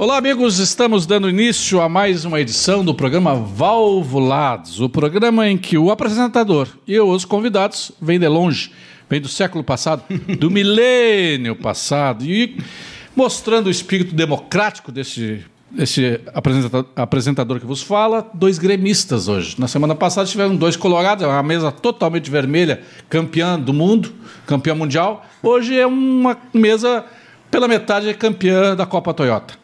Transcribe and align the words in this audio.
Olá, 0.00 0.16
amigos. 0.16 0.60
Estamos 0.60 1.06
dando 1.06 1.28
início 1.28 1.80
a 1.80 1.88
mais 1.88 2.24
uma 2.24 2.40
edição 2.40 2.84
do 2.84 2.94
programa 2.94 3.34
Valvulados, 3.34 4.80
o 4.80 4.88
programa 4.88 5.48
em 5.48 5.58
que 5.58 5.76
o 5.76 5.90
apresentador 5.90 6.68
e 6.86 7.00
os 7.00 7.24
convidados 7.24 7.90
vêm 8.00 8.16
de 8.16 8.28
longe, 8.28 8.70
vêm 9.10 9.20
do 9.20 9.26
século 9.26 9.64
passado, 9.64 10.04
do 10.38 10.48
milênio 10.52 11.56
passado, 11.56 12.24
e 12.24 12.58
mostrando 13.16 13.66
o 13.66 13.70
espírito 13.70 14.14
democrático 14.14 14.92
desse, 14.92 15.44
desse 15.68 16.20
apresentador, 16.32 16.86
apresentador 16.94 17.58
que 17.58 17.66
vos 17.66 17.82
fala, 17.82 18.24
dois 18.32 18.56
gremistas 18.56 19.26
hoje. 19.26 19.56
Na 19.58 19.66
semana 19.66 19.96
passada 19.96 20.28
tiveram 20.28 20.54
dois 20.54 20.76
colorados, 20.76 21.26
uma 21.26 21.42
mesa 21.42 21.72
totalmente 21.72 22.30
vermelha, 22.30 22.82
campeã 23.10 23.58
do 23.58 23.74
mundo, 23.74 24.12
campeã 24.46 24.76
mundial. 24.76 25.26
Hoje 25.42 25.76
é 25.76 25.88
uma 25.88 26.38
mesa 26.54 27.04
pela 27.50 27.66
metade 27.66 28.14
campeã 28.14 28.76
da 28.76 28.86
Copa 28.86 29.12
Toyota. 29.12 29.58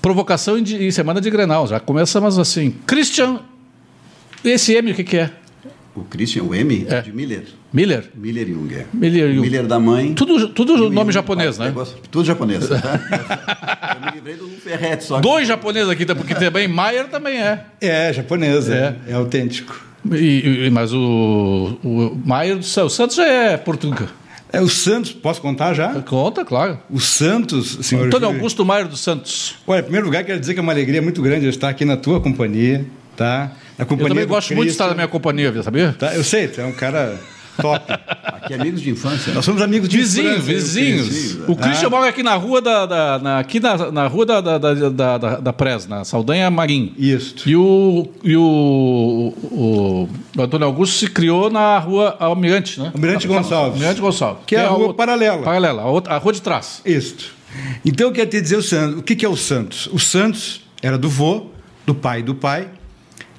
Provocação 0.00 0.58
em, 0.58 0.62
em, 0.62 0.90
semana 0.90 1.20
de 1.20 1.30
Grenal, 1.30 1.66
já 1.66 1.78
começamos 1.78 2.38
assim. 2.38 2.74
Christian, 2.86 3.40
esse 4.44 4.74
M 4.74 4.92
o 4.92 4.94
que, 4.94 5.04
que 5.04 5.16
é? 5.18 5.30
O 5.94 6.02
Christian, 6.02 6.44
o 6.44 6.54
M, 6.54 6.86
é. 6.88 7.00
de 7.02 7.12
Miller. 7.12 7.44
Miller? 7.72 8.10
Miller 8.14 8.48
Junger. 8.48 8.86
Miller 8.92 9.34
Jung. 9.34 9.40
Miller 9.42 9.66
da 9.66 9.78
mãe. 9.78 10.14
Tudo, 10.14 10.48
tudo 10.48 10.90
nome 10.90 11.12
japonês, 11.12 11.58
né? 11.58 11.72
Tudo 12.10 12.24
japonês. 12.24 12.68
Tá? 12.68 14.00
Eu 14.00 14.06
me 14.06 14.12
livrei 14.12 14.36
do 14.36 14.48
Ferret 14.48 15.04
só. 15.04 15.20
Dois 15.20 15.46
japoneses 15.46 15.88
aqui, 15.88 16.06
porque 16.06 16.34
também 16.34 16.66
Maier 16.66 17.08
também 17.08 17.40
é. 17.40 17.64
É, 17.80 18.12
japonês, 18.12 18.68
é, 18.68 18.96
é, 19.06 19.12
é 19.12 19.14
autêntico. 19.14 19.90
E, 20.12 20.66
e, 20.66 20.70
mas 20.70 20.92
o, 20.92 21.78
o 21.84 22.20
Maier 22.24 22.56
do 22.56 22.64
Santos 22.64 23.16
já 23.16 23.26
é 23.26 23.56
português. 23.56 24.08
É 24.52 24.60
o 24.60 24.68
Santos, 24.68 25.12
posso 25.12 25.40
contar 25.40 25.74
já? 25.74 25.88
Conta, 26.02 26.44
claro. 26.44 26.78
O 26.90 27.00
Santos, 27.00 27.78
senhor. 27.82 28.06
Antônio 28.06 28.28
Augusto 28.28 28.64
Maier 28.64 28.88
dos 28.88 29.00
Santos. 29.00 29.56
Olha, 29.66 29.80
em 29.80 29.82
primeiro 29.82 30.06
lugar, 30.06 30.24
quero 30.24 30.40
dizer 30.40 30.54
que 30.54 30.60
é 30.60 30.62
uma 30.62 30.72
alegria 30.72 31.00
muito 31.00 31.22
grande 31.22 31.48
estar 31.48 31.68
aqui 31.68 31.84
na 31.84 31.96
tua 31.96 32.20
companhia, 32.20 32.84
tá? 33.16 33.52
Na 33.78 33.84
companhia 33.84 34.04
eu 34.04 34.08
também 34.08 34.26
gosto 34.26 34.48
Cristo. 34.48 34.56
muito 34.56 34.68
de 34.68 34.72
estar 34.72 34.88
na 34.88 34.94
minha 34.94 35.08
companhia, 35.08 35.62
sabia? 35.62 35.94
Tá, 35.98 36.14
eu 36.14 36.24
sei, 36.24 36.48
tu 36.48 36.60
é 36.60 36.64
um 36.64 36.72
cara 36.72 37.18
top. 37.60 37.84
Aqui 38.24 38.54
amigos 38.54 38.80
de 38.80 38.90
infância. 38.90 39.32
Nós 39.32 39.44
somos 39.44 39.62
amigos 39.62 39.88
de 39.88 39.96
vizinhos, 39.96 40.32
infância. 40.38 40.54
Vizinhos, 40.54 41.08
vizinhos. 41.08 41.48
O 41.48 41.56
Christian 41.56 41.88
ah. 41.88 41.90
mora 41.90 42.08
aqui 42.08 42.22
na 42.22 42.34
rua 42.34 42.60
da, 42.60 42.86
da 42.86 43.18
na, 43.18 43.38
aqui 43.38 43.60
na, 43.60 43.90
na 43.90 44.06
rua 44.06 44.26
da, 44.26 44.40
da, 44.40 44.58
da, 44.58 45.18
da, 45.18 45.36
da 45.36 45.52
Pres, 45.52 45.86
na 45.86 46.04
Saldanha 46.04 46.50
Marim. 46.50 46.94
Isso. 46.98 47.48
E 47.48 47.56
o 47.56 48.08
e 48.22 48.36
o, 48.36 49.34
o, 49.42 50.08
o 50.36 50.42
Antônio 50.42 50.66
Augusto 50.66 50.96
se 50.96 51.08
criou 51.08 51.50
na 51.50 51.78
rua 51.78 52.16
Almirante, 52.18 52.80
né? 52.80 52.90
Almirante 52.94 53.26
Gonçalves. 53.26 53.74
Almirante 53.74 54.00
Gonçalves. 54.00 54.42
Que, 54.46 54.54
que 54.54 54.56
é, 54.56 54.64
é 54.64 54.66
a 54.66 54.70
rua 54.70 54.94
paralela. 54.94 55.42
Paralela, 55.42 55.82
a, 55.82 55.86
outra, 55.86 56.14
a 56.14 56.18
rua 56.18 56.32
de 56.32 56.42
trás. 56.42 56.80
Isso. 56.84 57.32
Então 57.84 58.08
eu 58.08 58.12
quero 58.12 58.30
te 58.30 58.40
dizer 58.40 58.56
o 58.56 58.62
Santos. 58.62 58.98
O 58.98 59.02
que, 59.02 59.16
que 59.16 59.24
é 59.24 59.28
o 59.28 59.36
Santos? 59.36 59.88
O 59.92 59.98
Santos 59.98 60.62
era 60.82 60.96
do 60.96 61.08
vô, 61.08 61.46
do 61.86 61.94
pai 61.94 62.22
do 62.22 62.34
pai, 62.34 62.68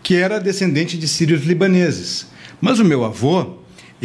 que 0.04 0.16
era 0.16 0.40
descendente 0.40 0.98
de 0.98 1.08
sírios 1.08 1.44
libaneses. 1.46 2.28
Mas 2.60 2.80
o 2.80 2.86
meu 2.86 3.04
avô, 3.04 3.58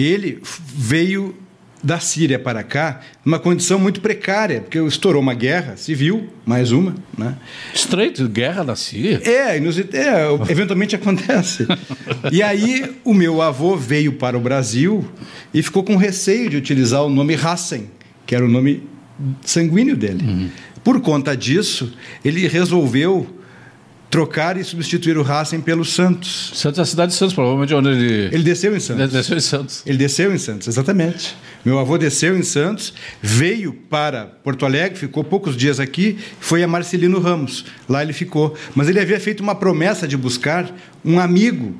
ele 0.04 0.40
veio 0.42 1.34
da 1.82 2.00
Síria 2.00 2.38
para 2.38 2.64
cá 2.64 3.00
numa 3.24 3.38
condição 3.38 3.78
muito 3.78 4.00
precária, 4.00 4.60
porque 4.60 4.78
estourou 4.78 5.22
uma 5.22 5.34
guerra 5.34 5.76
civil, 5.76 6.28
mais 6.44 6.72
uma. 6.72 6.96
Né? 7.16 7.36
Estreito, 7.72 8.28
guerra 8.28 8.64
da 8.64 8.74
Síria? 8.74 9.20
É, 9.24 9.56
é 9.56 10.50
eventualmente 10.50 10.96
acontece. 10.96 11.66
e 12.32 12.42
aí 12.42 12.96
o 13.04 13.14
meu 13.14 13.40
avô 13.40 13.76
veio 13.76 14.14
para 14.14 14.36
o 14.36 14.40
Brasil 14.40 15.08
e 15.54 15.62
ficou 15.62 15.84
com 15.84 15.96
receio 15.96 16.50
de 16.50 16.56
utilizar 16.56 17.04
o 17.04 17.08
nome 17.08 17.34
Hassen, 17.34 17.88
que 18.26 18.34
era 18.34 18.44
o 18.44 18.48
nome 18.48 18.82
sanguíneo 19.42 19.96
dele. 19.96 20.24
Uhum. 20.24 20.50
Por 20.82 21.00
conta 21.00 21.36
disso, 21.36 21.92
ele 22.24 22.48
resolveu 22.48 23.35
trocar 24.10 24.56
e 24.56 24.64
substituir 24.64 25.18
o 25.18 25.22
Racing 25.22 25.60
pelo 25.60 25.84
Santos. 25.84 26.52
Santos 26.54 26.78
é 26.78 26.82
a 26.82 26.84
cidade 26.84 27.12
de 27.12 27.18
Santos, 27.18 27.34
provavelmente 27.34 27.74
onde 27.74 27.88
ele. 27.88 28.34
Ele 28.34 28.42
desceu 28.42 28.76
em 28.76 28.80
Santos. 28.80 29.02
Ele 29.02 29.12
desceu 29.12 29.36
em 29.36 29.40
Santos. 29.40 29.82
Ele 29.86 29.98
desceu 29.98 30.34
em 30.34 30.38
Santos, 30.38 30.68
exatamente. 30.68 31.36
Meu 31.64 31.78
avô 31.78 31.98
desceu 31.98 32.36
em 32.36 32.42
Santos, 32.42 32.94
veio 33.20 33.72
para 33.72 34.24
Porto 34.24 34.64
Alegre, 34.64 34.98
ficou 34.98 35.24
poucos 35.24 35.56
dias 35.56 35.80
aqui, 35.80 36.18
foi 36.38 36.62
a 36.62 36.68
Marcelino 36.68 37.18
Ramos. 37.18 37.64
Lá 37.88 38.02
ele 38.02 38.12
ficou. 38.12 38.56
Mas 38.74 38.88
ele 38.88 39.00
havia 39.00 39.18
feito 39.18 39.42
uma 39.42 39.54
promessa 39.54 40.06
de 40.06 40.16
buscar 40.16 40.72
um 41.04 41.18
amigo 41.18 41.74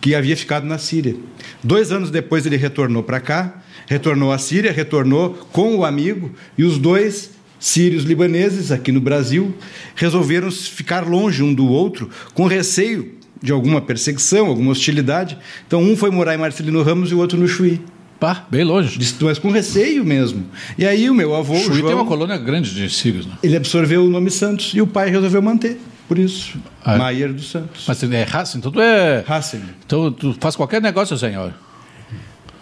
que 0.00 0.14
havia 0.14 0.36
ficado 0.36 0.64
na 0.64 0.78
Síria. 0.78 1.16
Dois 1.62 1.92
anos 1.92 2.10
depois 2.10 2.46
ele 2.46 2.56
retornou 2.56 3.02
para 3.02 3.20
cá, 3.20 3.62
retornou 3.86 4.32
à 4.32 4.38
Síria, 4.38 4.72
retornou 4.72 5.34
com 5.52 5.76
o 5.76 5.84
amigo, 5.84 6.32
e 6.56 6.64
os 6.64 6.78
dois 6.78 7.37
sírios 7.58 8.04
libaneses 8.04 8.70
aqui 8.70 8.92
no 8.92 9.00
Brasil 9.00 9.54
resolveram 9.94 10.50
ficar 10.50 11.06
longe 11.06 11.42
um 11.42 11.52
do 11.52 11.66
outro 11.66 12.08
com 12.34 12.46
receio 12.46 13.14
de 13.42 13.52
alguma 13.52 13.80
perseguição, 13.80 14.46
alguma 14.46 14.72
hostilidade. 14.72 15.38
Então 15.66 15.82
um 15.82 15.96
foi 15.96 16.10
morar 16.10 16.34
em 16.34 16.38
Marcelino 16.38 16.82
Ramos 16.82 17.10
e 17.10 17.14
o 17.14 17.18
outro 17.18 17.38
no 17.38 17.48
Chuí. 17.48 17.80
Pá, 18.18 18.46
bem 18.50 18.64
longe. 18.64 18.98
Mas 19.20 19.38
com 19.38 19.50
receio 19.50 20.04
mesmo. 20.04 20.44
E 20.76 20.84
aí 20.84 21.08
o 21.08 21.14
meu 21.14 21.36
avô. 21.36 21.54
Chuí 21.54 21.78
João, 21.78 21.86
tem 21.86 21.94
uma 21.94 22.06
colônia 22.06 22.36
grande 22.36 22.74
de 22.74 22.90
sírios, 22.90 23.26
né? 23.26 23.34
Ele 23.42 23.56
absorveu 23.56 24.04
o 24.04 24.10
nome 24.10 24.30
Santos 24.30 24.72
e 24.74 24.80
o 24.80 24.86
pai 24.86 25.08
resolveu 25.08 25.40
manter. 25.40 25.78
Por 26.08 26.18
isso. 26.18 26.58
Ah, 26.82 26.94
é? 26.94 26.98
Maier 26.98 27.32
dos 27.32 27.50
Santos. 27.50 27.84
Mas 27.86 28.02
é 28.02 28.22
Racing, 28.24 28.58
então 28.58 28.72
tu 28.72 28.80
é. 28.80 29.22
Racing. 29.26 29.62
Então 29.84 30.10
tu 30.10 30.34
faz 30.40 30.56
qualquer 30.56 30.80
negócio, 30.80 31.16
senhor. 31.16 31.52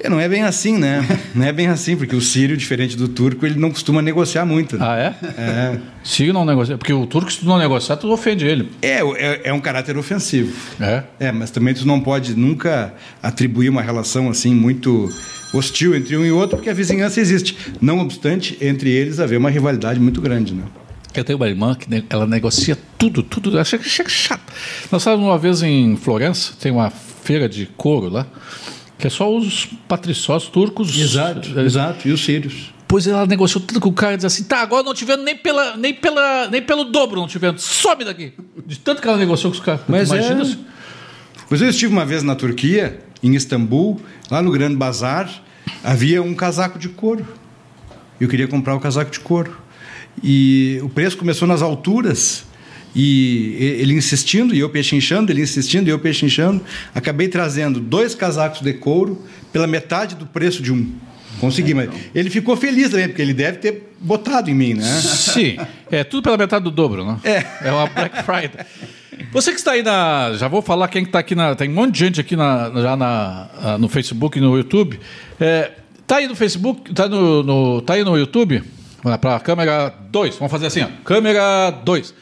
É, 0.07 0.09
não 0.09 0.21
é 0.21 0.29
bem 0.29 0.45
assim, 0.45 0.79
né? 0.79 1.05
Não 1.35 1.45
é 1.45 1.53
bem 1.53 1.67
assim, 1.67 1.97
porque 1.97 2.15
o 2.15 2.21
sírio, 2.21 2.57
diferente 2.57 2.97
do 2.97 3.09
turco, 3.09 3.45
ele 3.45 3.59
não 3.59 3.71
costuma 3.71 4.01
negociar 4.01 4.47
muito. 4.47 4.79
Né? 4.79 4.87
Ah, 4.87 4.97
é? 4.97 5.27
É. 5.39 5.79
Sírio 6.03 6.33
não 6.33 6.45
negocia. 6.45 6.79
Porque 6.79 6.93
o 6.93 7.07
turco, 7.07 7.31
se 7.31 7.41
tu 7.41 7.47
não 7.47 7.59
negociar, 7.59 7.97
tu 7.97 8.11
ofende 8.11 8.47
ele. 8.47 8.71
É, 8.81 9.01
é, 9.01 9.41
é, 9.45 9.53
um 9.53 9.61
caráter 9.61 9.99
ofensivo. 9.99 10.55
É? 10.81 11.03
É, 11.19 11.33
mas 11.33 11.51
também 11.51 11.75
tu 11.75 11.87
não 11.87 12.01
pode 12.01 12.35
nunca 12.35 12.95
atribuir 13.23 13.69
uma 13.69 13.83
relação 13.83 14.31
assim 14.31 14.55
muito 14.55 15.11
hostil 15.53 15.95
entre 15.95 16.17
um 16.17 16.25
e 16.25 16.31
outro, 16.31 16.57
porque 16.57 16.71
a 16.71 16.75
vizinhança 16.75 17.21
existe. 17.21 17.57
Não 17.81 17.99
obstante, 17.99 18.57
entre 18.61 18.91
eles 18.91 19.19
haver 19.19 19.39
uma 19.39 19.51
rivalidade 19.51 19.99
muito 19.99 20.21
grande, 20.21 20.55
né? 20.55 20.63
Eu 21.15 21.25
tenho 21.25 21.39
uma 21.39 21.49
irmã 21.49 21.75
que 21.75 21.87
ela 22.09 22.27
negocia 22.27 22.79
tudo, 22.97 23.23
tudo. 23.23 23.59
Achei 23.59 23.79
chato. 23.83 24.53
Nós 24.91 25.03
estávamos 25.03 25.27
uma 25.27 25.39
vez 25.39 25.63
em 25.63 25.97
Florença, 25.97 26.53
tem 26.61 26.71
uma 26.71 26.91
feira 26.91 27.49
de 27.49 27.67
couro 27.67 28.09
lá. 28.09 28.27
Que 28.99 29.07
é 29.07 29.11
só 29.11 29.35
os 29.35 29.67
patriçós 29.87 30.45
turcos. 30.45 30.97
Exato, 30.99 31.59
é, 31.59 31.63
exato. 31.63 32.09
E 32.09 32.13
os 32.13 32.25
sírios. 32.25 32.75
Pois 32.89 33.07
ela 33.07 33.27
negociou 33.27 33.63
tudo 33.63 33.81
com 33.81 33.89
o 33.89 33.93
cara 33.93 34.15
e 34.15 34.17
disse 34.17 34.27
assim: 34.27 34.45
tá, 34.45 34.61
agora 34.61 34.83
não 34.83 34.95
te 34.95 35.05
vendo 35.05 35.23
nem, 35.23 35.37
pela, 35.37 35.77
nem, 35.77 35.93
pela, 35.93 36.49
nem 36.49 36.63
pelo 36.63 36.85
dobro, 36.85 37.21
não 37.21 37.27
te 37.27 37.39
vendo. 37.39 37.59
Some 37.59 38.05
daqui. 38.05 38.33
De 38.65 38.79
tanto 38.79 39.03
que 39.03 39.09
ela 39.09 39.17
negociou 39.17 39.51
com 39.51 39.59
os 39.59 39.65
caras. 39.65 39.83
Mas 39.89 40.09
Imagina. 40.09 40.45
É... 40.45 40.77
Pois 41.49 41.61
eu 41.61 41.69
estive 41.69 41.93
uma 41.93 42.05
vez 42.05 42.23
na 42.23 42.35
Turquia, 42.35 43.01
em 43.23 43.35
Istambul, 43.35 44.01
lá 44.31 44.43
no 44.43 44.51
Grande 44.51 44.77
Bazar, 44.77 45.31
havia 45.83 46.23
um 46.23 46.35
casaco 46.35 46.79
de 46.79 46.89
couro. 46.89 47.27
Eu 48.21 48.29
queria 48.29 48.49
comprar 48.49 48.75
o 48.75 48.81
casaco 48.81 49.11
de 49.11 49.21
couro. 49.21 49.57
E 50.23 50.81
o 50.83 50.89
preço 50.89 51.17
começou 51.17 51.47
nas 51.47 51.63
alturas. 51.63 52.45
E 52.99 53.77
ele 53.79 53.93
insistindo, 53.93 54.55
e 54.55 54.59
eu 54.59 54.71
pechinchando, 54.71 55.31
ele 55.31 55.43
insistindo, 55.43 55.87
e 55.87 55.91
eu 55.91 55.99
pechinchando. 55.99 56.63
Acabei 56.95 57.29
trazendo 57.29 57.79
dois 57.79 58.15
casacos 58.15 58.63
de 58.63 58.73
couro 58.73 59.23
pela 59.53 59.67
metade 59.67 60.15
do 60.15 60.25
preço 60.25 60.63
de 60.63 60.73
um. 60.73 60.95
Consegui, 61.39 61.75
mas 61.75 61.91
ele 62.15 62.31
ficou 62.31 62.57
feliz 62.57 62.89
também, 62.89 63.09
porque 63.09 63.21
ele 63.21 63.35
deve 63.35 63.59
ter 63.59 63.93
botado 64.01 64.51
em 64.51 64.55
mim, 64.55 64.73
né? 64.73 65.01
Sim, 65.03 65.59
é 65.91 66.03
tudo 66.03 66.23
pela 66.23 66.39
metade 66.39 66.65
do 66.65 66.71
dobro, 66.71 67.05
né? 67.05 67.19
É. 67.23 67.69
É 67.69 67.71
uma 67.71 67.87
Black 67.87 68.23
Friday. 68.23 68.65
Você 69.31 69.51
que 69.51 69.59
está 69.59 69.73
aí 69.73 69.83
na. 69.83 70.33
Já 70.39 70.49
vou 70.49 70.63
falar 70.63 70.89
quem 70.89 71.03
está 71.03 71.19
aqui 71.19 71.35
na. 71.35 71.55
Tem 71.55 71.69
um 71.69 71.75
monte 71.75 71.93
de 71.93 71.99
gente 71.99 72.19
aqui 72.19 72.35
na, 72.35 72.73
já 72.81 72.97
na, 72.97 73.77
no 73.79 73.91
Facebook 73.91 74.39
e 74.39 74.41
no 74.41 74.57
YouTube. 74.57 74.99
É, 75.39 75.73
tá 76.07 76.17
aí 76.17 76.27
no 76.27 76.35
Facebook, 76.35 76.95
tá, 76.95 77.07
no, 77.07 77.43
no, 77.43 77.83
tá 77.83 77.95
aí 77.95 78.05
no 78.05 78.17
YouTube? 78.17 78.63
Para 79.21 79.37
a 79.37 79.41
câmera 79.41 79.93
2. 80.11 80.37
Vamos 80.37 80.51
fazer 80.51 80.67
assim, 80.67 80.81
ó. 80.81 80.89
Câmera 81.05 81.71
2. 81.71 82.15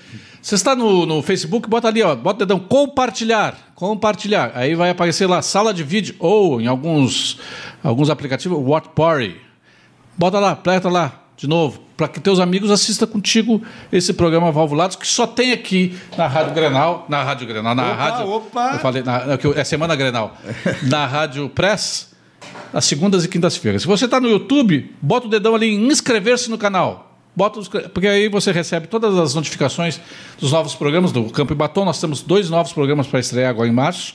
Você 0.45 0.57
está 0.57 0.77
no, 0.77 1.07
no 1.07 1.23
Facebook, 1.23 1.71
bota 1.71 1.89
ali, 1.89 2.03
ó, 2.03 2.15
bota 2.15 2.37
o 2.37 2.47
dedão 2.47 2.61
compartilhar, 2.61 3.57
compartilhar. 3.75 4.53
Aí 4.55 4.75
vai 4.75 4.91
aparecer 4.91 5.27
lá 5.27 5.41
sala 5.41 5.73
de 5.73 5.83
vídeo 5.83 6.15
ou 6.19 6.61
em 6.61 6.67
alguns, 6.67 7.39
alguns 7.83 8.11
aplicativos, 8.11 8.59
What 8.59 8.91
Party. 8.95 9.37
Bota 10.19 10.39
lá, 10.39 10.51
aperta 10.51 10.91
lá 10.91 11.23
de 11.35 11.49
novo, 11.49 11.81
para 11.97 12.09
que 12.09 12.21
teus 12.21 12.39
amigos 12.41 12.71
assistam 12.71 13.07
contigo 13.07 13.63
esse 13.91 14.13
programa 14.13 14.53
Valvulados 14.53 14.97
que 14.97 15.07
só 15.07 15.27
tem 15.27 15.51
aqui 15.51 15.99
na 16.15 16.27
Rádio 16.27 16.53
Grenal, 16.53 17.07
na 17.09 17.23
Rádio 17.23 17.47
Grenal, 17.47 17.75
na 17.75 17.83
opa, 17.83 17.95
Rádio. 17.95 18.29
Opa. 18.31 18.71
Eu 18.75 18.79
falei, 18.81 19.03
na, 19.03 19.23
é 19.57 19.65
Semana 19.65 19.97
Grenal. 19.97 20.37
na 20.85 21.07
Rádio 21.07 21.49
Press, 21.49 22.15
às 22.71 22.85
segundas 22.85 23.25
e 23.25 23.29
quintas-feiras. 23.29 23.81
Se 23.81 23.89
você 23.89 24.05
está 24.05 24.21
no 24.21 24.29
YouTube, 24.29 24.95
bota 25.01 25.27
o 25.27 25.31
dedão 25.31 25.55
ali 25.55 25.75
em 25.75 25.87
inscrever-se 25.87 26.51
no 26.51 26.59
canal. 26.59 27.14
Bota 27.37 27.59
os, 27.59 27.69
porque 27.69 28.07
aí 28.07 28.29
você 28.29 28.53
recebe 28.53 28.87
todas 28.87 29.19
as 29.19 29.35
notificações 29.35 30.01
dos 30.39 30.53
novos 30.53 30.75
programas 30.75 31.11
do 31.11 31.25
Campo 31.25 31.53
e 31.53 31.57
Batom. 31.57 31.85
Nós 31.85 32.01
temos 32.01 32.23
dois 32.23 32.49
novos 32.49 32.73
programas 32.73 33.09
para 33.09 33.19
estrear 33.19 33.51
agora 33.51 33.69
em 33.69 33.73
março. 33.73 34.15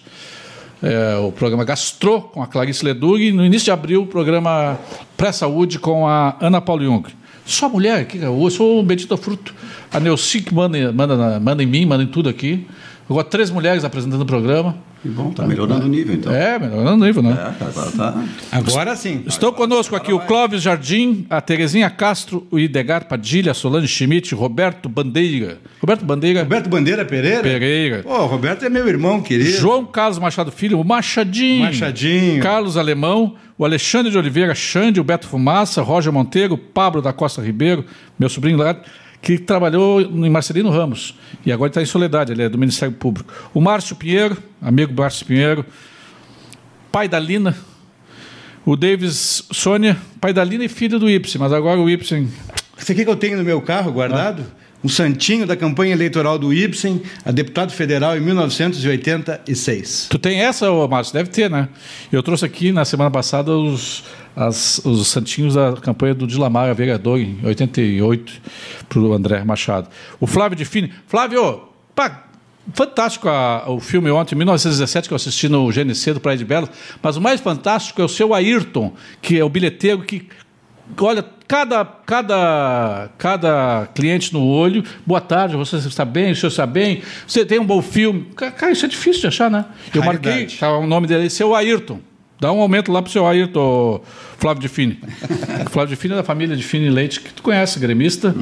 É, 0.82 1.18
o 1.18 1.30
programa 1.30 1.66
Gastro, 1.66 2.22
com 2.22 2.42
a 2.42 2.48
Clarice 2.48 2.86
Ledug, 2.86 3.22
e 3.22 3.34
no 3.34 3.46
início 3.46 3.66
de 3.66 3.72
abril, 3.72 4.04
o 4.04 4.08
programa 4.08 4.80
Pré-Saúde 5.18 5.78
com 5.78 6.08
a 6.08 6.38
Ana 6.40 6.62
Paulo 6.62 6.86
Jung. 6.86 7.04
Só 7.46 7.68
mulher 7.68 8.02
aqui, 8.02 8.20
cara. 8.20 8.32
eu 8.32 8.50
sou 8.50 8.80
o 8.80 8.84
Bendito 8.84 9.18
Fruto. 9.18 9.54
A 9.92 10.00
Neuci 10.00 10.42
que 10.42 10.54
manda, 10.54 10.94
manda, 10.94 11.40
manda 11.40 11.62
em 11.62 11.66
mim, 11.66 11.86
manda 11.86 12.04
em 12.04 12.08
tudo 12.08 12.30
aqui. 12.30 12.66
Agora, 13.10 13.26
três 13.26 13.50
mulheres 13.50 13.84
apresentando 13.84 14.22
o 14.22 14.26
programa. 14.26 14.78
Que 15.02 15.08
bom, 15.08 15.32
tá 15.32 15.48
melhorando 15.48 15.86
o 15.86 15.88
nível, 15.88 16.14
então. 16.14 16.34
É, 16.34 16.60
melhorando 16.60 17.04
o 17.04 17.08
nível, 17.08 17.24
né? 17.24 17.32
É, 17.32 17.64
tá, 17.64 17.92
tá. 17.96 18.24
Agora 18.52 18.96
sim. 18.98 19.24
Estão 19.26 19.54
conosco 19.54 19.96
aqui 19.96 20.12
o 20.12 20.20
Clóvis 20.20 20.62
Jardim, 20.62 21.26
a 21.30 21.40
Terezinha 21.40 21.90
Castro, 21.90 22.46
o 22.52 22.60
Idegar 22.60 23.06
Padilha, 23.08 23.54
Solange 23.54 23.88
Schmidt, 23.88 24.36
Roberto 24.36 24.90
Bandeira. 24.90 25.60
Roberto 25.80 26.04
Bandeira 26.04 26.44
Roberto 26.44 26.70
Bandeira 26.70 27.06
Pereira? 27.06 27.42
Pereira. 27.42 28.04
Pô, 28.04 28.26
Roberto 28.26 28.66
é 28.66 28.70
meu 28.70 28.88
irmão 28.90 29.22
querido. 29.22 29.52
João 29.52 29.86
Carlos 29.86 30.20
Machado 30.20 30.52
Filho, 30.52 30.80
o 30.80 30.84
Machadinho. 30.84 31.66
Machadinho. 31.66 32.44
Carlos 32.44 32.76
Alemão, 32.76 33.36
o 33.58 33.64
Alexandre 33.64 34.12
de 34.12 34.18
Oliveira 34.18 34.54
Xande, 34.54 35.00
o 35.00 35.04
Beto 35.04 35.28
Fumaça, 35.28 35.82
Roger 35.82 36.12
Monteiro, 36.12 36.58
Pablo 36.58 37.02
da 37.02 37.14
Costa 37.14 37.42
Ribeiro, 37.42 37.86
meu 38.18 38.28
sobrinho 38.28 38.58
lá, 38.58 38.76
que 39.22 39.38
trabalhou 39.38 40.02
em 40.02 40.30
Marcelino 40.30 40.70
Ramos. 40.70 41.16
E 41.46 41.52
agora 41.52 41.70
está 41.70 41.82
em 41.82 41.86
Soledade, 41.86 42.32
ele 42.32 42.44
é 42.44 42.50
do 42.50 42.58
Ministério 42.58 42.94
Público. 42.96 43.32
O 43.54 43.62
Márcio 43.62 43.96
Pinheiro, 43.96 44.38
amigo 44.62 44.94
Márcio 44.94 45.26
Pinheiro, 45.26 45.66
pai 46.92 47.08
da 47.08 47.20
Lina. 47.20 47.56
O 48.66 48.76
Davis 48.76 49.48
Sônia, 49.52 49.98
pai 50.22 50.32
da 50.32 50.44
Lina 50.44 50.66
e 50.66 50.70
filho 50.70 51.00
do 51.00 51.10
Ibsen, 51.10 51.40
mas 51.40 51.52
agora 51.52 51.80
o 51.80 51.90
Ibsen 51.90 52.30
Isso 52.78 52.92
aqui 52.92 53.04
que 53.04 53.10
eu 53.10 53.16
tenho 53.16 53.38
no 53.38 53.44
meu 53.44 53.62
carro 53.62 53.92
guardado, 53.92 54.46
um 54.84 54.88
santinho 54.90 55.46
da 55.46 55.56
campanha 55.58 55.92
eleitoral 55.94 56.38
do 56.40 56.54
Ibsen, 56.54 57.02
a 57.26 57.32
deputado 57.32 57.72
federal 57.72 58.16
em 58.18 58.22
1986. 58.22 60.08
Tu 60.10 60.18
tem 60.20 60.40
essa, 60.42 60.72
Márcio? 60.88 61.14
Deve 61.14 61.30
ter, 61.30 61.50
né? 61.50 61.68
Eu 62.12 62.24
trouxe 62.24 62.46
aqui 62.46 62.72
na 62.72 62.86
semana 62.86 63.12
passada 63.12 63.52
os, 63.52 64.04
as- 64.36 64.82
os 64.86 65.08
santinhos 65.08 65.56
da 65.56 65.74
campanha 65.74 66.14
do 66.14 66.26
Dilamara, 66.26 66.74
vereador, 66.74 67.20
em 67.20 67.40
88, 67.44 68.34
para 68.88 69.00
o 69.00 69.14
André 69.14 69.44
Machado. 69.44 69.88
O 70.20 70.28
Flávio 70.28 70.58
de 70.58 70.66
Fini. 70.66 70.92
Flávio, 71.08 71.62
pá, 71.96 72.26
fantástico 72.74 73.28
a- 73.28 73.66
o 73.70 73.80
filme 73.80 74.10
ontem, 74.12 74.36
1917, 74.36 75.08
que 75.08 75.14
eu 75.14 75.18
assisti 75.18 75.50
no 75.50 75.70
GNC 75.72 76.14
do 76.14 76.20
Praia 76.20 76.38
de 76.38 76.46
Belas, 76.46 76.70
mas 77.02 77.18
o 77.18 77.22
mais 77.22 77.42
fantástico 77.42 78.02
é 78.02 78.06
o 78.06 78.10
seu 78.10 78.34
Ayrton, 78.34 78.94
que 79.22 79.38
é 79.38 79.44
o 79.44 79.50
bilheteiro 79.50 80.04
que 80.04 80.28
olha 81.00 81.26
cada, 81.48 81.84
cada, 81.84 83.10
cada 83.18 83.88
cliente 83.94 84.34
no 84.34 84.46
olho. 84.46 84.84
Boa 85.06 85.22
tarde, 85.22 85.56
você 85.56 85.78
está 85.78 86.06
bem? 86.06 86.32
O 86.32 86.36
senhor 86.36 86.50
está 86.50 86.66
bem? 86.66 87.02
Você 87.28 87.46
tem 87.46 87.60
um 87.60 87.66
bom 87.66 87.82
filme? 87.82 88.28
Ca- 88.36 88.52
Cara, 88.52 88.72
isso 88.72 88.86
é 88.86 88.90
difícil 88.90 89.22
de 89.22 89.28
achar, 89.28 89.50
né? 89.50 89.66
Eu 89.94 90.04
marquei, 90.04 90.46
tá, 90.48 90.78
o 90.78 90.86
nome 90.88 91.08
dele 91.08 91.26
é 91.26 91.30
seu 91.30 91.56
Ayrton. 91.56 92.00
Dá 92.42 92.54
um 92.54 92.62
aumento 92.62 92.90
lá 92.90 93.02
pro 93.02 93.12
seu 93.12 93.28
Ayrton, 93.28 94.02
Flávio 94.38 94.62
de 94.62 94.70
Fini. 94.70 94.98
O 95.66 95.70
Flávio 95.72 95.94
de 95.94 96.02
Fini 96.02 96.14
é 96.14 96.18
da 96.18 96.24
família 96.24 96.56
de 96.56 96.64
Fini 96.64 96.90
Leite, 96.90 97.20
que 97.20 97.34
tu 97.34 97.44
conhece, 97.44 97.78
gremista. 97.80 98.34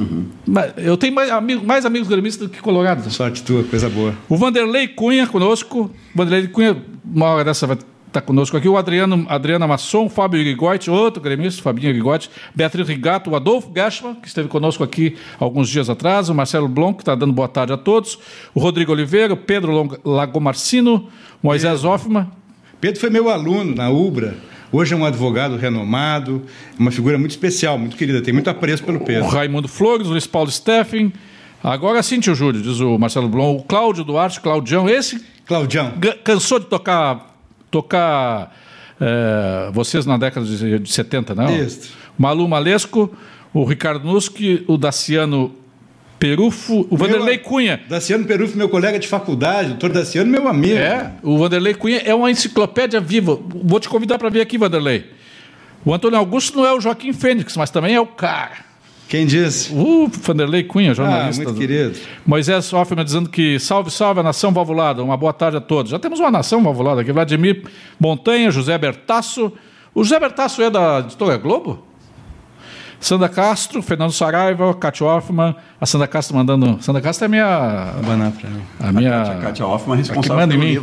Mas 0.46 0.72
Eu 0.76 0.96
tenho 0.96 1.12
mais, 1.12 1.30
amigo- 1.30 1.66
mais 1.66 1.84
amigos 1.84 2.06
gremistas 2.08 2.46
do 2.48 2.52
que 2.54 2.60
colorados. 2.62 3.12
Sorte 3.12 3.42
tua, 3.42 3.64
coisa 3.64 3.88
boa. 3.90 4.14
O 4.28 4.36
Vanderlei 4.36 4.86
Cunha 4.86 5.26
conosco. 5.26 5.90
Vanderlei 6.14 6.46
Cunha, 6.46 6.76
uma 7.04 7.26
hora 7.26 7.44
dessa 7.44 7.66
vai 7.66 7.76
estar 8.08 8.20
conosco 8.22 8.56
aqui. 8.56 8.68
O 8.68 8.76
Adriano, 8.76 9.24
Adriana 9.28 9.66
Masson, 9.66 10.06
o 10.06 10.08
Fábio 10.08 10.42
Rigotti, 10.42 10.90
outro 10.90 11.22
gremista, 11.22 11.62
Fabinho 11.62 11.92
Rigotti. 11.92 12.30
Beatriz 12.54 12.88
Rigato, 12.88 13.30
o 13.30 13.36
Adolfo 13.36 13.70
Gashman, 13.70 14.16
que 14.16 14.26
esteve 14.26 14.48
conosco 14.48 14.82
aqui 14.82 15.16
alguns 15.38 15.68
dias 15.68 15.88
atrás. 15.88 16.28
O 16.28 16.34
Marcelo 16.34 16.68
Blon, 16.68 16.92
que 16.92 17.02
está 17.02 17.14
dando 17.14 17.32
boa 17.32 17.48
tarde 17.48 17.72
a 17.72 17.76
todos. 17.76 18.18
O 18.54 18.60
Rodrigo 18.60 18.92
Oliveira, 18.92 19.32
o 19.32 19.36
Pedro 19.36 20.00
Lagomarcino, 20.04 21.08
Moisés 21.42 21.84
Hoffman. 21.84 22.26
Pedro 22.80 23.00
foi 23.00 23.10
meu 23.10 23.28
aluno 23.28 23.74
na 23.74 23.90
UBRA. 23.90 24.34
Hoje 24.70 24.92
é 24.92 24.96
um 24.96 25.04
advogado 25.04 25.56
renomado, 25.56 26.42
uma 26.78 26.90
figura 26.90 27.18
muito 27.18 27.30
especial, 27.30 27.78
muito 27.78 27.96
querida. 27.96 28.20
Tem 28.20 28.34
muito 28.34 28.50
apreço 28.50 28.84
pelo 28.84 28.98
O 28.98 29.04
Pedro. 29.04 29.28
Raimundo 29.28 29.66
Flores, 29.66 30.06
o 30.06 30.10
Luiz 30.10 30.26
Paulo 30.26 30.50
Steffen. 30.50 31.12
Agora 31.62 32.02
sim, 32.02 32.20
tio 32.20 32.34
Júlio, 32.34 32.60
diz 32.60 32.78
o 32.80 32.98
Marcelo 32.98 33.28
Blon. 33.28 33.56
O 33.56 33.62
Cláudio 33.62 34.04
Duarte, 34.04 34.40
Claudião. 34.40 34.88
Esse 34.88 35.24
Claudião. 35.46 35.94
Cansou 36.22 36.60
de 36.60 36.66
tocar 36.66 37.37
tocar 37.70 38.54
eh, 39.00 39.70
vocês 39.72 40.04
na 40.06 40.16
década 40.16 40.46
de, 40.46 40.78
de 40.78 40.92
70, 40.92 41.34
não? 41.34 41.54
Isso. 41.56 41.92
Malu 42.18 42.48
Malesco, 42.48 43.14
o 43.54 43.64
Ricardo 43.64 44.06
Nuski, 44.06 44.64
o 44.66 44.76
Daciano 44.76 45.54
Perufo, 46.18 46.86
o 46.90 46.96
Vanderlei 46.96 47.38
Cunha. 47.38 47.80
Daciano 47.88 48.24
Perufo, 48.24 48.56
meu 48.56 48.68
colega 48.68 48.98
de 48.98 49.06
faculdade, 49.06 49.68
doutor 49.68 49.90
Daciano, 49.90 50.30
meu 50.30 50.48
amigo. 50.48 50.76
É, 50.76 51.12
o 51.22 51.38
Vanderlei 51.38 51.74
Cunha 51.74 51.98
é 51.98 52.14
uma 52.14 52.30
enciclopédia 52.30 53.00
viva. 53.00 53.38
Vou 53.40 53.78
te 53.78 53.88
convidar 53.88 54.18
para 54.18 54.28
vir 54.28 54.40
aqui, 54.40 54.58
Vanderlei. 54.58 55.10
O 55.84 55.94
Antônio 55.94 56.18
Augusto 56.18 56.58
não 56.58 56.66
é 56.66 56.72
o 56.74 56.80
Joaquim 56.80 57.12
Fênix, 57.12 57.56
mas 57.56 57.70
também 57.70 57.94
é 57.94 58.00
o 58.00 58.06
cara. 58.06 58.67
Quem 59.08 59.24
disse? 59.26 59.72
O 59.72 60.06
Vanderlei 60.08 60.62
Cunha, 60.64 60.90
Ah, 60.90 60.94
jornalista. 60.94 61.42
muito 61.42 61.54
do- 61.54 61.58
querido. 61.58 61.98
Moisés 62.26 62.70
Hoffman 62.72 63.02
dizendo 63.04 63.28
que 63.30 63.58
salve, 63.58 63.90
salve 63.90 64.20
a 64.20 64.22
nação 64.22 64.52
valvulada. 64.52 65.02
Uma 65.02 65.16
boa 65.16 65.32
tarde 65.32 65.56
a 65.56 65.60
todos. 65.60 65.90
Já 65.90 65.98
temos 65.98 66.20
uma 66.20 66.30
nação 66.30 66.62
valvulada 66.62 67.00
aqui. 67.00 67.10
Vladimir 67.10 67.62
Montanha, 67.98 68.50
José 68.50 68.76
Bertasso. 68.76 69.50
O 69.94 70.04
José 70.04 70.20
Bertasso 70.20 70.60
é 70.62 70.68
da 70.68 70.98
editora 71.00 71.38
Globo? 71.38 71.86
Sandra 73.00 73.28
Castro, 73.28 73.80
Fernando 73.80 74.12
Saraiva, 74.12 74.74
Cátia 74.74 75.06
Hoffman. 75.06 75.54
A 75.80 75.86
Sandra 75.86 76.06
Castro 76.06 76.36
mandando. 76.36 76.82
Sandra 76.82 77.00
Castro 77.00 77.24
é 77.24 77.26
a 77.26 77.28
minha. 77.30 77.94
Mim. 78.02 78.62
A 78.80 78.92
minha. 78.92 79.22
A 79.22 79.34
Kátia 79.36 79.64
Hoffman 79.66 79.94
é 79.94 79.98
responsável 79.98 80.36
manda 80.36 80.54
em 80.54 80.58
pelo 80.58 80.68
mim. 80.68 80.74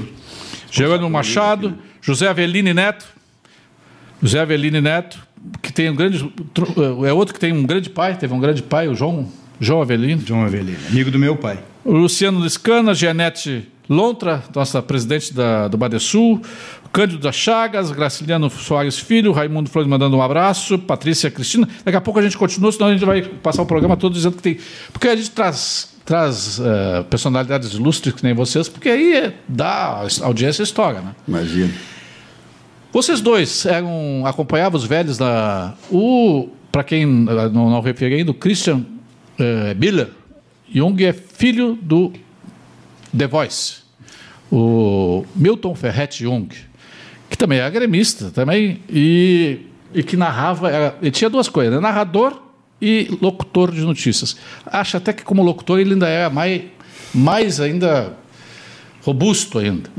livro. 0.71 1.09
Machado, 1.09 1.75
José 2.01 2.27
Aveline 2.27 2.73
Neto. 2.73 3.05
José 4.23 4.39
Aveline 4.39 4.79
Neto, 4.81 5.19
que 5.61 5.71
tem 5.71 5.89
um 5.89 5.95
grande. 5.95 6.31
É 7.05 7.13
outro 7.13 7.33
que 7.33 7.39
tem 7.39 7.53
um 7.53 7.65
grande 7.65 7.89
pai, 7.89 8.17
teve 8.17 8.33
um 8.33 8.39
grande 8.39 8.61
pai, 8.63 8.87
o 8.87 8.95
João, 8.95 9.27
João 9.59 9.81
Avelino. 9.81 10.21
João 10.25 10.43
Avelino, 10.43 10.77
amigo 10.89 11.11
do 11.11 11.19
meu 11.19 11.35
pai. 11.35 11.59
O 11.83 11.93
Luciano 11.93 12.39
Liscana, 12.39 12.93
Gianete 12.93 13.67
Lontra, 13.87 14.43
nossa 14.53 14.81
presidente 14.81 15.33
da, 15.33 15.67
do 15.67 15.77
Badesul, 15.77 16.41
Cândido 16.91 17.19
das 17.19 17.35
Chagas, 17.35 17.91
Graciliano 17.91 18.49
Soares 18.49 18.97
Filho, 18.97 19.31
Raimundo 19.31 19.69
Flores 19.69 19.89
mandando 19.89 20.17
um 20.17 20.21
abraço, 20.21 20.79
Patrícia 20.79 21.29
Cristina. 21.29 21.67
Daqui 21.83 21.97
a 21.97 22.01
pouco 22.01 22.19
a 22.19 22.23
gente 22.23 22.37
continua, 22.37 22.71
senão 22.71 22.87
a 22.87 22.91
gente 22.93 23.05
vai 23.05 23.21
passar 23.21 23.61
o 23.61 23.65
programa 23.65 23.95
todo 23.97 24.13
dizendo 24.13 24.37
que 24.37 24.41
tem. 24.41 24.57
Porque 24.91 25.07
a 25.07 25.15
gente 25.15 25.29
traz, 25.31 25.93
traz 26.05 26.59
eh, 26.59 27.03
personalidades 27.09 27.73
ilustres 27.73 28.15
que 28.15 28.23
nem 28.23 28.33
vocês, 28.33 28.69
porque 28.69 28.89
aí 28.89 29.13
é, 29.13 29.33
dá 29.47 30.01
a 30.21 30.25
audiência 30.25 30.63
história, 30.63 31.01
né? 31.01 31.13
Imagina. 31.27 31.73
Vocês 32.95 33.19
dois 33.19 33.65
eram, 33.65 34.25
acompanhavam 34.25 34.79
os 34.79 34.85
velhos 34.85 35.17
da. 35.17 35.73
O, 35.91 36.47
para 36.71 36.81
quem 36.81 37.03
eh, 37.03 37.49
não, 37.49 37.69
não 37.69 37.81
referi 37.81 38.15
ainda, 38.15 38.31
o 38.31 38.33
Christian 38.33 38.85
eh, 39.37 39.73
Biller 39.73 40.11
Jung 40.73 41.03
é 41.03 41.11
filho 41.11 41.77
do 41.81 42.13
The 43.11 43.27
Voice, 43.27 43.79
o 44.49 45.25
Milton 45.35 45.75
Ferretti 45.75 46.23
Jung, 46.23 46.47
que 47.29 47.37
também 47.37 47.59
era 47.59 47.69
gremista 47.69 48.31
também, 48.31 48.79
e, 48.89 49.59
e 49.93 50.01
que 50.01 50.15
narrava. 50.15 50.69
Era, 50.69 50.95
ele 51.01 51.11
tinha 51.11 51.29
duas 51.29 51.49
coisas, 51.49 51.73
né? 51.73 51.81
narrador 51.81 52.41
e 52.81 53.09
locutor 53.21 53.73
de 53.73 53.81
notícias. 53.81 54.37
Acho 54.65 54.95
até 54.95 55.11
que 55.11 55.25
como 55.25 55.43
locutor 55.43 55.81
ele 55.81 55.95
ainda 55.95 56.07
era 56.07 56.29
mais, 56.29 56.61
mais 57.13 57.59
ainda 57.59 58.15
robusto 59.05 59.59
ainda. 59.59 59.89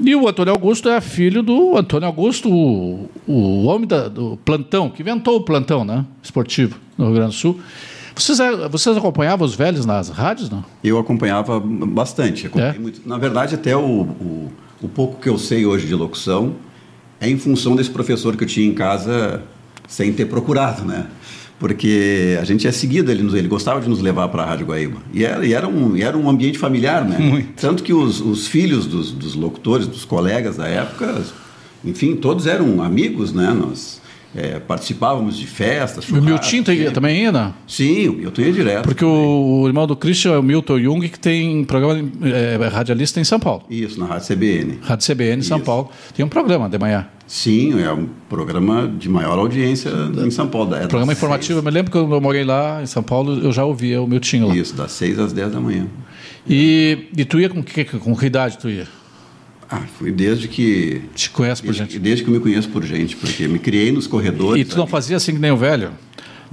E 0.00 0.14
o 0.16 0.26
Antônio 0.26 0.52
Augusto 0.52 0.88
é 0.88 1.00
filho 1.00 1.42
do 1.42 1.76
Antônio 1.76 2.06
Augusto, 2.06 2.50
o, 2.50 3.08
o 3.26 3.64
homem 3.64 3.86
da- 3.86 4.08
do 4.08 4.38
plantão, 4.44 4.88
que 4.88 5.02
inventou 5.02 5.36
o 5.36 5.40
plantão 5.42 5.84
né, 5.84 6.04
esportivo 6.22 6.76
no 6.96 7.06
Rio 7.06 7.14
Grande 7.14 7.30
do 7.32 7.38
Sul. 7.38 7.60
Vocês, 8.14 8.40
é, 8.40 8.66
vocês 8.68 8.96
acompanhavam 8.96 9.44
os 9.46 9.54
velhos 9.54 9.84
nas 9.84 10.08
rádios, 10.08 10.48
não? 10.48 10.64
Eu 10.82 10.98
acompanhava 10.98 11.60
bastante. 11.60 12.46
acompanhei 12.46 12.92
É? 12.96 13.08
Na 13.08 13.18
verdade, 13.18 13.54
até 13.54 13.76
o, 13.76 13.80
o, 13.80 14.50
o 14.82 14.88
pouco 14.88 15.20
que 15.20 15.28
eu 15.28 15.36
sei 15.36 15.66
hoje 15.66 15.86
de 15.86 15.94
locução 15.94 16.54
é 17.20 17.28
em 17.28 17.36
função 17.36 17.76
desse 17.76 17.90
professor 17.90 18.34
que 18.36 18.44
eu 18.44 18.48
tinha 18.48 18.66
em 18.66 18.72
casa 18.72 19.42
sem 19.86 20.12
ter 20.14 20.24
procurado, 20.26 20.82
né? 20.84 21.06
Porque 21.58 22.36
a 22.40 22.44
gente 22.44 22.66
é 22.66 22.72
seguido, 22.72 23.10
ele, 23.10 23.22
ele 23.38 23.48
gostava 23.48 23.80
de 23.80 23.88
nos 23.88 24.00
levar 24.02 24.28
para 24.28 24.42
a 24.42 24.46
Rádio 24.46 24.66
Guaíba. 24.66 24.98
E 25.12 25.24
era, 25.24 25.46
e 25.46 25.54
era, 25.54 25.66
um, 25.66 25.96
era 25.96 26.16
um 26.16 26.28
ambiente 26.28 26.58
familiar, 26.58 27.04
né? 27.04 27.18
Muito. 27.18 27.48
Tanto 27.60 27.82
que 27.82 27.94
os, 27.94 28.20
os 28.20 28.46
filhos 28.46 28.86
dos, 28.86 29.10
dos 29.10 29.34
locutores, 29.34 29.86
dos 29.86 30.04
colegas 30.04 30.56
da 30.58 30.66
época, 30.68 31.22
enfim, 31.84 32.14
todos 32.14 32.46
eram 32.46 32.82
amigos, 32.82 33.32
né? 33.32 33.56
Nós 33.58 34.02
eh, 34.34 34.58
participávamos 34.60 35.38
de 35.38 35.46
festas, 35.46 36.04
E 36.06 36.12
o 36.12 36.22
Milton 36.22 36.62
tem- 36.62 36.90
também 36.90 37.22
ia? 37.22 37.54
Sim, 37.66 38.18
eu 38.20 38.30
tenho 38.30 38.52
direto. 38.52 38.82
Porque 38.84 39.04
o, 39.04 39.62
o 39.62 39.66
irmão 39.66 39.86
do 39.86 39.96
Christian 39.96 40.32
é 40.32 40.38
o 40.38 40.42
Milton 40.42 40.78
Jung, 40.78 41.08
que 41.08 41.18
tem 41.18 41.64
programa 41.64 42.06
é, 42.22 42.68
radialista 42.68 43.18
em 43.18 43.24
São 43.24 43.40
Paulo. 43.40 43.62
Isso, 43.70 43.98
na 43.98 44.04
Rádio 44.04 44.36
CBN. 44.36 44.78
Rádio 44.82 45.06
CBN 45.14 45.38
em 45.38 45.42
São 45.42 45.56
Isso. 45.56 45.64
Paulo. 45.64 45.90
Tem 46.14 46.22
um 46.22 46.28
programa 46.28 46.68
de 46.68 46.78
manhã. 46.78 47.06
Sim, 47.26 47.80
é 47.82 47.92
um 47.92 48.08
programa 48.28 48.86
de 48.86 49.08
maior 49.08 49.38
audiência 49.38 49.90
em 50.24 50.30
São 50.30 50.46
Paulo. 50.48 50.74
É 50.76 50.86
Programa 50.86 51.12
informativo. 51.12 51.58
Eu 51.58 51.62
me 51.62 51.70
lembro 51.70 51.90
que 51.90 51.98
quando 51.98 52.14
eu 52.14 52.20
morei 52.20 52.44
lá 52.44 52.80
em 52.82 52.86
São 52.86 53.02
Paulo, 53.02 53.40
eu 53.42 53.50
já 53.52 53.64
ouvia 53.64 54.00
o 54.00 54.06
Milton 54.06 54.46
lá. 54.46 54.52
seis- 54.54 54.66
Isso, 54.68 54.76
das 54.76 54.92
6 54.92 55.18
às 55.18 55.32
10 55.32 55.52
da 55.52 55.60
manhã. 55.60 55.86
E, 56.48 57.08
e 57.16 57.24
tu 57.24 57.40
ia 57.40 57.48
com 57.48 57.62
que, 57.62 57.84
com 57.84 58.14
que 58.16 58.26
idade 58.26 58.58
tu 58.58 58.68
ia? 58.70 58.86
Ah, 59.68 59.80
fui 59.98 60.12
desde 60.12 60.46
que. 60.46 61.02
Te 61.16 61.28
conhece 61.30 61.60
por 61.60 61.72
Desde, 61.74 61.82
gente. 61.94 61.98
desde 61.98 62.22
que 62.22 62.30
eu 62.30 62.34
me 62.34 62.38
conheço 62.40 62.68
por 62.68 62.84
gente, 62.84 63.16
porque 63.16 63.48
me 63.48 63.58
criei 63.58 63.90
nos 63.90 64.06
corredores. 64.06 64.64
E 64.64 64.64
tu 64.64 64.76
não 64.78 64.86
fazia 64.86 65.16
assim 65.16 65.32
que 65.34 65.40
nem 65.40 65.50
o 65.50 65.56
velho? 65.56 65.90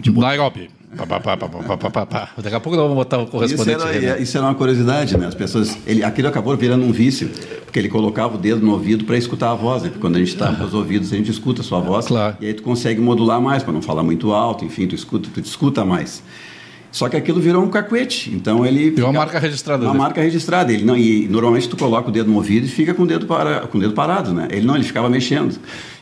Nairobi. 0.03 0.70
Pá, 0.97 1.05
pá, 1.07 1.19
pá, 1.19 1.38
pá, 1.38 1.47
pá, 1.50 1.77
pá, 1.77 1.89
pá, 1.89 2.05
pá. 2.05 2.29
Daqui 2.38 2.55
a 2.55 2.59
pouco 2.59 2.75
nós 2.77 2.83
vamos 2.83 2.95
botar 2.97 3.17
o 3.19 3.23
Isso 3.23 3.31
correspondente. 3.31 3.81
era, 3.81 3.91
Renan. 3.91 4.17
isso 4.19 4.38
era 4.38 4.45
uma 4.47 4.55
curiosidade, 4.55 5.17
né? 5.17 5.27
As 5.27 5.35
pessoas, 5.35 5.77
ele, 5.88 6.03
aquilo 6.03 6.27
acabou 6.27 6.55
virando 6.55 6.85
um 6.85 6.91
vício, 6.91 7.29
porque 7.65 7.79
ele 7.79 7.89
colocava 7.89 8.35
o 8.35 8.38
dedo 8.38 8.65
no 8.65 8.73
ouvido 8.73 9.03
para 9.05 9.17
escutar 9.17 9.51
a 9.51 9.55
voz, 9.55 9.83
né? 9.83 9.89
Porque 9.89 10.01
quando 10.01 10.15
a 10.15 10.19
gente 10.19 10.29
está 10.33 10.53
com 10.53 10.63
os 10.63 10.73
ouvidos, 10.73 11.12
a 11.12 11.15
gente 11.15 11.31
escuta 11.31 11.62
a 11.62 11.63
sua 11.63 11.79
voz, 11.79 12.05
Claro. 12.07 12.38
e 12.39 12.45
aí 12.47 12.53
tu 12.53 12.63
consegue 12.63 13.01
modular 13.01 13.41
mais 13.41 13.63
para 13.63 13.73
não 13.73 13.81
falar 13.81 14.03
muito 14.03 14.31
alto, 14.31 14.63
enfim, 14.65 14.85
tu 14.88 14.93
escuta, 14.95 15.29
tu 15.33 15.41
te 15.41 15.47
escuta 15.47 15.83
mais. 15.83 16.21
Só 16.93 17.09
que 17.09 17.17
aquilo 17.17 17.41
virou 17.41 17.63
um 17.63 17.69
cacuete, 17.69 18.31
então 18.35 18.63
ele 18.63 18.91
Virou 18.91 19.09
uma 19.09 19.19
marca 19.21 19.39
registrada 19.39 19.83
Uma 19.83 19.91
dele. 19.93 20.03
marca 20.03 20.21
registrada. 20.21 20.71
Ele 20.71 20.85
não, 20.85 20.95
e 20.95 21.27
normalmente 21.27 21.67
tu 21.67 21.75
coloca 21.75 22.07
o 22.07 22.12
dedo 22.12 22.29
no 22.29 22.35
ouvido 22.35 22.67
e 22.67 22.69
fica 22.69 22.93
com 22.93 23.01
o 23.01 23.07
dedo, 23.07 23.25
para, 23.25 23.62
com 23.62 23.79
o 23.79 23.81
dedo 23.81 23.93
parado, 23.95 24.31
né? 24.31 24.47
Ele 24.51 24.63
não, 24.67 24.75
ele 24.75 24.83
ficava 24.83 25.09
mexendo. 25.09 25.55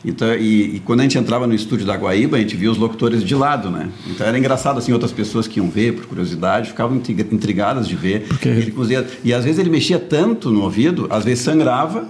Então, 0.04 0.34
e, 0.34 0.76
e 0.76 0.80
quando 0.84 1.00
a 1.00 1.02
gente 1.04 1.16
entrava 1.16 1.46
no 1.46 1.54
estúdio 1.54 1.86
da 1.86 1.96
Guaíba, 1.96 2.36
a 2.36 2.40
gente 2.40 2.54
via 2.56 2.70
os 2.70 2.76
locutores 2.76 3.24
de 3.24 3.34
lado, 3.34 3.70
né? 3.70 3.88
Então 4.06 4.26
era 4.26 4.38
engraçado, 4.38 4.78
assim, 4.78 4.92
outras 4.92 5.12
pessoas 5.12 5.48
que 5.48 5.58
iam 5.60 5.70
ver, 5.70 5.94
por 5.94 6.04
curiosidade, 6.04 6.68
ficavam 6.68 6.98
intriga- 6.98 7.26
intrigadas 7.32 7.88
de 7.88 7.96
ver. 7.96 8.26
Porque- 8.28 8.48
Ele 8.50 8.74
e 9.24 9.32
às 9.32 9.44
vezes 9.44 9.58
ele 9.58 9.70
mexia 9.70 9.98
tanto 9.98 10.50
no 10.50 10.60
ouvido, 10.62 11.06
às 11.08 11.24
vezes 11.24 11.42
sangrava, 11.42 12.06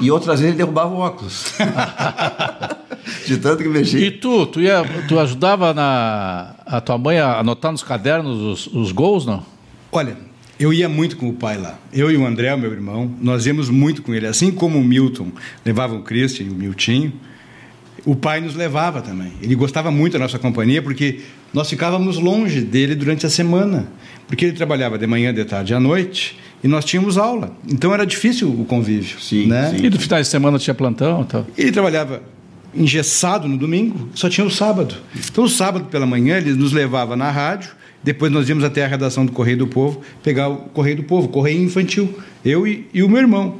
e 0.00 0.10
outras 0.10 0.40
vezes 0.40 0.54
ele 0.54 0.58
derrubava 0.58 0.94
o 0.94 0.98
óculos. 0.98 1.54
de 3.26 3.38
tanto 3.38 3.62
que 3.62 3.68
mexia. 3.68 4.00
E 4.00 4.10
tu, 4.10 4.46
tu, 4.46 4.60
ia, 4.60 4.84
tu 5.08 5.18
ajudava 5.18 5.72
na, 5.72 6.54
a 6.64 6.80
tua 6.80 6.98
mãe 6.98 7.18
a 7.18 7.38
anotar 7.38 7.72
nos 7.72 7.82
cadernos 7.82 8.40
os, 8.40 8.74
os 8.74 8.92
gols, 8.92 9.24
não? 9.24 9.44
Olha, 9.90 10.16
eu 10.58 10.72
ia 10.72 10.88
muito 10.88 11.16
com 11.16 11.28
o 11.28 11.32
pai 11.32 11.58
lá. 11.58 11.78
Eu 11.92 12.10
e 12.10 12.16
o 12.16 12.26
André, 12.26 12.54
o 12.54 12.58
meu 12.58 12.72
irmão, 12.72 13.10
nós 13.20 13.46
íamos 13.46 13.68
muito 13.68 14.02
com 14.02 14.14
ele. 14.14 14.26
Assim 14.26 14.50
como 14.50 14.78
o 14.78 14.84
Milton 14.84 15.30
levava 15.64 15.94
o 15.94 16.02
Christian 16.02 16.46
e 16.46 16.50
o 16.50 16.54
Miltinho, 16.54 17.12
o 18.04 18.14
pai 18.14 18.40
nos 18.40 18.54
levava 18.54 19.02
também. 19.02 19.32
Ele 19.42 19.54
gostava 19.54 19.90
muito 19.90 20.14
da 20.14 20.18
nossa 20.18 20.38
companhia 20.38 20.82
porque 20.82 21.20
nós 21.52 21.68
ficávamos 21.68 22.18
longe 22.18 22.60
dele 22.60 22.94
durante 22.94 23.26
a 23.26 23.30
semana. 23.30 23.88
Porque 24.26 24.44
ele 24.44 24.56
trabalhava 24.56 24.98
de 24.98 25.06
manhã, 25.06 25.32
de 25.32 25.44
tarde 25.44 25.72
e 25.72 25.76
à 25.76 25.80
noite 25.80 26.36
e 26.62 26.68
nós 26.68 26.84
tínhamos 26.84 27.18
aula. 27.18 27.50
Então 27.68 27.92
era 27.92 28.06
difícil 28.06 28.48
o 28.48 28.64
convívio. 28.64 29.20
Sim, 29.20 29.46
né? 29.46 29.70
sim. 29.70 29.86
E 29.86 29.90
no 29.90 29.98
final 29.98 30.20
de 30.20 30.26
semana 30.28 30.58
tinha 30.58 30.74
plantão 30.74 31.22
e 31.22 31.24
tal. 31.24 31.46
Ele 31.56 31.72
trabalhava 31.72 32.22
engessado 32.76 33.48
no 33.48 33.56
domingo, 33.56 34.08
só 34.14 34.28
tinha 34.28 34.46
o 34.46 34.50
sábado. 34.50 34.94
Então, 35.14 35.44
o 35.44 35.48
sábado 35.48 35.86
pela 35.86 36.06
manhã, 36.06 36.36
ele 36.36 36.52
nos 36.52 36.72
levava 36.72 37.16
na 37.16 37.30
rádio, 37.30 37.70
depois 38.02 38.30
nós 38.30 38.48
íamos 38.48 38.62
até 38.62 38.84
a 38.84 38.88
redação 38.88 39.24
do 39.24 39.32
Correio 39.32 39.58
do 39.58 39.66
Povo, 39.66 40.02
pegar 40.22 40.48
o 40.48 40.56
Correio 40.56 40.96
do 40.96 41.02
Povo, 41.02 41.28
Correio 41.28 41.62
Infantil, 41.62 42.18
eu 42.44 42.66
e, 42.66 42.86
e 42.92 43.02
o 43.02 43.08
meu 43.08 43.18
irmão. 43.18 43.56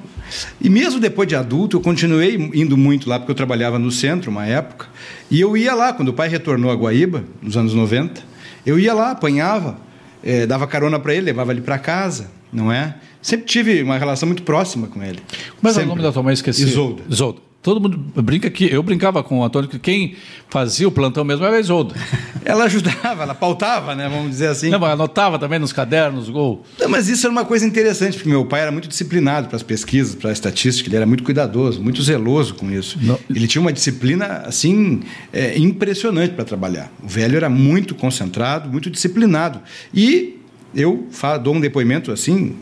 E 0.61 0.69
mesmo 0.69 1.00
depois 1.00 1.29
de 1.29 1.35
adulto, 1.35 1.76
eu 1.76 1.81
continuei 1.81 2.35
indo 2.55 2.76
muito 2.76 3.09
lá, 3.09 3.19
porque 3.19 3.31
eu 3.31 3.37
trabalhava 3.37 3.79
no 3.79 3.91
centro, 3.91 4.31
uma 4.31 4.45
época, 4.45 4.87
e 5.31 5.41
eu 5.41 5.57
ia 5.57 5.75
lá, 5.75 5.93
quando 5.93 6.09
o 6.09 6.12
pai 6.12 6.29
retornou 6.29 6.71
a 6.71 6.75
Guaíba, 6.75 7.25
nos 7.41 7.57
anos 7.57 7.75
90, 7.75 8.21
eu 8.65 8.79
ia 8.79 8.93
lá, 8.93 9.12
apanhava, 9.12 9.79
eh, 10.23 10.47
dava 10.47 10.67
carona 10.67 10.99
para 10.99 11.15
ele, 11.15 11.26
levava 11.26 11.53
ele 11.53 11.61
para 11.61 11.79
casa, 11.79 12.29
não 12.53 12.71
é? 12.73 12.97
Sempre 13.21 13.47
tive 13.47 13.83
uma 13.83 13.99
relação 13.99 14.26
muito 14.26 14.43
próxima 14.43 14.87
com 14.87 15.03
ele. 15.03 15.19
Mas 15.61 15.73
é 15.73 15.81
o 15.81 15.81
Sempre. 15.81 15.88
nome 15.88 16.03
da 16.03 16.12
tua 16.12 16.23
mãe 16.23 16.35
esqueci. 16.35 16.62
Isolda. 16.62 17.03
Isolda. 17.09 17.41
Todo 17.67 17.81
mundo 17.81 17.99
brinca 18.23 18.49
que 18.49 18.73
eu 18.73 18.81
brincava 18.81 19.25
com 19.25 19.41
o 19.41 19.45
Antônio 19.45 19.69
que 19.69 19.76
quem 19.76 20.15
fazia 20.49 20.87
o 20.87 20.93
plantão 20.93 21.25
mesmo 21.25 21.45
era 21.45 21.57
a 21.57 21.59
Isolda. 21.59 21.97
Ela 22.45 22.67
ajudava, 22.67 23.25
ela 23.25 23.35
pautava, 23.35 23.93
né? 23.97 24.09
Vamos 24.09 24.31
dizer 24.31 24.47
assim. 24.47 24.71
Não, 24.71 24.79
mas 24.79 24.93
anotava 24.93 25.37
também 25.37 25.59
nos 25.59 25.73
cadernos, 25.73 26.31
gol. 26.31 26.65
Não, 26.79 26.88
mas 26.88 27.09
isso 27.09 27.26
era 27.26 27.33
uma 27.33 27.45
coisa 27.45 27.67
interessante, 27.67 28.17
porque 28.19 28.29
meu 28.29 28.45
pai 28.45 28.61
era 28.61 28.71
muito 28.71 28.87
disciplinado 28.87 29.49
para 29.49 29.57
as 29.57 29.65
pesquisas, 29.65 30.15
para 30.15 30.31
a 30.31 30.33
estatística, 30.33 30.88
ele 30.88 30.95
era 30.95 31.07
muito 31.07 31.25
cuidadoso, 31.25 31.83
muito 31.83 32.00
zeloso 32.05 32.55
com 32.55 32.71
isso. 32.71 33.00
Não. 33.03 33.19
Ele 33.29 33.49
tinha 33.49 33.61
uma 33.61 33.73
disciplina, 33.73 34.45
assim, 34.47 35.00
é, 35.33 35.59
impressionante 35.59 36.35
para 36.35 36.45
trabalhar. 36.45 36.88
O 37.03 37.09
velho 37.09 37.37
era 37.37 37.50
muito 37.50 37.97
concentrado, 37.97 38.71
muito 38.71 38.88
disciplinado. 38.88 39.61
E 39.93 40.36
eu 40.76 41.09
dou 41.42 41.54
um 41.54 41.61
depoimento, 41.61 42.12
assim, 42.12 42.54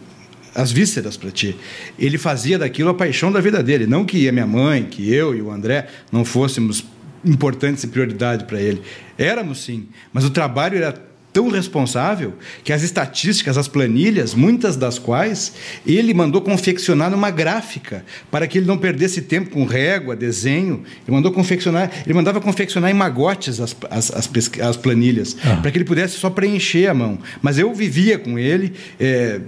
as 0.55 0.71
vísceras 0.71 1.17
para 1.17 1.31
ti. 1.31 1.57
Ele 1.99 2.17
fazia 2.17 2.59
daquilo 2.59 2.91
a 2.91 2.95
paixão 2.95 3.33
da 3.33 3.41
vida 3.41 3.63
dele. 3.63 3.87
Não 3.87 4.05
que 4.05 4.29
a 4.29 4.33
minha 4.33 4.47
mãe, 4.47 4.85
que 4.85 5.13
eu 5.13 5.35
e 5.35 5.43
o 5.43 5.51
André 5.51 5.89
não 6.13 6.25
fôssemos 6.25 6.85
importantes 7.25 7.83
e 7.83 7.89
prioridade 7.89 8.45
para 8.45 8.61
ele. 8.61 8.81
Éramos 9.19 9.65
sim, 9.65 9.89
mas 10.13 10.25
o 10.25 10.31
trabalho 10.31 10.77
era 10.77 10.95
tão 11.35 11.51
responsável 11.51 12.35
que 12.63 12.73
as 12.73 12.85
estatísticas, 12.85 13.59
as 13.59 13.67
planilhas, 13.67 14.35
muitas 14.35 14.77
das 14.77 15.01
quais 15.01 15.53
ele 15.85 16.15
mandou 16.15 16.41
confeccionar 16.41 17.11
numa 17.11 17.29
gráfica 17.29 18.05
para 18.31 18.47
que 18.47 18.59
ele 18.59 18.67
não 18.67 18.79
perdesse 18.79 19.21
tempo 19.21 19.51
com 19.51 19.65
régua, 19.65 20.15
desenho. 20.15 20.85
Ele 21.07 21.15
mandou 21.17 21.33
confeccionar, 21.33 21.91
ele 22.07 22.15
mandava 22.15 22.41
confeccionar 22.41 22.89
em 22.89 22.95
magotes 22.95 23.61
as, 23.61 23.77
as, 23.91 24.11
as, 24.13 24.31
as 24.61 24.77
planilhas 24.77 25.35
para 25.61 25.71
que 25.73 25.77
ele 25.77 25.85
pudesse 25.85 26.17
só 26.17 26.31
preencher 26.31 26.87
a 26.87 26.95
mão. 26.95 27.19
Mas 27.43 27.59
eu 27.59 27.75
vivia 27.75 28.17
com 28.17 28.39
ele. 28.39 28.73
eh, 29.01 29.41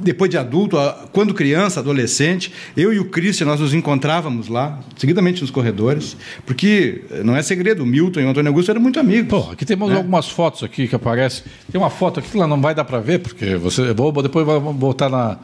depois 0.00 0.30
de 0.30 0.38
adulto, 0.38 0.78
a- 0.78 1.06
quando 1.12 1.32
criança, 1.34 1.80
adolescente, 1.80 2.52
eu 2.76 2.92
e 2.92 2.98
o 2.98 3.04
Christian, 3.06 3.46
nós 3.46 3.60
nos 3.60 3.74
encontrávamos 3.74 4.48
lá, 4.48 4.80
seguidamente 4.96 5.40
nos 5.42 5.50
corredores, 5.50 6.16
porque 6.46 7.04
eh, 7.10 7.22
não 7.22 7.36
é 7.36 7.42
segredo, 7.42 7.82
o 7.82 7.86
Milton 7.86 8.20
e 8.20 8.24
o 8.24 8.28
Antônio 8.30 8.48
Augusto 8.50 8.70
eram 8.70 8.80
muito 8.80 8.98
amigos. 8.98 9.28
Pô, 9.28 9.50
aqui 9.52 9.64
temos 9.64 9.92
algumas 9.92 10.28
fotos 10.28 10.62
aqui 10.64 10.88
que 10.88 10.94
aparecem. 10.94 11.44
Tem 11.70 11.80
uma 11.80 11.90
foto 11.90 12.20
aqui 12.20 12.30
que 12.30 12.38
lá 12.38 12.46
não 12.46 12.60
vai 12.60 12.74
dar 12.74 12.84
para 12.84 12.98
ver, 13.00 13.18
porque 13.20 13.56
você 13.56 13.92
vou 13.92 14.10
depois 14.22 14.44
vou 14.46 14.72
botar 14.72 15.08
na, 15.08 15.38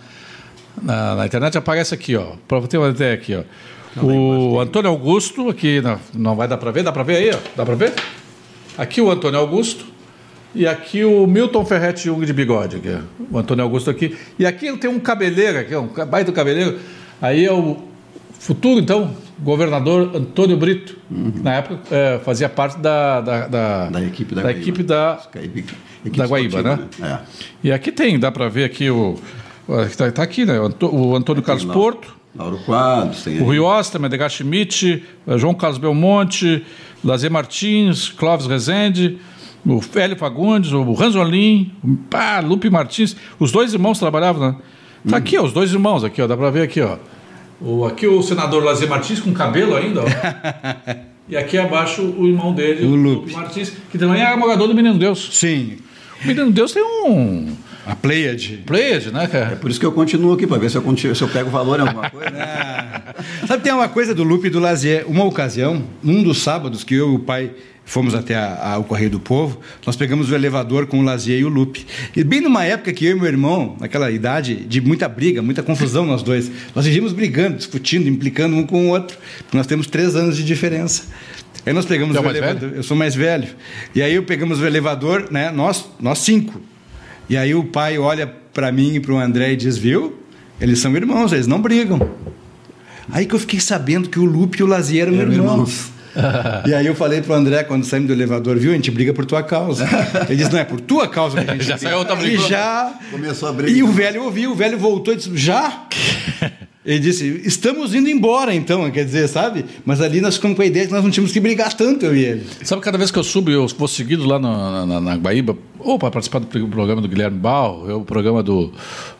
na, 0.82 1.14
na 1.16 1.26
internet 1.26 1.56
aparece 1.58 1.94
aqui, 1.94 2.16
ó. 2.16 2.32
Para 2.48 2.60
ter 2.62 2.78
uma 2.78 2.88
ideia 2.88 3.14
aqui, 3.14 3.34
ó. 3.34 3.42
O 4.02 4.60
Antônio 4.60 4.90
Augusto 4.90 5.48
aqui 5.48 5.80
na- 5.80 5.98
não 6.14 6.36
vai 6.36 6.46
dar 6.46 6.58
para 6.58 6.70
ver, 6.70 6.82
dá 6.82 6.92
para 6.92 7.02
ver 7.02 7.16
aí, 7.16 7.30
ó. 7.30 7.38
Dá 7.56 7.64
para 7.64 7.74
ver? 7.74 7.94
Aqui 8.76 9.00
o 9.00 9.10
Antônio 9.10 9.38
Augusto 9.40 9.86
e 10.56 10.66
aqui 10.66 11.04
o 11.04 11.26
Milton 11.26 11.64
Ferretti 11.64 12.04
Jung 12.04 12.24
de 12.26 12.32
bigode, 12.32 12.76
aqui, 12.76 12.88
ó. 12.90 13.36
o 13.36 13.38
Antônio 13.38 13.62
Augusto 13.64 13.90
aqui. 13.90 14.16
E 14.38 14.44
aqui 14.46 14.76
tem 14.76 14.90
um 14.90 14.98
cabeleiro 14.98 15.58
aqui, 15.58 15.74
ó, 15.74 15.82
um 15.82 15.86
baita 16.06 16.30
do 16.30 16.34
cabeleiro. 16.34 16.78
Aí 17.20 17.44
é 17.44 17.52
o 17.52 17.76
futuro 18.38 18.80
então 18.80 19.14
governador 19.38 20.10
Antônio 20.14 20.56
Brito. 20.56 20.96
Na 21.10 21.54
época 21.54 21.78
eh, 21.90 22.20
fazia 22.24 22.48
parte 22.48 22.78
da, 22.78 23.20
da, 23.20 23.46
da, 23.48 23.90
Da 23.90 24.02
equipe 24.02 24.34
da 24.34 24.42
da 24.42 24.48
Guaíba. 24.48 24.60
equipe 24.60 24.82
da, 24.82 25.20
Equipe 26.04 26.18
da 26.18 26.26
Guaíba, 26.26 26.62
né? 26.62 26.72
esportiva, 26.90 27.20
E 27.62 27.70
aqui 27.72 27.92
tem, 27.92 28.18
dá 28.18 28.30
para 28.32 28.48
ver 28.48 28.64
aqui 28.64 28.88
o. 28.90 29.16
Está 29.86 30.10
tá 30.12 30.22
aqui, 30.22 30.44
né? 30.46 30.58
O 30.60 30.70
O 30.86 31.16
Antônio 31.16 31.42
Carlos 31.42 31.64
lá. 31.64 31.74
Porto, 31.74 32.08
É. 32.34 32.38
Lauro 32.38 32.58
Quadros, 32.64 33.22
tem 33.24 33.34
o 33.34 33.38
aí. 33.38 33.42
Rui 33.44 33.58
Osterman, 33.58 34.06
Edgar 34.08 34.30
Schmidt, 34.30 35.02
João 35.36 35.54
Carlos 35.54 35.78
Belmonte, 35.78 36.64
Lazer 37.04 37.30
Martins, 37.30 38.08
Clóvis 38.10 38.46
Rezende, 38.46 39.18
o 39.66 39.80
Félio 39.80 40.16
Fagundes, 40.16 40.72
o 40.72 40.92
Ranzolim, 40.92 41.72
o 41.82 41.96
pá, 41.96 42.40
Lupe 42.40 42.70
Martins. 42.70 43.16
Os 43.38 43.50
dois 43.50 43.72
irmãos 43.72 43.98
trabalhavam, 43.98 44.48
né? 44.48 44.56
Tá 45.08 45.16
aqui, 45.16 45.38
ó, 45.38 45.44
os 45.44 45.52
dois 45.52 45.72
irmãos 45.72 46.04
aqui, 46.04 46.20
ó, 46.22 46.26
dá 46.26 46.36
para 46.36 46.50
ver 46.50 46.62
aqui, 46.62 46.80
ó. 46.80 46.96
O, 47.60 47.84
aqui 47.84 48.06
o 48.06 48.22
senador 48.22 48.62
Lazer 48.62 48.88
Martins 48.88 49.20
com 49.20 49.32
cabelo 49.32 49.74
ainda, 49.76 50.02
ó. 50.02 50.04
e 51.28 51.36
aqui 51.36 51.58
abaixo 51.58 52.02
o 52.02 52.26
irmão 52.26 52.52
dele, 52.54 52.84
O 52.86 52.90
o 52.90 52.94
Lupe. 52.96 53.20
Lupe 53.20 53.32
Martins, 53.32 53.72
que 53.90 53.98
também 53.98 54.22
é 54.22 54.36
morador 54.36 54.68
do 54.68 54.74
Menino 54.74 54.98
Deus. 54.98 55.28
Sim, 55.32 55.78
O 56.22 56.26
Menino 56.26 56.50
Deus 56.50 56.72
tem 56.72 56.82
um 56.82 57.56
a 57.86 57.94
Pleiade. 57.94 58.64
played, 58.66 59.12
né, 59.12 59.28
cara? 59.28 59.54
Por 59.54 59.70
isso 59.70 59.78
que 59.78 59.86
eu 59.86 59.92
continuo 59.92 60.32
aqui, 60.32 60.44
para 60.44 60.58
ver 60.58 60.68
se 60.68 60.76
eu, 60.76 60.82
continuo, 60.82 61.14
se 61.14 61.22
eu 61.22 61.28
pego 61.28 61.48
valor 61.50 61.78
em 61.78 61.82
alguma 61.82 62.10
coisa. 62.10 62.30
Sabe, 63.46 63.62
tem 63.62 63.72
uma 63.72 63.88
coisa 63.88 64.12
do 64.12 64.24
Lupe 64.24 64.48
e 64.48 64.50
do 64.50 64.58
Lazier. 64.58 65.04
Uma 65.08 65.24
ocasião, 65.24 65.84
num 66.02 66.20
dos 66.20 66.42
sábados 66.42 66.82
que 66.82 66.96
eu 66.96 67.12
e 67.12 67.14
o 67.14 67.18
pai 67.20 67.52
fomos 67.86 68.14
até 68.14 68.34
a- 68.34 68.72
a- 68.72 68.78
o 68.78 68.84
Correio 68.84 69.08
do 69.08 69.18
Povo, 69.20 69.58
nós 69.86 69.96
pegamos 69.96 70.30
o 70.30 70.34
elevador 70.34 70.86
com 70.86 70.98
o 70.98 71.02
Lazier 71.02 71.38
e 71.40 71.44
o 71.44 71.48
Lupe. 71.48 71.86
E 72.14 72.22
bem 72.24 72.40
numa 72.42 72.64
época 72.64 72.92
que 72.92 73.06
eu 73.06 73.12
e 73.12 73.14
meu 73.14 73.26
irmão, 73.26 73.76
naquela 73.80 74.10
idade 74.10 74.56
de 74.56 74.80
muita 74.80 75.08
briga, 75.08 75.40
muita 75.40 75.62
confusão 75.62 76.04
nós 76.04 76.22
dois, 76.22 76.50
nós 76.74 76.84
vivíamos 76.84 77.12
brigando, 77.12 77.56
discutindo, 77.56 78.08
implicando 78.08 78.54
um 78.56 78.66
com 78.66 78.86
o 78.86 78.88
outro, 78.90 79.16
porque 79.38 79.56
nós 79.56 79.66
temos 79.66 79.86
três 79.86 80.14
anos 80.16 80.36
de 80.36 80.44
diferença. 80.44 81.04
Aí 81.64 81.72
nós 81.72 81.84
pegamos 81.86 82.14
Tu 82.14 82.18
é 82.18 82.20
o 82.20 82.24
mais 82.24 82.36
elevador. 82.36 82.72
Eu 82.76 82.82
sou 82.82 82.96
mais 82.96 83.14
velho. 83.14 83.48
E 83.94 84.02
aí 84.02 84.14
eu 84.14 84.22
pegamos 84.24 84.60
o 84.60 84.66
elevador, 84.66 85.28
né? 85.30 85.50
Nós, 85.50 85.84
nós 86.00 86.18
cinco. 86.18 86.60
E 87.28 87.36
aí 87.36 87.54
o 87.54 87.64
pai 87.64 87.98
olha 87.98 88.26
para 88.26 88.70
mim 88.70 88.94
e 88.94 89.00
para 89.00 89.12
o 89.12 89.18
André 89.18 89.52
e 89.52 89.56
diz: 89.56 89.76
Viu? 89.76 90.16
Eles 90.60 90.78
são 90.78 90.94
irmãos, 90.96 91.32
eles 91.32 91.46
não 91.48 91.60
brigam. 91.60 91.98
Aí 93.10 93.26
que 93.26 93.34
eu 93.34 93.38
fiquei 93.38 93.60
sabendo 93.60 94.08
que 94.08 94.18
o 94.18 94.24
Lupe 94.24 94.60
e 94.60 94.62
o 94.62 94.66
Lazier 94.66 95.06
eram 95.08 95.20
Eram 95.20 95.32
irmãos. 95.32 95.90
e 96.66 96.74
aí 96.74 96.86
eu 96.86 96.94
falei 96.94 97.20
pro 97.20 97.34
André, 97.34 97.64
quando 97.64 97.84
saímos 97.84 98.08
do 98.08 98.12
elevador, 98.12 98.56
viu? 98.58 98.72
A 98.72 98.74
gente 98.74 98.90
briga 98.90 99.12
por 99.12 99.24
tua 99.24 99.42
causa. 99.42 99.86
Ele 100.28 100.36
disse, 100.36 100.52
não, 100.52 100.58
é 100.58 100.64
por 100.64 100.80
tua 100.80 101.06
causa 101.08 101.42
que 101.42 101.50
a 101.50 101.52
gente 101.54 101.64
Já 101.64 101.74
briga. 101.74 101.88
saiu 101.90 101.98
outra 101.98 102.16
briga. 102.16 102.34
E 102.34 102.48
já... 102.48 102.94
Começou 103.10 103.48
a 103.48 103.52
briga. 103.52 103.78
E 103.78 103.82
o 103.82 103.88
velho 103.88 104.24
ouviu, 104.24 104.52
o 104.52 104.54
velho 104.54 104.78
voltou 104.78 105.12
e 105.14 105.16
disse, 105.16 105.30
já? 105.36 105.86
Ele 106.86 107.00
disse, 107.00 107.42
estamos 107.44 107.96
indo 107.96 108.08
embora 108.08 108.54
então, 108.54 108.88
quer 108.92 109.04
dizer, 109.04 109.26
sabe? 109.26 109.64
Mas 109.84 110.00
ali 110.00 110.20
nós 110.20 110.36
ficamos 110.36 110.54
com 110.56 110.62
a 110.62 110.66
ideia 110.66 110.86
que 110.86 110.92
nós 110.92 111.02
não 111.02 111.10
tínhamos 111.10 111.32
que 111.32 111.40
brigar 111.40 111.72
tanto, 111.72 112.06
eu 112.06 112.16
e 112.16 112.24
ele. 112.24 112.46
Sabe, 112.62 112.80
cada 112.80 112.96
vez 112.96 113.10
que 113.10 113.18
eu 113.18 113.24
subo, 113.24 113.50
eu 113.50 113.66
vou 113.66 113.88
seguido 113.88 114.24
lá 114.24 114.38
no- 114.38 114.86
na, 114.86 115.00
na 115.00 115.16
Guaíba, 115.16 115.58
ou 115.80 115.98
para 115.98 116.12
participar 116.12 116.38
do 116.38 116.46
programa 116.46 117.02
do 117.02 117.08
Guilherme 117.08 117.38
Bal, 117.38 117.84
ou 117.88 118.02
o 118.02 118.04
programa 118.04 118.40
do, 118.40 118.70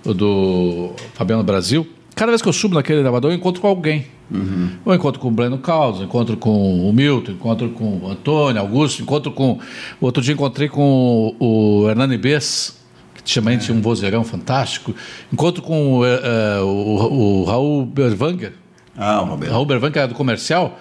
do 0.05 0.93
Fabiano 1.15 1.43
Brasil, 1.43 1.85
cada 2.17 2.33
vez 2.33 2.41
que 2.41 2.49
eu 2.49 2.53
subo 2.53 2.75
naquele 2.75 3.01
elevador, 3.01 3.31
eu 3.31 3.37
encontro 3.37 3.61
com 3.61 3.69
alguém. 3.69 4.07
Uhum. 4.31 4.71
Eu 4.85 4.95
encontro 4.95 5.21
com 5.21 5.29
o 5.29 5.31
Breno 5.31 5.59
Carlos, 5.59 6.01
encontro 6.01 6.37
com 6.37 6.89
o 6.89 6.93
Milton, 6.93 7.33
encontro 7.33 7.69
com 7.69 7.99
o 7.99 8.11
Antônio, 8.11 8.61
Augusto, 8.61 9.03
encontro 9.03 9.31
com. 9.31 9.61
Outro 10.01 10.23
dia 10.23 10.33
encontrei 10.33 10.69
com 10.69 11.37
o 11.39 11.87
Hernani 11.89 12.17
Bess, 12.17 12.77
que 13.23 13.35
também 13.35 13.57
é. 13.57 13.59
tinha 13.59 13.77
um 13.77 13.83
vozeirão 13.83 14.25
fantástico. 14.25 14.95
Encontro 15.31 15.63
com 15.63 16.01
uh, 16.01 16.05
uh, 16.05 16.65
o, 16.65 17.43
o, 17.43 17.45
Raul 17.45 17.85
Berwanger. 17.85 18.55
Ah, 18.97 19.21
o 19.21 19.27
Roberto. 19.27 19.53
Raul 19.53 19.67
Berwanger, 19.67 19.93
que 19.93 19.99
é 19.99 20.09
do 20.09 20.15
comercial. 20.15 20.81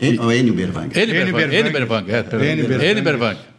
O 0.00 0.32
Enio 0.32 0.52
Berwanger. 0.52 0.98
Enio 0.98 1.14
Berwanger. 1.14 1.54
Enio 2.84 3.04
Berwanger. 3.04 3.51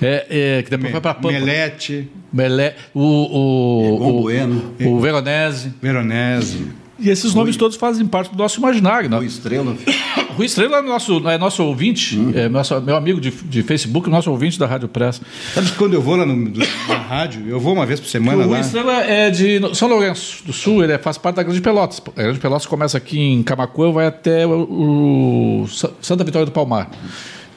É, 0.00 0.26
é, 0.58 0.62
que 0.62 0.70
depois 0.70 0.92
foi 0.92 1.00
para 1.00 1.14
Pampa. 1.14 1.32
Melete. 1.32 2.08
Mele, 2.32 2.74
o, 2.94 3.00
o, 3.00 4.18
o, 4.18 4.22
Bueno. 4.22 4.74
o, 4.80 4.88
o 4.88 5.00
Veronese. 5.00 5.72
Veronese. 5.80 6.66
E 6.98 7.10
esses 7.10 7.32
nomes 7.32 7.54
Rui. 7.54 7.60
todos 7.60 7.76
fazem 7.76 8.04
parte 8.06 8.32
do 8.32 8.38
nosso 8.38 8.58
imaginário. 8.58 9.08
Né? 9.08 9.16
Rui 9.16 9.26
Estrela. 9.26 9.76
Rui 10.36 10.46
Estrela 10.46 10.78
é 10.78 10.82
nosso, 10.82 11.28
é 11.28 11.38
nosso 11.38 11.64
ouvinte, 11.64 12.18
hum. 12.18 12.32
é 12.34 12.48
nosso, 12.48 12.80
meu 12.80 12.96
amigo 12.96 13.20
de, 13.20 13.30
de 13.30 13.62
Facebook, 13.62 14.10
nosso 14.10 14.30
ouvinte 14.30 14.58
da 14.58 14.66
Rádio 14.66 14.88
Press. 14.88 15.20
Sabe 15.54 15.70
que 15.70 15.76
quando 15.76 15.94
eu 15.94 16.02
vou 16.02 16.16
lá 16.16 16.26
no, 16.26 16.36
na 16.88 16.96
rádio, 16.96 17.48
eu 17.48 17.60
vou 17.60 17.72
uma 17.72 17.86
vez 17.86 18.00
por 18.00 18.08
semana 18.08 18.38
o 18.38 18.40
lá. 18.40 18.46
Rui 18.46 18.60
Estrela 18.60 19.04
é 19.04 19.30
de 19.30 19.60
São 19.74 19.88
Lourenço 19.88 20.44
do 20.44 20.52
Sul, 20.52 20.82
ele 20.82 20.92
é, 20.92 20.98
faz 20.98 21.16
parte 21.18 21.36
da 21.36 21.42
Grande 21.44 21.60
Pelotas. 21.60 22.02
A 22.16 22.22
Grande 22.22 22.40
Pelotas 22.40 22.66
começa 22.66 22.98
aqui 22.98 23.18
em 23.18 23.42
Camacuã, 23.44 23.92
vai 23.92 24.06
até 24.06 24.46
o, 24.46 25.62
o 25.62 25.68
Santa 26.02 26.24
Vitória 26.24 26.46
do 26.46 26.52
Palmar. 26.52 26.90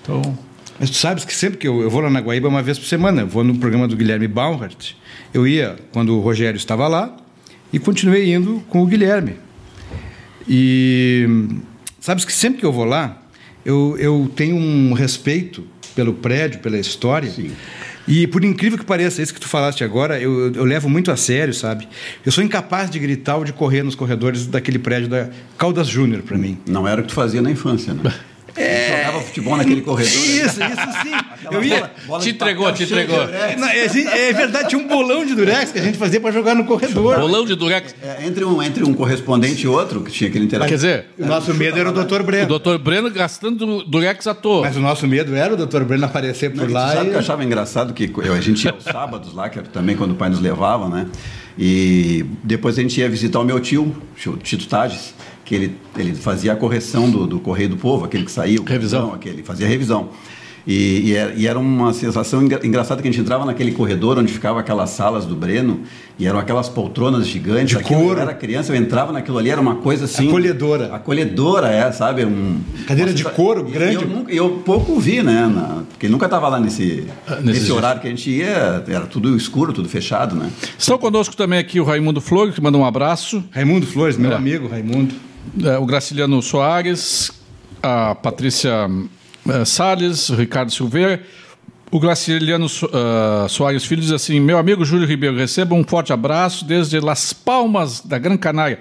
Então... 0.02 0.51
Mas 0.82 0.90
tu 0.90 0.98
sabes 0.98 1.24
que 1.24 1.32
sempre 1.32 1.60
que 1.60 1.68
eu, 1.68 1.80
eu 1.84 1.92
vou 1.92 2.02
lá 2.02 2.10
na 2.10 2.20
Guaíba 2.20 2.48
uma 2.48 2.64
vez 2.64 2.80
por 2.80 2.88
semana, 2.88 3.22
eu 3.22 3.28
vou 3.28 3.44
no 3.44 3.56
programa 3.60 3.88
do 3.88 3.96
Guilherme 3.96 4.28
Baumhart, 4.28 4.94
eu 5.32 5.48
ia 5.48 5.76
quando 5.92 6.18
o 6.18 6.22
Rogério 6.22 6.58
estava 6.58 6.88
lá 6.88 7.16
e 7.72 7.78
continuei 7.78 8.34
indo 8.34 8.64
com 8.68 8.82
o 8.82 8.88
Guilherme. 8.88 9.36
E 10.50 11.30
sabes 12.00 12.26
que 12.26 12.34
sempre 12.34 12.62
que 12.62 12.66
eu 12.66 12.72
vou 12.72 12.84
lá, 12.84 13.22
eu, 13.64 13.96
eu 14.00 14.32
tenho 14.36 14.56
um 14.56 14.94
respeito 14.94 15.64
pelo 15.96 16.16
prédio, 16.16 16.62
pela 16.62 16.80
história. 16.80 17.30
Sim. 17.30 17.52
E 18.08 18.26
por 18.26 18.44
incrível 18.44 18.80
que 18.80 18.84
pareça, 18.84 19.22
isso 19.22 19.36
que 19.36 19.40
tu 19.40 19.48
falaste 19.48 19.84
agora, 19.84 20.20
eu, 20.20 20.52
eu 20.52 20.66
levo 20.66 20.90
muito 20.90 21.12
a 21.12 21.16
sério, 21.16 21.54
sabe? 21.54 21.88
Eu 22.26 22.32
sou 22.32 22.44
incapaz 22.44 22.90
de 22.90 22.98
gritar 22.98 23.38
ou 23.38 23.46
de 23.46 23.54
correr 23.54 23.84
nos 23.84 23.94
corredores 23.94 24.48
daquele 24.48 24.80
prédio 24.80 25.10
da 25.10 25.30
Caldas 25.60 25.88
Júnior 25.88 26.24
para 26.24 26.40
mim. 26.40 26.58
Não 26.68 26.88
era 26.88 27.02
o 27.02 27.04
que 27.04 27.10
tu 27.10 27.14
fazia 27.14 27.40
na 27.40 27.52
infância, 27.52 27.94
né? 27.94 28.12
É... 28.56 28.98
Jogava 28.98 29.22
futebol 29.22 29.58
naquele 29.58 29.82
corredor. 29.82 30.14
Isso, 30.14 30.60
né? 30.60 30.72
isso 30.72 31.02
sim. 31.02 31.50
eu 31.52 31.64
ia... 31.64 31.76
Bola, 31.76 31.92
bola 32.08 32.24
te 32.24 32.30
entregou, 32.30 32.74
te 32.74 32.84
entregou. 32.84 33.18
Não, 33.58 33.68
é, 33.68 33.86
é, 34.30 34.34
verdade, 34.34 34.70
tinha 34.70 34.82
um 34.82 34.88
bolão 34.88 35.26
de 35.26 35.36
durex 35.36 35.72
que 35.72 35.80
a 35.80 35.82
gente 35.82 35.98
fazia 35.98 36.20
para 36.20 36.32
jogar 36.32 36.56
no 36.56 36.66
corredor. 36.66 37.20
Bolão 37.20 37.46
de 37.46 37.56
durex. 37.56 37.96
É, 38.02 38.26
entre, 38.26 38.44
um, 38.44 38.62
entre 38.62 38.84
um 38.84 38.94
correspondente 38.94 39.66
e 39.66 39.68
outro, 39.68 40.02
que 40.02 40.12
tinha 40.12 40.30
aquele 40.30 40.46
interesse. 40.46 40.70
Quer 40.70 40.76
dizer, 40.76 41.06
o 41.18 41.26
nosso 41.26 41.54
medo 41.54 41.78
era 41.78 41.90
o 41.90 41.94
Dr. 41.94 42.24
Breno. 42.24 42.56
O 42.56 42.60
Dr. 42.60 42.78
Breno 42.78 43.10
gastando 43.10 43.84
durex 43.84 44.28
à 44.28 44.34
toa. 44.34 44.62
Mas 44.62 44.76
o 44.76 44.82
nosso 44.82 45.08
medo 45.08 45.36
era 45.36 45.54
o 45.54 45.58
Dr. 45.58 45.84
Breno 45.84 46.06
aparecer 46.06 46.52
por 46.52 46.68
Não, 46.68 46.74
lá. 46.74 46.94
Sabe 46.94 47.08
e... 47.08 47.10
que 47.10 47.16
eu 47.16 47.20
achava 47.20 47.44
engraçado 47.44 47.94
que 47.94 48.12
eu, 48.24 48.34
a 48.34 48.42
gente 48.42 48.64
ia 48.66 48.72
aos 48.72 48.84
sábados 48.84 49.34
lá, 49.34 49.50
que 49.50 49.60
era 49.60 49.68
também 49.68 49.96
quando 49.96 50.12
o 50.12 50.16
pai 50.16 50.30
nos 50.30 50.42
levava, 50.42 50.90
né? 50.90 51.08
E 51.58 52.26
depois 52.44 52.78
a 52.78 52.82
gente 52.82 53.00
ia 53.00 53.10
visitar 53.10 53.40
o 53.40 53.44
meu 53.44 53.60
tio, 53.60 53.96
o 54.26 54.38
Tito 54.38 54.68
Tages 54.68 55.14
que 55.52 55.56
ele, 55.56 55.76
ele 55.98 56.16
fazia 56.16 56.54
a 56.54 56.56
correção 56.56 57.12
do, 57.12 57.28
do 57.28 57.38
Correio 57.38 57.68
do 57.68 57.76
Povo, 57.76 58.06
aquele 58.06 58.24
que 58.24 58.32
saiu. 58.32 58.64
Revisão. 58.64 59.14
aquele, 59.14 59.44
fazia 59.44 59.68
revisão. 59.68 60.08
E, 60.66 61.10
e, 61.10 61.14
era, 61.14 61.34
e, 61.34 61.46
era, 61.48 61.60
uma 61.60 61.92
sensação 61.92 62.42
engraçada 62.42 63.02
que 63.02 63.08
a 63.08 63.12
gente 63.12 63.20
entrava 63.20 63.44
naquele 63.44 63.72
corredor 63.72 64.18
onde 64.18 64.32
ficava 64.32 64.60
aquelas 64.62 64.92
salas 64.92 65.26
do 65.26 65.36
Breno 65.36 65.82
e 66.18 66.26
eram 66.26 66.40
aquelas 66.40 66.70
poltronas 66.70 67.28
gigantes. 67.28 67.78
De 67.78 67.84
couro. 67.84 68.20
Eu 68.20 68.22
era 68.22 68.34
criança, 68.34 68.72
eu 68.72 68.78
entrava 68.78 69.12
naquilo 69.12 69.40
ali, 69.40 69.50
era 69.50 69.60
uma 69.60 69.76
coisa 69.76 70.06
assim. 70.06 70.30
Acolhedora. 70.30 70.96
Acolhedora, 70.96 71.68
é, 71.68 71.92
sabe? 71.92 72.24
Um, 72.24 72.62
Cadeira 72.88 73.14
de 73.14 73.26
couro 73.26 73.66
grande. 73.66 74.04
Eu, 74.04 74.08
nunca, 74.08 74.32
eu 74.32 74.50
pouco 74.64 74.98
vi, 75.00 75.22
né? 75.22 75.52
Na, 75.54 75.84
porque 75.90 76.08
nunca 76.08 76.28
estava 76.28 76.48
lá 76.48 76.62
nesse, 76.62 77.08
nesse, 77.28 77.44
nesse 77.44 77.72
horário 77.74 78.00
que 78.00 78.08
a 78.08 78.10
gente 78.12 78.30
ia, 78.30 78.86
era 78.88 79.06
tudo 79.06 79.36
escuro, 79.36 79.74
tudo 79.74 79.90
fechado, 79.90 80.34
né? 80.34 80.50
Estão 80.78 80.98
conosco 80.98 81.36
também 81.36 81.60
aqui 81.60 81.78
o 81.80 81.84
Raimundo 81.84 82.22
Flores, 82.22 82.56
que 82.56 82.62
manda 82.62 82.78
um 82.78 82.86
abraço. 82.86 83.44
Raimundo 83.52 83.86
Flores, 83.86 84.16
meu 84.16 84.32
é. 84.32 84.36
amigo, 84.36 84.70
Raimundo. 84.70 85.31
É, 85.64 85.78
o 85.78 85.86
Graciliano 85.86 86.42
Soares, 86.42 87.32
a 87.82 88.16
Patrícia 88.16 88.88
uh, 88.88 89.66
Salles, 89.66 90.30
o 90.30 90.36
Ricardo 90.36 90.72
Silveira. 90.72 91.22
O 91.92 92.00
Graciliano 92.00 92.68
uh, 92.68 93.50
Soares 93.50 93.84
Filho 93.84 94.02
diz 94.02 94.12
assim: 94.12 94.40
Meu 94.40 94.58
amigo 94.58 94.86
Júlio 94.86 95.06
Ribeiro, 95.06 95.36
receba 95.36 95.76
um 95.76 95.84
forte 95.84 96.14
abraço 96.14 96.64
desde 96.64 97.00
Las 97.00 97.34
Palmas, 97.34 98.02
da 98.02 98.18
Gran 98.18 98.38
Canária. 98.38 98.80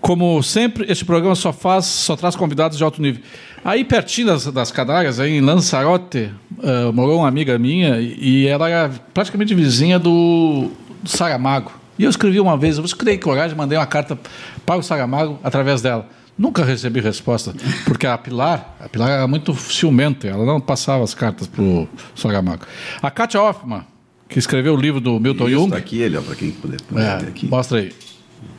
Como 0.00 0.42
sempre, 0.42 0.90
este 0.90 1.04
programa 1.04 1.34
só 1.34 1.52
faz, 1.52 1.86
só 1.86 2.14
traz 2.14 2.36
convidados 2.36 2.78
de 2.78 2.84
alto 2.84 3.00
nível. 3.00 3.22
Aí 3.64 3.84
pertinho 3.84 4.28
das, 4.28 4.46
das 4.46 4.70
Canárias, 4.70 5.18
aí 5.18 5.38
em 5.38 5.40
Lanzarote, 5.40 6.30
uh, 6.58 6.92
morou 6.92 7.20
uma 7.20 7.28
amiga 7.28 7.58
minha 7.58 7.98
e 8.00 8.46
ela 8.46 8.68
era 8.68 8.90
praticamente 9.12 9.54
vizinha 9.54 9.98
do, 9.98 10.70
do 11.02 11.08
Saramago. 11.08 11.83
E 11.98 12.04
eu 12.04 12.10
escrevi 12.10 12.40
uma 12.40 12.56
vez, 12.56 12.78
eu 12.78 12.84
escrevi 12.84 13.18
coragem, 13.18 13.56
mandei 13.56 13.78
uma 13.78 13.86
carta 13.86 14.18
para 14.66 14.76
o 14.76 14.82
Saramago 14.82 15.38
através 15.42 15.80
dela. 15.80 16.08
Nunca 16.36 16.64
recebi 16.64 17.00
resposta, 17.00 17.54
porque 17.86 18.06
a 18.06 18.18
Pilar, 18.18 18.74
a 18.80 18.88
Pilar 18.88 19.10
era 19.10 19.26
muito 19.28 19.54
ciumenta, 19.54 20.26
ela 20.26 20.44
não 20.44 20.60
passava 20.60 21.04
as 21.04 21.14
cartas 21.14 21.46
para 21.46 21.62
o 21.62 21.88
Saramago. 22.16 22.66
A 23.00 23.08
Katia 23.08 23.40
Hoffman, 23.40 23.82
que 24.28 24.38
escreveu 24.38 24.74
o 24.74 24.76
livro 24.76 25.00
do 25.00 25.20
Milton 25.20 25.44
Isso, 25.48 25.54
Jung. 25.54 25.66
Está 25.66 25.78
aqui 25.78 26.00
ele, 26.00 26.20
para 26.20 26.34
quem 26.34 26.50
puder, 26.50 26.80
puder 26.82 27.22
é, 27.22 27.28
aqui. 27.28 27.46
Mostra 27.46 27.78
aí. 27.78 27.92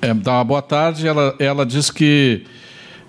É, 0.02 0.13
dá 0.13 0.34
uma 0.34 0.43
boa 0.43 0.62
tarde. 0.62 1.06
Ela, 1.06 1.36
ela 1.38 1.65
diz 1.65 1.91
que 1.91 2.43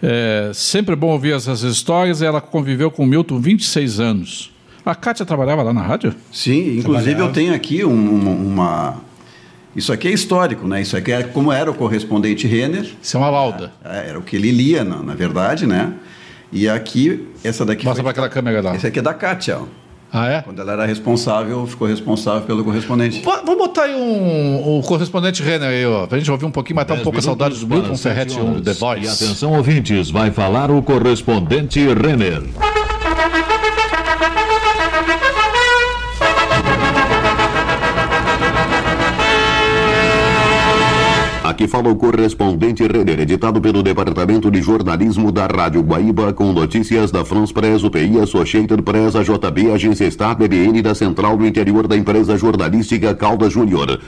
é 0.03 0.51
sempre 0.53 0.97
bom 0.97 1.09
ouvir 1.09 1.35
essas 1.35 1.63
histórias. 1.63 2.21
Ela 2.21 2.41
conviveu 2.41 2.91
com 2.91 3.05
o 3.05 3.07
Milton 3.07 3.41
26 3.41 4.01
anos. 4.01 4.53
A 4.85 4.95
Kátia 4.95 5.27
trabalhava 5.27 5.63
lá 5.63 5.73
na 5.73 5.83
rádio? 5.83 6.15
Sim, 6.33 6.79
inclusive 6.79 7.21
eu 7.21 7.33
tenho 7.33 7.55
aqui 7.55 7.85
um, 7.85 8.47
uma, 8.47 9.01
isso 9.77 9.93
aqui 9.93 10.09
é 10.09 10.11
histórico, 10.11 10.67
né? 10.67 10.81
Isso 10.81 10.97
aqui 10.97 11.13
é 11.13 11.23
como 11.23 11.53
era 11.53 11.71
o 11.71 11.75
correspondente 11.75 12.47
Renner. 12.47 12.91
Isso 13.01 13.17
é 13.17 13.21
uma 13.21 13.29
lauda. 13.29 13.73
É, 13.85 14.09
era 14.09 14.19
o 14.19 14.23
que 14.23 14.35
ele 14.35 14.51
lia, 14.51 14.83
na, 14.83 15.03
na 15.03 15.15
verdade, 15.15 15.67
né? 15.67 15.93
E 16.51 16.67
aqui, 16.69 17.29
essa 17.45 17.65
daqui. 17.65 17.85
Mostra 17.85 18.03
para 18.03 18.13
aquela 18.13 18.29
câmera 18.29 18.63
lá. 18.63 18.75
Esse 18.75 18.87
aqui 18.87 18.99
é 18.99 19.03
da 19.03 19.13
Kátia, 19.13 19.59
ó. 19.59 19.65
Ah, 20.13 20.29
é? 20.29 20.41
Quando 20.41 20.63
ela 20.63 20.73
era 20.73 20.87
responsável, 20.87 21.67
ficou 21.67 21.87
responsável 21.87 22.43
pelo 22.43 22.65
correspondente. 22.65 23.21
Vamos 23.23 23.59
botar 23.59 23.83
aí 23.83 23.95
um, 23.95 24.79
um 24.79 24.81
correspondente 24.81 25.43
Renner 25.43 25.69
aí, 25.69 25.85
ó, 25.85 26.07
pra 26.07 26.17
gente 26.17 26.31
ouvir 26.31 26.47
um 26.47 26.51
pouquinho, 26.51 26.77
matar 26.77 26.95
um 26.95 27.03
pouco 27.03 27.19
a 27.19 27.23
saudade 27.23 27.59
do 27.59 27.67
Milton 27.67 27.97
Ferretti, 27.97 28.41
um 28.41 28.63
The 28.63 28.73
Voice. 28.73 29.05
E 29.05 29.09
atenção, 29.09 29.53
ouvintes, 29.53 30.09
vai 30.09 30.31
falar 30.31 30.71
o 30.71 30.81
correspondente 30.81 31.81
Renner. 31.81 32.43
Aqui 41.57 41.67
fala 41.67 41.89
o 41.89 41.97
correspondente 41.97 42.87
Renner, 42.87 43.19
editado 43.19 43.63
pelo 43.63 43.83
Departamento 43.83 44.51
de 44.51 44.61
Jornalismo 44.61 45.33
da 45.33 45.47
Rádio 45.47 45.81
Guaíba, 45.81 46.31
com 46.31 46.53
notícias 46.53 47.11
da 47.11 47.25
France 47.25 47.51
Press, 47.51 47.83
UPI, 47.83 48.21
Associated 48.21 48.83
Press, 48.83 49.17
a 49.17 49.23
JB, 49.23 49.73
Agência 49.73 50.11
Star, 50.11 50.37
BBN 50.37 50.83
da 50.83 50.95
Central 50.95 51.35
do 51.35 51.47
Interior 51.47 51.89
da 51.89 51.97
empresa 51.97 52.37
jornalística 52.37 53.15
Calda 53.15 53.49
Júnior. 53.49 53.99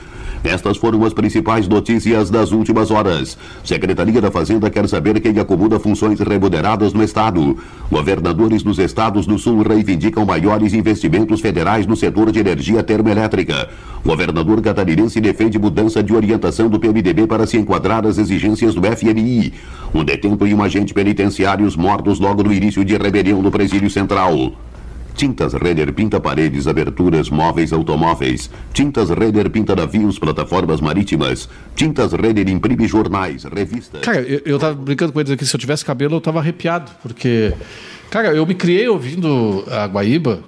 Estas 0.43 0.77
foram 0.77 1.03
as 1.03 1.13
principais 1.13 1.67
notícias 1.67 2.29
das 2.29 2.51
últimas 2.51 2.91
horas. 2.91 3.37
Secretaria 3.63 4.21
da 4.21 4.31
Fazenda 4.31 4.69
quer 4.69 4.87
saber 4.87 5.19
quem 5.19 5.37
acumula 5.37 5.79
funções 5.79 6.19
remuneradas 6.19 6.93
no 6.93 7.03
Estado. 7.03 7.57
Governadores 7.91 8.63
dos 8.63 8.79
estados 8.79 9.25
do 9.25 9.37
Sul 9.37 9.61
reivindicam 9.63 10.25
maiores 10.25 10.73
investimentos 10.73 11.41
federais 11.41 11.85
no 11.85 11.95
setor 11.95 12.31
de 12.31 12.39
energia 12.39 12.81
termoelétrica. 12.81 13.69
Governador 14.05 14.61
catarinense 14.61 15.19
defende 15.19 15.59
mudança 15.59 16.01
de 16.01 16.13
orientação 16.13 16.69
do 16.69 16.79
PMDB 16.79 17.27
para 17.27 17.45
se 17.45 17.57
enquadrar 17.57 18.05
às 18.05 18.17
exigências 18.17 18.73
do 18.73 18.81
FMI. 18.81 19.53
Um 19.93 20.05
detento 20.05 20.47
e 20.47 20.53
um 20.53 20.63
agente 20.63 20.93
penitenciários 20.93 21.75
mortos 21.75 22.17
logo 22.17 22.43
no 22.43 22.53
início 22.53 22.85
de 22.85 22.95
rebelião 22.95 23.41
no 23.41 23.51
presídio 23.51 23.89
central. 23.89 24.53
Tintas 25.19 25.51
Renner 25.51 25.91
pinta 25.91 26.17
paredes, 26.17 26.65
aberturas, 26.65 27.29
móveis, 27.29 27.73
automóveis. 27.73 28.49
Tintas 28.71 29.09
Renner 29.09 29.49
pinta 29.49 29.75
navios, 29.75 30.17
plataformas 30.17 30.79
marítimas. 30.79 31.49
Tintas 31.75 32.13
Renner 32.13 32.47
imprime 32.47 32.87
jornais, 32.87 33.43
revistas. 33.43 33.99
Cara, 33.99 34.21
eu, 34.21 34.39
eu 34.45 34.57
tava 34.57 34.75
brincando 34.75 35.11
com 35.11 35.19
eles 35.19 35.33
aqui, 35.33 35.45
se 35.45 35.53
eu 35.53 35.59
tivesse 35.59 35.83
cabelo 35.83 36.15
eu 36.15 36.21
tava 36.21 36.39
arrepiado, 36.39 36.89
porque, 37.03 37.53
cara, 38.09 38.29
eu 38.29 38.45
me 38.45 38.55
criei 38.55 38.87
ouvindo 38.87 39.65
a 39.69 39.87
Guaíba 39.87 40.39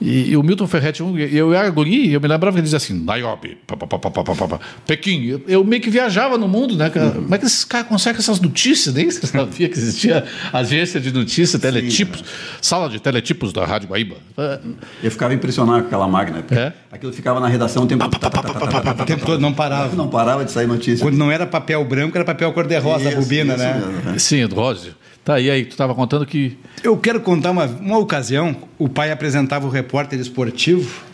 E, 0.00 0.30
e 0.30 0.36
o 0.36 0.42
Milton 0.42 0.66
Ferretti, 0.66 1.02
um, 1.02 1.18
eu 1.18 1.52
era 1.52 1.68
guri, 1.70 2.12
eu 2.12 2.20
me 2.20 2.28
lembrava 2.28 2.52
que 2.54 2.58
ele 2.58 2.64
dizia 2.64 2.76
assim, 2.76 2.94
Nairobi, 2.94 3.58
pá, 3.66 3.76
pá, 3.76 3.86
pá, 3.98 4.60
Pequim. 4.86 5.24
Eu, 5.26 5.42
eu 5.48 5.64
meio 5.64 5.82
que 5.82 5.90
viajava 5.90 6.38
no 6.38 6.46
mundo, 6.46 6.76
né? 6.76 6.88
cara? 6.88 7.10
Como 7.10 7.34
é 7.34 7.38
que 7.38 7.46
esses 7.46 7.64
caras 7.64 7.88
conseguem 7.88 8.18
essas 8.20 8.40
notícias? 8.40 8.94
Nem 8.94 9.10
você 9.10 9.26
sabia 9.26 9.68
que 9.68 9.76
existia 9.76 10.24
agência 10.52 11.00
de 11.00 11.12
notícias, 11.12 11.60
teletipos, 11.60 12.22
sala 12.60 12.88
de 12.88 13.00
teletipos 13.00 13.52
da 13.52 13.64
Rádio 13.64 13.88
Guaíba. 13.88 14.16
É, 14.36 14.60
Eu 15.02 15.10
ficava 15.10 15.34
impressionado 15.34 15.80
com 15.80 15.86
aquela 15.86 16.06
máquina. 16.06 16.44
É? 16.50 16.72
Aquilo 16.92 17.12
ficava 17.12 17.40
na 17.40 17.48
redação 17.48 17.82
o 17.82 17.86
tempo 17.86 18.04
O 18.04 19.04
tempo 19.04 19.26
todo 19.26 19.40
não 19.40 19.52
parava. 19.52 19.96
Não 19.96 20.08
parava 20.08 20.44
de 20.44 20.52
sair 20.52 20.66
notícia. 20.66 21.04
Quando 21.04 21.16
não 21.16 21.30
era 21.30 21.46
papel 21.46 21.84
branco, 21.84 22.16
era 22.16 22.24
papel 22.24 22.52
cor-de-rosa, 22.52 23.08
a 23.08 23.14
bobina, 23.14 23.54
isso 23.54 23.62
né? 23.64 23.74
mesmo, 23.74 24.10
né? 24.10 24.18
Sim, 24.18 24.44
Rósio. 24.44 24.94
Tá, 25.24 25.38
e 25.38 25.50
aí, 25.50 25.64
tu 25.64 25.72
estava 25.72 25.94
contando 25.94 26.24
que 26.24 26.56
Eu 26.82 26.96
quero 26.96 27.20
contar 27.20 27.50
uma, 27.50 27.66
uma 27.66 27.98
ocasião. 27.98 28.56
O 28.78 28.88
pai 28.88 29.10
apresentava 29.10 29.66
o 29.66 29.70
repórter 29.70 30.18
esportivo 30.18 31.04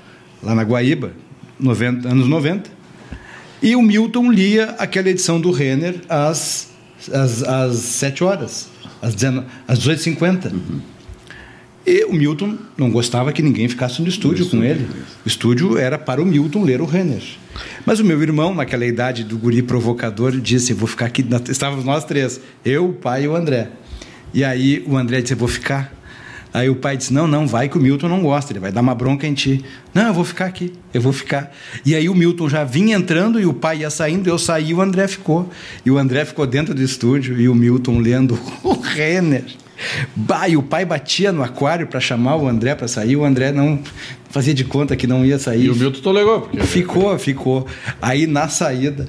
lá 0.42 0.54
na 0.54 0.62
Guaíba, 0.62 1.12
90, 1.58 2.08
anos 2.08 2.28
90. 2.28 2.70
E 3.62 3.74
o 3.74 3.82
Milton 3.82 4.30
lia 4.30 4.74
aquela 4.78 5.08
edição 5.08 5.40
do 5.40 5.50
Renner 5.50 6.00
às, 6.08 6.70
às, 7.12 7.42
às 7.42 7.76
7 7.76 8.22
horas, 8.22 8.68
às, 9.00 9.14
19 9.14 9.46
às 9.66 9.78
18h50. 9.78 10.52
E 11.86 12.04
o 12.04 12.12
Milton 12.12 12.56
não 12.78 12.90
gostava 12.90 13.32
que 13.32 13.42
ninguém 13.42 13.68
ficasse 13.68 14.00
no 14.00 14.08
estúdio 14.08 14.48
com 14.48 14.62
ele. 14.62 14.86
O 15.24 15.28
estúdio 15.28 15.76
era 15.76 15.98
para 15.98 16.20
o 16.20 16.24
Milton 16.24 16.62
ler 16.62 16.80
o 16.80 16.86
Renner. 16.86 17.22
Mas 17.84 18.00
o 18.00 18.04
meu 18.04 18.20
irmão, 18.22 18.54
naquela 18.54 18.86
idade 18.86 19.22
do 19.22 19.36
guri 19.36 19.62
provocador, 19.62 20.32
disse: 20.40 20.72
Vou 20.72 20.88
ficar 20.88 21.06
aqui. 21.06 21.24
Estávamos 21.48 21.84
nós 21.84 22.04
três, 22.04 22.40
eu, 22.64 22.88
o 22.88 22.92
pai 22.94 23.24
e 23.24 23.28
o 23.28 23.36
André. 23.36 23.70
E 24.34 24.42
aí 24.44 24.84
o 24.86 24.96
André 24.96 25.22
disse: 25.22 25.34
Vou 25.34 25.48
ficar. 25.48 25.94
Aí 26.52 26.68
o 26.68 26.76
pai 26.76 26.96
disse: 26.96 27.12
Não, 27.12 27.26
não, 27.26 27.46
vai 27.46 27.68
que 27.68 27.78
o 27.78 27.80
Milton 27.80 28.08
não 28.08 28.20
gosta, 28.20 28.52
ele 28.52 28.60
vai 28.60 28.72
dar 28.72 28.80
uma 28.80 28.94
bronca 28.94 29.26
em 29.26 29.32
ti. 29.32 29.64
Não, 29.94 30.08
eu 30.08 30.14
vou 30.14 30.24
ficar 30.24 30.46
aqui, 30.46 30.72
eu 30.92 31.00
vou 31.00 31.12
ficar. 31.12 31.52
E 31.86 31.94
aí 31.94 32.08
o 32.08 32.14
Milton 32.14 32.48
já 32.48 32.64
vinha 32.64 32.96
entrando 32.96 33.40
e 33.40 33.46
o 33.46 33.54
pai 33.54 33.78
ia 33.78 33.90
saindo, 33.90 34.28
eu 34.28 34.38
saí 34.38 34.70
e 34.70 34.74
o 34.74 34.80
André 34.80 35.06
ficou. 35.06 35.48
E 35.86 35.90
o 35.90 35.96
André 35.96 36.24
ficou 36.24 36.46
dentro 36.46 36.74
do 36.74 36.82
estúdio 36.82 37.40
e 37.40 37.48
o 37.48 37.54
Milton 37.54 37.98
lendo 37.98 38.38
o 38.62 38.72
Renner. 38.72 39.44
Bah, 40.14 40.48
e 40.48 40.56
o 40.56 40.62
pai 40.62 40.84
batia 40.84 41.32
no 41.32 41.42
aquário 41.42 41.86
para 41.86 42.00
chamar 42.00 42.36
o 42.36 42.48
André 42.48 42.74
para 42.74 42.86
sair, 42.86 43.16
o 43.16 43.24
André 43.24 43.52
não 43.52 43.80
fazia 44.30 44.54
de 44.54 44.64
conta 44.64 44.96
que 44.96 45.06
não 45.06 45.24
ia 45.24 45.38
sair. 45.38 45.64
E 45.64 45.70
o 45.70 45.74
Milton 45.74 46.00
tolerou, 46.00 46.42
porque 46.42 46.60
Ficou, 46.60 47.18
ficou. 47.18 47.66
Aí 48.00 48.26
na 48.26 48.48
saída, 48.48 49.08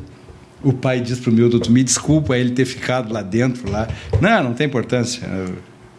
o 0.66 0.74
pai 0.74 1.00
diz 1.00 1.20
pro 1.20 1.32
Milton, 1.32 1.60
tu 1.60 1.72
me 1.72 1.84
desculpa 1.84 2.38
ele 2.38 2.52
ter 2.52 2.66
ficado 2.66 3.14
lá 3.14 3.22
dentro, 3.22 3.70
lá. 3.72 3.88
Não, 4.20 4.44
não 4.46 4.54
tem 4.54 4.68
importância. 4.68 5.26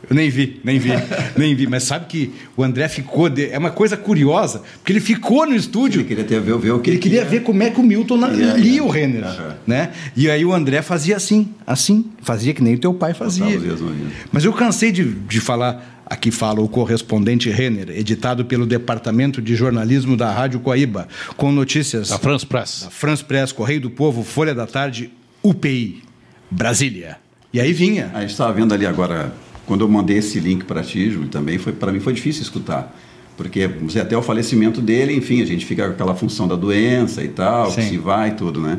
Eu, 0.08 0.14
nem 0.14 0.30
vi, 0.30 0.60
nem 0.62 0.78
vi, 0.78 0.90
nem 1.36 1.54
vi. 1.54 1.66
Mas 1.66 1.82
sabe 1.82 2.06
que 2.06 2.32
o 2.56 2.62
André 2.62 2.88
ficou. 2.88 3.28
de- 3.28 3.50
É 3.50 3.58
uma 3.58 3.70
coisa 3.70 3.96
curiosa, 3.96 4.62
porque 4.78 4.92
ele 4.92 5.00
ficou 5.00 5.46
no 5.46 5.54
estúdio. 5.56 6.00
Ele 6.00 6.08
queria 6.08 6.24
ter, 6.24 6.40
ver, 6.40 6.56
ver 6.58 6.70
o 6.72 6.78
que 6.80 6.90
Ele 6.90 6.98
queria 6.98 7.24
ver 7.24 7.40
como 7.42 7.62
é 7.62 7.70
que 7.70 7.80
o 7.80 7.82
Milton 7.82 8.16
na- 8.16 8.28
Yeah, 8.28 8.56
lia 8.56 8.84
o 8.84 8.88
Renner, 8.88 9.24
Aham. 9.24 9.56
né? 9.66 9.90
E 10.14 10.30
aí 10.30 10.44
o 10.44 10.52
André 10.52 10.80
fazia 10.82 11.16
assim, 11.16 11.48
assim, 11.66 12.04
fazia 12.22 12.54
que 12.54 12.62
nem 12.62 12.74
o 12.74 12.78
teu 12.78 12.94
pai 12.94 13.14
fazia. 13.14 13.44
Ouvido. 13.46 13.94
Mas 14.30 14.44
eu 14.44 14.52
cansei 14.52 14.92
de, 14.92 15.02
de 15.04 15.40
falar, 15.40 15.95
aqui 16.06 16.30
fala 16.30 16.60
o 16.60 16.68
correspondente 16.68 17.50
Renner, 17.50 17.90
editado 17.90 18.44
pelo 18.44 18.64
Departamento 18.64 19.42
de 19.42 19.56
Jornalismo 19.56 20.16
da 20.16 20.32
Rádio 20.32 20.60
Coaíba, 20.60 21.08
com 21.36 21.50
notícias 21.50 22.10
da 22.10 22.18
France 22.18 22.46
Press. 22.46 22.82
da 22.84 22.90
France 22.90 23.24
Press, 23.24 23.50
Correio 23.50 23.80
do 23.80 23.90
Povo, 23.90 24.22
Folha 24.22 24.54
da 24.54 24.66
Tarde, 24.66 25.10
UPI, 25.42 26.02
Brasília. 26.50 27.18
E 27.52 27.60
aí 27.60 27.72
vinha. 27.72 28.10
A 28.14 28.20
gente 28.20 28.30
estava 28.30 28.52
vendo 28.52 28.72
ali 28.72 28.86
agora, 28.86 29.34
quando 29.66 29.80
eu 29.82 29.88
mandei 29.88 30.18
esse 30.18 30.38
link 30.38 30.64
para 30.64 30.82
ti, 30.82 31.10
Júlio, 31.10 31.28
também 31.28 31.58
foi 31.58 31.72
para 31.72 31.90
mim 31.90 32.00
foi 32.00 32.12
difícil 32.12 32.42
escutar. 32.42 32.96
Porque 33.36 33.66
você 33.66 34.00
até 34.00 34.16
o 34.16 34.22
falecimento 34.22 34.80
dele, 34.80 35.14
enfim, 35.14 35.42
a 35.42 35.44
gente 35.44 35.66
fica 35.66 35.86
com 35.86 35.92
aquela 35.92 36.14
função 36.14 36.48
da 36.48 36.56
doença 36.56 37.22
e 37.22 37.28
tal, 37.28 37.66
que 37.66 37.82
Sim. 37.82 37.90
se 37.90 37.98
vai 37.98 38.30
e 38.30 38.32
tudo, 38.32 38.60
né? 38.60 38.78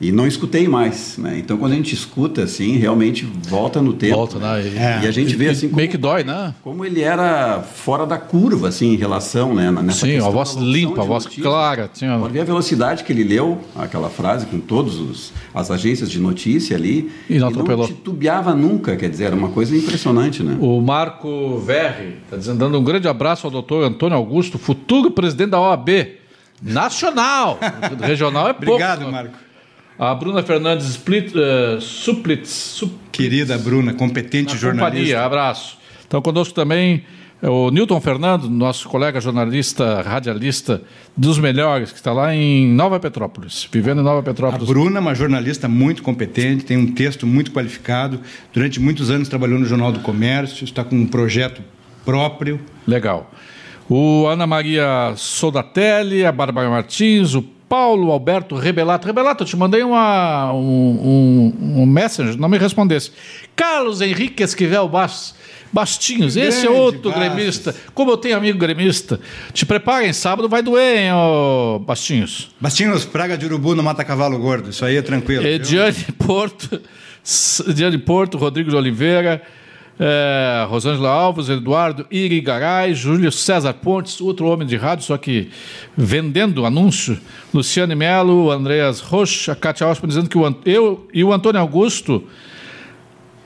E 0.00 0.12
não 0.12 0.26
escutei 0.26 0.68
mais, 0.68 1.16
né? 1.18 1.38
Então 1.38 1.56
quando 1.56 1.72
a 1.72 1.76
gente 1.76 1.94
escuta 1.94 2.42
assim, 2.42 2.76
realmente 2.76 3.24
volta 3.24 3.80
no 3.80 3.92
tempo. 3.92 4.16
Volta, 4.16 4.38
né? 4.38 4.62
E, 4.62 4.76
É. 4.76 5.00
E 5.04 5.06
a 5.06 5.10
gente 5.10 5.34
vê 5.34 5.48
assim 5.48 5.68
como, 5.68 5.76
meio 5.76 5.88
que 5.88 5.96
dói, 5.96 6.22
né? 6.22 6.54
como 6.62 6.84
ele 6.84 7.00
era 7.00 7.62
fora 7.62 8.04
da 8.04 8.18
curva, 8.18 8.68
assim, 8.68 8.92
em 8.92 8.96
relação, 8.96 9.54
né? 9.54 9.70
Nessa 9.70 10.06
Sim, 10.06 10.12
questão 10.12 10.28
a 10.28 10.30
voz 10.30 10.54
limpa, 10.54 11.02
a 11.02 11.04
voz 11.04 11.24
notícia. 11.24 11.42
clara. 11.42 11.90
Tinha... 11.92 12.18
Pode 12.18 12.32
ver 12.32 12.40
a 12.40 12.44
velocidade 12.44 13.04
que 13.04 13.12
ele 13.12 13.24
leu 13.24 13.58
aquela 13.74 14.10
frase 14.10 14.46
com 14.46 14.60
todas 14.60 15.32
as 15.54 15.70
agências 15.70 16.10
de 16.10 16.20
notícia 16.20 16.76
ali. 16.76 17.10
E 17.28 17.38
não 17.38 17.48
atropelou. 17.48 17.86
titubeava 17.86 18.54
nunca, 18.54 18.96
quer 18.96 19.08
dizer, 19.08 19.24
era 19.24 19.36
uma 19.36 19.48
coisa 19.48 19.76
impressionante, 19.76 20.42
né? 20.42 20.56
O 20.60 20.80
Marco 20.80 21.58
Verri 21.58 22.18
está 22.24 22.36
dizendo, 22.36 22.58
dando 22.58 22.78
um 22.78 22.84
grande 22.84 23.08
abraço 23.08 23.46
ao 23.46 23.50
doutor 23.50 23.84
Antônio 23.84 24.16
Augusto, 24.16 24.58
futuro 24.58 25.10
presidente 25.10 25.50
da 25.50 25.60
OAB 25.60 25.88
Nacional. 26.62 27.58
Regional 28.00 28.48
é 28.48 28.52
pouco. 28.52 28.72
Obrigado, 28.72 29.04
né? 29.04 29.10
Marco. 29.10 29.45
A 29.98 30.14
Bruna 30.14 30.42
Fernandes 30.42 30.86
Split, 30.88 31.32
eh, 31.34 31.78
Suplitz, 31.80 32.50
Sup- 32.50 32.92
Querida 33.10 33.56
Bruna, 33.56 33.94
competente 33.94 34.52
na 34.54 34.60
jornalista. 34.60 34.94
companhia, 34.96 35.22
abraço. 35.24 35.78
Então 36.06 36.20
conosco 36.20 36.54
também 36.54 37.02
é 37.42 37.48
o 37.48 37.70
Newton 37.70 38.00
Fernando, 38.00 38.48
nosso 38.50 38.88
colega 38.88 39.20
jornalista, 39.20 40.02
radialista 40.02 40.82
dos 41.16 41.38
melhores, 41.38 41.92
que 41.92 41.98
está 41.98 42.12
lá 42.12 42.34
em 42.34 42.66
Nova 42.68 43.00
Petrópolis, 43.00 43.66
vivendo 43.72 44.00
em 44.00 44.04
Nova 44.04 44.20
A 44.20 44.22
Petrópolis. 44.22 44.66
Bruna 44.68 44.98
é 44.98 45.00
uma 45.00 45.14
jornalista 45.14 45.66
muito 45.66 46.02
competente, 46.02 46.64
tem 46.64 46.76
um 46.76 46.92
texto 46.92 47.26
muito 47.26 47.50
qualificado. 47.50 48.20
Durante 48.52 48.78
muitos 48.78 49.10
anos 49.10 49.28
trabalhou 49.28 49.58
no 49.58 49.64
Jornal 49.64 49.92
do 49.92 50.00
Comércio, 50.00 50.64
está 50.64 50.84
com 50.84 50.94
um 50.96 51.06
projeto 51.06 51.62
próprio. 52.04 52.60
Legal. 52.86 53.30
O 53.88 54.26
Ana 54.26 54.46
Maria 54.46 55.14
Sodatelli, 55.16 56.24
a 56.24 56.32
Bárbara 56.32 56.68
Martins, 56.68 57.34
o 57.34 57.42
Paulo 57.68 58.10
Alberto 58.10 58.54
Rebelato. 58.56 59.06
Rebelato, 59.06 59.42
eu 59.42 59.46
te 59.46 59.56
mandei 59.56 59.82
uma, 59.82 60.52
um, 60.52 61.52
um, 61.58 61.82
um 61.82 61.86
message, 61.86 62.38
não 62.38 62.48
me 62.48 62.58
respondesse. 62.58 63.10
Carlos 63.54 64.00
Henrique 64.00 64.42
Esquivel 64.42 64.88
Bastos. 64.88 65.34
Bastinhos, 65.72 66.36
esse 66.36 66.64
é 66.64 66.70
outro 66.70 67.10
Bastos. 67.10 67.34
gremista. 67.34 67.74
Como 67.92 68.10
eu 68.10 68.16
tenho 68.16 68.36
amigo 68.36 68.56
gremista. 68.56 69.20
Te 69.52 69.66
preparem, 69.66 70.12
sábado 70.12 70.48
vai 70.48 70.62
doer, 70.62 70.98
hein, 70.98 71.12
ô 71.12 71.80
Bastinhos. 71.80 72.50
Bastinhos, 72.60 73.04
praga 73.04 73.36
de 73.36 73.44
urubu 73.46 73.74
no 73.74 73.82
Mata 73.82 74.04
Cavalo 74.04 74.38
Gordo. 74.38 74.70
Isso 74.70 74.84
aí 74.84 74.96
é 74.96 75.02
tranquilo. 75.02 75.42
viu? 75.42 75.52
Ediane 75.52 76.04
Porto, 76.24 76.80
Ediane 77.68 77.98
Porto, 77.98 78.38
Rodrigo 78.38 78.70
de 78.70 78.76
Oliveira, 78.76 79.42
eh, 79.98 80.66
Rosângela 80.68 81.08
Alves, 81.08 81.48
Eduardo 81.48 82.06
Iri 82.10 82.40
Garay, 82.40 82.94
Júlio 82.94 83.32
César 83.32 83.72
Pontes, 83.74 84.20
outro 84.20 84.46
homem 84.46 84.66
de 84.66 84.76
rádio, 84.76 85.04
só 85.04 85.16
que 85.16 85.50
vendendo 85.96 86.66
anúncio, 86.66 87.18
Luciane 87.52 87.94
Melo, 87.94 88.50
Andreas 88.50 89.00
Rocha, 89.00 89.54
Cátia 89.54 89.86
Osman 89.86 90.08
dizendo 90.08 90.28
que 90.28 90.38
o, 90.38 90.58
eu 90.64 91.08
e 91.12 91.24
o 91.24 91.32
Antônio 91.32 91.60
Augusto 91.60 92.24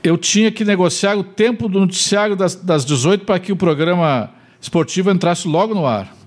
eu 0.03 0.17
tinha 0.17 0.51
que 0.51 0.65
negociar 0.65 1.15
o 1.15 1.23
tempo 1.23 1.69
do 1.69 1.79
noticiário 1.79 2.35
das, 2.35 2.55
das 2.55 2.83
18 2.83 3.23
para 3.23 3.39
que 3.39 3.51
o 3.51 3.55
programa 3.55 4.31
esportivo 4.59 5.11
entrasse 5.11 5.47
logo 5.47 5.73
no 5.73 5.85
ar. 5.85 6.20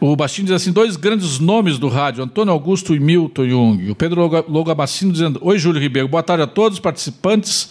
O 0.00 0.16
Bastinho 0.16 0.46
diz 0.46 0.54
assim: 0.56 0.72
dois 0.72 0.96
grandes 0.96 1.38
nomes 1.38 1.78
do 1.78 1.88
rádio, 1.88 2.22
Antônio 2.24 2.52
Augusto 2.52 2.94
e 2.94 3.00
Milton 3.00 3.48
Jung. 3.48 3.90
O 3.90 3.94
Pedro 3.94 4.20
Loga- 4.20 4.44
Logabacino 4.48 5.12
dizendo: 5.12 5.38
Oi, 5.42 5.58
Júlio 5.58 5.80
Ribeiro. 5.80 6.08
Boa 6.08 6.22
tarde 6.22 6.42
a 6.42 6.46
todos 6.46 6.78
os 6.78 6.80
participantes 6.80 7.70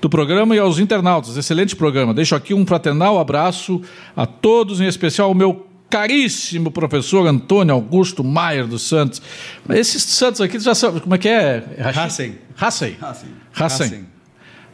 do 0.00 0.08
programa 0.08 0.54
e 0.54 0.58
aos 0.58 0.78
internautas. 0.78 1.36
Excelente 1.36 1.74
programa. 1.74 2.14
Deixo 2.14 2.34
aqui 2.34 2.54
um 2.54 2.64
fraternal 2.66 3.18
abraço 3.18 3.82
a 4.16 4.24
todos, 4.26 4.80
em 4.80 4.86
especial 4.86 5.28
ao 5.28 5.34
meu 5.34 5.66
caríssimo 5.90 6.70
professor 6.70 7.26
Antônio 7.26 7.74
Augusto 7.74 8.22
Maier 8.22 8.66
dos 8.66 8.82
Santos. 8.82 9.20
Esses 9.70 10.02
Santos 10.02 10.40
aqui, 10.40 10.58
já 10.60 10.74
sabe 10.74 11.00
como 11.00 11.14
é 11.14 11.18
que 11.18 11.28
é? 11.28 11.64
Hassen. 11.94 12.38
Hassen. 12.56 12.96
Hassen. 13.54 14.06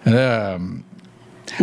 É, 0.07 0.59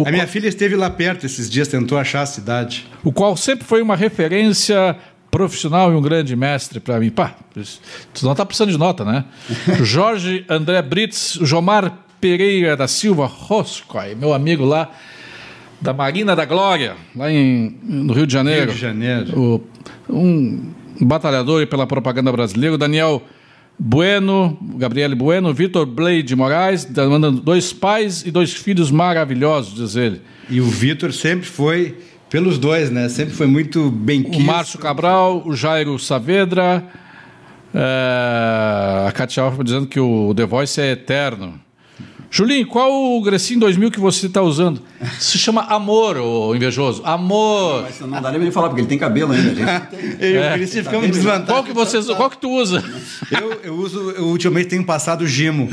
A 0.06 0.12
minha 0.12 0.26
filha 0.26 0.48
esteve 0.48 0.76
lá 0.76 0.90
perto 0.90 1.26
esses 1.26 1.50
dias, 1.50 1.68
tentou 1.68 1.98
achar 1.98 2.22
a 2.22 2.26
cidade. 2.26 2.88
o 3.04 3.12
qual 3.12 3.36
sempre 3.36 3.66
foi 3.66 3.82
uma 3.82 3.96
referência 3.96 4.96
profissional 5.32 5.92
e 5.92 5.96
um 5.96 6.02
grande 6.02 6.36
mestre 6.36 6.80
para 6.80 7.00
mim. 7.00 7.10
Pá, 7.10 7.36
tu 8.14 8.24
não 8.26 8.34
está 8.34 8.46
precisando 8.46 8.70
de 8.72 8.78
nota, 8.78 9.04
né? 9.06 9.24
Jorge 9.82 10.46
André 10.50 10.82
Brits, 10.82 11.40
Jomar 11.42 12.06
Pereira 12.20 12.76
da 12.78 12.88
Silva 12.88 13.26
Roscoe, 13.26 14.14
meu 14.16 14.34
amigo 14.34 14.66
lá 14.66 14.92
da 15.82 15.94
Marina 15.94 16.36
da 16.36 16.46
Glória, 16.46 16.96
lá 17.16 17.32
em, 17.32 17.76
no 17.84 18.14
Rio 18.14 18.28
de 18.28 18.34
Janeiro. 18.34 18.66
Rio 18.66 18.74
de 18.76 18.80
Janeiro. 18.80 19.40
O- 19.40 19.64
um 20.10 20.74
batalhador 21.02 21.66
pela 21.66 21.88
propaganda 21.88 22.32
brasileira, 22.32 22.76
o 22.76 22.78
Daniel 22.78 23.24
Bueno, 23.80 24.60
Gabriele 24.76 25.16
Bueno, 25.16 25.52
Vitor 25.54 25.88
Blade 25.88 26.36
Moraes, 26.36 26.86
da- 26.86 27.08
mandando 27.08 27.42
dois 27.42 27.74
pais 27.74 28.24
e 28.24 28.30
dois 28.30 28.54
filhos 28.54 28.92
maravilhosos, 28.92 29.74
diz 29.74 29.96
ele. 29.96 30.22
E 30.50 30.62
o 30.62 30.66
Vitor 30.66 31.12
sempre 31.14 31.48
foi, 31.48 31.98
pelos 32.32 32.58
dois, 32.58 32.90
né? 32.90 33.10
Sempre 33.10 33.36
foi 33.36 33.46
muito 33.46 33.92
bem 33.92 34.22
O. 34.22 34.40
Márcio 34.40 34.80
Cabral, 34.80 35.44
o 35.46 35.54
Jairo 35.54 36.00
Saavedra, 36.00 36.82
é, 37.76 39.06
a 39.08 39.12
Katia 39.12 39.44
Hoffman 39.44 39.66
dizendo 39.66 39.86
que 39.86 40.00
o 40.00 40.34
The 40.34 40.46
Voice 40.46 40.80
é 40.80 40.92
eterno. 40.92 41.60
Julinho, 42.34 42.66
qual 42.66 42.90
o 42.94 43.22
Grecinho 43.22 43.60
2000 43.60 43.92
que 43.92 44.00
você 44.00 44.28
está 44.28 44.42
usando? 44.42 44.82
Se 45.20 45.38
chama 45.38 45.64
Amor, 45.64 46.16
o 46.16 46.56
invejoso. 46.56 47.02
Amor. 47.04 47.82
Mas 47.84 48.00
não 48.00 48.10
dá 48.10 48.22
nem 48.30 48.32
pra 48.36 48.42
ele 48.44 48.52
falar, 48.52 48.70
porque 48.70 48.80
ele 48.80 48.88
tem 48.88 48.98
cabelo 48.98 49.34
ainda. 49.34 49.54
Gente. 49.54 50.18
Eu 50.18 50.42
e 50.42 50.50
o 50.50 50.54
Cristian 50.54 50.84
ficamos. 50.86 51.18
Qual 51.46 51.64
que, 51.66 51.74
você, 51.74 52.02
qual 52.16 52.30
que 52.30 52.38
tu 52.38 52.50
usa? 52.50 52.82
Eu, 53.32 53.52
eu 53.64 53.76
uso, 53.76 54.12
eu 54.12 54.26
ultimamente 54.26 54.70
tenho 54.70 54.86
passado 54.86 55.22
o 55.22 55.28
Gimo. 55.28 55.70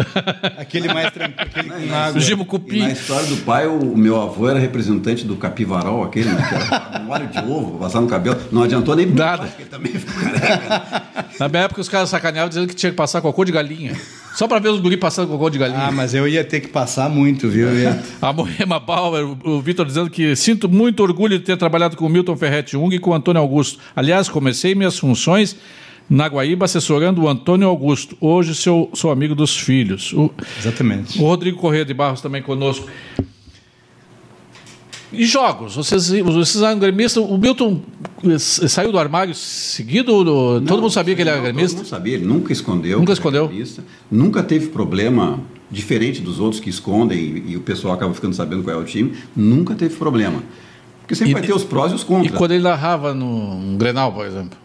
Aquele 0.57 0.93
mais 0.93 1.11
tranquilo, 1.13 1.41
aquele 1.41 1.71
com 1.89 1.95
água. 1.95 2.21
Gimo 2.21 2.43
E 2.43 2.47
Cupim. 2.47 2.79
na 2.81 2.91
história 2.93 3.27
do 3.27 3.37
pai, 3.39 3.67
o, 3.67 3.97
meu 3.97 4.21
avô 4.21 4.49
era 4.49 4.59
representante 4.61 5.25
do 5.25 5.35
capivarol, 5.37 6.05
aquele, 6.05 6.31
né? 6.31 6.47
Que 6.49 6.55
era 6.55 7.03
um 7.05 7.11
óleo 7.11 7.27
de 7.27 7.39
ovo, 7.39 7.79
passar 7.79 8.01
no 8.01 8.07
cabelo. 8.07 8.39
Não 8.53 8.63
adiantou 8.63 8.95
nem 8.95 9.07
Nada. 9.07 9.39
pai, 9.39 9.67
também 9.69 9.93
ficou 9.93 10.23
careca. 10.23 11.03
Na 11.41 11.49
minha 11.49 11.63
época, 11.65 11.81
os 11.81 11.89
caras 11.89 12.09
sacaneavam 12.11 12.49
dizendo 12.49 12.69
que 12.69 12.77
tinha 12.77 12.91
que 12.91 12.97
passar 12.97 13.21
cocô 13.21 13.45
de 13.45 13.51
galinha. 13.53 13.97
Só 14.39 14.47
pra 14.47 14.61
ver 14.61 14.69
os 14.69 14.79
guri 14.81 14.97
passando 14.97 15.27
cocô 15.29 15.51
de 15.51 15.59
galinha. 15.59 15.81
Ah, 15.81 15.91
mas 15.91 16.15
eu 16.15 16.29
ia 16.29 16.45
ter 16.45 16.61
que 16.61 16.69
passar 16.69 17.11
muito, 17.11 17.49
viu? 17.49 17.77
Ia- 17.77 18.01
A 18.23 18.33
Moema 18.33 18.79
Bauer, 18.79 19.27
o- 19.43 19.61
Vitor 19.61 19.85
dizendo 19.85 20.09
que 20.09 20.37
sinto 20.37 20.69
muito 20.69 21.03
orgulho 21.03 21.37
de 21.41 21.45
ter 21.45 21.57
trabalhado 21.57 21.97
com 21.97 22.07
o 22.07 22.09
Milton 22.09 22.37
Ferretti 22.37 22.71
Jung 22.73 22.95
e 22.95 23.01
com 23.01 23.11
o 23.11 23.15
Antônio 23.15 23.41
Augusto. 23.43 23.81
Aliás, 23.97 24.29
comecei 24.29 24.77
minhas 24.77 24.97
funções 24.97 25.57
na 26.09 26.29
Guaíba 26.29 26.67
assessorando 26.67 27.23
o 27.25 27.29
Antônio 27.29 27.67
Augusto. 27.67 28.17
Hoje 28.21 28.55
sou, 28.55 28.89
sou 28.95 29.11
amigo 29.11 29.35
dos 29.35 29.57
filhos. 29.57 30.13
O, 30.13 30.31
Exatamente. 30.57 31.19
o 31.19 31.23
Rodrigo 31.23 31.59
Corrêa 31.59 31.85
de 31.85 31.93
Barros 31.93 32.21
também 32.21 32.41
conosco. 32.41 32.87
E 35.13 35.25
jogos? 35.25 35.75
Vocês, 35.77 36.09
vocês 36.09 36.63
eram 36.63 36.79
gremistas? 36.79 37.23
O 37.23 37.39
Milton 37.39 37.81
eh, 38.25 38.39
saiu 38.39 38.93
do 38.93 38.99
armário 38.99 39.35
seguido? 39.35 40.15
ou 40.15 40.61
todo 40.61 40.83
mundo 40.83 40.91
sabia 40.91 41.15
que 41.15 41.23
ele 41.23 41.31
era 41.31 41.39
Não, 41.39 41.45
gremista? 41.45 41.77
Todo 41.77 41.85
mundo 41.85 41.89
sabia, 41.91 42.15
ele 42.15 42.25
nunca 42.27 42.53
escondeu. 42.53 42.99
Nunca 42.99 43.13
escondeu. 43.13 43.49
gremista, 43.49 43.83
Nunca 44.11 44.43
teve 44.43 44.67
problema, 44.69 45.41
diferente 45.71 46.21
dos 46.21 46.39
outros 46.41 46.61
que 46.61 46.69
escondem 46.69 47.19
e, 47.19 47.53
e 47.53 47.57
o 47.57 47.61
pessoal 47.61 47.95
acaba 47.95 48.13
ficando 48.13 48.35
sabendo 48.35 48.63
qual 48.63 48.77
é 48.77 48.79
o 48.81 48.85
time. 48.85 49.15
Nunca 49.35 49.75
teve 49.75 49.97
problema. 49.97 50.43
Porque 51.01 51.15
sempre 51.15 51.31
E- 51.31 51.35
vai 51.35 51.43
ter 51.43 51.55
os 51.55 51.65
prós 51.65 51.91
e 51.91 51.95
os 51.95 52.03
E 52.03 52.05
contras. 52.05 52.37
quando 52.37 52.53
ele 52.53 52.63
narrava 52.63 53.15
no, 53.15 53.55
no 53.59 53.79
Grenal, 53.79 54.13
por 54.13 54.27
exemplo? 54.27 54.59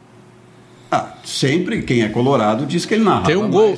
Ah, 0.96 1.08
sempre 1.24 1.82
quem 1.82 2.04
é 2.04 2.08
colorado 2.10 2.68
diz 2.68 2.86
que 2.86 2.94
ele 2.94 3.04
narra. 3.04 3.24
Tem 3.24 3.36
um 3.36 3.50
gol. 3.50 3.76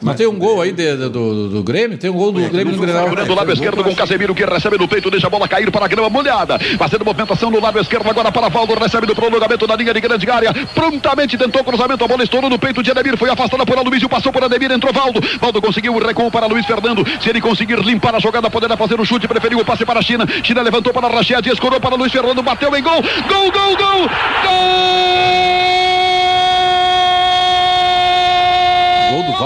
Mas, 0.00 0.16
tem 0.16 0.26
um 0.28 0.38
gol 0.38 0.60
aí 0.62 0.70
de- 0.72 0.94
do, 0.94 1.10
do, 1.10 1.48
do 1.48 1.62
Grêmio? 1.64 1.98
Tem 1.98 2.08
um 2.08 2.12
gol 2.12 2.30
do 2.30 2.38
Foi, 2.40 2.50
Grêmio 2.50 2.74
no 2.76 2.80
Grenal. 2.80 3.04
flagrante. 3.06 3.28
do 3.28 3.34
lado 3.34 3.52
esquerdo 3.52 3.82
com 3.82 3.94
Casemiro 3.96 4.34
que 4.34 4.44
recebe 4.44 4.78
no 4.78 4.86
peito, 4.86 5.10
deixa 5.10 5.26
a 5.26 5.30
bola 5.30 5.48
cair 5.48 5.68
para 5.72 5.86
a 5.86 5.88
grama 5.88 6.08
molhada. 6.08 6.56
Fazendo 6.78 7.04
movimentação 7.04 7.50
no 7.50 7.58
lado 7.60 7.80
esquerdo 7.80 8.08
agora 8.08 8.30
para 8.30 8.48
Valdo, 8.48 8.74
recebe 8.74 9.06
no 9.08 9.14
prolongamento 9.16 9.66
da 9.66 9.74
linha 9.74 9.92
de 9.92 10.00
grande 10.00 10.30
área. 10.30 10.54
Prontamente 10.74 11.36
tentou 11.36 11.64
cruzamento, 11.64 12.04
a 12.04 12.06
bola 12.06 12.22
estourou 12.22 12.48
no 12.48 12.58
peito 12.58 12.80
de 12.82 12.90
Ademir, 12.92 13.16
foi 13.16 13.28
afastada 13.30 13.66
por 13.66 13.76
Aloysio, 13.76 14.08
passou 14.08 14.30
por 14.32 14.44
Ademir, 14.44 14.70
entrou 14.70 14.92
Valdo. 14.92 15.20
Valdo 15.40 15.60
conseguiu 15.60 15.94
o 15.94 15.98
recuo 15.98 16.30
para 16.30 16.46
Luiz 16.46 16.64
Fernando. 16.64 17.04
Se 17.20 17.28
ele 17.30 17.40
conseguir 17.40 17.80
limpar 17.80 18.14
a 18.14 18.20
jogada, 18.20 18.48
poderá 18.48 18.76
fazer 18.76 19.00
o 19.00 19.04
chute, 19.04 19.26
preferiu 19.26 19.58
o 19.58 19.64
passe 19.64 19.84
para 19.84 19.98
a 19.98 20.02
China. 20.02 20.24
China 20.44 20.62
levantou 20.62 20.92
para 20.92 21.08
Rached, 21.08 21.48
escorou 21.50 21.80
para 21.80 21.96
Luiz 21.96 22.12
Fernando, 22.12 22.42
bateu 22.42 22.76
em 22.76 22.82
gol. 22.82 23.02
Gol, 23.02 23.50
gol, 23.50 23.76
gol! 23.76 24.08
Gol! 24.44 25.85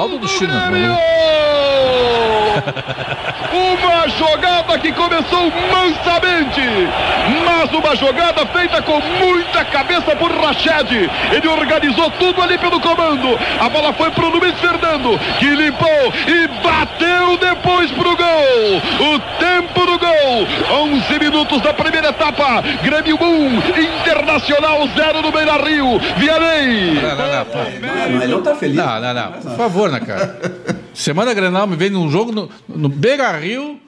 Gol 0.01 0.19
do 0.19 0.27
China? 0.27 0.71
Grêmio! 0.71 0.97
Uma 3.53 4.09
jogada 4.09 4.79
que 4.79 4.93
começou 4.93 5.53
mansamente, 5.73 6.61
mas 7.45 7.73
uma 7.73 7.97
jogada 7.97 8.47
feita 8.47 8.81
com 8.83 9.01
muita 9.01 9.65
cabeça 9.65 10.15
por 10.15 10.31
Rached. 10.31 11.11
Ele 11.33 11.49
organizou 11.49 12.11
tudo 12.13 12.41
ali 12.43 12.57
pelo 12.59 12.81
comando. 12.81 13.39
A 13.61 13.69
bola 13.69 13.93
foi 13.93 14.11
para 14.13 14.25
o 14.25 14.29
Luiz 14.29 14.59
Fernando, 14.61 15.19
que 15.39 15.47
limpou 15.47 16.13
e 16.29 16.47
bateu 16.63 17.37
depois 17.39 17.91
pro 17.91 18.17
gol. 18.17 19.15
O 19.15 19.19
tempo 19.39 19.85
do 19.85 19.99
gol, 19.99 20.47
11 20.85 21.19
minutos 21.19 21.61
da 21.61 21.75
primeira 21.75 22.11
etapa. 22.11 22.63
Grêmio 22.85 23.19
1, 23.21 23.57
Internacional 23.81 24.87
0 24.97 25.23
no 25.23 25.33
Beira 25.33 25.57
Rio. 25.57 25.99
Vianney. 26.17 26.95
Não, 26.95 27.17
não, 27.17 27.17
não. 27.17 27.45
Não, 27.81 28.11
não, 28.11 28.23
ele 28.23 28.33
não 28.33 28.43
tá 28.43 28.55
feliz. 28.55 28.77
Não, 28.77 29.01
não, 29.01 29.15
não. 29.15 29.33
Por 29.33 29.57
favor, 29.57 29.91
né, 29.91 30.01
cara? 30.01 30.39
Semana 30.95 31.33
Grenal 31.35 31.67
me 31.67 31.77
vem 31.77 31.91
num 31.91 32.11
jogo 32.11 32.33
no, 32.33 32.49
no 32.69 32.89
Beira 32.89 33.31
Rio 33.39 33.79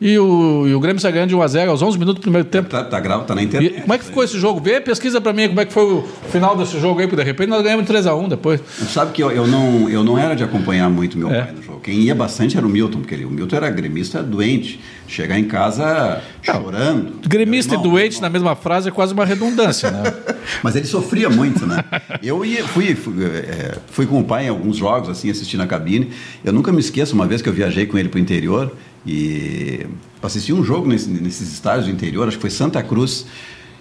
e 0.00 0.16
o, 0.18 0.64
e 0.68 0.74
o 0.74 0.80
Grêmio 0.80 1.00
sai 1.00 1.10
ganhando 1.10 1.30
de 1.30 1.36
1x0 1.36 1.68
aos 1.68 1.82
11 1.82 1.98
minutos 1.98 2.20
do 2.20 2.22
primeiro 2.22 2.46
tempo. 2.46 2.68
Tá, 2.68 2.84
tá, 2.84 3.00
grave, 3.00 3.24
tá 3.24 3.34
na 3.34 3.42
E 3.42 3.46
internet. 3.46 3.80
como 3.82 3.92
é 3.94 3.98
que 3.98 4.04
ficou 4.04 4.22
esse 4.22 4.38
jogo? 4.38 4.60
Vê, 4.60 4.80
pesquisa 4.80 5.20
pra 5.20 5.32
mim 5.32 5.48
como 5.48 5.60
é 5.60 5.64
que 5.64 5.72
foi 5.72 5.84
o 5.84 6.04
final 6.30 6.56
desse 6.56 6.78
jogo 6.80 7.00
aí, 7.00 7.06
porque 7.08 7.20
de 7.20 7.26
repente 7.26 7.48
nós 7.48 7.62
ganhamos 7.62 7.84
de 7.84 7.92
3x1 7.92 8.28
depois. 8.28 8.60
Sabe 8.92 9.12
que 9.12 9.22
eu, 9.22 9.30
eu, 9.32 9.46
não, 9.46 9.88
eu 9.88 10.04
não 10.04 10.16
era 10.18 10.36
de 10.36 10.44
acompanhar 10.44 10.88
muito 10.88 11.18
meu 11.18 11.30
É. 11.32 11.42
pai 11.42 11.52
no 11.52 11.62
jogo. 11.62 11.67
Quem 11.82 12.00
ia 12.00 12.14
bastante 12.14 12.56
era 12.56 12.66
o 12.66 12.68
Milton, 12.68 13.00
porque 13.00 13.14
ele, 13.14 13.24
o 13.24 13.30
Milton 13.30 13.56
era 13.56 13.70
gremista 13.70 14.22
doente. 14.22 14.80
Chegar 15.06 15.38
em 15.38 15.44
casa 15.44 16.22
chorando. 16.42 17.20
Gremista 17.26 17.72
Meu 17.72 17.80
e 17.80 17.82
irmão, 17.82 17.92
doente 17.96 18.12
meu 18.14 18.22
na 18.22 18.30
mesma 18.30 18.54
frase 18.56 18.88
é 18.88 18.90
quase 18.92 19.14
uma 19.14 19.24
redundância, 19.24 19.90
né? 19.90 20.02
Mas 20.62 20.76
ele 20.76 20.86
sofria 20.86 21.30
muito, 21.30 21.66
né? 21.66 21.82
Eu 22.22 22.44
ia, 22.44 22.66
fui, 22.66 22.94
fui, 22.94 23.24
é, 23.24 23.78
fui 23.90 24.06
com 24.06 24.20
o 24.20 24.24
pai 24.24 24.46
em 24.46 24.48
alguns 24.48 24.76
jogos, 24.76 25.08
assim, 25.08 25.30
assistir 25.30 25.56
na 25.56 25.66
cabine. 25.66 26.10
Eu 26.44 26.52
nunca 26.52 26.70
me 26.72 26.80
esqueço, 26.80 27.14
uma 27.14 27.26
vez 27.26 27.40
que 27.40 27.48
eu 27.48 27.52
viajei 27.52 27.86
com 27.86 27.96
ele 27.98 28.08
para 28.08 28.18
o 28.18 28.20
interior 28.20 28.74
e 29.06 29.86
assisti 30.22 30.52
um 30.52 30.62
jogo 30.62 30.88
nesse- 30.88 31.08
nesses 31.08 31.52
estádios 31.52 31.86
do 31.86 31.92
interior, 31.92 32.28
acho 32.28 32.36
que 32.36 32.40
foi 32.42 32.50
Santa 32.50 32.82
Cruz. 32.82 33.26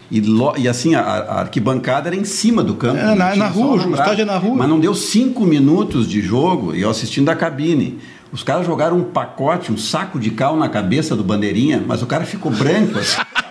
E, 0.09 0.21
lo- 0.21 0.53
e 0.57 0.67
assim, 0.67 0.95
a, 0.95 1.01
a 1.01 1.39
arquibancada 1.41 2.07
era 2.09 2.15
em 2.15 2.23
cima 2.23 2.63
do 2.63 2.75
campo. 2.75 2.97
É, 2.97 3.13
na- 3.15 3.35
na 3.35 3.47
rua, 3.47 3.85
o 3.85 3.91
estádio 3.93 4.21
é 4.21 4.25
na 4.25 4.37
rua. 4.37 4.55
Mas 4.55 4.69
não 4.69 4.79
deu 4.79 4.93
cinco 4.95 5.45
minutos 5.45 6.07
de 6.07 6.21
jogo 6.21 6.73
e 6.75 6.81
eu 6.81 6.89
assistindo 6.89 7.25
da 7.25 7.35
cabine. 7.35 7.99
Os 8.31 8.43
caras 8.43 8.65
jogaram 8.65 8.97
um 8.97 9.03
pacote, 9.03 9.71
um 9.71 9.77
saco 9.77 10.19
de 10.19 10.31
cal 10.31 10.55
na 10.57 10.67
cabeça 10.69 11.15
do 11.15 11.23
bandeirinha, 11.23 11.83
mas 11.85 12.01
o 12.01 12.05
cara 12.05 12.25
ficou 12.25 12.51
branco. 12.51 12.99
Assim. 12.99 13.17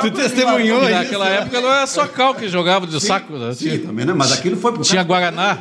Tu 0.00 0.10
testemunhou? 0.10 0.88
Naquela 0.88 1.28
época 1.28 1.60
não 1.60 1.72
era 1.72 1.86
só 1.86 2.06
cal 2.06 2.34
que 2.34 2.48
jogava 2.48 2.86
de 2.86 3.00
saco. 3.00 3.34
né? 3.38 3.52
Sim, 3.54 3.68
Tinha, 3.68 3.78
também, 3.80 4.04
né? 4.04 4.12
Mas 4.16 4.32
aquilo 4.32 4.56
foi 4.56 4.72
pro 4.72 4.82
tinha 4.82 5.02
Guaraná. 5.02 5.58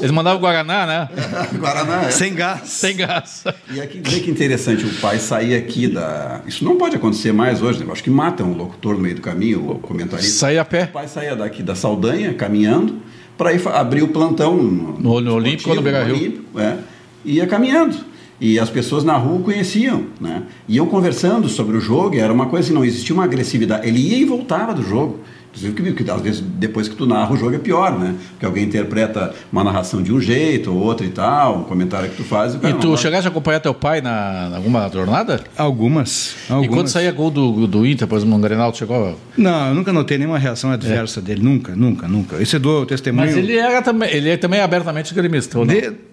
Eles 0.00 0.10
mandavam 0.10 0.40
Guaraná, 0.40 0.86
né? 0.86 1.08
Guaraná, 1.58 2.04
é. 2.04 2.10
Sem 2.10 2.34
gás. 2.34 2.60
Sem 2.68 2.96
gás. 2.96 3.44
E 3.72 3.80
aqui, 3.80 4.00
vê 4.04 4.20
que 4.20 4.30
interessante, 4.30 4.84
o 4.84 4.94
pai 5.00 5.18
sair 5.18 5.54
aqui 5.54 5.86
da. 5.88 6.40
Isso 6.46 6.64
não 6.64 6.76
pode 6.76 6.96
acontecer 6.96 7.32
mais 7.32 7.62
hoje, 7.62 7.78
né? 7.80 7.86
Eu 7.86 7.92
acho 7.92 8.02
que 8.02 8.10
matam 8.10 8.50
o 8.52 8.56
locutor 8.56 8.94
no 8.94 9.00
meio 9.00 9.14
do 9.16 9.20
caminho, 9.22 9.70
o 9.70 9.78
comentarista. 9.78 10.30
Sair 10.38 10.58
a 10.58 10.62
O 10.62 10.66
pé. 10.66 10.86
pai 10.86 11.08
saía 11.08 11.34
daqui 11.36 11.62
da 11.62 11.74
Saldanha, 11.74 12.32
caminhando, 12.34 13.00
para 13.36 13.52
ir 13.52 13.60
abrir 13.68 14.02
o 14.02 14.08
plantão 14.08 14.56
no, 14.56 14.98
No- 14.98 15.20
no 15.20 15.34
Olímpico 15.34 15.70
ou 15.70 15.76
no 15.76 15.82
Beira-Rio. 15.82 16.14
Olímpico, 16.16 16.60
é, 16.60 16.76
e 17.24 17.34
ia 17.36 17.46
caminhando. 17.46 17.96
E 18.40 18.58
as 18.58 18.70
pessoas 18.70 19.04
na 19.04 19.14
rua 19.16 19.38
o 19.40 19.42
conheciam, 19.42 20.06
né? 20.20 20.44
Iam 20.66 20.86
conversando 20.86 21.48
sobre 21.48 21.76
o 21.76 21.80
jogo, 21.80 22.14
e 22.14 22.18
era 22.20 22.32
uma 22.32 22.46
coisa 22.46 22.66
assim, 22.66 22.74
não 22.74 22.84
existia 22.84 23.14
uma 23.14 23.24
agressividade. 23.24 23.86
Ele 23.86 23.98
ia 24.00 24.16
e 24.16 24.24
voltava 24.24 24.72
do 24.72 24.82
jogo. 24.82 25.20
Inclusive, 25.52 25.92
que, 25.94 26.04
que 26.04 26.10
às 26.10 26.20
vezes 26.22 26.40
depois 26.40 26.86
que 26.88 26.94
tu 26.94 27.06
narra 27.06 27.32
o 27.34 27.36
jogo 27.36 27.56
é 27.56 27.58
pior, 27.58 27.98
né? 27.98 28.14
Porque 28.30 28.46
alguém 28.46 28.64
interpreta 28.64 29.34
uma 29.52 29.64
narração 29.64 30.00
de 30.00 30.12
um 30.12 30.20
jeito, 30.20 30.72
ou 30.72 30.78
outro 30.78 31.04
e 31.04 31.10
tal, 31.10 31.58
um 31.58 31.64
comentário 31.64 32.08
que 32.08 32.16
tu 32.16 32.22
faz. 32.22 32.54
o 32.54 32.60
cara 32.60 32.72
E 32.72 32.78
tu 32.78 32.96
chegaste 32.96 33.26
a 33.26 33.30
acompanhar 33.30 33.58
teu 33.58 33.74
pai 33.74 34.00
na, 34.00 34.54
alguma 34.54 34.88
jornada? 34.88 35.42
Algumas. 35.56 36.36
algumas. 36.48 36.66
E 36.66 36.68
quando 36.72 36.86
saía 36.86 37.10
gol 37.10 37.32
do, 37.32 37.66
do 37.66 37.84
Inter, 37.84 38.06
por 38.06 38.16
exemplo, 38.16 38.36
no 38.36 38.40
Grenal, 38.40 38.70
tu 38.70 38.78
chegou... 38.78 39.18
Não, 39.36 39.68
eu 39.70 39.74
nunca 39.74 39.92
notei 39.92 40.18
nenhuma 40.18 40.38
reação 40.38 40.70
adversa 40.70 41.20
dele. 41.20 41.42
Nunca, 41.42 41.74
nunca, 41.74 42.06
nunca. 42.06 42.40
Esse 42.40 42.56
dou 42.58 42.86
testemunho. 42.86 43.26
Mas 43.26 43.36
ele 43.36 43.56
era 43.56 43.82
também, 43.82 44.08
ele 44.08 44.30
é 44.30 44.36
também 44.36 44.60
abertamente 44.60 45.12
gremista, 45.12 45.58
ou 45.58 45.66
não? 45.66 45.74
De- 45.74 46.09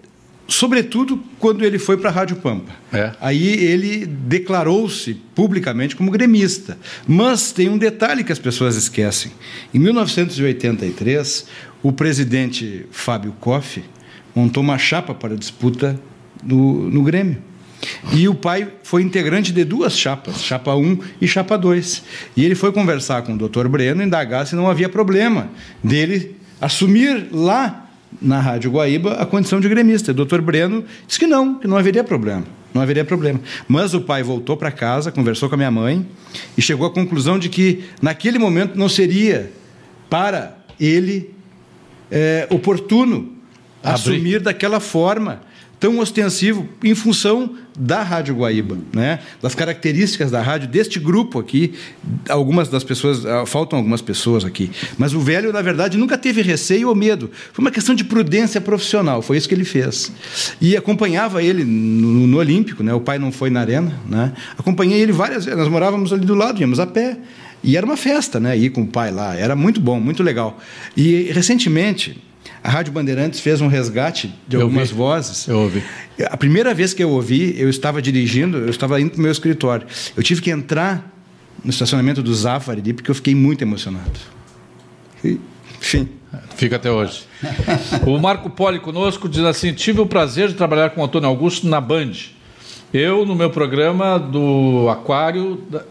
sobretudo 0.48 1.22
quando 1.38 1.62
ele 1.62 1.78
foi 1.78 1.98
para 1.98 2.08
a 2.08 2.12
Rádio 2.12 2.36
Pampa. 2.36 2.72
É. 2.90 3.12
Aí 3.20 3.46
ele 3.46 4.06
declarou-se 4.06 5.12
publicamente 5.34 5.94
como 5.94 6.10
gremista. 6.10 6.78
Mas 7.06 7.52
tem 7.52 7.68
um 7.68 7.76
detalhe 7.76 8.24
que 8.24 8.32
as 8.32 8.38
pessoas 8.38 8.74
esquecem. 8.74 9.30
Em 9.72 9.78
1983, 9.78 11.46
o 11.82 11.92
presidente 11.92 12.86
Fábio 12.90 13.32
Koff 13.38 13.84
montou 14.34 14.62
uma 14.62 14.78
chapa 14.78 15.14
para 15.14 15.36
disputa 15.36 16.00
no, 16.42 16.90
no 16.90 17.02
Grêmio. 17.02 17.42
E 18.12 18.26
o 18.28 18.34
pai 18.34 18.72
foi 18.82 19.02
integrante 19.02 19.52
de 19.52 19.64
duas 19.64 19.96
chapas, 19.96 20.42
chapa 20.42 20.74
1 20.74 20.98
e 21.20 21.28
chapa 21.28 21.56
2. 21.56 22.02
E 22.36 22.44
ele 22.44 22.54
foi 22.54 22.72
conversar 22.72 23.22
com 23.22 23.34
o 23.34 23.38
doutor 23.38 23.68
Breno, 23.68 24.02
indagar 24.02 24.46
se 24.46 24.56
não 24.56 24.68
havia 24.68 24.88
problema 24.88 25.50
dele 25.84 26.36
assumir 26.60 27.28
lá 27.30 27.87
na 28.20 28.40
Rádio 28.40 28.70
Guaíba 28.70 29.14
a 29.14 29.26
condição 29.26 29.60
de 29.60 29.68
gremista. 29.68 30.12
O 30.12 30.14
doutor 30.14 30.40
Breno 30.40 30.84
disse 31.06 31.18
que 31.18 31.26
não, 31.26 31.54
que 31.54 31.66
não 31.66 31.76
haveria 31.76 32.02
problema. 32.02 32.44
Não 32.72 32.82
haveria 32.82 33.04
problema. 33.04 33.40
Mas 33.66 33.94
o 33.94 34.00
pai 34.00 34.22
voltou 34.22 34.56
para 34.56 34.70
casa, 34.70 35.10
conversou 35.10 35.48
com 35.48 35.54
a 35.54 35.58
minha 35.58 35.70
mãe 35.70 36.06
e 36.56 36.62
chegou 36.62 36.86
à 36.86 36.90
conclusão 36.90 37.38
de 37.38 37.48
que 37.48 37.84
naquele 38.00 38.38
momento 38.38 38.76
não 38.76 38.88
seria 38.88 39.50
para 40.08 40.56
ele 40.78 41.34
é, 42.10 42.46
oportuno 42.50 43.32
Abrir. 43.82 43.94
assumir 43.94 44.40
daquela 44.40 44.80
forma 44.80 45.40
tão 45.78 45.98
ostensivo 45.98 46.68
em 46.82 46.94
função 46.94 47.54
da 47.78 48.02
Rádio 48.02 48.34
Guaíba, 48.34 48.76
né? 48.92 49.20
das 49.40 49.54
características 49.54 50.30
da 50.30 50.42
rádio, 50.42 50.68
deste 50.68 50.98
grupo 50.98 51.38
aqui. 51.38 51.74
Algumas 52.28 52.68
das 52.68 52.82
pessoas, 52.82 53.24
ah, 53.24 53.46
faltam 53.46 53.78
algumas 53.78 54.02
pessoas 54.02 54.44
aqui. 54.44 54.70
Mas 54.96 55.14
o 55.14 55.20
velho, 55.20 55.52
na 55.52 55.62
verdade, 55.62 55.96
nunca 55.96 56.18
teve 56.18 56.42
receio 56.42 56.88
ou 56.88 56.94
medo. 56.94 57.30
Foi 57.52 57.64
uma 57.64 57.70
questão 57.70 57.94
de 57.94 58.04
prudência 58.04 58.60
profissional, 58.60 59.22
foi 59.22 59.36
isso 59.36 59.48
que 59.48 59.54
ele 59.54 59.64
fez. 59.64 60.10
E 60.60 60.76
acompanhava 60.76 61.42
ele 61.42 61.64
no, 61.64 62.26
no 62.26 62.38
Olímpico, 62.38 62.82
né? 62.82 62.92
o 62.92 63.00
pai 63.00 63.18
não 63.18 63.30
foi 63.30 63.48
na 63.48 63.60
arena. 63.60 63.92
Né? 64.08 64.32
Acompanhei 64.58 65.00
ele 65.00 65.12
várias 65.12 65.44
vezes, 65.44 65.58
nós 65.58 65.68
morávamos 65.68 66.12
ali 66.12 66.26
do 66.26 66.34
lado, 66.34 66.60
íamos 66.60 66.80
a 66.80 66.86
pé. 66.86 67.16
E 67.62 67.76
era 67.76 67.84
uma 67.84 67.96
festa, 67.96 68.38
né? 68.38 68.56
Ir 68.56 68.70
com 68.70 68.82
o 68.82 68.86
pai 68.86 69.10
lá. 69.10 69.34
Era 69.34 69.56
muito 69.56 69.80
bom, 69.80 69.98
muito 69.98 70.22
legal. 70.22 70.60
E 70.96 71.22
recentemente, 71.32 72.16
a 72.62 72.68
Rádio 72.70 72.92
Bandeirantes 72.92 73.40
fez 73.40 73.60
um 73.60 73.66
resgate 73.68 74.32
de 74.46 74.56
Eu 74.56 74.62
algumas 74.62 74.90
vi. 74.90 74.94
vozes. 74.96 75.46
Eu 75.48 75.58
ouvi. 75.60 75.82
A 76.30 76.36
primeira 76.36 76.74
vez 76.74 76.92
que 76.94 77.02
eu 77.02 77.10
ouvi, 77.10 77.54
eu 77.58 77.68
estava 77.68 78.00
dirigindo, 78.02 78.58
eu 78.58 78.70
estava 78.70 79.00
indo 79.00 79.10
para 79.10 79.18
o 79.18 79.22
meu 79.22 79.32
escritório. 79.32 79.86
Eu 80.16 80.22
tive 80.22 80.40
que 80.42 80.50
entrar 80.50 81.14
no 81.64 81.70
estacionamento 81.70 82.22
do 82.22 82.34
Zafari 82.34 82.80
ali, 82.80 82.92
porque 82.92 83.10
eu 83.10 83.14
fiquei 83.14 83.34
muito 83.34 83.62
emocionado. 83.62 84.18
E, 85.24 85.38
enfim. 85.80 86.08
Fica 86.56 86.76
até 86.76 86.90
hoje. 86.90 87.22
o 88.06 88.18
Marco 88.18 88.50
Poli 88.50 88.78
conosco 88.80 89.28
diz 89.28 89.42
assim: 89.44 89.72
tive 89.72 90.00
o 90.00 90.06
prazer 90.06 90.48
de 90.48 90.54
trabalhar 90.54 90.90
com 90.90 91.00
o 91.00 91.04
Antônio 91.04 91.28
Augusto 91.28 91.66
na 91.66 91.80
Band. 91.80 92.12
Eu, 92.92 93.24
no 93.24 93.34
meu 93.34 93.50
programa 93.50 94.18
do 94.18 94.88
Aquário. 94.90 95.62
da- 95.70 95.84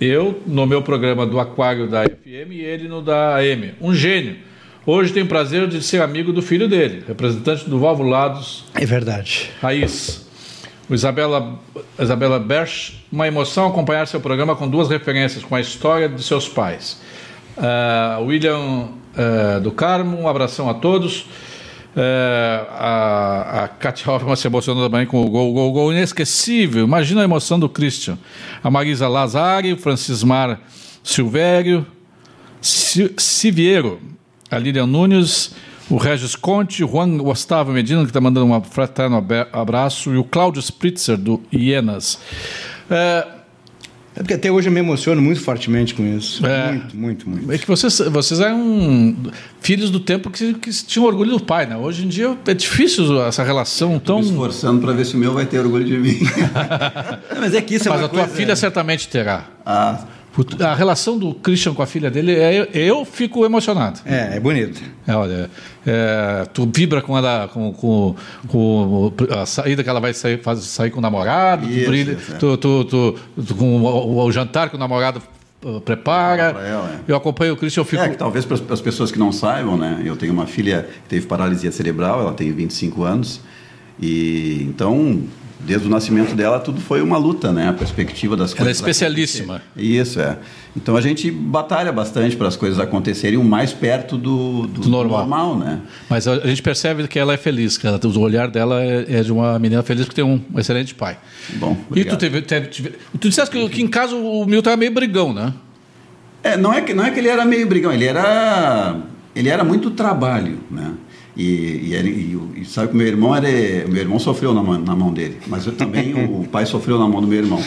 Eu, 0.00 0.40
no 0.46 0.66
meu 0.66 0.82
programa 0.82 1.26
do 1.26 1.38
Aquário 1.38 1.86
da 1.88 2.04
FM 2.04 2.52
e 2.52 2.60
ele 2.60 2.88
no 2.88 3.02
da 3.02 3.36
AM. 3.36 3.74
Um 3.80 3.94
gênio. 3.94 4.36
Hoje 4.86 5.12
tenho 5.12 5.26
o 5.26 5.28
prazer 5.28 5.68
de 5.68 5.82
ser 5.82 6.00
amigo 6.00 6.32
do 6.32 6.40
filho 6.42 6.68
dele, 6.68 7.04
representante 7.06 7.68
do 7.68 7.78
Valvulados 7.78 8.64
É 8.74 8.84
verdade. 8.86 9.50
Raiz. 9.60 10.26
O 10.88 10.94
Isabela, 10.94 11.58
Isabela 11.98 12.38
Berch, 12.40 13.04
uma 13.12 13.28
emoção 13.28 13.68
acompanhar 13.68 14.06
seu 14.08 14.20
programa 14.20 14.56
com 14.56 14.66
duas 14.68 14.88
referências, 14.88 15.44
com 15.44 15.54
a 15.54 15.60
história 15.60 16.08
de 16.08 16.22
seus 16.22 16.48
pais. 16.48 17.00
Ah, 17.56 18.18
William 18.22 18.88
ah, 19.16 19.60
do 19.60 19.70
Carmo, 19.70 20.18
um 20.18 20.26
abração 20.26 20.68
a 20.68 20.74
todos. 20.74 21.26
Ah, 21.96 22.66
a, 23.60 23.64
a 23.64 23.68
Katia 23.68 24.10
Hoffman 24.10 24.34
se 24.34 24.46
emocionou 24.48 24.88
também 24.90 25.06
com 25.06 25.22
o 25.24 25.30
gol, 25.30 25.52
gol, 25.52 25.72
gol 25.72 25.92
inesquecível. 25.92 26.84
Imagina 26.84 27.20
a 27.20 27.24
emoção 27.24 27.60
do 27.60 27.68
Christian. 27.68 28.18
A 28.64 28.68
Marisa 28.70 29.06
Lazari, 29.06 29.72
o 29.72 29.76
Francismar 29.76 30.58
Silvério, 31.04 31.86
Si- 32.60 33.12
Siviero, 33.16 34.00
a 34.50 34.58
Lilian 34.58 34.86
Nunes, 34.86 35.54
o 35.88 35.96
Regis 35.96 36.34
Conte, 36.36 36.84
o 36.84 36.88
Juan 36.88 37.18
Gustavo 37.18 37.72
Medina, 37.72 38.02
que 38.02 38.10
está 38.10 38.20
mandando 38.20 38.46
um 38.46 38.62
fraterno 38.62 39.24
abraço, 39.52 40.12
e 40.12 40.16
o 40.16 40.24
Cláudio 40.24 40.60
Spritzer, 40.60 41.16
do 41.16 41.40
Ienas. 41.52 42.18
É, 42.90 43.26
É 44.16 44.22
porque 44.22 44.34
até 44.34 44.50
hoje 44.50 44.68
eu 44.68 44.72
me 44.72 44.80
emociono 44.80 45.22
muito 45.22 45.40
fortemente 45.40 45.94
com 45.94 46.04
isso. 46.04 46.44
É. 46.44 46.72
Muito, 46.72 46.96
muito, 46.96 47.30
muito. 47.30 47.52
é 47.52 47.58
que 47.58 47.66
vocês, 47.66 47.98
vocês 48.10 48.40
eram 48.40 49.16
filhos 49.60 49.88
do 49.88 50.00
tempo 50.00 50.30
que, 50.30 50.52
que 50.54 50.70
tinham 50.84 51.06
orgulho 51.06 51.30
do 51.30 51.40
pai, 51.40 51.64
né? 51.64 51.76
Hoje 51.76 52.04
em 52.04 52.08
dia 52.08 52.36
é 52.44 52.52
difícil 52.52 53.22
essa 53.24 53.44
relação 53.44 53.98
tão. 54.00 54.18
Me 54.18 54.26
esforçando 54.26 54.80
para 54.80 54.92
ver 54.92 55.06
se 55.06 55.14
o 55.14 55.18
meu 55.18 55.32
vai 55.32 55.46
ter 55.46 55.60
orgulho 55.60 55.84
de 55.84 55.96
mim. 55.96 56.18
Não, 57.32 57.40
mas 57.40 57.54
é 57.54 57.62
que 57.62 57.76
isso 57.76 57.88
é 57.88 57.90
Mas 57.90 58.00
uma 58.00 58.06
a 58.06 58.08
tua 58.10 58.20
coisa... 58.24 58.34
filha 58.34 58.56
certamente 58.56 59.08
terá. 59.08 59.46
ah, 59.64 60.04
A 60.60 60.74
relação 60.74 61.18
do 61.18 61.34
Christian 61.34 61.74
com 61.74 61.82
a 61.82 61.86
filha 61.86 62.10
dele, 62.10 62.32
é, 62.34 62.68
eu 62.72 63.04
fico 63.04 63.44
emocionado. 63.44 64.00
É, 64.04 64.36
é 64.36 64.40
bonito. 64.40 64.80
É, 65.06 65.14
olha, 65.14 65.50
é, 65.84 66.46
tu 66.54 66.70
vibra 66.72 67.02
com 67.02 67.18
ela, 67.18 67.48
com, 67.52 67.72
com, 67.72 68.14
com 68.46 69.12
a 69.36 69.44
saída 69.44 69.82
que 69.82 69.88
ela 69.90 70.00
vai 70.00 70.14
sair, 70.14 70.40
faz, 70.40 70.60
sair 70.60 70.90
com 70.90 70.98
o 70.98 71.02
namorado, 71.02 71.66
tu 71.66 71.72
Isso, 71.72 71.88
brilha, 71.90 72.12
isso, 72.12 72.32
é. 72.32 72.36
tu, 72.36 72.56
tu, 72.56 72.84
tu- 72.84 73.16
tu- 73.44 73.54
com 73.56 73.80
o, 73.82 74.24
o 74.24 74.30
jantar 74.32 74.70
que 74.70 74.76
o 74.76 74.78
namorado 74.78 75.20
uh, 75.64 75.80
prepara. 75.80 76.42
Ela, 76.64 76.90
é. 76.94 77.00
Eu 77.08 77.16
acompanho 77.16 77.54
o 77.54 77.56
Christian, 77.56 77.80
eu 77.80 77.84
fico. 77.84 78.02
É, 78.02 78.08
que 78.08 78.16
talvez 78.16 78.44
para 78.44 78.56
as 78.72 78.80
pessoas 78.80 79.10
que 79.10 79.18
não 79.18 79.32
saibam, 79.32 79.76
né? 79.76 80.00
Eu 80.04 80.16
tenho 80.16 80.32
uma 80.32 80.46
filha 80.46 80.88
que 81.02 81.08
teve 81.08 81.26
paralisia 81.26 81.72
cerebral, 81.72 82.20
ela 82.20 82.32
tem 82.34 82.52
25 82.52 83.02
anos. 83.02 83.40
E 84.00 84.62
então, 84.62 85.22
desde 85.66 85.86
o 85.86 85.90
nascimento 85.90 86.34
dela, 86.34 86.58
tudo 86.58 86.80
foi 86.80 87.02
uma 87.02 87.16
luta, 87.18 87.52
né? 87.52 87.68
A 87.68 87.72
perspectiva 87.72 88.36
das 88.36 88.50
Ela 88.52 88.60
é 88.60 88.64
coisas. 88.64 88.76
especialíssima. 88.78 89.62
Isso, 89.76 90.20
é. 90.20 90.38
Então 90.76 90.96
a 90.96 91.00
gente 91.00 91.30
batalha 91.30 91.90
bastante 91.92 92.36
para 92.36 92.46
as 92.48 92.56
coisas 92.56 92.78
acontecerem 92.78 93.38
o 93.38 93.44
mais 93.44 93.72
perto 93.72 94.16
do, 94.16 94.66
do, 94.66 94.80
Do 94.82 94.88
normal. 94.88 95.56
né? 95.58 95.80
Mas 96.08 96.26
a, 96.28 96.46
gente 96.46 96.62
percebe 96.62 97.06
que 97.08 97.18
ela 97.18 97.34
é 97.34 97.36
feliz, 97.36 97.76
que 97.76 97.86
ela, 97.86 98.00
o 98.02 98.18
olhar 98.20 98.48
dela 98.48 98.82
é, 98.82 99.04
é 99.18 99.22
de 99.22 99.32
uma 99.32 99.58
menina 99.58 99.82
feliz 99.82 100.08
que 100.08 100.14
tem 100.14 100.24
um 100.24 100.40
excelente 100.56 100.94
pai. 100.94 101.18
Bom, 101.56 101.72
E 101.72 101.76
tu 101.76 101.86
obrigado. 101.88 102.18
teve, 102.18 102.42
teve, 102.42 102.66
teve- 102.68 102.92
tu 103.20 103.28
disseste 103.28 103.50
que, 103.56 103.68
que 103.68 103.82
em 103.82 103.88
casa 103.88 104.14
o 104.14 104.46
Milton 104.46 104.70
era 104.70 104.76
meio 104.76 104.92
brigão, 104.92 105.32
né? 105.32 105.52
É, 106.42 106.56
não 106.56 106.72
é 106.72 106.80
que 106.80 106.94
não 106.94 107.04
é 107.04 107.10
que 107.10 107.18
ele 107.18 107.28
era 107.28 107.44
meio 107.44 107.66
brigão, 107.66 107.92
ele 107.92 108.06
era 108.06 108.96
ele 109.34 109.48
era 109.48 109.62
muito 109.62 109.90
trabalho, 109.90 110.58
né? 110.70 110.92
E, 111.36 111.42
e, 111.90 111.94
ele- 111.94 112.10
e 112.32 112.36
o- 112.36 112.64
sabe 112.64 112.88
que 112.88 112.94
o 112.94 112.96
meu 112.96 113.06
irmão 113.06 113.34
era 113.34 113.46
o 113.86 113.90
meu 113.90 114.02
irmão 114.02 114.18
sofreu 114.18 114.52
na 114.52 114.62
na 114.78 114.96
mão 114.96 115.12
dele, 115.12 115.38
mas 115.46 115.64
eu 115.64 115.72
também 115.72 116.12
o, 116.12 116.44
pai 116.48 116.66
sofreu 116.66 116.98
na 116.98 117.06
mão 117.08 117.20
do 117.20 117.26
meu 117.28 117.38
irmão, 117.38 117.60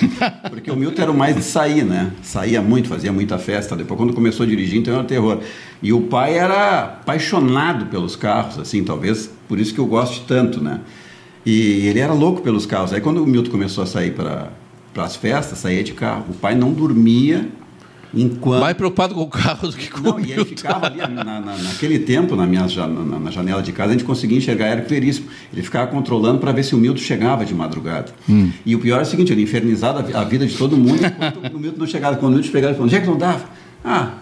porque 0.50 0.70
o 0.70 0.76
Milton 0.76 1.02
era 1.02 1.12
o 1.12 1.18
mais 1.18 1.36
de 1.36 1.44
sair, 1.44 1.84
né? 1.86 2.12
Saía 2.22 2.62
muito, 2.62 2.90
fazia 2.90 3.12
muita 3.14 3.38
festa. 3.38 3.76
Depois 3.76 3.98
quando 3.98 4.14
começou 4.14 4.46
a 4.46 4.48
dirigir, 4.50 4.80
então 4.80 4.94
era 4.94 5.04
terror. 5.06 5.40
E 5.82 5.94
o 5.94 6.02
pai 6.02 6.38
era 6.38 6.84
apaixonado 6.84 7.86
pelos 7.86 8.16
carros, 8.18 8.60
assim, 8.60 8.84
talvez 8.84 9.30
por 9.48 9.58
isso 9.60 9.74
que 9.74 9.80
eu 9.80 9.86
gosto 9.86 10.26
tanto, 10.28 10.62
né? 10.62 10.82
E 11.46 11.88
ele 11.88 12.00
era 12.00 12.14
louco 12.14 12.42
pelos 12.42 12.66
carros. 12.66 12.92
Aí 12.94 13.00
quando 13.02 13.24
o 13.24 13.28
Milton 13.28 13.52
começou 13.52 13.84
a 13.84 13.88
sair 13.88 14.12
para 14.12 14.52
para 14.94 15.06
as 15.06 15.16
festas, 15.16 15.58
saía 15.58 15.84
de 15.84 15.92
carro. 15.94 16.26
O 16.30 16.34
pai 16.34 16.54
não 16.54 16.72
dormia 16.72 17.48
enquanto 18.14 18.62
Mais 18.62 18.76
preocupado 18.78 19.16
com 19.16 19.22
o 19.22 19.28
carro 19.28 19.68
do 19.68 19.76
que 19.76 19.90
com 19.90 20.02
não, 20.02 20.16
o 20.18 20.20
e 20.20 20.32
ele 20.32 20.46
ficava 20.46 20.86
ali, 20.86 20.98
na, 21.00 21.10
na- 21.24 21.42
naquele 21.42 22.00
tempo, 22.00 22.36
na, 22.36 22.46
minha, 22.46 22.66
na, 22.68 23.20
na 23.20 23.32
janela 23.32 23.62
de 23.64 23.72
casa, 23.72 23.90
a 23.90 23.94
gente 23.94 24.04
conseguia 24.04 24.38
enxergar, 24.38 24.68
era 24.68 24.82
claríssimo. 24.82 25.28
Ele 25.52 25.62
ficava 25.64 25.88
controlando 25.88 26.40
para 26.40 26.52
ver 26.52 26.64
se 26.64 26.76
o 26.76 26.78
Milton 26.78 27.00
chegava 27.00 27.44
de 27.46 27.54
madrugada. 27.56 28.12
Hum. 28.30 28.52
E 28.66 28.76
o 28.76 28.80
pior 28.80 29.00
é 29.00 29.02
o 29.02 29.06
seguinte, 29.06 29.32
ele 29.34 29.42
infernizava 29.42 30.00
a 30.00 30.02
vi- 30.02 30.14
a 30.14 30.24
vida 30.24 30.46
de 30.46 30.56
todo 30.56 30.78
mundo 30.78 31.00
enquanto 31.06 31.56
o 31.56 31.60
Milton 31.60 31.80
não 31.80 31.88
chegava. 31.88 32.16
Quando 32.18 32.34
o 32.34 32.36
Milton 32.36 32.52
chegava, 32.52 32.68
ele 32.68 32.76
falou, 32.76 32.86
onde 32.88 32.96
é 32.96 33.02
que 33.02 33.08
não 33.08 33.18
dava? 33.18 33.46
Ah, 33.84 34.14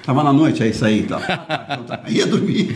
estava 0.00 0.22
na 0.24 0.32
noite, 0.32 0.62
aí 0.62 0.72
saí 0.74 1.00
e 1.00 1.02
tal. 1.04 1.20
Ah, 1.28 1.36
tá, 1.36 1.68
então 1.74 1.84
tá. 1.84 2.00
Aí 2.04 2.16
ia 2.16 2.26
dormir. 2.26 2.74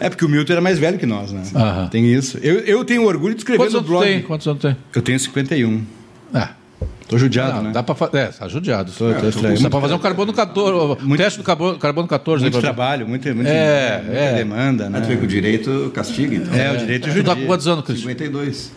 É 0.00 0.08
porque 0.10 0.24
o 0.24 0.28
Milton 0.28 0.52
era 0.52 0.60
mais 0.62 0.78
velho 0.78 0.98
que 0.98 1.06
nós, 1.06 1.32
né? 1.32 1.42
Aham. 1.54 1.88
Tem 1.88 2.12
isso. 2.12 2.38
Eu, 2.42 2.58
eu 2.60 2.84
tenho 2.84 3.04
orgulho 3.04 3.34
de 3.34 3.40
escrever 3.40 3.58
Quantos 3.58 3.72
no 3.74 3.78
anos 3.80 3.90
blog. 3.90 4.04
tem? 4.04 4.22
Quantos 4.22 4.46
anos 4.46 4.60
tem? 4.62 4.76
Eu 4.94 5.02
tenho 5.02 5.18
51. 5.18 5.82
Ah, 6.34 6.50
Tô 7.12 7.18
judiado, 7.18 7.52
não, 7.56 7.62
né? 7.64 7.70
dá 7.72 7.82
pra 7.82 7.94
fazer. 7.94 8.16
É, 8.18 8.26
tá 8.26 8.48
judiado. 8.48 8.90
Tô- 8.92 9.12
tô 9.12 9.26
É, 9.26 9.28
estranho. 9.28 9.62
Dá 9.62 9.70
pra 9.70 9.80
fazer 9.80 9.94
um 9.94 9.98
carbono 9.98 10.32
14. 10.32 11.02
Muito- 11.04 11.22
teste 11.22 11.38
do 11.38 11.44
carbono, 11.44 11.78
carbono 11.78 12.08
14. 12.08 12.42
Muito 12.42 12.60
trabalho, 12.60 13.06
muita, 13.06 13.34
muita, 13.34 13.50
É, 13.50 14.02
muita 14.02 14.18
é. 14.18 14.32
demanda, 14.34 14.88
né? 14.90 14.98
Aí 14.98 15.04
tu 15.04 15.08
vê 15.08 15.16
que 15.16 15.24
o 15.24 15.28
direito 15.28 15.90
castiga, 15.94 16.34
então. 16.36 16.54
É, 16.54 16.72
o 16.72 16.76
direito 16.78 17.02
Tu 17.02 17.08
tá 17.08 17.22
com 17.22 17.30
judia. 17.30 17.46
quantos 17.46 17.68
anos, 17.68 17.84
Cristian? 17.84 18.08
52. 18.08 18.72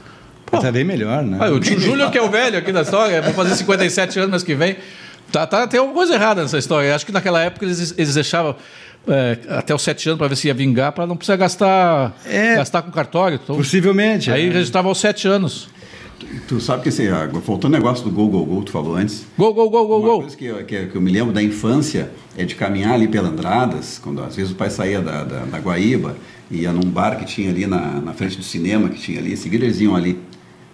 Tá 0.51 0.71
bem 0.71 0.83
melhor, 0.83 1.23
né? 1.23 1.37
Ah, 1.41 1.49
o 1.49 1.59
tio 1.59 1.79
Júlio 1.79 2.09
que 2.11 2.17
é 2.17 2.21
o 2.21 2.29
velho 2.29 2.57
aqui 2.57 2.71
da 2.71 2.81
história, 2.81 3.21
vai 3.21 3.33
fazer 3.33 3.55
57 3.55 4.19
anos 4.19 4.31
mês 4.31 4.43
que 4.43 4.53
vem. 4.55 4.75
Tá, 5.31 5.47
tá, 5.47 5.65
tem 5.67 5.79
alguma 5.79 5.95
coisa 5.95 6.13
errada 6.13 6.41
nessa 6.43 6.57
história. 6.57 6.93
Acho 6.95 7.05
que 7.05 7.11
naquela 7.11 7.41
época 7.41 7.65
eles, 7.65 7.93
eles 7.97 8.13
deixavam 8.13 8.55
é, 9.07 9.37
até 9.49 9.73
os 9.73 9.81
7 9.81 10.09
anos 10.09 10.17
para 10.19 10.27
ver 10.27 10.35
se 10.35 10.47
ia 10.47 10.53
vingar, 10.53 10.91
para 10.91 11.05
não 11.07 11.15
precisar 11.15 11.35
gastar, 11.35 12.15
É. 12.25 12.55
gastar 12.55 12.81
com 12.83 12.91
cartório. 12.91 13.39
Então, 13.43 13.55
Possivelmente. 13.55 14.31
aí 14.31 14.47
é. 14.47 14.51
registrava 14.51 14.87
aos 14.87 14.99
7 14.99 15.27
anos. 15.27 15.67
Tu 16.47 16.59
sabe 16.59 16.83
que 16.83 17.07
ah, 17.09 17.29
faltou 17.41 17.69
um 17.69 17.73
negócio 17.73 18.03
do 18.03 18.11
gol, 18.11 18.29
gol, 18.29 18.45
gol, 18.45 18.63
tu 18.63 18.71
falou 18.71 18.95
antes. 18.95 19.25
Gol, 19.37 19.53
gol, 19.53 19.69
gol, 19.69 19.87
gol, 19.87 19.99
Uma 19.99 20.07
gol. 20.07 20.21
coisa 20.21 20.37
que 20.37 20.45
eu, 20.45 20.63
que, 20.63 20.85
que 20.87 20.95
eu 20.95 21.01
me 21.01 21.11
lembro 21.11 21.33
da 21.33 21.41
infância 21.41 22.11
é 22.37 22.45
de 22.45 22.55
caminhar 22.55 22.93
ali 22.93 23.07
pela 23.07 23.29
Andradas, 23.29 23.99
quando 24.01 24.21
às 24.21 24.35
vezes 24.35 24.51
o 24.51 24.55
pai 24.55 24.69
saía 24.69 25.01
da, 25.01 25.23
da, 25.23 25.39
da 25.45 25.59
Guaíba, 25.59 26.15
ia 26.49 26.71
num 26.71 26.89
bar 26.89 27.17
que 27.17 27.25
tinha 27.25 27.49
ali 27.49 27.65
na, 27.65 27.99
na 27.99 28.13
frente 28.13 28.37
do 28.37 28.43
cinema, 28.43 28.89
que 28.89 28.99
tinha 28.99 29.19
ali, 29.19 29.35
seguida 29.35 29.65
eles 29.65 29.79
iam 29.81 29.95
ali. 29.95 30.19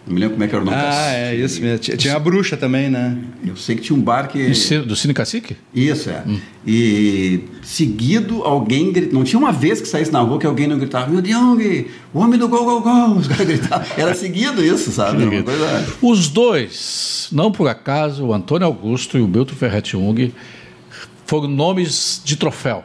Não 0.08 0.16
me 0.16 0.20
lembro 0.20 0.34
como 0.34 0.44
é 0.44 0.48
que 0.48 0.56
era 0.56 0.64
o 0.64 0.66
nome 0.66 0.78
Ah, 0.78 0.82
da- 0.90 1.14
é 1.14 1.36
isso 1.36 1.62
mesmo. 1.62 1.78
Tinha, 1.78 1.96
tinha 1.96 2.16
a 2.16 2.20
bruxa 2.20 2.58
também, 2.58 2.90
né? 2.90 3.16
Eu 3.46 3.56
sei 3.56 3.76
que 3.76 3.84
tinha 3.84 3.96
um 3.98 4.02
bar 4.02 4.28
que. 4.28 4.48
Do 4.84 4.96
Cine- 4.96 5.14
Cacique? 5.14 5.56
Isso, 5.74 6.10
é. 6.10 6.24
Hum. 6.26 6.40
E 6.66 7.42
seguido 7.62 8.42
alguém 8.44 8.92
grit... 8.92 9.14
Não 9.14 9.24
tinha 9.24 9.38
uma 9.38 9.52
vez 9.52 9.80
que 9.80 9.88
saísse 9.88 10.12
na 10.12 10.20
rua 10.22 10.40
que 10.40 10.46
alguém 10.46 10.66
não 10.68 10.78
gritava, 10.80 11.10
meu 11.12 11.24
Young, 11.24 11.88
o 12.14 12.20
homem 12.20 12.40
do 12.40 12.48
gol, 12.50 12.66
gol, 12.66 12.82
gol. 12.82 13.18
Os 13.18 13.28
caras 13.28 13.46
gritavam. 13.48 13.86
Era 13.96 14.14
seguido 14.16 14.64
isso, 14.66 14.92
sabe? 14.92 15.44
Coisa... 15.44 15.88
Os 16.02 16.28
dois, 16.30 17.28
não 17.32 17.52
por 17.52 17.68
acaso, 17.68 18.26
o 18.26 18.34
Antônio 18.34 18.66
Augusto 18.66 19.18
e 19.18 19.22
o 19.22 19.28
Milton 19.28 19.54
Ferretti 19.56 19.92
Jung 19.92 20.34
foram 21.28 21.48
nomes 21.48 22.22
de 22.26 22.36
troféu. 22.36 22.84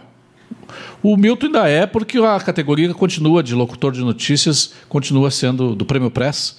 O 1.03 1.17
Milton 1.17 1.47
ainda 1.47 1.69
é 1.69 1.87
porque 1.87 2.19
a 2.19 2.39
categoria 2.41 2.93
continua 2.93 3.43
de 3.43 3.55
locutor 3.55 3.93
de 3.93 4.01
notícias, 4.01 4.73
continua 4.89 5.31
sendo 5.31 5.75
do 5.75 5.85
Prêmio 5.85 6.11
Press, 6.11 6.57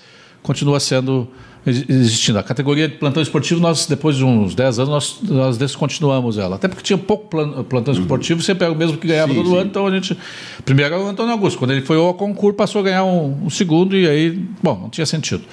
continua 0.47 0.79
sendo 0.79 1.27
exi- 1.65 1.86
existindo. 1.89 2.39
A 2.39 2.43
categoria 2.43 2.88
de 2.88 2.95
plantão 2.95 3.21
esportivo, 3.21 3.60
nós, 3.60 3.86
depois 3.86 4.15
de 4.15 4.23
uns 4.23 4.55
10 4.55 4.79
anos, 4.79 4.89
nós, 4.89 5.19
nós 5.29 5.57
descontinuamos 5.57 6.38
ela. 6.38 6.55
Até 6.55 6.67
porque 6.69 6.81
tinha 6.81 6.97
pouco 6.97 7.27
plan- 7.27 7.63
plantão 7.65 7.93
esportivo, 7.93 8.41
você 8.41 8.55
pega 8.55 8.71
o 8.71 8.75
mesmo 8.75 8.97
que 8.97 9.05
ganhava 9.07 9.33
Sim, 9.33 9.39
todo 9.39 9.49
sim. 9.49 9.57
ano, 9.57 9.65
então 9.69 9.86
a 9.86 9.91
gente. 9.91 10.17
Primeiro 10.63 10.95
era 10.95 11.03
o 11.03 11.07
Antônio 11.07 11.33
Augusto. 11.33 11.60
Quando 11.60 11.71
ele 11.71 11.81
foi 11.81 11.97
ao 11.97 12.13
concurso, 12.13 12.55
passou 12.55 12.79
a 12.79 12.83
ganhar 12.86 13.03
um, 13.03 13.45
um 13.45 13.49
segundo, 13.49 13.95
e 13.95 14.07
aí, 14.07 14.31
bom, 14.63 14.79
não 14.83 14.89
tinha 14.89 15.05
sentido. 15.05 15.43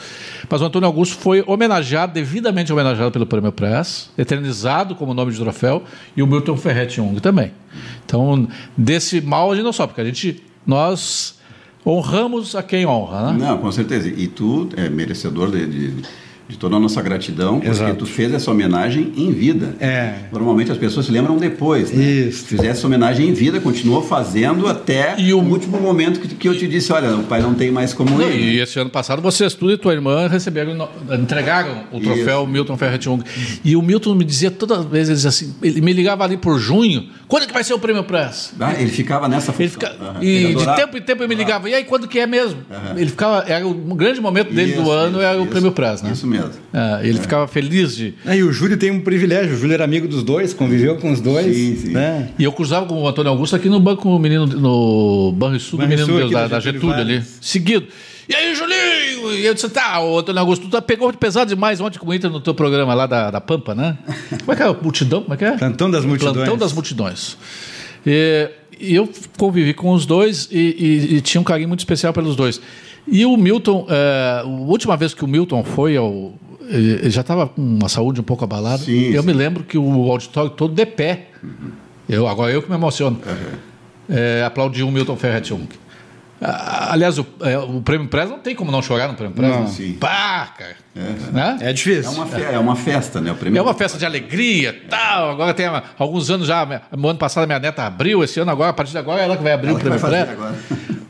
Mas 0.49 0.63
o 0.63 0.65
Antônio 0.65 0.87
Augusto 0.87 1.17
foi 1.17 1.43
homenageado, 1.47 2.13
devidamente 2.13 2.73
homenageado 2.73 3.11
pelo 3.11 3.27
Prêmio 3.27 3.51
Press, 3.51 4.11
eternizado 4.17 4.95
como 4.95 5.13
nome 5.13 5.33
de 5.33 5.39
troféu, 5.41 5.83
e 6.17 6.23
o 6.23 6.27
Milton 6.27 6.57
Ferretti 6.57 6.97
Jung 6.97 7.19
também. 7.21 7.51
Então, 8.07 8.47
desse 8.77 9.21
mal 9.21 9.51
a 9.51 9.55
gente 9.57 9.65
não 9.65 9.73
só, 9.73 9.87
porque 9.87 10.01
a 10.01 10.05
gente. 10.05 10.41
Nós 10.67 11.39
honramos 11.87 12.55
a 12.55 12.63
quem 12.63 12.87
honra, 12.87 13.33
né? 13.33 13.47
Não, 13.47 13.59
com 13.59 13.71
certeza. 13.71 14.09
E 14.09 14.27
tu 14.27 14.69
é 14.77 14.89
merecedor 14.89 15.51
de, 15.51 15.67
de, 15.67 16.03
de 16.49 16.59
toda 16.59 16.77
a 16.77 16.79
nossa 16.81 17.01
gratidão, 17.01 17.55
porque 17.55 17.69
Exato. 17.71 17.95
tu 17.97 18.07
fez 18.07 18.33
essa 18.35 18.51
homenagem 18.51 19.13
em 19.17 19.33
vida. 19.33 19.75
É. 19.81 20.15
Normalmente 20.31 20.71
as 20.71 20.77
pessoas 20.77 21.07
se 21.07 21.13
lembram 21.13 21.37
depois, 21.39 21.91
né? 21.91 22.05
Isso. 22.05 22.45
Fizesse 22.45 22.69
essa 22.69 22.87
homenagem 22.87 23.29
em 23.29 23.33
vida, 23.33 23.61
continuou 23.61 24.03
fazendo 24.03 24.67
até 24.69 25.15
E 25.19 25.33
o- 25.33 25.39
o 25.39 25.51
último 25.51 25.81
momento 25.81 26.21
que, 26.21 26.29
que 26.29 26.47
eu 26.49 26.57
te 26.57 26.67
disse, 26.69 26.93
olha, 26.93 27.15
o 27.17 27.23
pai 27.25 27.41
não 27.41 27.55
tem 27.55 27.71
mais 27.71 27.95
como 27.95 28.19
Não, 28.19 28.29
ir. 28.31 28.57
e 28.57 28.61
esse 28.61 28.79
ano 28.79 28.91
passado 28.91 29.23
vocês, 29.23 29.55
tu 29.55 29.71
e 29.71 29.79
tua 29.79 29.93
irmã, 29.95 30.27
receberam, 30.29 30.89
entregaram 31.19 31.85
o 31.93 32.01
troféu 32.01 32.47
Milton 32.47 32.77
Ferretti 32.77 33.05
Jung. 33.05 33.23
E 33.65 33.75
o 33.77 33.81
Milton 33.83 34.15
me 34.15 34.25
dizia 34.25 34.51
toda 34.51 34.83
vez, 34.83 35.09
ele, 35.09 35.15
dizia 35.17 35.31
assim, 35.31 35.55
ele 35.63 35.81
me 35.81 35.93
ligava 35.93 36.25
ali 36.25 36.37
por 36.37 36.59
junho, 36.59 37.09
quando 37.27 37.45
é 37.45 37.47
que 37.47 37.53
vai 37.55 37.65
ser 37.65 37.73
o 37.75 37.79
prêmio 37.79 38.05
Press? 38.05 38.53
Ah, 38.61 38.75
ele 38.79 38.91
ficava 38.91 39.29
nessa 39.29 39.53
função. 39.53 39.61
Ele 39.65 39.71
fica, 39.71 39.97
Aham. 40.01 40.19
e 40.23 40.29
Ele 40.29 40.55
de 40.57 40.77
tempo 40.77 40.97
em 40.99 41.01
tempo 41.03 41.23
ele 41.23 41.29
me 41.29 41.35
ligava, 41.35 41.71
e 41.71 41.75
aí 41.75 41.85
quando 41.85 42.07
que 42.07 42.19
é 42.19 42.27
mesmo? 42.27 42.59
Ele 42.97 43.09
ficava, 43.11 43.45
era 43.49 43.67
o 43.67 43.73
grande 43.95 44.21
momento 44.21 44.53
dele 44.53 44.73
do 44.73 44.83
Isso, 44.83 44.91
ano, 44.91 45.19
isso, 45.19 45.21
era 45.27 45.39
o 45.39 45.43
isso. 45.43 45.51
prêmio 45.51 45.73
Press, 45.73 46.03
né? 46.03 46.11
Isso 46.13 46.27
mesmo. 46.27 46.34
É, 46.73 47.09
ele 47.09 47.19
ficava 47.19 47.47
feliz 47.49 47.97
de. 47.97 48.15
Aí 48.25 48.43
o 48.43 48.53
Júlio 48.53 48.77
tem 48.77 48.91
um 48.91 49.01
privilégio. 49.01 49.55
O 49.55 49.59
Júlio 49.59 49.75
era 49.75 49.85
amigo 49.85 50.07
dos 50.09 50.23
dois, 50.23 50.53
conviveu 50.55 50.97
com 50.97 51.13
os 51.13 51.21
dois. 51.21 51.55
Sim, 51.55 51.77
sim. 51.77 51.89
Né? 51.91 52.31
E 52.39 52.45
eu 52.45 52.53
cruzava 52.53 52.87
com 52.87 52.95
o 53.03 53.09
Antônio 53.09 53.31
Augusto 53.31 53.55
aqui 53.57 53.69
no 53.69 53.79
banco 53.81 54.19
menino, 54.19 54.47
no 54.47 55.33
Banrisul 55.33 55.79
do 55.79 55.87
Menino 55.87 56.07
Deus, 56.07 56.31
da, 56.31 56.47
da 56.49 56.61
Getúlio 56.61 56.95
ali. 56.97 57.23
Seguido. 57.41 57.87
E 58.29 58.35
aí, 58.35 58.55
Julinho? 58.55 59.33
E 59.35 59.45
eu 59.45 59.53
disse, 59.53 59.69
tá, 59.69 60.01
o 60.03 60.19
Antônio 60.19 60.41
Augusto, 60.41 60.63
tu 60.67 60.71
tá- 60.71 60.81
pegou 60.81 61.13
pesado 61.13 61.49
demais 61.51 61.79
ontem 61.81 61.99
com 61.99 62.09
o 62.09 62.15
Inter 62.15 62.31
no 62.31 62.41
teu 62.41 62.55
programa 62.55 62.95
lá 62.95 63.07
da, 63.07 63.31
da 63.31 63.41
Pampa, 63.41 63.75
né? 63.75 63.99
Como 64.41 64.53
é 64.53 64.57
que 64.57 64.63
é? 64.63 64.77
Multidão? 64.83 65.23
Como 65.23 65.35
é 65.35 65.37
que 65.37 65.45
é? 65.45 65.53
Plantão 65.59 65.91
das 65.91 66.05
multidões. 66.07 66.35
Plantão 66.35 66.57
das 66.57 66.73
multidões. 66.73 67.37
E, 68.07 68.49
e 68.81 68.95
eu 68.95 69.09
convivi 69.39 69.75
com 69.75 69.93
os 69.93 70.07
dois 70.07 70.49
e, 70.51 70.59
e- 70.59 71.17
e 71.17 71.21
tinha 71.21 71.39
um 71.41 71.45
carinho 71.45 71.69
muito 71.69 71.81
especial 71.81 72.13
pelos 72.15 72.35
dois. 72.35 72.61
E 73.07 73.25
o 73.27 73.37
Milton, 73.37 73.87
é, 73.89 74.41
a 74.43 74.47
última 74.47 74.97
vez 74.97 75.13
que 75.15 75.25
o 75.25 75.29
Milton 75.29 75.63
foi 75.63 75.97
ao. 75.97 76.33
Ele 76.69 77.11
já 77.11 77.21
estava 77.21 77.47
com 77.49 77.61
uma 77.61 77.89
saúde 77.89 78.21
um 78.21 78.25
pouco 78.25 78.43
abalada. 78.45 78.79
Sim, 78.79 79.11
eu 79.11 79.21
sim. 79.23 79.27
me 79.27 79.33
lembro 79.35 79.63
que 79.65 79.77
o 79.77 80.11
auditório 80.11 80.51
todo 80.51 80.73
de 80.75 80.87
pé. 80.87 81.27
Eu, 82.09 82.27
agora 82.27 82.51
eu 82.53 82.63
que 82.63 82.69
me 82.71 82.75
emociono. 82.75 83.21
É, 84.09 84.43
aplaudiu 84.47 84.89
o 84.89 84.91
Milton 84.93 85.17
Ferretti 85.17 85.51
Jung. 85.51 85.69
Ah, 86.41 86.93
Aliás, 86.93 87.19
o, 87.19 87.27
é, 87.41 87.57
o 87.59 87.81
Prêmio 87.81 88.09
Press 88.09 88.29
não 88.29 88.39
tem 88.39 88.55
como 88.55 88.71
não 88.71 88.83
chorar 88.83 89.09
no 89.09 89.15
Prêmio 89.15 89.35
Press. 89.35 89.51
Não. 89.51 89.61
né? 89.63 89.67
Sim. 89.69 89.93
Pá, 89.95 90.49
cara. 90.59 90.77
Né? 91.33 91.59
É 91.61 91.73
difícil. 91.73 92.11
É 92.11 92.15
uma, 92.15 92.27
fe- 92.27 92.43
é 92.43 92.59
uma 92.59 92.77
festa, 92.77 93.21
né? 93.21 93.31
O 93.33 93.35
prêmio 93.35 93.59
É 93.59 93.63
uma 93.63 93.75
festa 93.75 93.97
de 93.99 94.05
alegria, 94.05 94.79
tal. 94.89 95.31
Agora 95.31 95.53
tem 95.55 95.67
alguns 95.99 96.31
anos 96.31 96.47
já. 96.47 96.83
No 96.97 97.09
ano 97.09 97.19
passado 97.19 97.45
a 97.45 97.47
minha 97.47 97.59
neta 97.59 97.85
abriu, 97.85 98.23
esse 98.25 98.41
ano 98.41 98.51
agora, 98.51 98.71
a 98.71 98.75
partir 98.75 98.93
de 98.93 98.99
agora 98.99 99.21
é 99.21 99.25
ela 99.25 99.37
que 99.37 99.43
vai 99.43 99.53
abrir 99.53 99.69
Ela 99.69 99.77
o 99.79 99.81
prêmio 99.81 99.99
agora. 100.07 100.55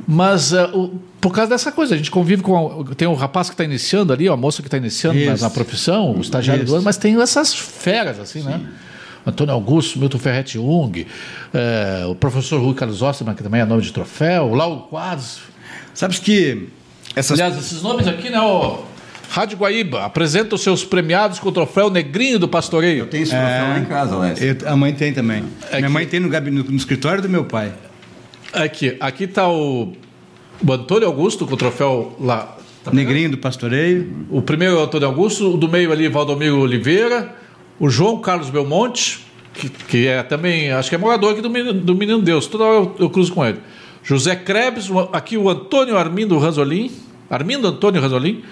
Mas 0.07 0.53
eh, 0.53 0.64
o- 0.74 1.01
por 1.25 1.33
causa 1.33 1.49
dessa 1.51 1.72
coisa, 1.72 1.95
a 1.95 1.97
gente 1.97 2.11
convive 2.11 2.43
com. 2.43 2.85
Tem 2.97 3.09
o 3.09 3.14
rapaz 3.14 3.49
que 3.49 3.55
está 3.55 3.64
iniciando 3.64 4.12
ali, 4.12 4.29
a 4.29 4.37
moça 4.37 4.61
que 4.61 4.68
está 4.68 4.77
iniciando 4.77 5.18
na, 5.25 5.35
na 5.39 5.49
profissão, 5.49 6.12
o 6.14 6.20
estagiário 6.20 6.62
do 6.64 6.66
Isso. 6.66 6.75
ano, 6.75 6.85
mas 6.85 6.99
tem 6.99 7.18
essas 7.20 7.55
feras, 7.55 8.20
assim, 8.20 8.43
né? 8.43 8.61
Antônio 9.27 9.55
Augusto, 9.55 9.99
Milton 9.99 10.18
Ferretti 10.18 10.53
Jung, 10.59 11.07
eh, 11.55 12.05
o 12.07 12.14
professor 12.14 12.61
Rui 12.61 12.75
Carlos 12.75 13.01
Osterman, 13.01 13.35
que 13.35 13.43
também 13.43 13.62
é 13.62 13.64
nome 13.64 13.81
de 13.81 13.91
troféu, 13.91 14.45
o 14.51 14.55
Lauro 14.55 14.81
Quadros. 14.91 15.39
Sabes 15.95 16.18
que 16.18 16.68
essas 17.16 17.41
Aliás, 17.41 17.57
esses 17.59 17.81
nomes 17.81 18.07
aqui, 18.07 18.29
né? 18.29 18.39
O 18.39 18.85
Rádio 19.31 19.57
Guaíba 19.57 20.05
apresenta 20.05 20.55
os 20.57 20.61
seus 20.62 20.85
premiados 20.85 21.39
com 21.39 21.49
o 21.49 21.53
troféu 21.53 21.89
Negrinho 21.89 22.39
do 22.39 22.47
Pastoreio. 22.47 22.99
Eu 22.99 23.07
tenho 23.07 23.22
esse 23.22 23.33
troféu 23.33 23.64
lá 23.68 23.79
em 23.79 23.85
casa, 23.87 24.14
Lécio. 24.18 24.59
A 24.66 24.77
mãe 24.77 24.93
tem 24.93 25.14
também. 25.14 25.43
É 25.70 25.77
Minha 25.79 25.87
que- 25.89 25.93
mãe 25.95 26.07
tem 26.07 26.20
no, 26.20 26.29
gabi- 26.29 26.51
no- 26.51 26.64
no 26.64 26.77
escritório 26.77 27.22
do 27.22 27.29
meu 27.31 27.47
pai. 27.47 27.72
Aqui, 28.53 28.95
aqui 29.01 29.25
está 29.25 29.49
o, 29.49 29.95
o 30.62 30.72
Antônio 30.72 31.07
Augusto 31.07 31.46
com 31.46 31.55
o 31.55 31.57
troféu 31.57 32.16
lá. 32.20 32.57
Tá 32.82 32.92
Negrinho 32.92 33.30
do 33.30 33.38
pastoreio. 33.38 34.26
O 34.30 34.42
primeiro 34.42 34.74
é 34.74 34.78
o 34.78 34.82
Antônio 34.82 35.09
Augusto, 35.09 35.55
o 35.55 35.57
do 35.57 35.68
meio 35.68 35.90
ali, 35.90 36.07
Valdomiro 36.09 36.61
Oliveira, 36.61 37.34
o 37.80 37.88
João 37.88 38.20
Carlos 38.20 38.50
Belmonte, 38.50 39.24
que, 39.55 39.68
que 39.68 40.07
é 40.07 40.22
também, 40.22 40.70
acho 40.70 40.90
que 40.90 40.94
é 40.94 40.98
morador 40.98 41.32
aqui 41.32 41.40
do 41.40 41.48
Menino, 41.48 41.72
do 41.72 41.94
Menino 41.94 42.20
Deus, 42.20 42.46
toda 42.46 42.64
hora 42.64 42.76
eu, 42.76 42.96
eu 42.98 43.11
cruzo 43.11 43.32
com 43.32 43.44
ele. 43.44 43.59
José 44.02 44.36
Krebs, 44.36 44.90
aqui 45.12 45.38
o 45.38 45.48
Antônio 45.48 45.96
Armindo 45.96 46.36
Ranzolin, 46.36 46.90
Armindo 47.30 47.66
Antônio 47.66 48.02
Ranzolin, 48.02 48.42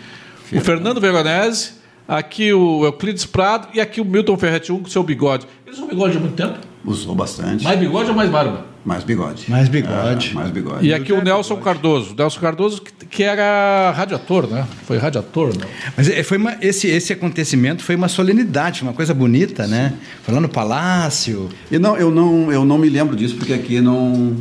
o 0.51 0.61
Fernando 0.61 0.99
Veronese, 0.99 1.82
aqui 2.07 2.53
o 2.53 2.85
Euclides 2.85 3.25
Prado 3.25 3.69
e 3.75 3.81
aqui 3.81 4.01
o 4.01 4.05
Milton 4.05 4.37
Ferretti 4.37 4.73
com 4.73 4.85
seu 4.89 5.03
bigode. 5.03 5.47
Eles 5.67 5.79
são 5.79 5.89
bigode 5.89 6.17
há 6.17 6.21
muito 6.21 6.35
tempo? 6.35 6.59
Usou 6.85 7.15
bastante. 7.15 7.65
Mais 7.65 7.79
bigode 7.79 8.11
ou 8.11 8.15
mais 8.17 8.29
barba? 8.31 8.67
Mais 8.85 9.05
bigode. 9.05 9.45
Mais 9.49 9.69
bigode. 9.69 10.31
É, 10.33 10.35
mais 10.35 10.51
bigode. 10.51 10.85
E 10.85 10.93
aqui 10.93 11.13
o 11.13 11.23
Nelson 11.23 11.57
Cardoso. 11.59 12.17
Nelson 12.19 12.41
Cardoso, 12.41 12.83
que, 12.83 12.93
que 13.07 13.23
era 13.23 13.93
radiator, 13.93 14.49
né? 14.49 14.67
Foi 14.85 14.99
radiator, 14.99 15.57
né? 15.57 15.65
Mas 15.97 16.09
é, 16.09 16.25
foi 16.25 16.37
uma- 16.37 16.57
esse, 16.61 16.89
esse 16.89 17.13
acontecimento 17.13 17.85
foi 17.85 17.95
uma 17.95 18.09
solenidade, 18.09 18.83
uma 18.83 18.93
coisa 18.93 19.15
bonita, 19.15 19.69
né? 19.69 19.93
Foi 20.25 20.35
lá 20.35 20.41
no 20.41 20.49
palácio. 20.49 21.49
E 21.71 21.79
não, 21.79 21.97
eu 21.97 22.11
não, 22.11 22.51
eu 22.51 22.65
não 22.65 22.77
me 22.77 22.89
lembro 22.89 23.15
disso 23.15 23.37
porque 23.37 23.53
aqui 23.53 23.81
não. 23.81 24.35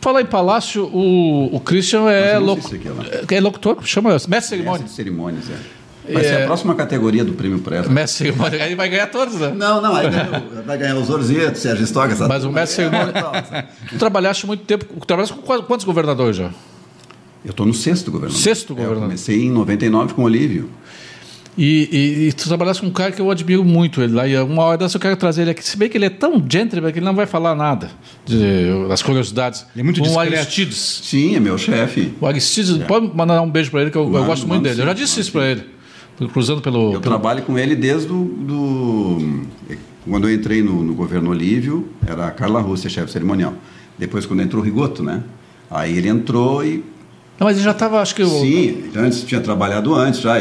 Falar 0.00 0.20
em 0.22 0.26
palácio, 0.26 0.84
o, 0.92 1.54
o 1.54 1.60
Christian 1.60 2.10
é, 2.10 2.34
aqui 3.22 3.34
é 3.34 3.38
é 3.38 3.40
locutor, 3.40 3.78
chama 3.86 4.10
mestre 4.10 4.38
de 4.40 4.44
cerimônia. 4.46 4.72
Mestre 4.80 4.88
de 4.90 4.94
cerimônias, 4.96 5.44
é. 5.50 5.83
Vai 6.12 6.22
ser 6.24 6.42
a 6.42 6.46
próxima 6.46 6.74
categoria 6.74 7.24
do 7.24 7.32
prêmio 7.32 7.58
Press. 7.60 7.88
Mestre 7.88 8.26
de 8.30 8.32
cerimônia, 8.36 8.62
aí 8.64 8.74
vai 8.74 8.88
ganhar 8.88 9.06
todos, 9.06 9.34
né? 9.36 9.52
Não, 9.56 9.80
não, 9.80 9.94
aí 9.96 10.06
vai 10.66 10.76
ganhar 10.76 10.96
os 10.96 11.08
Orzetos, 11.08 11.62
Sérgio 11.62 11.86
Stoga, 11.86 12.12
essa 12.12 12.28
Mas 12.28 12.44
o 12.44 12.50
mestre 12.52 12.84
aí. 12.84 12.90
de 12.90 12.96
cerimônia. 12.96 13.68
Tu 13.88 13.96
trabalhaste 13.96 14.46
muito 14.46 14.64
tempo. 14.64 14.84
Trabalhaste 15.06 15.34
com 15.34 15.62
quantos 15.62 15.84
governadores 15.86 16.36
já? 16.36 16.50
Eu 17.44 17.50
estou 17.50 17.64
no 17.66 17.74
sexto 17.74 18.10
governador. 18.10 18.40
Sexto 18.40 18.72
É, 18.72 18.76
governador. 18.76 19.02
Eu 19.02 19.06
comecei 19.08 19.44
em 19.44 19.50
99 19.50 20.14
com 20.14 20.22
o 20.22 20.24
Olívio. 20.24 20.68
E, 21.56 21.88
e, 21.92 22.28
e 22.28 22.32
tu 22.32 22.48
trabalhaste 22.48 22.82
com 22.82 22.88
um 22.88 22.92
cara 22.92 23.12
que 23.12 23.20
eu 23.20 23.30
admiro 23.30 23.64
muito 23.64 24.02
ele 24.02 24.12
lá. 24.12 24.26
E 24.26 24.36
uma 24.38 24.64
hora 24.64 24.76
dessa 24.78 24.96
eu 24.96 25.00
quero 25.00 25.14
trazer 25.16 25.42
ele 25.42 25.52
aqui. 25.52 25.64
Se 25.64 25.76
bem 25.76 25.88
que 25.88 25.96
ele 25.96 26.06
é 26.06 26.10
tão 26.10 26.44
gentleman 26.50 26.90
que 26.90 26.98
ele 26.98 27.06
não 27.06 27.14
vai 27.14 27.26
falar 27.26 27.54
nada 27.54 27.90
de- 28.26 28.88
das 28.88 29.02
curiosidades. 29.02 29.64
Ele 29.74 29.80
é 29.80 29.84
muito 29.84 30.00
com 30.00 30.06
o 30.06 30.08
discreto. 30.08 30.34
Aristides. 30.36 31.00
Sim, 31.04 31.36
é 31.36 31.40
meu 31.40 31.56
chefe. 31.56 32.12
O 32.20 32.26
Aristides, 32.26 32.76
pode 32.88 33.08
mandar 33.14 33.40
um 33.40 33.48
beijo 33.50 33.70
para 33.70 33.82
ele, 33.82 33.90
que 33.92 33.96
eu, 33.96 34.02
eu 34.02 34.08
Mando, 34.10 34.26
gosto 34.26 34.48
muito 34.48 34.62
dele. 34.64 34.80
Eu 34.80 34.86
já 34.86 34.94
sim, 34.96 35.00
disse 35.02 35.12
mando 35.14 35.20
isso 35.22 35.32
para 35.32 35.46
ele. 35.50 35.73
Cruzando 36.32 36.60
pelo. 36.62 36.86
Eu 36.94 37.00
pelo- 37.00 37.02
trabalho 37.02 37.42
com 37.42 37.58
ele 37.58 37.74
desde 37.74 38.12
o, 38.12 38.24
do, 38.24 39.42
quando 40.08 40.28
eu 40.28 40.34
entrei 40.34 40.62
no, 40.62 40.82
no 40.82 40.94
governo 40.94 41.30
Olívio, 41.30 41.88
era 42.06 42.26
a 42.26 42.30
Carla 42.30 42.60
Rússia, 42.60 42.88
chefe 42.90 43.10
cerimonial. 43.10 43.54
Depois, 43.98 44.24
quando 44.26 44.40
entrou 44.42 44.62
o 44.62 44.64
Rigoto, 44.64 45.02
né? 45.02 45.22
Aí 45.70 45.96
ele 45.96 46.08
entrou 46.08 46.64
e 46.64 46.84
Não, 47.38 47.46
mas 47.46 47.56
ele 47.56 47.64
já 47.64 47.70
estava, 47.72 48.00
acho 48.00 48.14
que. 48.14 48.22
eu- 48.22 48.28
Sim, 48.28 48.84
antes 48.96 49.22
tinha 49.24 49.40
trabalhado 49.40 49.94
antes 49.94 50.20
já. 50.20 50.34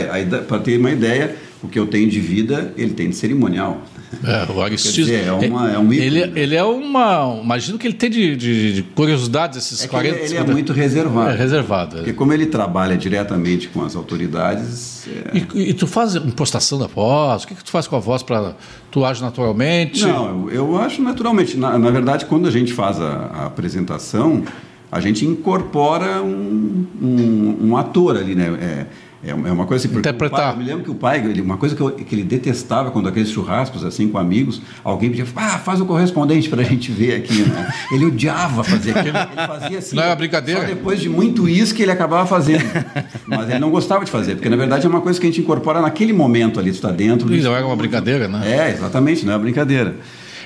Para 0.47 0.59
ter 0.59 0.77
uma 0.77 0.91
ideia, 0.91 1.35
o 1.63 1.67
que 1.67 1.79
eu 1.79 1.87
tenho 1.87 2.09
de 2.09 2.19
vida, 2.19 2.73
ele 2.77 2.93
tem 2.93 3.09
de 3.09 3.15
cerimonial. 3.15 3.81
É, 4.23 4.51
o 4.51 4.61
Aristides. 4.61 4.95
dizer, 4.95 5.27
é 5.27 5.31
uma- 5.31 5.71
é 5.71 5.77
um 5.79 5.91
ícone, 5.93 5.97
ele, 5.99 6.39
ele 6.39 6.55
é 6.55 6.63
uma. 6.63 7.39
Imagino 7.43 7.77
que 7.77 7.87
ele 7.87 7.93
tem 7.93 8.09
de, 8.09 8.35
de, 8.35 8.73
de 8.73 8.83
curiosidades 8.83 9.57
esses 9.57 9.81
É 9.81 9.83
que 9.85 9.89
40 9.91 10.09
ele, 10.15 10.17
ele 10.17 10.25
é 10.25 10.37
50 10.39 10.51
muito 10.51 10.73
reservado. 10.73 11.29
É 11.31 11.35
reservado. 11.35 11.95
é. 11.95 11.97
Porque 11.99 12.13
como 12.13 12.33
ele 12.33 12.45
trabalha 12.45 12.95
diretamente 12.97 13.67
com 13.69 13.83
as 13.83 13.95
autoridades, 13.95 15.07
é, 15.07 15.37
E, 15.55 15.69
e 15.69 15.73
tu 15.73 15.87
faz 15.87 16.15
impostação 16.15 16.77
da 16.79 16.87
voz? 16.87 17.43
O 17.43 17.47
que, 17.47 17.55
que 17.55 17.63
tu 17.63 17.71
faz 17.71 17.87
com 17.87 17.95
a 17.95 17.99
voz 17.99 18.23
para 18.23 18.55
tu 18.91 19.03
age 19.05 19.21
naturalmente? 19.21 20.05
Não, 20.05 20.49
eu, 20.49 20.51
eu 20.51 20.77
acho 20.81 21.01
naturalmente. 21.01 21.57
Na, 21.57 21.77
na 21.77 21.89
verdade, 21.91 22.25
quando 22.25 22.47
a 22.47 22.51
gente 22.51 22.73
faz 22.73 22.99
a, 22.99 23.29
a 23.33 23.45
apresentação, 23.47 24.43
a 24.91 24.99
gente 24.99 25.25
incorpora 25.25 26.21
um, 26.21 26.85
um, 27.01 27.57
um 27.69 27.77
ator 27.77 28.15
ali, 28.17 28.35
né? 28.35 28.45
É, 28.61 28.85
é 29.25 29.33
uma 29.33 29.47
é 29.47 29.51
uma 29.51 29.65
coisa 29.65 29.87
assim. 29.87 29.97
Interpretar. 29.97 30.39
pai- 30.39 30.53
eu 30.53 30.57
me 30.57 30.63
lembro 30.65 30.83
que 30.83 30.91
o 30.91 30.95
pai, 30.95 31.19
ele- 31.25 31.41
uma 31.41 31.57
coisa 31.57 31.75
que, 31.75 31.81
eu- 31.81 31.91
que 31.91 32.13
ele 32.15 32.23
detestava 32.23 32.91
quando 32.91 33.07
aqueles 33.07 33.29
churrascos 33.29 33.83
assim 33.85 34.07
com 34.09 34.17
amigos, 34.17 34.61
alguém 34.83 35.09
pedia, 35.09 35.25
ah, 35.35 35.59
faz 35.59 35.79
o 35.81 35.85
correspondente 35.85 36.49
para 36.49 36.61
a 36.61 36.65
gente 36.65 36.91
ver 36.91 37.15
aqui, 37.15 37.41
né? 37.43 37.69
Ele 37.91 38.05
odiava 38.05 38.63
fazer 38.63 38.97
aquilo. 38.97 39.17
Ele 39.17 39.47
fazia 39.47 39.77
assim. 39.79 39.95
Não 39.95 40.03
é 40.03 40.07
uma 40.07 40.15
brincadeira? 40.15 40.61
Só 40.61 40.67
depois 40.67 40.99
de 40.99 41.09
muito 41.09 41.43
uísque 41.43 41.81
ele 41.81 41.91
acabava 41.91 42.25
fazendo. 42.27 42.63
Mas 43.27 43.49
ele 43.49 43.59
não 43.59 43.69
gostava 43.71 44.03
de 44.05 44.11
fazer, 44.11 44.35
porque 44.35 44.49
na 44.49 44.55
verdade 44.57 44.85
é 44.85 44.89
uma 44.89 45.01
coisa 45.01 45.19
que 45.19 45.25
a 45.25 45.29
gente 45.29 45.41
incorpora 45.41 45.81
naquele 45.81 46.13
momento 46.13 46.59
ali, 46.59 46.71
tu 46.71 46.75
está 46.75 46.91
dentro. 46.91 47.33
E 47.33 47.41
não 47.41 47.55
era 47.55 47.65
uma 47.65 47.75
brincadeira, 47.75 48.27
né? 48.27 48.41
É, 48.45 48.71
exatamente, 48.71 49.25
não 49.25 49.33
é 49.33 49.35
uma 49.35 49.41
brincadeira. 49.41 49.95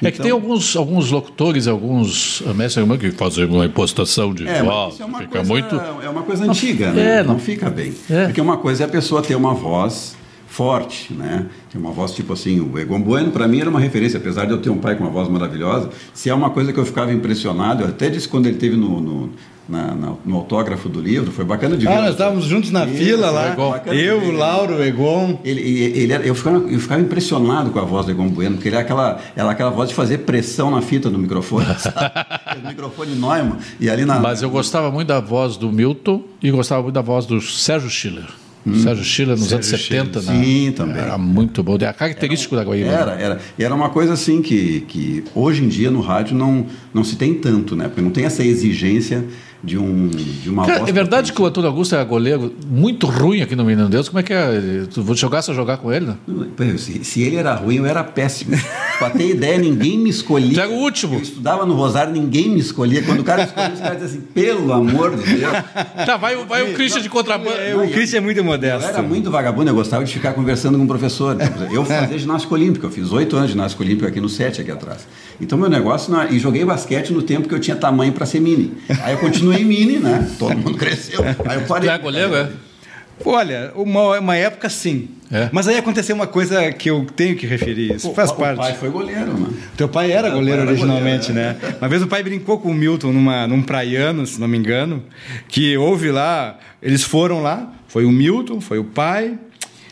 É 0.04 0.12
que 0.12 0.20
tem 0.20 0.32
alguns, 0.32 0.76
alguns 0.76 1.12
locutores, 1.12 1.68
alguns 1.68 2.44
eh, 2.46 2.54
mestres 2.54 2.86
que 3.00 3.12
fazem 3.12 3.46
uma 3.46 3.66
impostação 3.66 4.34
de 4.34 4.48
É, 4.48 4.62
voz, 4.64 5.00
é 5.00 5.06
uma, 5.06 5.20
fica 5.20 5.32
coisa, 5.44 5.48
muito. 5.48 5.76
é 6.04 6.10
uma 6.10 6.22
coisa 6.24 6.46
antiga, 6.46 6.92
né? 6.92 7.20
É, 7.20 7.24
não, 7.24 7.34
não- 7.34 7.40
fica 7.40 7.70
bem. 7.70 7.94
É. 8.10 8.26
Porque 8.26 8.42
uma 8.42 8.58
coisa 8.58 8.84
é 8.84 8.86
a 8.86 8.90
pessoa 8.90 9.22
ter 9.22 9.36
uma 9.36 9.54
voz 9.54 10.16
forte, 10.48 11.14
né? 11.14 11.46
Tinha 11.70 11.80
uma 11.82 11.92
voz 11.92 12.14
tipo 12.14 12.34
assim, 12.34 12.60
o 12.60 12.80
Egon 12.80 13.02
Bueno 13.02 13.32
para 13.32 13.48
mim 13.48 13.60
era 13.60 13.70
uma 13.70 13.80
referência, 13.80 14.18
apesar 14.18 14.46
de 14.46 14.52
eu 14.52 14.58
ter 14.60 14.70
um 14.70 14.78
pai 14.78 14.96
com 14.96 15.04
uma 15.04 15.12
voz 15.12 15.28
maravilhosa. 15.30 15.90
Se 16.14 16.30
é 16.30 16.34
uma 16.34 16.50
coisa 16.50 16.72
que 16.74 16.80
eu 16.80 16.86
ficava 16.86 17.12
impressionado, 17.14 17.84
eu 17.84 17.90
até 17.90 18.10
disse 18.10 18.28
quando 18.28 18.48
ele 18.48 18.58
teve 18.58 18.76
no, 18.76 19.00
no 19.02 19.30
na, 19.68 19.94
na, 19.94 20.14
no 20.26 20.36
autógrafo 20.38 20.88
do 20.88 21.02
livro, 21.02 21.32
foi 21.32 21.44
bacana 21.44 21.76
de 21.76 21.86
ver. 21.86 21.92
Ah, 21.92 22.02
nós 22.02 22.12
estávamos 22.12 22.46
juntos 22.46 22.72
na 22.72 22.86
Isso, 22.86 22.98
fila 22.98 23.30
lá. 23.30 23.56
Eu, 23.88 24.24
o 24.24 24.32
Lauro, 24.32 24.76
o 24.76 24.84
Egon. 24.84 25.40
Ele, 25.44 25.62
ele, 25.62 26.00
ele 26.00 26.14
era, 26.14 26.26
eu, 26.26 26.34
ficava, 26.34 26.58
eu 26.58 26.80
ficava 26.80 27.02
impressionado 27.02 27.70
com 27.72 27.80
a 27.80 27.84
voz 27.84 28.06
do 28.06 28.12
Egon 28.12 28.30
Bueno, 28.30 28.56
porque 28.56 28.70
ele 28.70 28.76
era 28.76 28.86
aquela, 28.86 29.20
era 29.36 29.50
aquela 29.50 29.70
voz 29.70 29.90
de 29.90 29.96
fazer 29.96 30.20
pressão 30.20 30.72
na 30.72 30.82
fita 30.82 31.10
do 31.10 31.20
microfone, 31.20 31.66
sabe? 31.80 32.64
o 32.64 32.68
microfone 32.68 33.16
Neumann. 33.16 33.58
E 33.80 33.90
ali 33.90 34.06
na, 34.06 34.20
Mas 34.20 34.42
eu 34.42 34.50
gostava 34.50 34.90
muito 34.90 35.08
da 35.08 35.20
voz 35.20 35.58
do 35.58 35.72
Milton 35.72 36.24
e 36.42 36.50
gostava 36.50 36.84
muito 36.84 36.96
da 36.96 37.02
voz 37.02 37.26
do 37.26 37.42
Sérgio 37.42 37.90
Schiller. 37.90 38.26
Hum. 38.66 38.76
Sérgio 38.82 39.04
Schiller 39.04 39.38
nos 39.38 39.48
Sérgio 39.48 39.74
anos 39.74 40.18
70, 40.18 40.22
né? 40.22 40.44
Sim, 40.44 40.74
também. 40.76 41.02
Era 41.02 41.18
muito 41.18 41.64
bom. 41.64 41.78
É 41.80 41.86
a 41.86 41.94
característica 41.94 42.56
era, 42.56 42.64
da 42.64 42.70
Guaíba. 42.70 42.90
Era, 42.90 43.12
era. 43.14 43.40
E 43.58 43.64
era 43.64 43.74
uma 43.74 43.90
coisa 43.90 44.14
assim 44.14 44.42
que, 44.42 44.82
que 44.82 45.24
hoje 45.34 45.64
em 45.64 45.70
dia 45.70 45.90
no 45.90 46.02
rádio 46.02 46.36
não, 46.36 46.66
não 46.94 47.04
se 47.04 47.16
tem 47.16 47.34
tanto, 47.34 47.76
né? 47.76 47.86
Porque 47.88 48.02
não 48.02 48.12
tem 48.12 48.26
essa 48.26 48.44
exigência 48.44 49.24
de, 49.68 49.78
um, 49.78 50.08
de 50.08 50.50
uma 50.50 50.66
Cara, 50.66 50.90
É 50.90 50.92
verdade 50.94 51.34
que 51.34 51.42
o 51.42 51.46
Antônio 51.46 51.70
Augusto 51.70 51.94
é 51.94 52.06
goleiro 52.06 52.56
muito 52.66 53.06
ruim 53.06 53.42
aqui 53.42 53.54
no 53.54 53.66
Menino 53.66 53.90
Deus. 53.90 54.08
Como 54.08 54.20
é 54.20 54.24
que 54.24 54.34
é? 54.34 54.86
Tu 54.92 55.04
vou 55.04 55.14
jogar 55.14 55.42
só 55.42 55.54
jogar 55.54 55.78
com 55.78 55.92
ele? 55.92 56.06
Né? 56.06 56.16
Se, 56.78 57.04
se, 57.04 57.22
ele 57.22 57.36
era 57.36 57.54
ruim, 57.54 57.76
eu 57.76 57.86
era 57.86 58.02
péssimo. 58.02 58.56
pra 58.98 59.10
ter 59.10 59.32
ideia, 59.32 59.58
ninguém 59.58 59.98
me 60.00 60.10
escolhia. 60.10 60.54
Tu 60.54 60.60
era 60.62 60.70
o 60.70 60.76
último. 60.76 61.16
Eu 61.16 61.22
estudava 61.22 61.66
no 61.66 61.76
Rosário, 61.76 62.14
ninguém 62.14 62.50
me 62.50 62.62
escolhia. 62.62 63.04
Quando 63.04 63.20
o 63.20 63.24
cara 63.26 63.44
escolhia, 63.44 63.74
os 63.74 63.80
caras 63.82 64.02
diziam 64.02 64.22
assim, 64.22 64.28
pelo 64.34 64.72
amor 64.72 65.18
de 65.18 65.24
Deus. 65.36 65.52
Tá, 66.06 66.16
vai, 66.16 66.38
vai 66.46 66.72
o 66.72 66.74
Christian 66.74 67.02
de 67.02 67.10
contrabando. 67.10 67.58
É, 67.58 67.76
o 67.76 67.90
Christian 67.92 68.20
é 68.20 68.22
muito 68.22 68.42
modesto. 68.44 68.84
Eu 68.84 68.90
era 68.90 69.02
muito 69.02 69.30
vagabundo, 69.30 69.70
eu 69.70 69.76
gostava 69.76 70.06
de 70.06 70.14
ficar 70.14 70.32
conversando 70.34 70.78
com 70.78 70.86
o 70.86 70.88
professor. 70.88 71.36
Eu 71.70 71.84
fazia 71.86 72.18
ginástica 72.18 72.54
olímpica, 72.54 72.86
eu 72.88 72.92
fiz 72.92 73.12
oito 73.12 73.36
anos 73.36 73.50
de 73.50 73.54
ginástica 73.54 73.84
olímpica 73.84 74.08
aqui 74.08 74.22
no 74.22 74.30
SET, 74.30 74.62
aqui 74.62 74.72
atrás. 74.72 75.06
Então, 75.40 75.58
meu 75.58 75.70
negócio, 75.70 76.12
na... 76.12 76.26
e 76.26 76.40
joguei 76.40 76.66
basquete 76.66 77.12
no 77.12 77.22
tempo 77.22 77.48
que 77.48 77.54
eu 77.54 77.60
tinha 77.60 77.76
tamanho 77.76 78.14
para 78.14 78.26
ser 78.26 78.40
mini. 78.40 78.74
Aí 79.04 79.14
eu 79.14 79.20
continuei 79.20 79.64
mini, 79.64 79.98
né? 79.98 80.28
Todo 80.40 80.58
mundo 80.58 80.78
cresceu. 80.78 81.24
Aí 81.24 81.60
eu 81.60 81.68
parei. 81.68 81.90
É 81.90 81.98
goleiro, 81.98 82.36
é? 82.36 82.50
Olha, 83.26 83.72
uma, 83.76 84.20
uma 84.20 84.36
época 84.36 84.70
sim. 84.70 85.10
É? 85.32 85.50
Mas 85.52 85.68
aí 85.68 85.78
aconteceu 85.78 86.16
uma 86.16 86.28
coisa 86.28 86.72
que 86.72 86.90
eu 86.90 87.06
tenho 87.16 87.36
que 87.36 87.46
referir. 87.46 87.96
Isso 87.96 88.14
faz 88.14 88.30
o 88.30 88.36
parte. 88.36 88.56
O 88.56 88.62
pai 88.62 88.74
foi 88.76 88.90
goleiro, 88.90 89.34
né? 89.34 89.48
Teu 89.76 89.90
pai 89.90 90.12
era 90.12 90.30
goleiro 90.30 90.60
pai 90.60 90.62
era 90.62 90.72
originalmente, 90.72 91.34
goleiro, 91.34 91.60
né? 91.60 91.70
É. 91.70 91.76
Uma 91.82 91.90
vez 91.90 92.02
o 92.02 92.08
pai 92.08 92.24
brincou 92.24 92.60
com 92.60 92.70
o 92.70 92.74
Milton 92.74 93.12
numa, 93.12 93.48
num 93.48 93.62
praiano, 93.62 94.26
se 94.26 94.40
não 94.40 94.48
me 94.48 94.58
engano, 94.58 95.04
que 95.48 95.76
houve 95.76 96.12
lá, 96.12 96.58
eles 96.82 97.04
foram 97.04 97.42
lá, 97.42 97.74
foi 97.88 98.06
o 98.06 98.12
Milton, 98.12 98.62
foi 98.62 98.80
o 98.80 98.84
pai, 98.84 99.38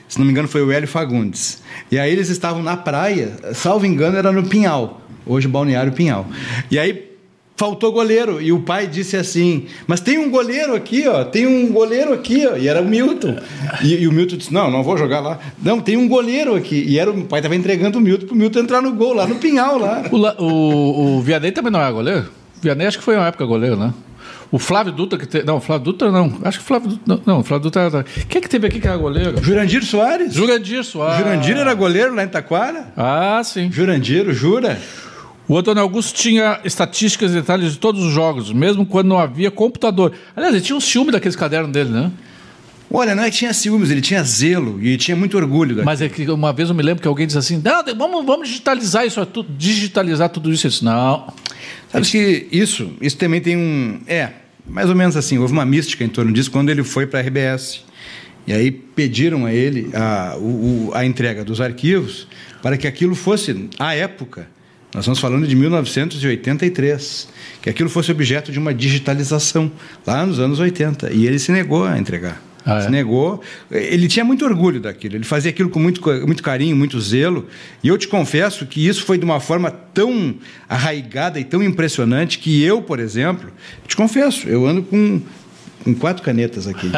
se 0.08 0.18
não 0.20 0.26
me 0.26 0.32
engano 0.32 0.48
foi 0.48 0.62
o 0.62 0.72
Hélio 0.72 0.88
Fagundes. 0.88 1.62
E 1.92 2.00
aí 2.00 2.12
eles 2.12 2.30
estavam 2.30 2.64
na 2.64 2.78
praia, 2.78 3.34
salvo 3.54 3.86
engano 3.86 4.18
era 4.18 4.32
no 4.32 4.44
Pinhal, 4.44 5.02
hoje 5.26 5.48
Balneário 5.48 5.92
Pinhal. 5.92 6.26
E 6.70 6.78
aí 6.78 7.16
faltou 7.56 7.92
goleiro. 7.92 8.42
E 8.42 8.52
o 8.52 8.60
pai 8.60 8.88
disse 8.88 9.18
assim: 9.18 9.66
Mas 9.88 10.00
tem 10.02 10.18
um 10.18 10.30
goleiro 10.30 10.76
aqui, 10.76 11.08
ó. 11.08 11.24
Tem 11.24 11.48
um 11.48 11.72
goleiro 11.72 12.14
aqui, 12.14 12.46
ó. 12.46 12.56
E 12.56 12.68
era 12.68 12.82
o 12.82 12.86
Milton. 12.86 13.38
E, 13.84 13.96
e 13.96 14.08
o 14.08 14.12
Milton 14.12 14.38
disse: 14.38 14.54
Não, 14.54 14.70
não 14.70 14.84
vou 14.84 14.98
jogar 14.98 15.20
lá. 15.20 15.40
Não, 15.62 15.80
tem 15.80 15.98
um 15.98 16.08
goleiro 16.08 16.56
aqui. 16.56 16.84
E 16.88 17.00
era, 17.00 17.10
o 17.10 17.26
pai 17.26 17.40
estava 17.40 17.56
entregando 17.56 17.98
o 17.98 18.02
Milton 18.02 18.26
para 18.28 18.36
o 18.36 18.38
Milton 18.38 18.60
entrar 18.60 18.82
no 18.82 18.94
gol, 18.94 19.14
lá 19.14 19.26
no 19.26 19.36
Pinhal. 19.36 19.78
lá. 19.78 20.04
O, 20.12 20.44
o, 20.44 21.18
o 21.18 21.22
Vianney 21.22 21.52
também 21.52 21.72
não 21.72 21.82
é 21.82 21.92
goleiro? 21.92 22.26
O 22.58 22.62
Vianney 22.62 22.88
acho 22.88 22.98
que 22.98 23.04
foi 23.04 23.16
uma 23.16 23.28
época 23.28 23.46
goleiro, 23.46 23.76
né? 23.76 23.94
O 24.52 24.60
Flávio 24.60 24.94
Dutra, 24.94 25.18
que 25.18 25.26
te... 25.26 25.44
não, 25.44 25.60
Flávio 25.60 25.86
Dutra 25.86 26.12
não. 26.12 26.38
Acho 26.44 26.60
que 26.60 26.64
o 26.64 26.68
Flávio 26.68 26.90
Dutra. 26.90 27.20
Não, 27.26 27.40
o 27.40 27.44
Flávio 27.44 27.64
Dutra 27.64 27.82
era. 27.82 28.04
Quem 28.30 28.40
é 28.40 28.42
que 28.42 28.48
teve 28.48 28.68
aqui 28.68 28.80
que 28.80 28.88
era 28.88 28.96
goleiro? 28.96 29.44
Jurandir 29.44 29.84
Soares. 29.84 30.34
Jurandir 30.34 30.84
Soares. 30.84 31.18
Jurandir 31.18 31.58
era 31.58 31.74
goleiro 31.74 32.14
lá 32.14 32.24
em 32.24 32.28
Taquara? 32.28 32.94
Ah, 32.96 33.42
sim. 33.44 33.72
Jurandir, 33.72 34.32
jura? 34.32 34.80
O 35.48 35.58
Antônio 35.58 35.82
Augusto 35.82 36.16
tinha 36.16 36.60
estatísticas 36.64 37.32
e 37.32 37.36
detalhes 37.36 37.74
de 37.74 37.78
todos 37.78 38.04
os 38.04 38.12
jogos, 38.12 38.52
mesmo 38.52 38.86
quando 38.86 39.08
não 39.08 39.20
havia 39.20 39.52
computador. 39.52 40.12
Aliás, 40.36 40.56
ele 40.56 40.64
tinha 40.64 40.76
um 40.76 40.82
ciúme 40.82 41.12
daqueles 41.12 41.36
cadernos 41.36 41.72
dele, 41.72 41.90
né? 41.90 42.12
Olha, 42.92 43.14
não 43.14 43.24
é 43.24 43.30
que 43.30 43.38
tinha 43.38 43.54
ciúmes, 43.54 43.92
ele 43.92 44.02
tinha 44.02 44.24
zelo 44.24 44.82
e 44.82 44.96
tinha 44.98 45.16
muito 45.16 45.36
orgulho. 45.38 45.84
Mas 45.84 46.02
é 46.02 46.10
que 46.10 46.30
uma 46.32 46.54
vez 46.54 46.70
eu 46.70 46.76
me 46.76 46.82
lembro 46.82 47.02
que 47.02 47.08
alguém 47.08 47.28
disse 47.28 47.38
assim: 47.38 47.62
não, 47.64 47.84
vamos, 47.96 48.26
vamos 48.26 48.48
digitalizar 48.48 49.06
isso, 49.06 49.28
digitalizar 49.50 50.30
tudo 50.30 50.52
isso. 50.52 50.66
Eu 50.66 50.72
disse, 50.72 50.86
não. 50.86 51.32
Sabe 51.92 52.08
que 52.08 52.48
isso, 52.52 52.94
isso 53.02 53.18
também 53.18 53.42
tem 53.42 53.58
um. 53.58 54.00
É, 54.08 54.30
mais 54.68 54.90
ou 54.90 54.96
menos 54.96 55.18
assim, 55.18 55.38
houve 55.38 55.54
uma 55.54 55.66
mística 55.66 56.04
em 56.04 56.10
torno 56.10 56.32
disso 56.32 56.50
quando 56.50 56.70
ele 56.70 56.84
foi 56.84 57.06
para 57.06 57.20
a 57.20 57.24
RBS. 57.24 57.84
E 58.48 58.54
aí 58.54 58.72
pediram 58.72 59.46
a 59.46 59.54
ele 59.54 59.90
a, 59.94 60.38
o, 60.38 60.92
a 60.94 61.04
entrega 61.06 61.44
dos 61.44 61.60
arquivos 61.60 62.28
para 62.62 62.78
que 62.78 62.88
aquilo 62.88 63.16
fosse, 63.16 63.70
à 63.80 63.96
época, 63.96 64.48
nós 64.96 65.04
estamos 65.04 65.20
falando 65.20 65.46
de 65.46 65.54
1983, 65.58 67.28
que 67.62 67.70
aquilo 67.70 67.90
fosse 67.90 68.10
objeto 68.14 68.50
de 68.50 68.58
uma 68.58 68.74
digitalização 68.74 69.70
lá 70.08 70.26
nos 70.26 70.40
anos 70.40 70.58
80. 70.58 71.12
E 71.12 71.28
ele 71.28 71.38
se 71.38 71.52
negou 71.52 71.84
a 71.84 72.00
entregar. 72.00 72.42
Ah, 72.66 72.78
é? 72.78 72.82
Se 72.84 72.90
negou. 72.90 73.42
Ele 73.70 74.08
tinha 74.08 74.24
muito 74.24 74.46
orgulho 74.46 74.80
daquilo. 74.80 75.16
Ele 75.16 75.26
fazia 75.26 75.52
aquilo 75.52 75.70
com 75.70 75.82
muito, 75.82 76.02
muito 76.26 76.42
carinho, 76.42 76.78
muito 76.78 76.98
zelo. 77.02 77.46
E 77.84 77.90
eu 77.90 77.98
te 77.98 78.08
confesso 78.08 78.66
que 78.66 78.88
isso 78.88 79.04
foi 79.04 79.18
de 79.18 79.26
uma 79.26 79.42
forma 79.42 79.70
tão 79.70 80.34
arraigada 80.70 81.42
e 81.42 81.44
tão 81.44 81.62
impressionante 81.62 82.40
que 82.40 82.64
eu, 82.64 82.82
por 82.82 83.02
exemplo, 83.02 83.52
te 83.86 83.98
confesso, 83.98 84.48
eu 84.48 84.66
ando 84.66 84.82
com 84.82 85.22
com 85.86 85.94
quatro 85.94 86.24
canetas 86.24 86.68
aqui. 86.68 86.92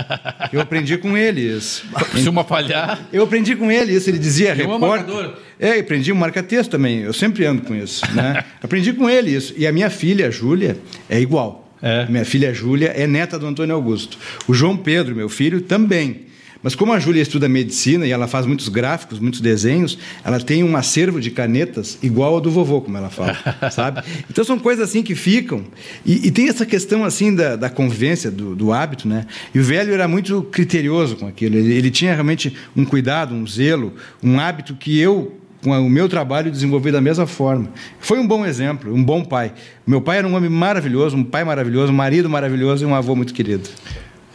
Eu 0.54 0.62
aprendi 0.62 0.98
com 0.98 1.18
ele 1.18 1.42
isso. 1.42 1.86
Se 2.16 2.30
uma 2.30 2.46
falhar. 2.46 3.06
Eu 3.12 3.24
aprendi 3.24 3.54
com 3.54 3.70
ele 3.70 3.94
isso. 3.94 4.10
Ele 4.10 4.18
dizia 4.18 4.54
repórter. 4.54 5.32
É, 5.60 5.78
aprendi 5.78 6.14
um 6.14 6.16
marca-texto 6.16 6.72
também. 6.72 7.02
Eu 7.02 7.12
sempre 7.12 7.46
ando 7.46 7.64
com 7.64 7.76
isso. 7.76 8.02
Né? 8.14 8.46
aprendi 8.64 8.94
com 8.94 9.10
ele 9.10 9.36
isso. 9.36 9.54
E 9.58 9.68
a 9.68 9.74
minha 9.74 9.90
filha, 9.90 10.28
a 10.28 10.32
Júlia, 10.32 10.78
é 11.10 11.20
igual. 11.20 11.70
É. 11.82 12.06
Minha 12.08 12.24
filha 12.24 12.54
Júlia 12.54 12.94
é 12.96 13.06
neta 13.06 13.38
do 13.38 13.46
Antônio 13.46 13.76
Augusto. 13.76 14.18
O 14.48 14.54
João 14.54 14.78
Pedro, 14.78 15.14
meu 15.14 15.28
filho, 15.28 15.60
também. 15.60 16.26
Mas 16.62 16.76
como 16.76 16.94
a 16.94 17.00
Júlia 17.00 17.22
estuda 17.22 17.48
medicina 17.48 18.06
e 18.06 18.12
ela 18.12 18.28
faz 18.28 18.46
muitos 18.46 18.70
gráficos, 18.70 19.20
muitos 19.20 19.42
desenhos, 19.42 19.98
ela 20.24 20.40
tem 20.40 20.64
um 20.64 20.76
acervo 20.76 21.20
de 21.20 21.32
canetas 21.32 21.98
igual 22.02 22.36
ao 22.36 22.42
do 22.42 22.52
vovô, 22.52 22.82
como 22.82 22.98
ela 22.98 23.10
fala, 23.10 23.38
sabe? 23.72 24.02
Então 24.30 24.44
são 24.44 24.58
coisas 24.58 24.90
assim 24.90 25.04
que 25.04 25.16
ficam. 25.16 25.64
E, 26.06 26.28
e 26.28 26.32
tem 26.32 26.50
essa 26.50 26.66
questão 26.66 27.04
assim 27.04 27.34
da, 27.34 27.56
da 27.56 27.70
convivência, 27.70 28.32
do, 28.32 28.56
do, 28.56 28.74
hábito, 28.74 29.08
né? 29.08 29.26
E 29.54 29.60
o 29.60 29.64
velho 29.64 29.94
era 29.94 30.08
muito 30.08 30.44
criterioso 30.44 31.16
com 31.16 31.28
aquilo. 31.28 31.56
Ele, 31.56 31.74
ele 31.74 31.92
tinha 31.92 32.14
realmente 32.14 32.56
um 32.76 32.86
cuidado, 32.86 33.34
um 33.34 33.46
zelo, 33.46 33.94
um 34.24 34.40
hábito 34.40 34.76
que 34.76 35.00
eu 35.00 35.38
com 35.64 35.72
o 35.72 35.90
meu 35.90 36.08
trabalho 36.08 36.52
desenvolvi 36.52 36.92
da 36.92 37.02
mesma 37.02 37.26
forma. 37.26 37.70
Foi 38.00 38.20
um 38.20 38.28
bom 38.28 38.46
exemplo, 38.46 38.94
um 38.94 39.04
bom 39.04 39.24
pai. 39.24 39.54
Meu 39.86 40.02
pai 40.02 40.20
era 40.20 40.28
um 40.28 40.36
homem 40.36 40.50
maravilhoso, 40.50 41.18
um 41.18 41.24
pai 41.24 41.44
maravilhoso, 41.44 41.92
um 41.92 41.96
marido 41.96 42.30
maravilhoso 42.30 42.84
e 42.84 42.88
um 42.88 42.96
avô 42.96 43.16
muito 43.16 43.34
querido. 43.34 43.68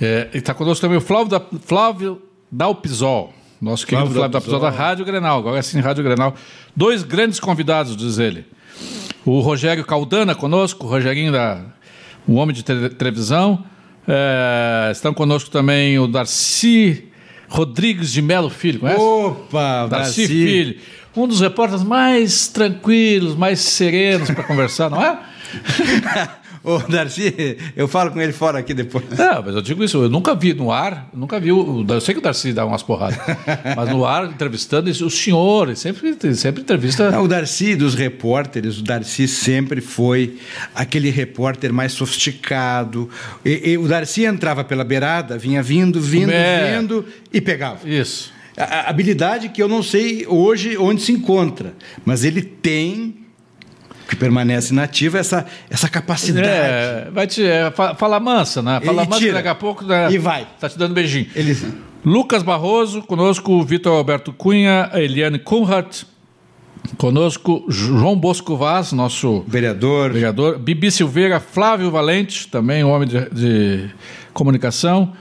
É, 0.02 0.28
e 0.34 0.38
está 0.38 0.52
conosco 0.52 0.80
também 0.80 0.98
o 0.98 1.00
Flávio, 1.00 1.28
da, 1.28 1.40
Flávio 1.64 2.20
Dalpisol, 2.50 3.32
nosso 3.60 3.86
querido 3.86 4.06
Flávio, 4.06 4.20
Flávio 4.20 4.32
Dalpisol 4.32 4.60
da 4.60 4.70
Rádio 4.70 5.04
Grenal, 5.04 5.38
agora 5.38 5.56
é 5.56 5.60
assim 5.60 5.78
Rádio 5.78 6.02
Grenal. 6.02 6.34
Dois 6.74 7.04
grandes 7.04 7.38
convidados, 7.38 7.96
diz 7.96 8.18
ele. 8.18 8.44
O 9.24 9.38
Rogério 9.38 9.84
Caldana 9.84 10.34
conosco, 10.34 10.86
o 10.86 10.90
Rogerinho 10.90 11.30
da 11.30 11.64
o 12.26 12.34
homem 12.34 12.54
de 12.54 12.64
televisão. 12.64 13.64
É, 14.08 14.90
estão 14.90 15.14
conosco 15.14 15.50
também 15.50 15.96
o 16.00 16.08
Darcy 16.08 17.08
Rodrigues 17.48 18.12
de 18.12 18.20
Melo 18.20 18.50
Filho, 18.50 18.80
conhece? 18.80 19.00
Opa, 19.00 19.86
Darcy, 19.86 20.22
Darcy 20.22 20.26
Filho. 20.26 20.80
Um 21.14 21.28
dos 21.28 21.40
repórteres 21.40 21.84
mais 21.84 22.48
tranquilos, 22.48 23.36
mais 23.36 23.60
serenos 23.60 24.30
para 24.30 24.42
conversar, 24.42 24.90
não 24.90 25.00
é? 25.00 25.20
Ô, 26.64 26.78
Darcy, 26.78 27.58
eu 27.76 27.88
falo 27.88 28.12
com 28.12 28.20
ele 28.20 28.32
fora 28.32 28.60
aqui 28.60 28.72
depois. 28.72 29.04
Não, 29.18 29.42
mas 29.42 29.54
eu 29.54 29.62
digo 29.62 29.82
isso, 29.82 30.04
eu 30.04 30.08
nunca 30.08 30.34
vi 30.34 30.54
no 30.54 30.70
ar, 30.70 31.08
nunca 31.12 31.40
vi. 31.40 31.50
O, 31.50 31.84
eu 31.88 32.00
sei 32.00 32.14
que 32.14 32.20
o 32.20 32.22
Darcy 32.22 32.52
dá 32.52 32.64
umas 32.64 32.82
porradas, 32.84 33.18
mas 33.76 33.88
no 33.88 34.04
ar, 34.04 34.26
entrevistando, 34.26 34.88
o 34.88 35.10
senhor, 35.10 35.74
sempre, 35.76 36.14
sempre 36.36 36.62
entrevista. 36.62 37.10
Não, 37.10 37.24
o 37.24 37.28
Darcy, 37.28 37.74
dos 37.74 37.94
repórteres, 37.94 38.78
o 38.78 38.82
Darcy 38.84 39.26
sempre 39.26 39.80
foi 39.80 40.38
aquele 40.72 41.10
repórter 41.10 41.72
mais 41.72 41.92
sofisticado. 41.92 43.10
E, 43.44 43.72
e 43.72 43.78
o 43.78 43.88
Darcy 43.88 44.24
entrava 44.24 44.62
pela 44.62 44.84
beirada, 44.84 45.36
vinha 45.36 45.62
vindo, 45.62 46.00
vindo, 46.00 46.30
é. 46.30 46.78
vindo 46.78 47.04
e 47.32 47.40
pegava. 47.40 47.88
Isso. 47.88 48.32
A 48.56 48.88
habilidade 48.88 49.48
que 49.48 49.62
eu 49.62 49.66
não 49.66 49.82
sei 49.82 50.26
hoje 50.28 50.76
onde 50.76 51.02
se 51.02 51.10
encontra, 51.10 51.74
mas 52.04 52.22
ele 52.22 52.42
tem 52.42 53.21
que 54.12 54.16
permanece 54.16 54.74
nativa 54.74 55.18
essa, 55.18 55.46
essa 55.70 55.88
capacidade. 55.88 56.46
É, 56.46 57.08
vai 57.10 57.26
te 57.26 57.42
é, 57.42 57.72
fala 57.96 58.20
mansa, 58.20 58.60
né? 58.60 58.78
Fala 58.84 59.06
mansa 59.06 59.18
tira. 59.18 59.32
daqui 59.34 59.48
a 59.48 59.54
pouco. 59.54 59.84
Né? 59.84 60.12
E 60.12 60.18
vai. 60.18 60.46
Tá 60.60 60.68
te 60.68 60.78
dando 60.78 60.92
beijinho. 60.92 61.26
Ele... 61.34 61.56
Lucas 62.04 62.42
Barroso, 62.42 63.00
conosco 63.02 63.62
Vitor 63.64 63.96
Alberto 63.96 64.30
Cunha, 64.32 64.90
Eliane 64.92 65.38
Kunhardt, 65.38 66.06
conosco 66.98 67.64
João 67.68 68.14
Bosco 68.14 68.54
Vaz, 68.54 68.92
nosso 68.92 69.44
vereador. 69.48 70.12
vereador, 70.12 70.58
Bibi 70.58 70.90
Silveira, 70.90 71.40
Flávio 71.40 71.90
Valente, 71.90 72.48
também 72.48 72.84
um 72.84 72.90
homem 72.90 73.08
de, 73.08 73.30
de 73.30 73.90
comunicação, 74.34 75.12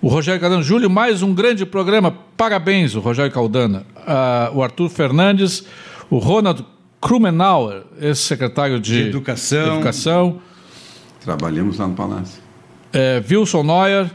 O 0.00 0.08
Rogério 0.08 0.40
Caldana, 0.40 0.62
Júlio, 0.62 0.90
mais 0.90 1.20
um 1.22 1.34
grande 1.34 1.66
programa. 1.66 2.14
Parabéns, 2.36 2.94
o 2.94 3.00
Rogério 3.00 3.32
Caldana. 3.32 3.84
Ah, 4.06 4.50
o 4.54 4.62
Arthur 4.62 4.88
Fernandes, 4.90 5.64
o 6.10 6.18
Ronald 6.18 6.64
Krumenauer, 7.00 7.82
ex-secretário 8.00 8.80
de, 8.80 9.02
De 9.04 9.08
Educação. 9.08 9.64
de 9.64 9.70
Educação. 9.74 10.40
Trabalhamos 11.20 11.78
lá 11.78 11.86
no 11.86 11.94
Palácio. 11.94 12.42
É, 12.92 13.22
Wilson 13.28 13.62
Neuer. 13.62 14.10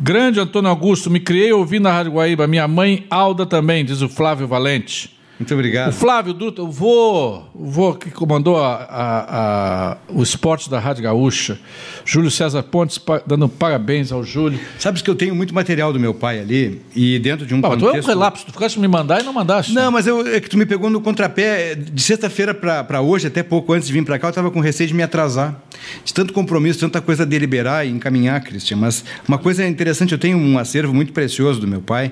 Grande 0.00 0.38
Antônio 0.38 0.70
Augusto, 0.70 1.10
me 1.10 1.18
criei 1.18 1.52
ouvindo 1.52 1.88
a 1.88 1.92
Rádio 1.92 2.12
Guaíba. 2.12 2.46
Minha 2.46 2.68
mãe 2.68 3.06
Alda 3.10 3.44
também, 3.44 3.84
diz 3.84 4.00
o 4.02 4.08
Flávio 4.08 4.46
Valente. 4.46 5.17
Muito 5.38 5.52
O 5.52 5.54
obrigado. 5.54 5.92
Flávio 5.92 6.32
Dutra, 6.34 6.64
o 6.64 6.68
vô, 6.70 7.42
o 7.54 7.66
vô 7.70 7.94
que 7.94 8.10
comandou 8.10 8.56
a- 8.56 8.74
a- 8.90 9.92
a- 9.92 9.96
o 10.08 10.20
esporte 10.20 10.68
da 10.68 10.80
Rádio 10.80 11.04
Gaúcha. 11.04 11.56
Júlio 12.04 12.28
César 12.28 12.62
Pontes, 12.64 12.98
pa- 12.98 13.22
dando 13.24 13.48
parabéns 13.48 14.10
ao 14.10 14.24
Júlio. 14.24 14.58
Sabes 14.80 15.00
que 15.00 15.08
eu 15.08 15.14
tenho 15.14 15.36
muito 15.36 15.54
material 15.54 15.92
do 15.92 16.00
meu 16.00 16.12
pai 16.12 16.40
ali 16.40 16.82
e 16.94 17.20
dentro 17.20 17.46
de 17.46 17.54
um 17.54 17.60
Pá, 17.60 17.68
mas 17.68 17.78
tu 17.78 17.84
é 17.84 17.86
um 17.86 17.90
contexto... 17.92 18.08
relapso, 18.08 18.46
tu 18.46 18.52
ficaste 18.52 18.80
me 18.80 18.88
mandar 18.88 19.20
e 19.20 19.22
não 19.22 19.32
mandaste. 19.32 19.72
Não, 19.72 19.92
mas 19.92 20.08
eu, 20.08 20.26
é 20.26 20.40
que 20.40 20.50
tu 20.50 20.58
me 20.58 20.66
pegou 20.66 20.90
no 20.90 21.00
contrapé. 21.00 21.76
De 21.76 22.02
sexta-feira 22.02 22.52
para 22.52 23.00
hoje, 23.00 23.28
até 23.28 23.42
pouco 23.44 23.72
antes 23.72 23.86
de 23.86 23.92
vir 23.94 24.04
para 24.04 24.18
cá, 24.18 24.26
eu 24.26 24.30
estava 24.30 24.50
com 24.50 24.58
receio 24.58 24.88
de 24.88 24.94
me 24.94 25.04
atrasar. 25.04 25.54
De 26.04 26.12
tanto 26.12 26.32
compromisso, 26.32 26.80
tanta 26.80 27.00
coisa 27.00 27.22
a 27.22 27.26
deliberar 27.26 27.86
e 27.86 27.90
encaminhar, 27.90 28.40
Christian. 28.42 28.76
Mas 28.78 29.04
uma 29.28 29.38
coisa 29.38 29.64
interessante, 29.64 30.10
eu 30.10 30.18
tenho 30.18 30.36
um 30.36 30.58
acervo 30.58 30.92
muito 30.92 31.12
precioso 31.12 31.60
do 31.60 31.68
meu 31.68 31.80
pai 31.80 32.10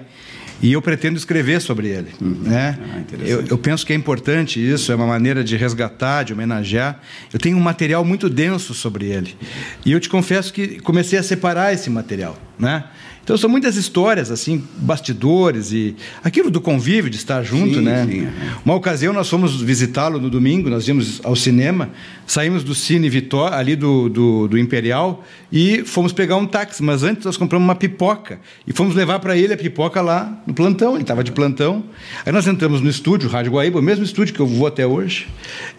e 0.62 0.72
eu 0.72 0.80
pretendo 0.80 1.16
escrever 1.16 1.60
sobre 1.60 1.88
ele. 1.88 2.08
Né? 2.20 2.78
Ah, 2.80 3.02
eu, 3.24 3.44
eu 3.46 3.58
penso 3.58 3.84
que 3.84 3.92
é 3.92 3.96
importante 3.96 4.58
isso, 4.60 4.90
é 4.90 4.94
uma 4.94 5.06
maneira 5.06 5.44
de 5.44 5.56
resgatar, 5.56 6.22
de 6.22 6.32
homenagear. 6.32 7.00
Eu 7.32 7.38
tenho 7.38 7.56
um 7.56 7.60
material 7.60 8.04
muito 8.04 8.28
denso 8.28 8.74
sobre 8.74 9.06
ele. 9.06 9.36
E 9.84 9.92
eu 9.92 10.00
te 10.00 10.08
confesso 10.08 10.52
que 10.52 10.80
comecei 10.80 11.18
a 11.18 11.22
separar 11.22 11.72
esse 11.72 11.90
material. 11.90 12.38
Né? 12.58 12.84
Então 13.26 13.36
são 13.36 13.50
muitas 13.50 13.74
histórias, 13.74 14.30
assim, 14.30 14.62
bastidores 14.76 15.72
e 15.72 15.96
aquilo 16.22 16.48
do 16.48 16.60
convívio, 16.60 17.10
de 17.10 17.16
estar 17.16 17.42
junto, 17.42 17.74
Sim, 17.74 17.80
né? 17.80 18.06
sim, 18.08 18.24
é. 18.24 18.30
Uma 18.64 18.76
ocasião 18.76 19.12
nós 19.12 19.28
fomos 19.28 19.60
visitá-lo 19.60 20.20
no 20.20 20.30
domingo, 20.30 20.70
nós 20.70 20.86
íamos 20.86 21.20
ao 21.24 21.34
cinema, 21.34 21.90
saímos 22.24 22.62
do 22.62 22.72
Cine 22.72 23.10
Vitória, 23.10 23.58
ali 23.58 23.74
do, 23.74 24.08
do, 24.08 24.46
do 24.46 24.56
Imperial, 24.56 25.24
e 25.50 25.82
fomos 25.84 26.12
pegar 26.12 26.36
um 26.36 26.46
táxi, 26.46 26.84
mas 26.84 27.02
antes 27.02 27.24
nós 27.24 27.36
compramos 27.36 27.66
uma 27.66 27.74
pipoca 27.74 28.38
e 28.64 28.72
fomos 28.72 28.94
levar 28.94 29.18
para 29.18 29.36
ele 29.36 29.52
a 29.52 29.56
pipoca 29.56 30.00
lá 30.00 30.40
no 30.46 30.54
plantão, 30.54 30.92
ele 30.92 31.02
estava 31.02 31.24
de 31.24 31.32
plantão. 31.32 31.82
Aí 32.24 32.30
nós 32.32 32.46
entramos 32.46 32.80
no 32.80 32.88
estúdio, 32.88 33.28
Rádio 33.28 33.50
Guaíba, 33.50 33.80
o 33.80 33.82
mesmo 33.82 34.04
estúdio 34.04 34.34
que 34.34 34.40
eu 34.40 34.46
vou 34.46 34.68
até 34.68 34.86
hoje, 34.86 35.26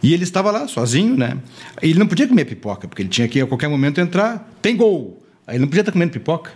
e 0.03 0.13
ele 0.13 0.23
estava 0.23 0.51
lá, 0.51 0.67
sozinho, 0.67 1.15
né? 1.15 1.37
E 1.81 1.91
ele 1.91 1.99
não 1.99 2.07
podia 2.07 2.27
comer 2.27 2.43
pipoca, 2.43 2.89
porque 2.89 3.03
ele 3.03 3.09
tinha 3.09 3.25
que 3.25 3.39
a 3.39 3.47
qualquer 3.47 3.69
momento 3.69 4.01
entrar, 4.01 4.51
tem 4.61 4.75
gol! 4.75 5.23
Aí 5.47 5.55
ele 5.55 5.61
não 5.61 5.69
podia 5.69 5.79
estar 5.79 5.93
comendo 5.93 6.11
pipoca. 6.11 6.51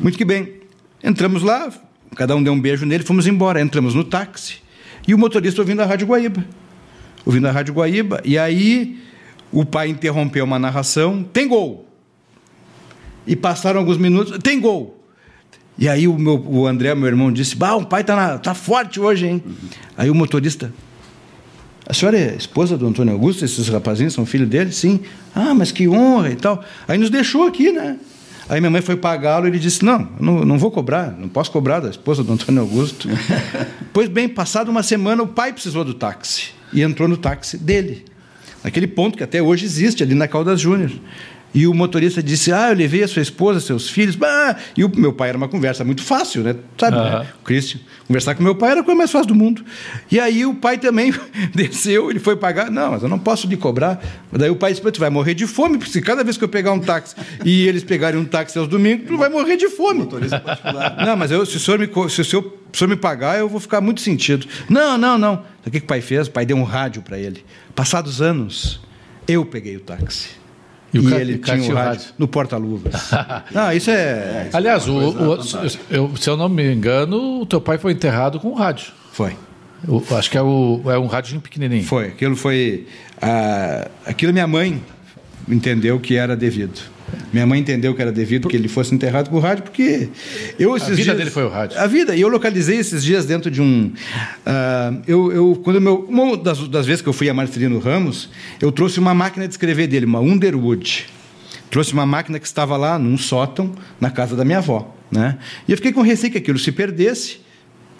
Muito 0.00 0.16
que 0.16 0.24
bem, 0.24 0.54
entramos 1.02 1.42
lá, 1.42 1.72
cada 2.16 2.34
um 2.36 2.42
deu 2.42 2.52
um 2.52 2.60
beijo 2.60 2.84
nele, 2.86 3.04
fomos 3.04 3.26
embora, 3.26 3.60
entramos 3.60 3.94
no 3.94 4.04
táxi. 4.04 4.56
E 5.06 5.14
o 5.14 5.18
motorista 5.18 5.60
ouvindo 5.60 5.80
a 5.80 5.86
Rádio 5.86 6.06
Guaíba. 6.06 6.44
Ouvindo 7.24 7.48
a 7.48 7.50
Rádio 7.50 7.74
Guaíba. 7.74 8.20
E 8.24 8.38
aí 8.38 8.98
o 9.50 9.64
pai 9.64 9.88
interrompeu 9.88 10.44
uma 10.44 10.58
narração. 10.58 11.22
Tem 11.32 11.48
gol! 11.48 11.86
E 13.26 13.34
passaram 13.34 13.80
alguns 13.80 13.96
minutos. 13.96 14.38
Tem 14.38 14.60
gol! 14.60 15.00
E 15.78 15.88
aí 15.88 16.06
o, 16.06 16.18
meu, 16.18 16.38
o 16.46 16.66
André, 16.66 16.94
meu 16.94 17.06
irmão, 17.06 17.32
disse: 17.32 17.56
Bah, 17.56 17.74
o 17.74 17.86
pai 17.86 18.04
tá, 18.04 18.38
tá 18.38 18.54
forte 18.54 19.00
hoje, 19.00 19.26
hein? 19.26 19.42
Aí 19.96 20.10
o 20.10 20.14
motorista. 20.14 20.72
A 21.86 21.92
senhora 21.94 22.18
é 22.18 22.36
esposa 22.36 22.76
do 22.76 22.86
Antônio 22.86 23.12
Augusto? 23.12 23.44
Esses 23.44 23.66
rapazinhos 23.68 24.12
são 24.12 24.24
filho 24.24 24.46
dele? 24.46 24.70
Sim. 24.70 25.00
Ah, 25.34 25.54
mas 25.54 25.72
que 25.72 25.88
honra 25.88 26.30
e 26.30 26.36
tal. 26.36 26.62
Aí 26.86 26.98
nos 26.98 27.10
deixou 27.10 27.46
aqui, 27.46 27.72
né? 27.72 27.98
Aí 28.50 28.60
minha 28.60 28.68
mãe 28.68 28.82
foi 28.82 28.96
pagá-lo 28.96 29.46
e 29.46 29.50
ele 29.50 29.60
disse: 29.60 29.84
Não, 29.84 30.08
não, 30.18 30.44
não 30.44 30.58
vou 30.58 30.72
cobrar, 30.72 31.16
não 31.16 31.28
posso 31.28 31.52
cobrar 31.52 31.78
da 31.78 31.88
esposa 31.88 32.24
do 32.24 32.32
Antônio 32.32 32.62
Augusto. 32.62 33.08
pois 33.94 34.08
bem, 34.08 34.28
passada 34.28 34.68
uma 34.68 34.82
semana, 34.82 35.22
o 35.22 35.28
pai 35.28 35.52
precisou 35.52 35.84
do 35.84 35.94
táxi 35.94 36.50
e 36.72 36.82
entrou 36.82 37.06
no 37.06 37.16
táxi 37.16 37.56
dele. 37.56 38.04
Naquele 38.64 38.88
ponto 38.88 39.16
que 39.16 39.22
até 39.22 39.40
hoje 39.40 39.64
existe, 39.64 40.02
ali 40.02 40.16
na 40.16 40.26
Caldas 40.26 40.60
Júnior. 40.60 40.90
E 41.52 41.66
o 41.66 41.74
motorista 41.74 42.22
disse: 42.22 42.52
Ah, 42.52 42.68
eu 42.70 42.76
levei 42.76 43.02
a 43.02 43.08
sua 43.08 43.22
esposa, 43.22 43.58
seus 43.60 43.88
filhos. 43.88 44.16
Ah! 44.22 44.56
E 44.76 44.84
o 44.84 44.92
meu 44.94 45.12
pai 45.12 45.30
era 45.30 45.38
uma 45.38 45.48
conversa 45.48 45.84
muito 45.84 46.02
fácil, 46.02 46.42
né? 46.42 46.54
Sabe, 46.78 46.96
Aham. 46.96 47.20
né? 47.20 47.26
O 47.40 47.44
Christian. 47.44 47.80
Conversar 48.06 48.34
com 48.34 48.42
meu 48.42 48.54
pai 48.54 48.70
era 48.72 48.80
a 48.80 48.84
coisa 48.84 48.96
mais 48.98 49.10
fácil 49.10 49.28
do 49.28 49.34
mundo. 49.34 49.64
E 50.10 50.18
aí 50.20 50.44
o 50.46 50.54
pai 50.54 50.78
também 50.78 51.12
desceu, 51.54 52.10
ele 52.10 52.18
foi 52.20 52.36
pagar. 52.36 52.70
Não, 52.70 52.92
mas 52.92 53.02
eu 53.02 53.08
não 53.08 53.18
posso 53.18 53.48
lhe 53.48 53.56
cobrar. 53.56 54.00
Daí 54.32 54.50
o 54.50 54.56
pai 54.56 54.70
disse: 54.72 54.82
"Pô, 54.82 54.90
Tu 54.92 55.00
vai 55.00 55.10
morrer 55.10 55.34
de 55.34 55.46
fome, 55.46 55.76
porque 55.78 55.92
se 55.92 56.00
cada 56.00 56.22
vez 56.22 56.36
que 56.36 56.44
eu 56.44 56.48
pegar 56.48 56.72
um 56.72 56.80
táxi 56.80 57.16
e 57.44 57.66
eles 57.66 57.82
pegarem 57.82 58.18
um 58.20 58.24
táxi 58.24 58.56
aos 58.58 58.68
domingos, 58.68 59.06
tu 59.08 59.16
vai 59.16 59.28
morrer 59.28 59.56
de 59.56 59.68
fome. 59.68 60.00
Motorista 60.00 60.38
particular. 60.40 61.04
Não, 61.04 61.16
mas 61.16 61.30
eu, 61.30 61.44
se, 61.44 61.56
o 61.56 61.60
senhor 61.60 61.78
me, 61.80 61.86
se 61.86 62.20
o 62.20 62.24
senhor, 62.24 62.42
se 62.42 62.76
o 62.76 62.78
senhor 62.78 62.88
me 62.90 62.96
pagar, 62.96 63.38
eu 63.38 63.48
vou 63.48 63.58
ficar 63.60 63.80
muito 63.80 64.00
sentido. 64.00 64.46
Não, 64.68 64.96
não, 64.96 65.18
não. 65.18 65.34
Sabe 65.34 65.46
o 65.66 65.70
que, 65.72 65.80
que 65.80 65.84
o 65.84 65.88
pai 65.88 66.00
fez? 66.00 66.28
O 66.28 66.30
pai 66.30 66.46
deu 66.46 66.56
um 66.56 66.62
rádio 66.64 67.02
para 67.02 67.18
ele. 67.18 67.44
Passados 67.74 68.22
anos, 68.22 68.80
eu 69.26 69.44
peguei 69.44 69.76
o 69.76 69.80
táxi. 69.80 70.39
E 70.92 70.98
E, 70.98 71.00
o 71.00 71.14
ele 71.14 71.38
tinha 71.38 71.56
o 71.56 71.70
o 71.70 71.74
rádio, 71.74 71.74
rádio. 72.00 72.04
no 72.18 72.26
porta-luvas. 72.28 73.10
não, 73.52 73.72
isso 73.72 73.90
é. 73.90 74.48
Aliás, 74.52 74.88
o, 74.88 74.92
uma 74.96 75.12
coisa 75.12 75.40
o- 75.40 75.42
se, 75.44 75.52
fantástica. 75.52 75.84
eu, 75.90 76.16
se 76.16 76.28
eu 76.30 76.36
não 76.36 76.48
me 76.48 76.72
engano, 76.74 77.40
o 77.42 77.46
teu 77.46 77.60
pai 77.60 77.78
foi 77.78 77.92
enterrado 77.92 78.40
com 78.40 78.48
o 78.48 78.54
rádio. 78.54 78.92
Foi. 79.12 79.36
Eu 79.86 80.04
acho 80.16 80.30
que 80.30 80.36
é, 80.36 80.42
o, 80.42 80.82
é 80.86 80.98
um 80.98 81.06
rádiozinho 81.06 81.40
pequenininho. 81.40 81.84
Foi. 81.84 82.08
Aquilo 82.08 82.36
foi. 82.36 82.86
ah, 83.22 83.88
aquilo 84.04 84.32
minha 84.32 84.46
mãe 84.46 84.82
entendeu 85.48 85.98
que 86.00 86.16
era 86.16 86.36
devido. 86.36 86.80
Minha 87.32 87.46
mãe 87.46 87.60
entendeu 87.60 87.94
que 87.94 88.02
era 88.02 88.10
devido 88.12 88.48
que 88.48 88.56
ele 88.56 88.68
fosse 88.68 88.94
enterrado 88.94 89.30
com 89.30 89.36
o 89.36 89.40
rádio, 89.40 89.64
porque 89.64 90.08
eu 90.58 90.76
esses 90.76 90.90
vida 90.90 91.02
dias- 91.04 91.16
dele 91.16 91.30
foi 91.30 91.44
o 91.44 91.48
rádio. 91.48 91.78
A 91.78 91.86
vida. 91.86 92.14
E 92.16 92.20
eu 92.20 92.28
localizei 92.28 92.76
esses 92.78 93.02
dias 93.02 93.24
dentro 93.26 93.50
de 93.50 93.60
um. 93.62 93.92
ah, 94.44 94.92
eu, 95.06 95.32
eu, 95.32 95.60
quando 95.62 95.80
meu, 95.80 96.06
uma 96.08 96.36
das, 96.36 96.66
das 96.68 96.86
vezes 96.86 97.02
que 97.02 97.08
eu 97.08 97.12
fui 97.12 97.28
a 97.28 97.34
Marcelino 97.34 97.78
Ramos, 97.78 98.28
eu 98.60 98.72
trouxe 98.72 98.98
uma 98.98 99.14
máquina 99.14 99.46
de 99.46 99.54
escrever 99.54 99.86
dele, 99.86 100.06
uma 100.06 100.20
Underwood. 100.20 101.06
Trouxe 101.70 101.92
uma 101.92 102.04
máquina 102.04 102.38
que 102.38 102.46
estava 102.46 102.76
lá 102.76 102.98
num 102.98 103.16
sótão, 103.16 103.72
na 104.00 104.10
casa 104.10 104.34
da 104.34 104.44
minha 104.44 104.58
avó. 104.58 104.92
Né? 105.10 105.38
E 105.68 105.72
eu 105.72 105.76
fiquei 105.76 105.92
com 105.92 106.02
receio 106.02 106.32
que 106.32 106.38
aquilo 106.38 106.58
se 106.58 106.72
perdesse. 106.72 107.38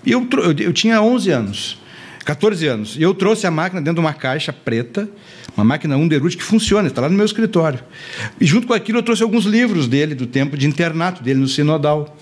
E 0.04 0.12
eu, 0.12 0.26
eu, 0.32 0.52
eu 0.66 0.72
tinha 0.72 1.00
11 1.02 1.30
anos, 1.30 1.79
14 2.30 2.66
anos. 2.68 2.96
E 2.96 3.02
eu 3.02 3.12
trouxe 3.12 3.44
a 3.44 3.50
máquina 3.50 3.80
dentro 3.80 3.94
de 3.94 4.06
uma 4.06 4.14
caixa 4.14 4.52
preta, 4.52 5.08
uma 5.56 5.64
máquina 5.64 5.96
Underwood 5.96 6.36
que 6.36 6.44
funciona, 6.44 6.86
está 6.86 7.00
lá 7.00 7.08
no 7.08 7.16
meu 7.16 7.26
escritório. 7.26 7.80
E 8.40 8.46
junto 8.46 8.68
com 8.68 8.72
aquilo 8.72 8.98
eu 8.98 9.02
trouxe 9.02 9.24
alguns 9.24 9.44
livros 9.46 9.88
dele, 9.88 10.14
do 10.14 10.26
tempo 10.26 10.56
de 10.56 10.64
internato 10.64 11.24
dele 11.24 11.40
no 11.40 11.48
Sinodal. 11.48 12.16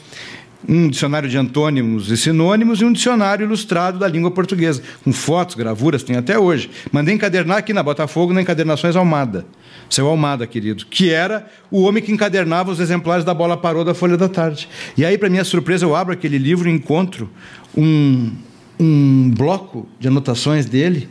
Um 0.66 0.88
dicionário 0.88 1.28
de 1.28 1.36
antônimos 1.36 2.11
e 2.11 2.16
sinônimos 2.16 2.80
e 2.80 2.86
um 2.86 2.92
dicionário 2.92 3.44
ilustrado 3.44 3.98
da 3.98 4.09
língua 4.09 4.30
portuguesa, 4.30 4.82
com 5.04 5.12
fotos, 5.12 5.54
gravuras, 5.54 6.02
tem 6.02 6.16
até 6.16 6.38
hoje. 6.38 6.70
Mandei 6.90 7.14
encadernar 7.14 7.59
aqui 7.59 7.74
na 7.74 7.82
Botafogo, 7.82 8.32
na 8.32 8.40
Encadernações 8.40 8.96
Almada. 8.96 9.46
Seu 9.90 10.06
Almada, 10.09 10.46
querido, 10.46 10.86
que 10.86 11.11
era 11.11 11.46
o 11.70 11.82
homem 11.82 12.02
que 12.02 12.11
encadernava 12.11 12.72
os 12.72 12.80
exemplares 12.80 13.24
da 13.24 13.34
Bola 13.34 13.56
Parou 13.59 13.84
da 13.84 13.94
Folha 13.94 14.16
da 14.16 14.28
Tarde. 14.28 14.68
E 14.96 15.04
aí, 15.04 15.16
para 15.18 15.28
minha 15.28 15.44
surpresa, 15.44 15.84
eu 15.84 15.94
abro 15.94 16.12
aquele 16.12 16.38
livro 16.38 16.68
e 16.68 16.72
encontro 16.72 17.30
um, 17.76 18.32
um 18.79 19.31
bloco 19.31 19.87
de 19.99 20.09
anotações 20.09 20.66
dele 20.66 21.09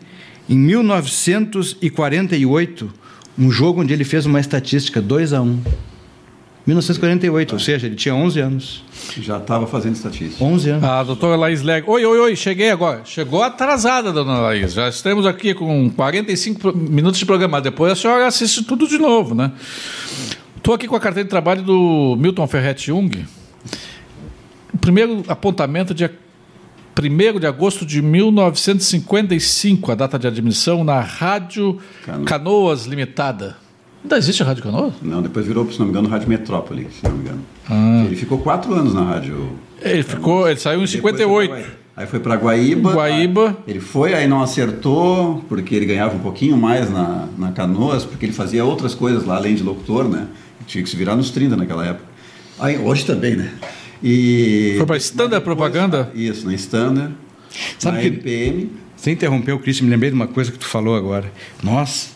em 0.49 0.57
1948, 0.57 2.89
um 3.37 3.51
jogo 3.51 3.81
onde 3.81 3.93
ele 3.93 4.03
fez 4.03 4.25
uma 4.25 4.39
estatística 4.39 4.99
2 5.01 5.33
a 5.33 5.41
1. 5.41 5.61
1948, 6.65 7.53
ou 7.53 7.59
seja, 7.59 7.85
ele 7.87 7.95
tinha 7.95 8.13
11 8.13 8.39
anos. 8.41 8.83
Já 9.21 9.37
estava 9.37 9.65
fazendo 9.67 9.95
estatística. 9.95 10.43
11 10.43 10.69
anos. 10.71 10.83
A 10.83 11.01
doutora 11.01 11.37
Laís 11.37 11.61
Leg. 11.61 11.85
Oi, 11.87 12.05
oi, 12.05 12.19
oi, 12.19 12.35
cheguei 12.35 12.69
agora. 12.71 13.03
Chegou 13.05 13.41
atrasada, 13.41 14.11
dona 14.11 14.41
Laís. 14.41 14.73
Já 14.73 14.89
estamos 14.89 15.25
aqui 15.25 15.53
com 15.53 15.89
45 15.89 16.59
pro- 16.59 16.75
minutos 16.75 17.19
de 17.19 17.25
programa. 17.25 17.61
Depois 17.61 17.93
a 17.93 17.95
senhora 17.95 18.27
assiste 18.27 18.65
tudo 18.65 18.85
de 18.85 18.97
novo, 18.97 19.33
né? 19.33 19.53
Estou 20.57 20.73
aqui 20.73 20.89
com 20.89 20.95
a 20.97 20.99
carteira 20.99 21.23
de 21.23 21.29
trabalho 21.29 21.61
do 21.61 22.17
Milton 22.19 22.45
Ferretti 22.47 22.87
Jung. 22.87 23.25
O 24.73 24.77
primeiro 24.77 25.23
apontamento, 25.29 25.93
dia 25.93 26.13
1 27.01 27.39
de 27.39 27.45
agosto 27.47 27.85
de 27.85 28.01
1955, 28.01 29.91
a 29.91 29.95
data 29.95 30.17
de 30.17 30.27
admissão 30.27 30.83
na 30.83 30.99
Rádio 30.99 31.77
Cano- 32.05 32.25
Canoas 32.25 32.85
Limitada. 32.85 33.55
Ainda 34.03 34.17
existe 34.17 34.41
a 34.41 34.45
Rádio 34.45 34.63
Canoas? 34.63 34.93
Não, 35.01 35.21
depois 35.21 35.45
virou, 35.45 35.69
se 35.71 35.77
não 35.79 35.85
me 35.85 35.91
engano, 35.91 36.07
Rádio 36.07 36.29
Metrópole, 36.29 36.87
se 36.91 37.03
não 37.03 37.11
me 37.11 37.19
engano. 37.23 37.41
Ah. 37.69 38.03
Ele 38.05 38.15
ficou 38.15 38.37
quatro 38.39 38.73
anos 38.73 38.93
na 38.93 39.03
rádio. 39.03 39.51
Ele 39.81 40.03
ficou, 40.03 40.47
ele 40.49 40.59
saiu 40.59 40.81
em 40.81 40.85
Depois 40.85 41.01
foi 41.01 41.11
pra 41.11 41.25
58. 41.25 41.51
Guaíba. 41.51 41.67
Aí 41.97 42.05
foi 42.05 42.19
para 42.19 42.35
Guaíba. 42.35 42.93
Guaíba. 42.93 43.57
Ele 43.67 43.79
foi, 43.79 44.13
aí 44.13 44.27
não 44.27 44.41
acertou, 44.41 45.43
porque 45.49 45.75
ele 45.75 45.85
ganhava 45.85 46.15
um 46.15 46.19
pouquinho 46.19 46.55
mais 46.55 46.89
na, 46.91 47.27
na 47.37 47.51
Canoas, 47.51 48.05
porque 48.05 48.25
ele 48.25 48.33
fazia 48.33 48.63
outras 48.63 48.93
coisas 48.93 49.25
lá, 49.25 49.35
além 49.37 49.55
de 49.55 49.63
locutor, 49.63 50.07
né? 50.07 50.27
Tinha 50.67 50.83
que 50.83 50.89
se 50.89 50.95
virar 50.95 51.15
nos 51.15 51.31
30 51.31 51.55
naquela 51.57 51.85
época. 51.85 52.05
Aí, 52.59 52.77
hoje 52.77 53.03
também, 53.05 53.35
né? 53.35 53.51
E, 54.03 54.75
Foi 54.77 54.85
pra 54.85 54.97
Standard 54.97 55.39
depois- 55.39 55.43
Propaganda? 55.57 56.11
Isso, 56.15 56.45
na 56.45 56.53
Standard. 56.53 57.13
Sabe 57.79 57.97
na 57.97 58.01
que- 58.03 58.07
MPM. 58.09 58.69
Você 58.95 59.11
interrompeu, 59.11 59.59
Cristian, 59.59 59.85
me 59.85 59.91
lembrei 59.91 60.09
de 60.09 60.15
uma 60.15 60.27
coisa 60.27 60.51
que 60.51 60.57
tu 60.57 60.65
falou 60.65 60.95
agora. 60.95 61.31
Nossa, 61.63 62.09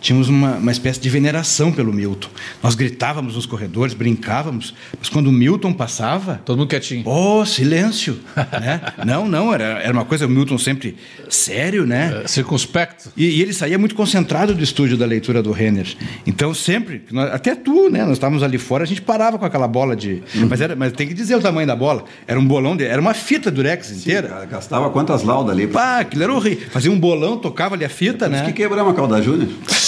tínhamos 0.00 0.28
uma, 0.28 0.56
uma 0.56 0.72
espécie 0.72 1.00
de 1.00 1.08
veneração 1.08 1.72
pelo 1.72 1.92
Milton. 1.92 2.28
Nós 2.62 2.74
gritávamos 2.74 3.34
nos 3.34 3.46
corredores, 3.46 3.94
brincávamos, 3.94 4.74
mas 4.98 5.08
quando 5.08 5.28
o 5.28 5.32
Milton 5.32 5.72
passava. 5.72 6.40
Todo 6.44 6.58
mundo 6.58 6.68
quietinho. 6.68 7.02
Oh, 7.06 7.44
silêncio! 7.44 8.18
né? 8.60 8.80
Não, 9.04 9.26
não, 9.26 9.54
era, 9.54 9.64
era 9.64 9.92
uma 9.92 10.04
coisa, 10.04 10.26
o 10.26 10.28
Milton 10.28 10.58
sempre 10.58 10.96
sério, 11.28 11.86
né? 11.86 12.22
É, 12.24 12.28
circunspecto. 12.28 13.10
E, 13.16 13.24
e, 13.24 13.42
ele 13.42 13.52
saía 13.52 13.78
muito 13.78 13.94
concentrado 13.94 14.54
do 14.54 14.62
estúdio 14.62 14.96
da 14.96 15.06
leitura 15.06 15.42
do 15.42 15.50
Renner. 15.50 15.86
Então, 16.26 16.52
sempre, 16.52 17.04
nós, 17.10 17.32
até 17.32 17.54
tu, 17.54 17.88
né? 17.88 18.04
Nós 18.04 18.12
estávamos 18.12 18.42
ali 18.42 18.58
fora, 18.58 18.84
a 18.84 18.86
gente 18.86 19.00
parava 19.00 19.38
com 19.38 19.44
aquela 19.44 19.68
bola 19.68 19.96
de. 19.96 20.22
Uhum. 20.34 20.48
Mas, 20.48 20.60
era, 20.60 20.76
mas 20.76 20.92
tem 20.92 21.06
que 21.06 21.14
dizer 21.14 21.36
o 21.36 21.40
tamanho 21.40 21.66
da 21.66 21.76
bola. 21.76 22.04
Era 22.26 22.38
um 22.38 22.46
bolão, 22.46 22.76
de, 22.76 22.84
era 22.84 23.00
uma 23.00 23.14
fita 23.14 23.50
durex 23.50 23.90
inteira. 23.90 24.40
Sim, 24.42 24.48
gastava 24.48 24.90
quantas 24.90 25.22
laudas 25.22 25.52
ali? 25.52 25.66
Pá, 25.66 26.00
aquilo 26.00 26.22
era 26.22 26.32
horrível. 26.32 26.68
Fazia 26.70 26.90
um 26.90 26.98
bolão, 26.98 27.38
tocava 27.38 27.74
ali 27.74 27.84
a 27.84 27.88
fita, 27.88 28.28
né? 28.28 28.44
que 28.44 28.52
quebramos 28.52 28.92
a 28.92 28.96
Calda 28.96 29.22
Júnior. 29.22 29.48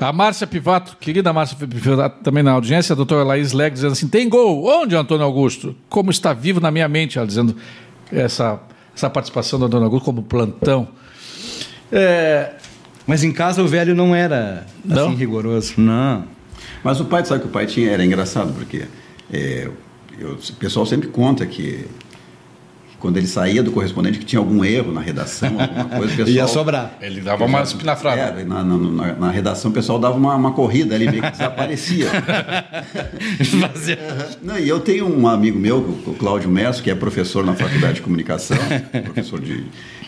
A 0.00 0.12
Márcia 0.12 0.46
Pivato, 0.46 0.96
querida 0.98 1.32
Márcia 1.32 1.56
Pivato, 1.56 2.22
também 2.22 2.42
na 2.42 2.52
audiência, 2.52 2.92
a 2.92 2.96
doutora 2.96 3.22
Laís 3.22 3.52
Leg 3.52 3.72
dizendo 3.72 3.92
assim: 3.92 4.08
tem 4.08 4.28
gol. 4.28 4.64
Onde, 4.64 4.96
Antônio 4.96 5.24
Augusto? 5.24 5.76
Como 5.88 6.10
está 6.10 6.32
vivo 6.32 6.60
na 6.60 6.70
minha 6.70 6.88
mente, 6.88 7.18
ela 7.18 7.26
dizendo 7.26 7.56
essa, 8.10 8.60
essa 8.94 9.08
participação 9.08 9.58
do 9.58 9.66
Antônio 9.66 9.84
Augusto 9.84 10.04
como 10.04 10.22
plantão. 10.22 10.88
É... 11.90 12.52
Mas 13.06 13.24
em 13.24 13.32
casa 13.32 13.62
o 13.62 13.66
velho 13.66 13.94
não 13.94 14.14
era 14.14 14.66
não? 14.84 15.08
assim 15.08 15.16
rigoroso. 15.16 15.74
Não. 15.76 16.24
Mas 16.82 17.00
o 17.00 17.04
pai, 17.04 17.24
sabe 17.24 17.40
que 17.40 17.46
o 17.46 17.50
pai 17.50 17.66
tinha, 17.66 17.90
era 17.90 18.04
engraçado, 18.04 18.52
porque 18.54 18.86
é, 19.32 19.68
eu, 20.18 20.32
o 20.32 20.52
pessoal 20.54 20.84
sempre 20.86 21.08
conta 21.08 21.46
que 21.46 21.86
quando 23.02 23.16
ele 23.16 23.26
saía 23.26 23.64
do 23.64 23.72
correspondente 23.72 24.16
que 24.16 24.24
tinha 24.24 24.38
algum 24.38 24.64
erro 24.64 24.92
na 24.92 25.00
redação, 25.00 25.60
alguma 25.60 25.86
coisa, 25.86 26.14
o 26.14 26.16
pessoal... 26.18 26.28
Ia 26.28 26.46
sobrar. 26.46 26.96
Ele 27.00 27.20
dava 27.20 27.44
uma 27.44 27.60
espinafrada. 27.60 28.40
É, 28.40 28.44
na, 28.44 28.62
na, 28.62 28.76
na, 28.78 29.12
na, 29.14 29.30
redação 29.32 29.72
o 29.72 29.74
pessoal 29.74 29.98
dava 29.98 30.16
uma, 30.16 30.36
uma 30.36 30.52
corrida 30.52 30.94
ali, 30.94 31.10
meio 31.10 31.20
que 31.20 31.32
desaparecia. 31.32 32.06
Não, 34.40 34.56
e 34.56 34.68
eu 34.68 34.78
tenho 34.78 35.12
um 35.12 35.26
amigo 35.26 35.58
meu, 35.58 35.78
o 35.78 36.14
Cláudio 36.14 36.48
Messo, 36.48 36.80
que 36.80 36.92
é 36.92 36.94
professor 36.94 37.44
na 37.44 37.54
Faculdade 37.54 37.94
de 37.94 38.02
Comunicação, 38.02 38.56
professor 39.02 39.40
de, 39.40 39.64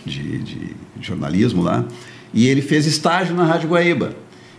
de, 0.07 0.39
de 0.39 0.77
jornalismo 1.01 1.65
lá, 1.65 1.85
e 2.33 2.47
ele 2.47 2.63
fez 2.63 2.87
estágio 2.87 3.35
na 3.35 3.45
Rádio 3.45 3.71
Guaíba. 3.71 4.15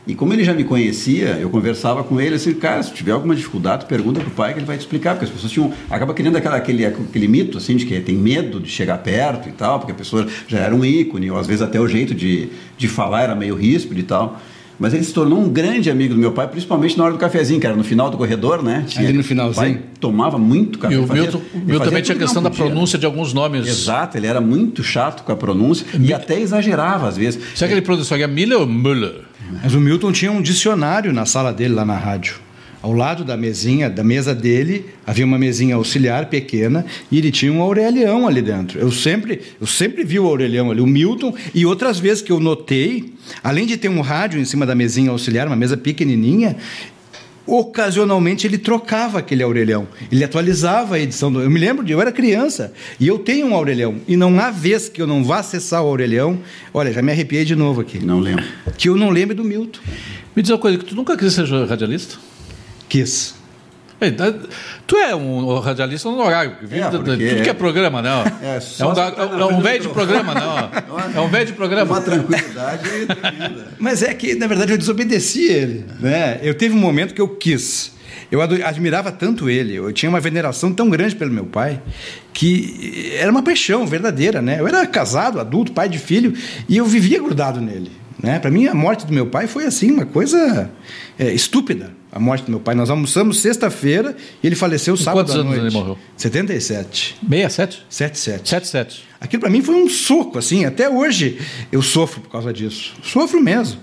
E 0.08 0.14
como 0.14 0.34
ele 0.34 0.43
já 0.43 0.53
me 0.53 0.64
conhecia, 0.64 1.38
eu 1.41 1.49
conversava 1.49 2.03
com 2.03 2.22
ele 2.22 2.36
assim, 2.36 2.53
cara, 2.53 2.84
se 2.84 2.93
tiver 2.93 3.12
alguma 3.12 3.36
dificuldade, 3.36 3.86
pergunta 3.86 4.20
pro 4.20 4.30
pai 4.30 4.53
que 4.53 4.60
ele 4.60 4.66
vai 4.66 4.78
te 4.78 4.82
explicar, 4.82 5.14
porque 5.14 5.26
as 5.26 5.32
pessoas 5.32 5.51
tinham, 5.51 5.74
acaba 5.89 6.14
criando 6.14 6.36
aquela, 6.36 6.56
aquele, 6.56 6.86
aquele 6.86 7.28
mito, 7.28 7.58
assim, 7.58 7.76
de 7.76 7.86
que 7.86 7.99
tem 8.01 8.16
medo 8.16 8.60
de 8.60 8.70
chegar 8.70 8.99
perto 8.99 9.49
e 9.49 9.51
tal, 9.51 9.80
porque 9.80 9.91
a 9.91 9.95
pessoa 9.95 10.28
já 10.47 10.60
era 10.60 10.76
um 10.76 10.86
ícone, 10.86 11.32
ou 11.32 11.38
às 11.38 11.47
vezes 11.47 11.64
até 11.64 11.80
o 11.80 11.88
jeito 11.88 12.14
de, 12.14 12.49
de 12.78 12.88
falar 12.88 13.24
era 13.24 13.36
meio 13.36 13.56
ríspido 13.56 13.99
e 13.99 14.03
tal. 14.03 14.39
Mas 14.78 14.93
ele 14.93 15.03
se 15.03 15.14
tornou 15.14 15.39
um 15.39 15.49
grande 15.49 15.89
amigo 15.89 16.14
do 16.14 16.20
meu 16.20 16.34
pai, 16.34 16.47
principalmente 16.47 16.97
na 16.97 17.06
hora 17.06 17.14
do 17.14 17.20
cafezinho, 17.20 17.60
que 17.60 17.66
era 17.66 17.76
no 17.76 17.84
final 17.84 18.10
do 18.10 18.18
corredor, 18.18 18.62
né? 18.62 18.84
Tinha, 18.86 19.08
Ali 19.08 19.18
no 19.18 19.24
finalzinho. 19.24 19.82
tomava 19.99 20.38
muito 20.38 20.78
café. 20.78 20.93
E 20.93 20.97
o 20.97 21.08
Milton, 21.08 21.41
também 21.84 22.03
tinha 22.03 22.16
a 22.16 22.20
questão 22.20 22.43
da 22.43 22.49
pronúncia 22.49 22.99
de 22.99 23.06
alguns 23.06 23.34
nomes. 23.34 23.68
Exato, 23.68 24.18
ele 24.18 24.28
era 24.28 24.41
muito 24.41 24.84
chato 24.84 25.24
com 25.24 25.32
a 25.32 25.36
pronúncia 25.36 25.88
e 25.99 26.14
até 26.14 26.39
exagerava 26.39 27.08
às 27.08 27.18
vezes. 27.18 27.41
Será 27.56 27.70
que 27.70 27.74
ele 27.74 27.82
produziu 27.82 28.28
Miller 28.28 28.60
ou 28.60 28.68
Müller? 28.68 29.25
Mas 29.64 29.74
o 29.74 29.80
Milton 29.80 30.12
tinha 30.12 30.32
um 30.32 30.41
dicionário 30.41 31.14
na 31.14 31.26
sala 31.26 31.54
dele, 31.54 31.74
lá 31.74 31.86
na 31.86 31.98
rádio. 31.98 32.46
Ao 32.82 32.93
lado 32.93 33.24
da 33.24 33.36
mesinha, 33.36 33.89
da 33.89 34.04
mesa 34.04 34.36
dele, 34.36 34.86
havia 35.08 35.26
uma 35.26 35.39
mesinha 35.39 35.74
auxiliar 35.74 36.28
pequena 36.28 36.86
e 37.12 37.18
ele 37.18 37.32
tinha 37.32 37.52
um 37.52 37.60
Aurelião 37.60 38.28
ali 38.28 38.43
dentro. 38.43 38.80
Eu 38.80 38.91
sempre, 38.91 39.41
eu 39.60 39.66
sempre 39.66 40.04
vi 40.04 40.20
o 40.20 40.28
Aurelião 40.28 40.70
ali, 40.70 40.82
o 40.82 40.86
Milton, 40.86 41.34
e 41.56 41.66
outras 41.66 41.98
vezes 41.98 42.22
que 42.22 42.32
eu 42.32 42.39
notei, 42.39 43.12
além 43.43 43.66
de 43.66 43.76
ter 43.76 43.89
um 43.89 44.02
rádio 44.02 44.39
em 44.39 44.46
cima 44.46 44.68
da 44.68 44.76
mesinha 44.76 45.10
auxiliar, 45.10 45.48
uma 45.48 45.56
mesa 45.56 45.76
pequenininha, 45.76 46.58
ocasionalmente 47.46 48.48
ele 48.48 48.58
trocava 48.58 49.20
aquele 49.20 49.43
Aurelião. 49.43 49.88
Ele 50.12 50.24
atualizava 50.24 50.96
a 50.96 51.00
edição 51.00 51.32
do. 51.32 51.41
Eu 51.41 51.50
me 51.50 51.60
lembro 51.60 51.84
de 51.84 51.91
eu 51.91 52.02
era 52.02 52.12
criança 52.12 52.74
e 53.00 53.08
eu 53.08 53.20
tenho 53.20 53.48
um 53.48 53.56
Aurelião. 53.56 53.96
E 54.08 54.16
não 54.16 54.39
há 54.39 54.52
vez 54.52 54.89
que 54.89 55.02
eu 55.02 55.08
não 55.08 55.24
vá 55.24 55.39
acessar 55.39 55.84
o 55.84 55.88
Aurelião. 55.88 56.39
Olha, 56.74 56.91
já 56.91 57.02
me 57.02 57.12
arrepiei 57.12 57.46
de 57.46 57.56
novo 57.56 57.82
aqui. 57.82 58.00
Não 58.00 58.20
lembro. 58.20 58.43
Que 58.78 58.89
eu 58.89 58.96
não 58.96 59.10
lembro 59.10 59.36
do 59.36 59.43
Milton. 59.43 59.80
Me 60.36 60.41
diz 60.41 60.52
uma 60.52 60.58
coisa, 60.58 60.78
que 60.78 60.86
tu 60.86 60.96
nunca 60.96 61.16
quis 61.16 61.34
ser 61.34 61.46
radialista? 61.46 62.18
Quis. 62.89 63.36
Tu 64.86 64.98
é 64.98 65.16
um 65.16 65.60
radialista 65.60 66.10
no 66.10 66.20
horário, 66.20 66.58
é, 66.70 66.89
tudo 66.89 67.14
é, 67.14 67.41
que 67.41 67.50
é 67.50 67.54
programa, 67.54 68.02
né? 68.02 68.10
É, 68.41 68.60
é 68.80 68.86
um, 68.86 68.93
tá 68.93 69.14
é 69.18 69.46
um 69.46 69.62
velho 69.62 69.82
de 69.82 69.89
programa, 69.89 70.34
não. 70.34 70.58
É 71.16 71.22
um 71.22 71.30
velho 71.30 71.46
de 71.46 71.54
programa. 71.54 71.93
Uma 71.93 72.02
tranquilidade 72.02 72.84
tremenda. 73.08 73.68
Mas 73.80 74.04
é 74.04 74.14
que, 74.14 74.36
na 74.36 74.48
verdade, 74.48 74.74
eu 74.74 74.78
desobedeci 74.78 75.46
ele. 75.46 75.86
Né? 76.00 76.39
Eu 76.43 76.54
teve 76.54 76.76
um 76.76 76.80
momento 76.80 77.14
que 77.14 77.22
eu 77.22 77.28
quis. 77.28 77.93
Eu 78.32 78.41
admirava 78.41 79.12
tanto 79.12 79.50
ele, 79.50 79.76
eu 79.76 79.93
tinha 79.93 80.10
uma 80.10 80.20
veneração 80.20 80.74
tão 80.74 80.89
grande 80.89 81.16
pelo 81.16 81.32
meu 81.32 81.46
pai, 81.46 81.80
que 82.34 83.14
era 83.18 83.32
uma 83.32 83.43
paixão 83.43 83.86
verdadeira, 83.86 84.41
né? 84.41 84.60
Eu 84.60 84.68
era 84.68 84.86
casado, 84.88 85.39
adulto, 85.39 85.72
pai 85.72 85.88
de 85.88 86.00
filho, 86.00 86.34
e 86.68 86.76
eu 86.76 86.86
vivia 86.86 87.22
grudado 87.22 87.62
nele. 87.62 87.91
Né? 88.22 88.39
Para 88.39 88.50
mim, 88.50 88.66
a 88.66 88.74
morte 88.74 89.06
do 89.06 89.14
meu 89.14 89.28
pai 89.28 89.46
foi 89.46 89.66
assim, 89.66 89.91
uma 89.91 90.06
coisa 90.06 90.70
é, 91.20 91.32
estúpida 91.32 91.91
a 92.16 92.20
morte 92.20 92.45
do 92.45 92.51
meu 92.51 92.61
pai. 92.61 92.74
Nós 92.76 92.89
almoçamos 92.89 93.41
sexta-feira 93.41 94.16
e 94.41 94.47
ele 94.47 94.55
faleceu 94.55 94.95
sábado 94.95 95.26
Quantos 95.26 95.36
à 95.36 95.43
noite. 95.43 95.59
anos 95.59 95.74
ele 95.74 95.84
morreu? 95.84 95.97
77. 96.16 97.18
67? 97.30 97.86
77. 97.89 98.49
77. 98.49 99.03
Aquilo 99.20 99.41
para 99.41 99.49
mim 99.49 99.61
foi 99.61 99.76
um 99.76 99.89
soco, 99.89 100.38
assim. 100.39 100.63
Até 100.63 100.89
hoje 100.89 101.38
eu 101.74 101.82
sofro 101.82 102.22
por 102.22 102.30
causa 102.30 102.53
disso. 102.53 102.93
Sofro 103.03 103.43
mesmo. 103.43 103.82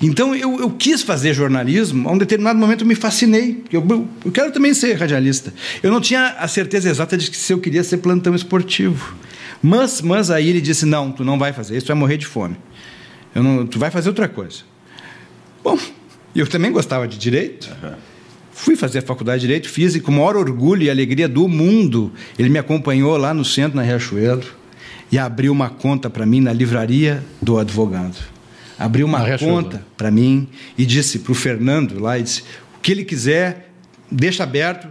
Então 0.00 0.32
eu, 0.32 0.60
eu 0.60 0.70
quis 0.70 1.02
fazer 1.02 1.34
jornalismo. 1.34 2.08
A 2.08 2.12
um 2.12 2.18
determinado 2.18 2.56
momento 2.56 2.82
eu 2.82 2.86
me 2.86 2.94
fascinei. 2.94 3.64
Eu, 3.72 3.84
eu, 3.90 4.08
eu 4.26 4.30
quero 4.30 4.52
também 4.52 4.72
ser 4.74 4.94
radialista. 4.94 5.52
Eu 5.82 5.90
não 5.90 6.00
tinha 6.00 6.36
a 6.38 6.46
certeza 6.46 6.88
exata 6.88 7.18
de 7.18 7.28
que 7.28 7.36
se 7.36 7.52
eu 7.52 7.58
queria 7.58 7.82
ser 7.82 7.96
plantão 7.96 8.32
esportivo. 8.32 9.16
Mas, 9.60 10.00
mas 10.00 10.30
aí 10.30 10.48
ele 10.48 10.60
disse: 10.60 10.86
não, 10.86 11.10
tu 11.10 11.24
não 11.24 11.36
vai 11.36 11.52
fazer 11.52 11.76
isso, 11.76 11.86
tu 11.86 11.88
vai 11.88 11.96
morrer 11.96 12.16
de 12.16 12.26
fome. 12.26 12.56
Eu 13.34 13.42
não, 13.42 13.66
tu 13.66 13.80
vai 13.80 13.90
fazer 13.90 14.08
outra 14.08 14.28
coisa. 14.28 14.58
Bom, 15.64 15.76
e 16.34 16.40
eu 16.40 16.46
também 16.46 16.72
gostava 16.72 17.06
de 17.06 17.18
direito. 17.18 17.70
Uhum. 17.82 17.94
Fui 18.52 18.76
fazer 18.76 18.98
a 18.98 19.02
faculdade 19.02 19.40
de 19.40 19.46
direito, 19.46 19.68
fiz 19.68 19.94
e 19.94 20.00
com 20.00 20.12
o 20.12 20.14
maior 20.14 20.36
orgulho 20.36 20.82
e 20.82 20.90
alegria 20.90 21.28
do 21.28 21.48
mundo, 21.48 22.12
ele 22.38 22.48
me 22.48 22.58
acompanhou 22.58 23.16
lá 23.16 23.32
no 23.32 23.44
centro, 23.44 23.76
na 23.76 23.82
Riachuelo, 23.82 24.44
e 25.10 25.18
abriu 25.18 25.52
uma 25.52 25.70
conta 25.70 26.08
para 26.08 26.24
mim 26.26 26.40
na 26.40 26.52
livraria 26.52 27.22
do 27.40 27.58
advogado. 27.58 28.16
Abriu 28.78 29.06
uma 29.06 29.38
conta 29.38 29.84
para 29.96 30.10
mim 30.10 30.48
e 30.76 30.84
disse 30.84 31.20
para 31.20 31.32
o 31.32 31.34
Fernando 31.34 32.00
lá, 32.00 32.18
e 32.18 32.22
disse, 32.22 32.42
o 32.76 32.80
que 32.80 32.92
ele 32.92 33.04
quiser, 33.04 33.70
deixa 34.10 34.42
aberto, 34.42 34.88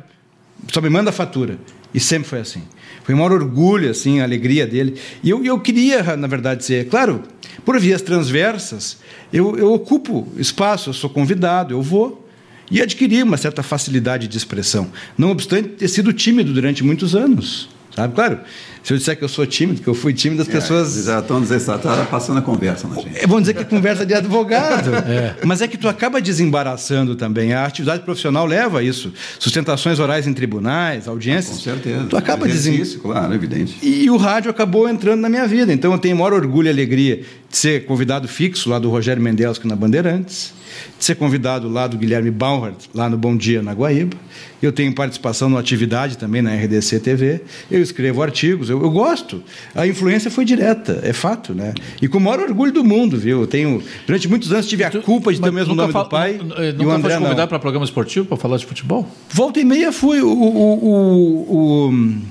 só 0.72 0.82
me 0.82 0.90
manda 0.90 1.10
a 1.10 1.14
fatura. 1.14 1.58
E 1.94 2.00
sempre 2.00 2.30
foi 2.30 2.40
assim. 2.40 2.64
Foi 3.04 3.14
o 3.14 3.18
maior 3.18 3.34
orgulho, 3.34 3.90
assim, 3.90 4.20
a 4.20 4.24
alegria 4.24 4.66
dele. 4.66 5.00
E 5.24 5.30
eu, 5.30 5.44
eu 5.44 5.60
queria, 5.60 6.16
na 6.16 6.28
verdade, 6.28 6.64
ser, 6.64 6.88
claro, 6.88 7.24
por 7.66 7.80
vias 7.80 8.02
transversas, 8.02 8.98
eu, 9.32 9.58
eu 9.58 9.74
ocupo 9.74 10.28
espaço, 10.38 10.90
eu 10.90 10.94
sou 10.94 11.10
convidado, 11.10 11.74
eu 11.74 11.82
vou. 11.82 12.28
E 12.70 12.82
adquiri 12.82 13.22
uma 13.22 13.36
certa 13.36 13.62
facilidade 13.62 14.28
de 14.28 14.38
expressão. 14.38 14.90
Não 15.18 15.32
obstante 15.32 15.70
ter 15.70 15.88
sido 15.90 16.14
tímido 16.14 16.54
durante 16.54 16.84
muitos 16.84 17.16
anos. 17.16 17.68
Sabe? 17.94 18.16
Claro, 18.16 18.40
se 18.84 18.94
eu 18.94 18.98
disser 18.98 19.18
que 19.18 19.24
eu 19.24 19.30
sou 19.30 19.46
tímido, 19.46 19.82
que 19.82 19.88
eu 19.88 19.94
fui 19.94 20.14
tímido, 20.14 20.42
as 20.42 20.50
é, 20.50 20.52
pessoas. 20.52 21.06
Já 21.06 21.20
estão 21.20 21.42
está 21.44 21.78
passando 22.10 22.40
a 22.40 22.42
conversa 22.42 22.88
na 22.88 22.96
gente. 22.96 23.28
Vão 23.28 23.40
dizer 23.40 23.54
que 23.54 23.62
é 23.62 23.64
conversa 23.64 24.06
de 24.06 24.14
advogado. 24.14 24.96
é. 25.08 25.36
Mas 25.46 25.62
é 25.62 25.68
que 25.68 25.78
tu 25.78 25.88
acaba 25.88 26.20
desembaraçando 26.20 27.16
também. 27.16 27.54
A 27.54 27.66
atividade 27.66 28.04
profissional 28.04 28.46
leva 28.46 28.80
a 28.80 28.84
isso. 28.84 29.14
Sustentações 29.40 30.00
orais 30.00 30.26
em 30.26 30.34
tribunais, 30.34 31.08
audiências. 31.08 31.58
com 31.58 31.64
certeza. 31.64 32.06
Tu 32.06 32.18
acaba 32.18 32.48
desembaraçando. 32.48 33.02
claro, 33.02 33.34
evidente. 33.34 33.78
E 33.82 34.10
o 34.10 34.18
rádio 34.18 34.50
acabou 34.50 34.90
entrando 34.90 35.22
na 35.22 35.30
minha 35.30 35.48
vida. 35.48 35.72
Então 35.72 35.92
eu 35.92 36.00
tenho 36.00 36.16
maior 36.16 36.34
orgulho 36.34 36.68
e 36.68 36.70
alegria 36.70 37.24
de 37.50 37.58
ser 37.58 37.86
convidado 37.86 38.28
fixo 38.28 38.70
lá 38.70 38.80
do 38.80 38.90
Rogério 38.90 39.22
Mendelski 39.22 39.68
na 39.68 39.76
Bandeirantes, 39.76 40.54
de 40.98 41.04
ser 41.04 41.16
convidado 41.16 41.68
lá 41.68 41.86
do 41.86 41.98
Guilherme 41.98 42.32
Bauert, 42.32 42.78
lá 42.94 43.10
no 43.10 43.18
Bom 43.18 43.36
Dia, 43.36 43.62
na 43.62 43.74
Guaíba. 43.74 44.16
Eu 44.62 44.72
tenho 44.72 44.94
participação 44.94 45.50
no 45.50 45.58
Atividade 45.58 46.18
também 46.18 46.42
na 46.42 46.54
RDC 46.54 47.00
TV. 47.02 47.42
Eu 47.70 47.82
escrevo 47.82 48.22
artigos, 48.24 48.70
eu, 48.72 48.82
eu, 48.82 48.90
gosto. 48.90 49.44
A 49.76 49.86
influência 49.86 50.32
foi 50.32 50.46
direta, 50.46 51.00
é 51.04 51.14
fato, 51.14 51.54
né? 51.54 51.74
E 52.02 52.08
com 52.08 52.18
o 52.18 52.22
maior 52.22 52.40
orgulho 52.40 52.72
do 52.72 52.84
mundo, 52.84 53.18
viu? 53.18 53.42
Eu 53.42 53.48
tenho, 53.48 53.84
durante 54.06 54.28
muitos 54.28 54.52
anos 54.52 54.68
tive 54.68 54.84
a 54.84 54.92
culpa 54.92 55.34
de 55.34 55.42
ter 55.42 55.50
o 55.50 55.54
mesmo 55.54 55.76
nome 55.76 55.94
do 55.94 56.06
pai. 56.06 56.40
Eh, 56.58 56.72
nunca 56.72 56.84
e 56.84 56.86
o 56.86 56.92
André 56.92 57.14
foi 57.16 57.24
convidado 57.24 57.50
para 57.50 57.60
programa 57.60 57.86
esportivo 57.86 58.26
para 58.26 58.38
falar 58.38 58.58
de 58.58 58.66
futebol? 58.66 59.08
Volta 59.30 59.60
e 59.60 59.66
meia 59.66 59.92
fui. 59.92 60.22
o, 60.22 60.32
o, 60.32 61.88
o 61.90 62.22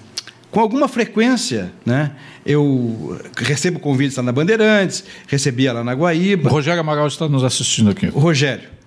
com 0.51 0.61
alguma 0.61 0.89
frequência, 0.89 1.73
né? 1.87 2.13
Eu 2.45 3.19
recebo 3.37 3.79
convites 3.79 4.17
lá 4.17 4.23
na 4.23 4.33
Bandeirantes, 4.33 5.05
recebia 5.29 5.73
lá 5.73 5.85
na 5.85 5.93
Guaíba. 5.93 6.49
O 6.49 6.53
Rogério 6.53 6.81
Amaral 6.81 7.07
está 7.07 7.29
nos 7.29 7.45
assistindo 7.45 7.91
aqui. 7.91 8.07
O 8.07 8.19
Rogério. 8.19 8.80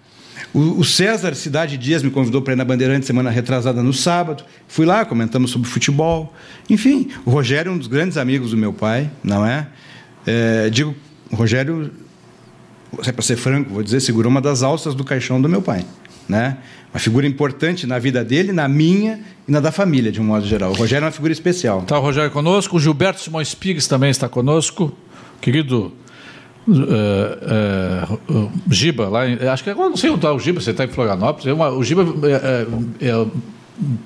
O, 0.54 0.84
César 0.84 1.34
Cidade 1.34 1.78
Dias 1.80 2.04
me 2.04 2.12
convidou 2.12 2.39
para 2.39 2.54
ir 2.54 2.56
na 2.56 2.64
Bandeirantes 2.64 3.08
semana 3.08 3.32
retrasada 3.32 3.82
no 3.82 3.91
sábado. 3.91 4.43
Fui 4.68 4.86
lá, 4.86 5.04
comentamos 5.04 5.49
sobre 5.49 5.68
futebol. 5.68 6.32
Enfim, 6.70 7.10
o 7.26 7.32
Rogério 7.32 7.72
é 7.72 7.74
um 7.74 7.78
dos 7.78 7.88
grandes 7.88 8.18
amigos 8.18 8.51
do 8.51 8.58
meu 8.58 8.72
pai, 8.72 9.10
não 9.24 9.43
é? 9.43 9.68
é 10.28 10.70
digo, 10.70 10.95
o 11.32 11.36
Rogério 11.36 11.91
é 13.04 13.12
para 13.12 13.24
ser 13.24 13.36
franco, 13.36 13.72
vou 13.72 13.82
dizer, 13.82 13.99
segurou 13.99 14.30
uma 14.30 14.41
das 14.41 14.62
alças 14.62 14.93
do 14.93 15.04
caixão 15.04 15.41
do 15.41 15.49
meu 15.49 15.62
pai. 15.62 15.84
Né? 16.30 16.58
Uma 16.93 16.99
figura 16.99 17.26
importante 17.26 17.88
na 17.88 17.97
vida 17.97 18.24
dele, 18.24 18.51
na 18.51 18.68
minha 18.68 19.22
e 19.47 19.51
na 19.51 19.60
da 19.60 19.72
família, 19.72 20.12
de 20.12 20.22
um 20.22 20.24
modo 20.24 20.45
geral. 20.45 20.72
O 20.72 20.76
Rogério 20.76 21.04
é 21.04 21.08
uma 21.08 21.12
figura 21.12 21.34
especial. 21.34 21.82
Está 21.82 21.97
o 21.97 22.01
Rogério 22.01 22.30
conosco, 22.30 22.78
o 22.78 22.80
Gilberto 22.80 23.22
Simões 23.22 23.56
Pigues 23.56 23.88
também 23.88 24.12
está 24.12 24.30
conosco, 24.30 24.95
querido 25.41 25.91
uh, 26.68 28.14
uh, 28.34 28.51
Giba, 28.70 29.09
lá 29.09 29.28
em, 29.28 29.36
acho 29.47 29.64
que 29.64 29.70
agora 29.70 29.89
não 29.89 29.97
sei 29.97 30.09
onde 30.09 30.20
está 30.20 30.34
o 30.34 30.39
Giba, 30.39 30.61
você 30.61 30.72
está 30.72 30.86
em 30.86 30.89
Florianópolis. 30.89 31.47
É 31.47 31.53
uma, 31.53 31.70
o 31.70 31.84
Giba 31.84 32.03
é, 32.28 32.68
é, 33.07 33.26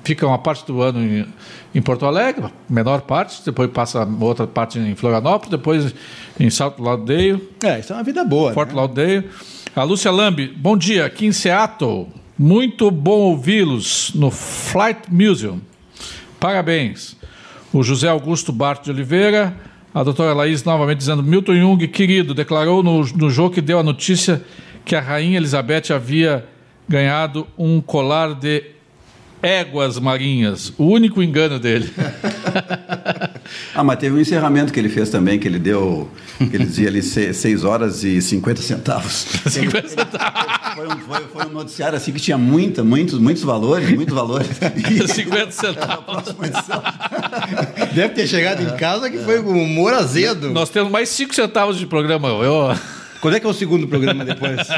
fica 0.04 0.26
uma 0.26 0.38
parte 0.38 0.66
do 0.66 0.82
ano 0.82 1.00
em, 1.00 1.26
em, 1.74 1.82
Porto 1.82 2.06
Alegre, 2.06 2.46
menor 2.68 3.02
parte, 3.02 3.44
depois 3.44 3.70
passa 3.70 4.06
outra 4.20 4.46
parte 4.46 4.78
em 4.78 4.94
Florianópolis, 4.94 5.50
depois 5.50 5.94
em 6.38 6.50
Salto 6.50 6.82
Laudeio. 6.82 7.40
É, 7.62 7.80
isso 7.80 7.92
é 7.92 7.96
uma 7.96 8.04
vida 8.04 8.24
boa. 8.24 8.52
Forte 8.52 8.70
né? 8.70 8.76
Laudeio. 8.76 9.24
A 9.76 9.82
Lúcia 9.82 10.10
Lambi, 10.10 10.48
bom 10.48 10.76
dia, 10.76 11.06
aqui 11.06 11.26
em 11.26 11.32
Seattle. 11.32 12.08
Muito 12.38 12.90
bom 12.90 13.18
ouvi-los 13.20 14.12
no 14.14 14.30
Flight 14.30 15.12
Museum. 15.12 15.60
Parabéns. 16.38 17.16
O 17.72 17.82
José 17.82 18.08
Augusto 18.08 18.52
Bart 18.52 18.84
de 18.84 18.90
Oliveira, 18.90 19.54
a 19.94 20.02
doutora 20.02 20.32
Laís 20.32 20.62
novamente 20.64 20.98
dizendo: 20.98 21.22
Milton 21.22 21.54
Jung, 21.54 21.88
querido, 21.88 22.34
declarou 22.34 22.82
no, 22.82 23.04
no 23.04 23.30
jogo 23.30 23.54
que 23.54 23.60
deu 23.60 23.78
a 23.78 23.82
notícia 23.82 24.42
que 24.84 24.94
a 24.96 25.00
rainha 25.00 25.36
Elizabeth 25.36 25.92
havia 25.92 26.46
ganhado 26.88 27.46
um 27.58 27.80
colar 27.80 28.34
de 28.34 28.78
éguas 29.42 29.98
marinhas. 29.98 30.72
O 30.78 30.84
único 30.86 31.22
engano 31.22 31.58
dele. 31.58 31.92
ah, 33.74 33.84
mas 33.84 33.98
teve 33.98 34.16
um 34.16 34.20
encerramento 34.20 34.72
que 34.72 34.80
ele 34.80 34.88
fez 34.88 35.10
também, 35.10 35.38
que 35.38 35.46
ele 35.46 35.58
deu, 35.58 36.08
que 36.38 36.56
ele 36.56 36.64
dizia 36.64 36.88
ali 36.88 37.02
6 37.02 37.64
horas 37.64 38.04
e 38.04 38.20
50 38.20 38.62
centavos. 38.62 39.26
50 39.46 39.88
centavos. 39.88 40.74
Foi 40.74 40.86
um, 40.86 40.98
foi, 41.00 41.20
foi 41.32 41.46
um, 41.46 41.50
noticiário 41.50 41.96
assim 41.96 42.12
que 42.12 42.20
tinha 42.20 42.38
muita, 42.38 42.82
muitos, 42.82 43.18
muitos 43.18 43.42
valores, 43.42 43.90
muitos 43.90 44.14
valores. 44.14 44.48
50 45.06 45.50
centavos. 45.52 46.34
Deve 47.94 48.14
ter 48.14 48.26
chegado 48.26 48.62
em 48.62 48.76
casa 48.76 49.10
que 49.10 49.18
foi 49.18 49.42
com 49.42 49.50
humor 49.50 49.94
azedo. 49.94 50.50
Nós 50.50 50.70
temos 50.70 50.90
mais 50.90 51.08
5 51.08 51.34
centavos 51.34 51.78
de 51.78 51.86
programa. 51.86 52.28
Eu... 52.28 52.76
Quando 53.20 53.36
é 53.36 53.40
que 53.40 53.46
é 53.46 53.48
o 53.48 53.54
segundo 53.54 53.88
programa 53.88 54.24
depois? 54.24 54.68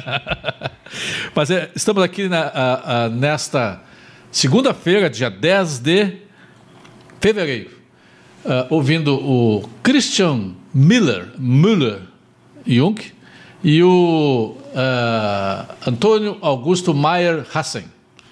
Mas 1.34 1.50
é, 1.50 1.70
estamos 1.74 2.02
aqui 2.02 2.28
na, 2.28 2.40
a, 2.40 3.04
a, 3.04 3.08
nesta 3.08 3.82
segunda-feira, 4.30 5.10
dia 5.10 5.28
10 5.28 5.78
de 5.78 6.16
fevereiro, 7.20 7.70
uh, 8.44 8.66
ouvindo 8.70 9.14
o 9.14 9.68
Christian 9.82 10.54
Miller, 10.72 11.28
Müller 11.38 12.00
Jung 12.66 12.98
e 13.62 13.82
o 13.82 14.56
uh, 14.56 15.74
Antônio 15.86 16.38
Augusto 16.40 16.94
Maier 16.94 17.44
Hassen. 17.52 17.84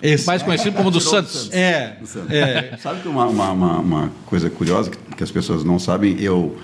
Esse. 0.03 0.27
Mais 0.27 0.43
conhecido 0.43 0.77
como 0.77 0.91
do 0.91 1.01
Santos. 1.01 1.51
É. 1.53 1.97
é. 2.31 2.77
Sabe 2.79 3.01
que 3.01 3.09
uma, 3.09 3.27
uma, 3.27 3.53
uma, 3.53 4.13
coisa 4.27 4.49
curiosa 4.49 4.91
que, 4.91 4.99
que 5.17 5.23
as 5.25 5.31
pessoas 5.31 5.65
não 5.65 5.79
sabem, 5.79 6.17
eu 6.21 6.57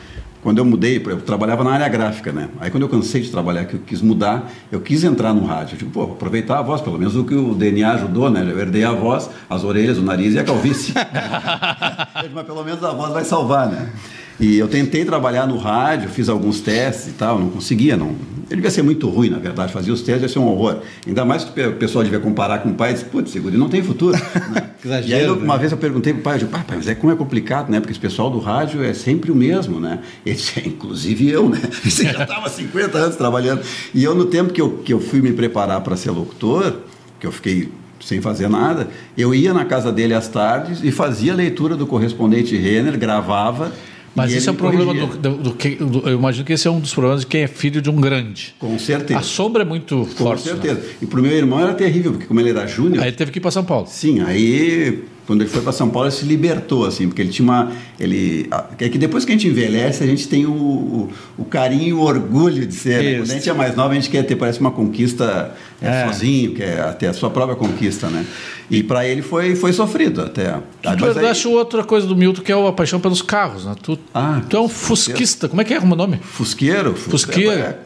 quando 0.45 0.59
eu 0.59 0.65
mudei, 0.65 1.03
eu 1.03 1.23
trabalhava 1.23 1.65
na 1.65 1.73
área 1.73 1.89
gráfica, 1.89 2.31
né? 2.31 2.51
Aí 2.61 2.71
quando 2.71 2.83
eu 2.83 2.89
cansei 2.91 3.23
de 3.23 3.31
trabalhar, 3.31 3.65
que 3.65 3.77
eu 3.77 3.81
quis 3.81 4.03
mudar, 4.03 4.53
eu 4.71 4.79
quis 4.79 5.03
entrar 5.03 5.33
no 5.33 5.47
rádio. 5.47 5.75
Eu 5.75 5.79
digo, 5.79 5.91
pô, 5.91 6.03
aproveitar 6.03 6.59
a 6.59 6.63
voz, 6.63 6.83
pelo 6.83 6.99
menos 6.99 7.17
o 7.17 7.25
que 7.25 7.35
o 7.35 7.55
DNA 7.55 7.93
ajudou, 7.93 8.29
né? 8.29 8.43
Eu 8.43 8.61
herdei 8.61 8.85
a 8.85 8.93
voz, 8.93 9.31
as 9.49 9.65
orelhas, 9.65 9.97
o 9.97 10.03
nariz 10.03 10.35
e 10.35 10.39
a 10.39 10.45
calvície. 10.45 10.93
Mas 12.35 12.45
pelo 12.45 12.63
menos 12.63 12.85
a 12.85 12.93
voz 12.93 13.11
vai 13.11 13.25
salvar, 13.25 13.71
né? 13.71 13.91
E 14.39 14.59
eu 14.59 14.67
tentei 14.67 15.05
trabalhar 15.05 15.47
no 15.47 15.57
rádio, 15.57 16.09
fiz 16.09 16.29
alguns 16.29 16.61
testes 16.61 17.09
e 17.09 17.13
tal, 17.13 17.39
não 17.39 17.51
conseguia, 17.51 17.97
não. 17.97 18.15
Ele 18.51 18.57
devia 18.57 18.71
ser 18.71 18.83
muito 18.83 19.09
ruim, 19.09 19.31
na 19.31 19.39
verdade, 19.39 19.73
fazia 19.73 19.93
os 19.93 20.03
testes, 20.03 20.23
ia 20.23 20.29
ser 20.29 20.39
um 20.39 20.49
horror. 20.49 20.79
Ainda 21.07 21.25
mais 21.25 21.45
que 21.45 21.61
o 21.61 21.73
pessoal 21.77 22.05
devia 22.05 22.19
comparar 22.19 22.59
com 22.59 22.71
o 22.71 22.75
pai 22.75 22.91
e 22.91 22.95
disse, 22.95 23.05
putz, 23.07 23.31
seguro, 23.31 23.57
não 23.57 23.69
tem 23.69 23.83
futuro. 23.83 24.17
Né? 24.55 24.71
Exagero, 24.85 25.09
e 25.09 25.15
aí, 25.15 25.31
uma 25.31 25.55
né? 25.55 25.61
vez 25.61 25.73
eu 25.73 25.79
perguntei 25.79 26.13
para 26.13 26.21
o 26.21 26.23
pai, 26.23 26.35
eu 26.35 26.39
digo, 26.41 26.51
pai, 26.51 26.65
mas 26.69 26.87
é 26.87 26.95
como 26.95 27.13
é 27.13 27.17
complicado, 27.17 27.71
né? 27.71 27.81
Porque 27.81 27.93
esse 27.93 28.01
pessoal 28.01 28.31
do 28.31 28.39
rádio 28.39 28.85
é 28.85 28.93
sempre 28.93 29.33
o 29.33 29.35
mesmo, 29.35 29.81
né? 29.81 30.01
Ele 30.25 30.35
disse, 30.35 30.61
é, 30.61 30.69
inclusive 30.69 31.31
eu, 31.31 31.49
né? 31.49 31.61
Você 31.83 32.05
já 32.05 32.23
estava 32.25 32.49
50 32.49 32.99
anos 32.99 33.17
trabalhando. 33.17 33.63
E 33.95 34.05
eu, 34.05 34.15
no 34.15 34.27
tempo 34.27 34.53
que 34.53 34.61
eu, 34.61 34.79
que 34.85 34.93
eu 34.93 35.01
fui 35.01 35.21
me 35.23 35.33
preparar 35.33 35.81
para 35.81 35.97
ser 35.97 36.11
locutor, 36.11 36.81
que 37.19 37.27
eu 37.27 37.33
fiquei 37.33 37.71
sem 38.01 38.21
fazer 38.21 38.49
nada, 38.49 38.89
eu 39.17 39.35
ia 39.35 39.55
na 39.55 39.65
casa 39.65 39.91
dele 39.91 40.13
às 40.13 40.29
tardes 40.29 40.85
e 40.85 40.91
fazia 40.91 41.33
a 41.33 41.37
leitura 41.37 41.75
do 41.75 41.87
correspondente 41.87 42.55
Renner, 42.57 42.99
gravava 42.99 43.73
mas 44.15 44.33
esse 44.33 44.49
é 44.49 44.53
o 44.53 44.55
problema 44.55 44.95
do, 44.95 45.07
do, 45.07 45.37
do, 45.37 45.53
do, 45.53 46.09
Eu 46.09 46.19
imagino 46.19 46.45
que 46.45 46.53
esse 46.53 46.67
é 46.69 46.71
um 46.71 46.81
dos 46.81 46.93
problemas 46.93 47.21
de 47.21 47.27
quem 47.27 47.43
é 47.43 47.47
filho 47.47 47.83
de 47.83 47.91
um 47.91 47.97
grande. 47.97 48.55
Com 48.59 48.79
certeza. 48.79 49.19
A 49.21 49.23
sombra 49.23 49.63
é 49.63 49.65
muito 49.65 49.99
Com 49.99 50.07
forte. 50.07 50.43
Com 50.43 50.49
certeza. 50.51 50.81
Né? 50.81 50.87
E 51.03 51.07
para 51.07 51.21
o 51.21 51.23
meu 51.23 51.33
irmão 51.33 51.61
era 51.61 51.75
terrível, 51.75 52.13
porque 52.13 52.27
como 52.27 52.41
ele 52.41 52.51
era 52.51 52.67
júnior. 52.67 53.03
Aí 53.03 53.09
ele 53.11 53.17
teve 53.17 53.33
que 53.33 53.39
ir 53.39 53.43
para 53.43 53.51
São 53.51 53.65
Paulo. 53.65 53.87
Sim, 53.89 54.21
aí 54.21 55.05
quando 55.27 55.41
ele 55.41 55.49
foi 55.49 55.63
para 55.63 55.73
São 55.73 55.89
Paulo, 55.89 56.09
ele 56.09 56.15
se 56.15 56.25
libertou, 56.25 56.85
assim, 56.85 57.07
porque 57.09 57.23
ele 57.23 57.31
tinha 57.31 57.45
uma. 57.45 57.73
Ele, 57.99 58.49
é 58.79 58.89
que 58.89 58.99
depois 58.99 59.25
que 59.25 59.33
a 59.33 59.35
gente 59.35 59.49
envelhece, 59.49 60.05
a 60.05 60.07
gente 60.07 60.29
tem 60.29 60.45
o, 60.45 60.53
o, 60.53 61.11
o 61.39 61.45
carinho 61.45 61.89
e 61.89 61.93
o 61.93 62.01
orgulho 62.01 62.67
de 62.67 62.75
ser. 62.75 63.03
Né? 63.03 63.19
Quando 63.19 63.31
a 63.31 63.35
gente 63.35 63.49
é 63.49 63.53
mais 63.55 63.75
nova, 63.75 63.93
a 63.93 63.95
gente 63.95 64.11
quer 64.11 64.23
ter, 64.25 64.37
parece 64.37 64.61
uma 64.61 64.71
conquista 64.71 65.55
é, 65.81 65.89
é. 65.89 66.07
sozinho, 66.07 66.55
quer 66.55 66.95
ter 66.95 67.07
a 67.07 67.13
sua 67.15 67.31
própria 67.31 67.57
conquista, 67.57 68.09
né? 68.09 68.25
E 68.71 68.83
para 68.83 69.07
ele 69.07 69.23
foi, 69.23 69.55
foi 69.57 69.73
sofrido 69.73 70.21
até. 70.21 70.59
Tu 70.83 71.19
aí... 71.19 71.27
acho 71.27 71.51
outra 71.51 71.83
coisa 71.85 72.07
do 72.07 72.15
Milton, 72.15 72.43
que 72.43 72.53
é 72.53 72.69
a 72.69 72.73
paixão 72.73 73.01
pelos 73.01 73.23
carros, 73.23 73.65
né? 73.65 73.75
Tu, 73.83 73.99
ah, 74.13 74.43
tu 74.49 74.57
é 74.57 74.61
um 74.61 74.69
fusquista. 74.69 75.49
Como 75.49 75.61
é 75.61 75.65
que 75.65 75.73
é 75.73 75.81
o 75.81 75.87
nome? 75.87 76.19
Fusqueiro? 76.23 76.95
Fusqueiro. 76.95 77.61
É, 77.61 77.79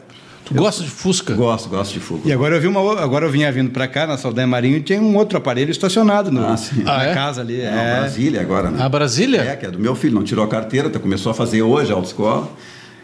Tu 0.49 0.55
gosta 0.55 0.83
de 0.83 0.89
Fusca? 0.89 1.33
Gosto, 1.35 1.69
gosto 1.69 1.93
de 1.93 1.99
Fusca. 1.99 2.27
E 2.27 2.33
agora 2.33 2.55
eu 2.55 2.61
vi 2.61 2.67
uma, 2.67 2.99
agora 2.99 3.27
eu 3.27 3.31
vinha 3.31 3.51
vindo 3.51 3.69
para 3.69 3.87
cá 3.87 4.07
na 4.07 4.17
Saldanha 4.17 4.47
Marinho 4.47 4.77
e 4.77 4.81
tem 4.81 4.99
um 4.99 5.15
outro 5.15 5.37
aparelho 5.37 5.69
estacionado 5.69 6.31
no, 6.31 6.43
ah, 6.43 6.55
na 6.83 6.97
ah, 6.97 7.03
é? 7.05 7.13
casa 7.13 7.41
ali. 7.41 7.61
É. 7.61 7.65
é. 7.65 7.99
Brasília 7.99 8.41
agora, 8.41 8.71
né? 8.71 8.83
A 8.83 8.89
Brasília? 8.89 9.41
É, 9.41 9.55
que 9.55 9.67
é 9.67 9.71
do 9.71 9.79
meu 9.79 9.95
filho, 9.95 10.15
não 10.15 10.23
tirou 10.23 10.43
a 10.43 10.47
carteira, 10.47 10.89
tá, 10.89 10.99
começou 10.99 11.31
a 11.31 11.35
fazer 11.35 11.61
hoje 11.61 11.91
a 11.91 11.95
autoescola 11.95 12.49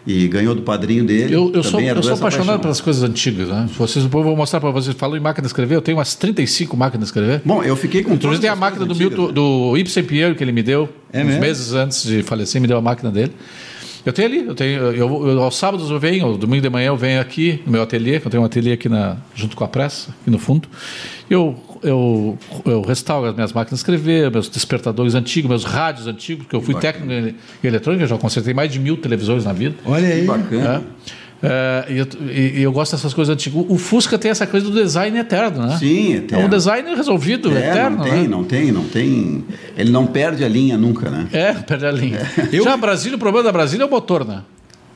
e 0.08 0.28
ganhou 0.28 0.54
do 0.54 0.62
padrinho 0.62 1.04
dele. 1.04 1.34
Eu, 1.34 1.52
eu 1.54 1.64
sou, 1.64 1.80
eu 1.80 2.04
sou 2.04 2.14
apaixonado 2.14 2.48
paixão. 2.48 2.60
pelas 2.60 2.82
coisas 2.82 3.04
antigas. 3.04 3.48
Né? 3.48 3.68
Vocês, 3.78 4.06
eu 4.06 4.10
vou 4.10 4.36
mostrar 4.36 4.60
para 4.60 4.70
vocês. 4.70 4.96
Falou 4.96 5.18
em 5.18 5.20
máquina 5.20 5.42
de 5.42 5.48
escrever, 5.48 5.76
eu 5.76 5.82
tenho 5.82 5.98
umas 5.98 6.16
35 6.16 6.76
máquinas 6.76 7.06
de 7.06 7.10
escrever. 7.10 7.42
Bom, 7.44 7.64
eu 7.64 7.76
fiquei 7.76 8.04
com 8.04 8.14
Inclusive 8.14 8.42
tem 8.42 8.50
a 8.50 8.56
máquina 8.56 8.86
do, 8.86 8.96
Milton, 8.96 9.28
né? 9.28 9.34
do 9.34 9.78
Ibsen 9.78 10.04
Pinheiro 10.04 10.36
que 10.36 10.44
ele 10.44 10.52
me 10.52 10.62
deu, 10.62 10.88
é 11.12 11.22
uns 11.22 11.26
mesmo? 11.26 11.42
meses 11.42 11.74
antes 11.74 12.04
de 12.04 12.22
falecer, 12.22 12.62
me 12.62 12.68
deu 12.68 12.78
a 12.78 12.82
máquina 12.82 13.12
dele. 13.12 13.34
Eu 14.06 14.14
tenho 14.14 14.28
ali, 14.28 14.46
eu 14.46 14.54
tenho, 14.54 14.80
eu, 14.92 15.28
eu, 15.28 15.42
aos 15.42 15.58
sábados 15.58 15.90
eu 15.90 16.00
venho, 16.00 16.38
domingo 16.38 16.62
de 16.62 16.70
manhã 16.70 16.88
eu 16.88 16.98
venho 16.98 17.20
aqui 17.20 17.62
no 17.66 17.72
meu 17.72 17.82
ateliê, 17.82 18.20
que 18.20 18.28
eu 18.28 18.32
tenho 18.32 18.44
um 18.44 18.46
ateliê 18.46 18.74
aqui 18.74 18.88
na, 18.88 19.18
junto 19.34 19.56
com 19.56 19.64
a 19.64 19.68
pressa, 19.68 20.14
aqui 20.22 20.30
no 20.30 20.38
fundo. 20.38 20.70
Eu, 21.28 21.56
eu, 21.82 22.38
eu 22.66 22.82
restauro 22.82 23.28
as 23.28 23.36
minhas 23.36 23.52
máquinas 23.52 23.80
de 23.80 23.84
escrever, 23.84 24.30
meus 24.30 24.48
despertadores 24.48 25.16
antigos, 25.16 25.50
meus 25.50 25.64
rádios 25.64 26.06
antigos, 26.06 26.44
porque 26.44 26.56
eu 26.56 26.62
fui 26.62 26.76
técnico 26.76 27.12
em 27.12 27.68
eletrônica, 27.68 28.06
já 28.06 28.16
consertei 28.18 28.54
mais 28.54 28.72
de 28.72 28.80
mil 28.80 28.96
televisores 28.96 29.44
na 29.44 29.54
vida. 29.54 29.76
Olha 29.84 30.08
aí. 30.08 30.22
Que 30.22 30.28
bacana. 30.28 30.84
É. 31.12 31.25
É, 31.46 31.86
e, 31.90 31.98
eu, 31.98 32.08
e, 32.32 32.62
eu 32.62 32.72
gosto 32.72 32.94
dessas 32.94 33.14
coisas 33.14 33.34
antigas. 33.34 33.66
O 33.68 33.78
Fusca 33.78 34.18
tem 34.18 34.32
essa 34.32 34.48
coisa 34.48 34.70
do 34.70 34.74
design 34.74 35.18
eterno, 35.18 35.66
né? 35.66 35.78
Sim, 35.78 36.16
eterno. 36.16 36.44
É 36.44 36.48
um 36.48 36.50
design 36.50 36.96
resolvido, 36.96 37.56
é, 37.56 37.70
eterno. 37.70 37.98
Não 37.98 38.04
tem, 38.04 38.14
né? 38.14 38.28
não 38.28 38.44
tem, 38.44 38.72
não 38.72 38.84
tem. 38.84 39.46
Ele 39.78 39.92
não 39.92 40.06
perde 40.06 40.44
a 40.44 40.50
linha 40.50 40.78
nunca, 40.78 41.10
né? 41.10 41.28
É, 41.32 41.54
perde 41.54 41.86
a 41.86 41.92
linha. 41.92 42.20
É. 42.52 42.64
Já 42.64 42.74
a 42.74 42.78
Brasília, 42.78 43.16
o 43.16 43.20
problema 43.20 43.44
da 43.44 43.52
Brasília 43.52 43.84
é 43.84 43.88
o 43.88 43.90
motor, 43.90 44.26
né? 44.26 44.42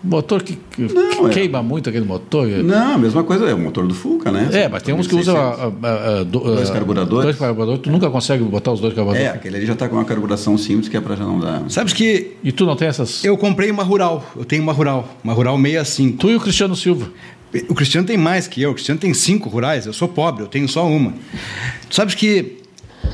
Motor 0.01 0.43
que, 0.43 0.57
que, 0.71 0.93
não, 0.93 1.09
que 1.09 1.25
é. 1.25 1.29
queima 1.29 1.61
muito 1.61 1.89
aquele 1.89 2.05
motor. 2.05 2.47
Não, 2.47 2.93
a 2.93 2.97
mesma 2.97 3.21
coisa 3.21 3.45
é 3.45 3.53
o 3.53 3.59
motor 3.59 3.85
do 3.85 3.93
Fuca, 3.93 4.31
né? 4.31 4.47
É, 4.53 4.69
mas 4.69 4.81
tem 4.81 4.95
uns 4.95 5.07
que 5.07 5.15
usam 5.15 5.35
dois 6.25 6.69
carburadores. 6.69 7.23
Dois 7.25 7.37
carburadores, 7.37 7.81
tu 7.81 7.91
nunca 7.91 8.09
consegue 8.09 8.41
botar 8.45 8.71
os 8.71 8.79
dois 8.79 8.93
carburadores. 8.93 9.29
É, 9.29 9.35
aquele 9.35 9.57
ali 9.57 9.65
já 9.65 9.73
está 9.73 9.89
com 9.89 9.95
uma 9.95 10.05
carburação 10.05 10.57
simples 10.57 10.87
que 10.87 10.95
é 10.95 11.01
para 11.01 11.17
já 11.17 11.25
não 11.25 11.37
dar. 11.37 11.69
Sabes 11.69 11.91
que. 11.91 12.37
E 12.41 12.51
tu 12.53 12.65
não 12.65 12.77
tem 12.77 12.87
essas? 12.87 13.25
Eu 13.25 13.37
comprei 13.37 13.69
uma 13.69 13.83
Rural. 13.83 14.25
Eu 14.37 14.45
tenho 14.45 14.63
uma 14.63 14.71
Rural. 14.71 15.05
Uma 15.21 15.33
Rural 15.33 15.57
65. 15.57 16.17
Tu 16.17 16.29
e 16.29 16.35
o 16.37 16.39
Cristiano 16.39 16.75
Silva. 16.77 17.11
O 17.67 17.75
Cristiano 17.75 18.07
tem 18.07 18.15
mais 18.15 18.47
que 18.47 18.61
eu. 18.61 18.71
O 18.71 18.73
Cristiano 18.73 19.01
tem 19.01 19.13
cinco 19.13 19.49
rurais. 19.49 19.85
Eu 19.85 19.91
sou 19.91 20.07
pobre, 20.07 20.43
eu 20.43 20.47
tenho 20.47 20.67
só 20.69 20.87
uma. 20.87 21.13
Tu 21.89 21.95
sabes 21.95 22.15
que 22.15 22.59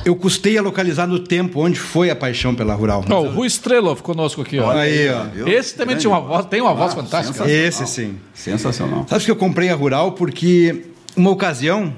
eu 0.04 0.14
custei 0.14 0.56
a 0.56 0.62
localizar 0.62 1.06
no 1.06 1.18
tempo 1.18 1.60
onde 1.60 1.78
foi 1.78 2.10
a 2.10 2.16
paixão 2.16 2.54
pela 2.54 2.74
rural. 2.74 3.04
Oh, 3.10 3.14
o 3.14 3.30
Rui 3.30 3.46
Strelov 3.48 4.00
conosco 4.02 4.42
aqui. 4.42 4.58
Ó. 4.58 4.68
Olha 4.68 4.80
aí, 4.80 5.08
ó. 5.08 5.48
Esse 5.48 5.74
também 5.74 5.96
tinha 5.96 6.10
uma 6.10 6.20
voz, 6.20 6.46
tem 6.46 6.60
uma 6.60 6.74
voz 6.74 6.92
ah, 6.92 6.96
fantástica. 6.96 7.50
Esse 7.50 7.86
sim. 7.86 8.16
Sensacional. 8.32 9.04
Sabe 9.08 9.24
que 9.24 9.30
eu 9.30 9.36
comprei 9.36 9.68
a 9.68 9.74
rural 9.74 10.12
porque 10.12 10.84
uma 11.16 11.30
ocasião, 11.30 11.92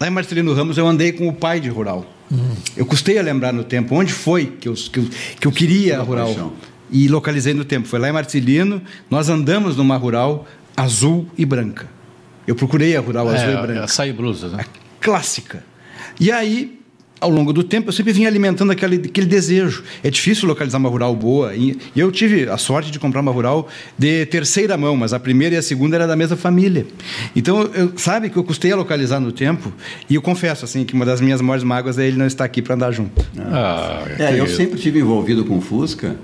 lá 0.00 0.08
em 0.08 0.10
Marcelino 0.10 0.52
Ramos, 0.52 0.76
eu 0.76 0.86
andei 0.86 1.12
com 1.12 1.28
o 1.28 1.32
pai 1.32 1.60
de 1.60 1.68
rural. 1.68 2.04
Hum. 2.32 2.38
Eu 2.76 2.84
custei 2.84 3.18
a 3.18 3.22
lembrar 3.22 3.52
no 3.52 3.62
tempo 3.62 3.94
onde 3.94 4.12
foi 4.12 4.46
que 4.46 4.68
eu, 4.68 4.74
que 4.74 4.98
eu, 4.98 5.06
que 5.40 5.46
eu 5.46 5.52
queria 5.52 5.98
a 5.98 6.02
rural. 6.02 6.26
Paixão. 6.26 6.52
E 6.90 7.06
localizei 7.08 7.54
no 7.54 7.64
tempo. 7.64 7.86
Foi 7.86 7.98
lá 7.98 8.08
em 8.08 8.12
Marcelino, 8.12 8.82
nós 9.08 9.28
andamos 9.28 9.76
numa 9.76 9.96
rural 9.96 10.46
azul 10.76 11.26
e 11.38 11.44
branca. 11.44 11.88
Eu 12.46 12.56
procurei 12.56 12.96
a 12.96 13.00
rural 13.00 13.30
é, 13.30 13.36
azul 13.36 13.52
e 13.52 13.62
branca. 13.62 13.84
Açaí 13.84 14.12
blusa, 14.12 14.48
né? 14.48 14.58
A 14.60 14.66
clássica. 15.00 15.64
E 16.18 16.30
aí 16.30 16.81
ao 17.22 17.30
longo 17.30 17.52
do 17.52 17.62
tempo, 17.62 17.88
eu 17.88 17.92
sempre 17.92 18.12
vinha 18.12 18.28
alimentando 18.28 18.72
aquele, 18.72 18.96
aquele 18.96 19.26
desejo. 19.26 19.84
É 20.02 20.10
difícil 20.10 20.48
localizar 20.48 20.78
uma 20.78 20.88
rural 20.88 21.14
boa. 21.14 21.54
E, 21.54 21.78
eu 21.94 22.10
tive 22.10 22.48
a 22.48 22.58
sorte 22.58 22.90
de 22.90 22.98
comprar 22.98 23.20
uma 23.20 23.30
rural 23.30 23.68
de 23.96 24.26
terceira 24.26 24.76
mão, 24.76 24.96
mas 24.96 25.12
a 25.12 25.20
primeira 25.20 25.54
e 25.54 25.58
a 25.58 25.62
segunda 25.62 25.94
era 25.96 26.06
da 26.06 26.16
mesma 26.16 26.36
família. 26.36 26.84
Então, 27.34 27.62
eu, 27.74 27.92
sabe 27.96 28.28
que 28.28 28.36
eu 28.36 28.42
custei 28.42 28.72
a 28.72 28.76
localizar 28.76 29.20
no 29.20 29.30
tempo, 29.30 29.72
e 30.10 30.16
eu 30.16 30.22
confesso 30.22 30.64
assim 30.64 30.84
que 30.84 30.94
uma 30.94 31.06
das 31.06 31.20
minhas 31.20 31.40
maiores 31.40 31.62
mágoas 31.62 31.96
é 31.96 32.06
ele 32.06 32.16
não 32.16 32.26
estar 32.26 32.44
aqui 32.44 32.60
para 32.60 32.74
andar 32.74 32.90
junto. 32.90 33.24
Ah, 33.38 34.02
É, 34.18 34.38
eu 34.38 34.46
sempre 34.48 34.78
tive 34.80 34.98
envolvido 34.98 35.44
com 35.44 35.60
Fusca 35.60 36.16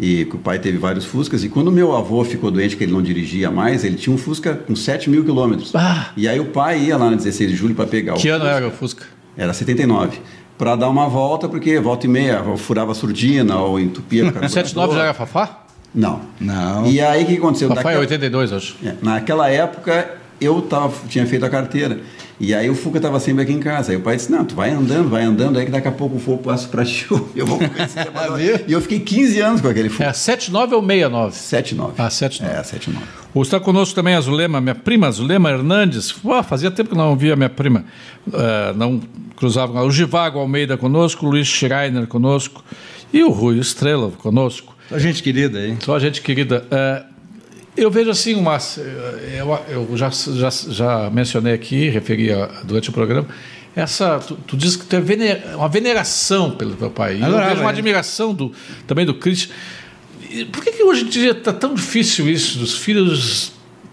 e 0.00 0.24
que 0.24 0.34
o 0.34 0.38
pai 0.38 0.58
teve 0.58 0.78
vários 0.78 1.04
Fuscas. 1.04 1.44
E 1.44 1.48
quando 1.48 1.70
meu 1.70 1.94
avô 1.94 2.24
ficou 2.24 2.50
doente, 2.50 2.76
que 2.76 2.84
ele 2.84 2.92
não 2.92 3.02
dirigia 3.02 3.50
mais, 3.50 3.84
ele 3.84 3.96
tinha 3.96 4.12
um 4.14 4.18
Fusca 4.18 4.54
com 4.54 4.74
7 4.74 5.08
mil 5.08 5.22
quilômetros. 5.22 5.72
Ah. 5.76 6.10
E 6.16 6.26
aí 6.26 6.40
o 6.40 6.46
pai 6.46 6.80
ia 6.86 6.96
lá 6.96 7.10
na 7.10 7.16
16 7.16 7.50
de 7.50 7.56
julho 7.56 7.74
para 7.74 7.86
pegar 7.86 8.14
Que 8.14 8.28
o 8.28 8.34
ano 8.34 8.44
Fusca. 8.44 8.56
era 8.56 8.66
o 8.66 8.70
Fusca? 8.70 9.04
Era 9.36 9.52
79. 9.52 10.18
Para 10.60 10.76
dar 10.76 10.90
uma 10.90 11.08
volta, 11.08 11.48
porque 11.48 11.80
volta 11.80 12.04
e 12.04 12.08
meia, 12.10 12.42
ou 12.42 12.54
furava 12.54 12.92
a 12.92 12.94
surdina 12.94 13.56
ou 13.56 13.80
entupia 13.80 14.26
o 14.26 14.46
79 14.46 14.92
já 14.94 15.04
era 15.04 15.14
Fafá? 15.14 15.60
Não. 15.94 16.20
Não. 16.38 16.84
E 16.84 17.00
aí 17.00 17.24
o 17.24 17.26
que 17.26 17.38
aconteceu? 17.38 17.66
Fafá 17.70 17.80
é 17.80 17.84
Daquela- 17.84 18.00
82, 18.02 18.52
acho. 18.52 18.76
É, 18.84 18.94
naquela 19.00 19.48
época 19.48 20.19
eu 20.40 20.62
tava, 20.62 20.92
tinha 21.08 21.26
feito 21.26 21.44
a 21.44 21.50
carteira. 21.50 22.00
E 22.38 22.54
aí 22.54 22.70
o 22.70 22.74
Fuca 22.74 22.96
estava 22.96 23.20
sempre 23.20 23.42
aqui 23.42 23.52
em 23.52 23.60
casa. 23.60 23.92
Aí 23.92 23.98
o 23.98 24.00
pai 24.00 24.16
disse: 24.16 24.32
Não, 24.32 24.44
tu 24.46 24.54
vai 24.54 24.70
andando, 24.70 25.10
vai 25.10 25.22
andando, 25.22 25.58
aí 25.58 25.66
que 25.66 25.70
daqui 25.70 25.88
a 25.88 25.92
pouco 25.92 26.16
o 26.16 26.18
fogo 26.18 26.42
passa 26.42 26.66
para 26.68 26.84
ti. 26.86 27.06
Eu 27.36 27.46
vou 27.46 27.58
conhecer. 27.58 28.10
e 28.66 28.72
eu 28.72 28.80
fiquei 28.80 29.00
15 29.00 29.40
anos 29.40 29.60
com 29.60 29.68
aquele 29.68 29.88
É 29.88 29.90
Fuca. 29.90 30.08
a 30.08 30.12
79 30.14 30.74
ou 30.74 30.82
69? 30.82 31.32
79. 31.34 31.94
Ah, 31.98 32.08
79. 32.08 32.58
É, 32.58 32.62
79. 32.62 33.06
O 33.34 33.42
Está 33.42 33.60
conosco 33.60 33.94
também 33.94 34.14
a 34.14 34.20
Zulema, 34.20 34.58
minha 34.60 34.74
prima 34.74 35.10
Zulema 35.12 35.50
Hernandes. 35.50 36.14
Fazia 36.48 36.70
tempo 36.70 36.90
que 36.90 36.96
não 36.96 37.14
via 37.14 37.36
minha 37.36 37.50
prima. 37.50 37.84
Ah, 38.32 38.72
não 38.74 39.00
cruzavam. 39.36 39.84
O 39.86 39.90
Givago 39.90 40.38
Almeida 40.38 40.78
conosco, 40.78 41.26
o 41.26 41.30
Luiz 41.30 41.46
Schreiner 41.46 42.06
conosco 42.06 42.64
e 43.12 43.22
o 43.22 43.28
Rui 43.30 43.58
Estrela 43.58 44.10
conosco. 44.12 44.74
A 44.90 44.98
gente 44.98 45.22
querida, 45.22 45.64
hein? 45.66 45.76
Só 45.84 45.98
gente 45.98 46.20
querida. 46.20 46.64
é, 46.70 47.04
eu 47.82 47.90
vejo 47.90 48.10
assim 48.10 48.34
uma. 48.34 48.58
Eu, 49.36 49.58
eu 49.68 49.96
já, 49.96 50.10
já, 50.10 50.50
já 50.50 51.10
mencionei 51.10 51.52
aqui, 51.54 51.88
referi 51.88 52.32
a- 52.32 52.46
durante 52.64 52.90
o 52.90 52.92
programa. 52.92 53.26
Essa, 53.74 54.18
tu, 54.18 54.36
tu 54.46 54.56
diz 54.56 54.74
que 54.76 54.84
tu 54.84 54.96
é 54.96 55.00
vener- 55.00 55.42
uma 55.54 55.68
veneração 55.68 56.50
pelo 56.52 56.74
teu 56.74 56.90
pai. 56.90 57.16
E 57.16 57.22
eu 57.22 57.36
vejo 57.48 57.60
uma 57.60 57.70
admiração 57.70 58.34
do, 58.34 58.52
também 58.86 59.06
do 59.06 59.14
Christian. 59.14 59.52
E 60.28 60.44
Por 60.44 60.62
que, 60.62 60.72
que 60.72 60.82
hoje 60.82 61.04
em 61.04 61.08
dia 61.08 61.30
está 61.32 61.52
tão 61.52 61.74
difícil 61.74 62.28
isso, 62.28 62.58
dos 62.58 62.76
filhos 62.76 63.52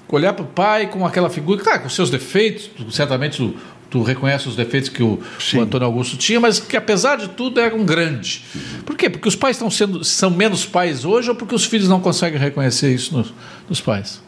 olhar 0.09 0.33
para 0.33 0.43
o 0.43 0.47
pai 0.47 0.87
com 0.87 1.05
aquela 1.05 1.29
figura, 1.29 1.61
claro, 1.61 1.81
com 1.81 1.89
seus 1.89 2.09
defeitos, 2.09 2.69
certamente 2.91 3.37
tu, 3.37 3.53
tu 3.89 4.03
reconhece 4.03 4.47
os 4.47 4.55
defeitos 4.55 4.89
que 4.89 5.01
o, 5.01 5.19
o 5.55 5.61
Antônio 5.61 5.85
Augusto 5.85 6.17
tinha, 6.17 6.39
mas 6.39 6.59
que 6.59 6.75
apesar 6.75 7.17
de 7.17 7.29
tudo 7.29 7.59
era 7.59 7.75
um 7.75 7.85
grande. 7.85 8.43
Por 8.85 8.95
quê? 8.95 9.09
Porque 9.09 9.27
os 9.27 9.35
pais 9.35 9.55
estão 9.55 9.69
sendo, 9.69 10.03
são 10.03 10.29
menos 10.29 10.65
pais 10.65 11.05
hoje 11.05 11.29
ou 11.29 11.35
porque 11.35 11.55
os 11.55 11.65
filhos 11.65 11.87
não 11.87 11.99
conseguem 11.99 12.39
reconhecer 12.39 12.93
isso 12.93 13.15
nos, 13.15 13.33
nos 13.69 13.81
pais? 13.81 14.21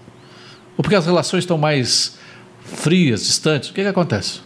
Ou 0.77 0.81
porque 0.81 0.95
as 0.95 1.05
relações 1.05 1.43
estão 1.43 1.57
mais 1.57 2.17
frias, 2.63 3.25
distantes? 3.25 3.69
O 3.69 3.73
que, 3.73 3.81
que 3.81 3.87
acontece? 3.87 4.41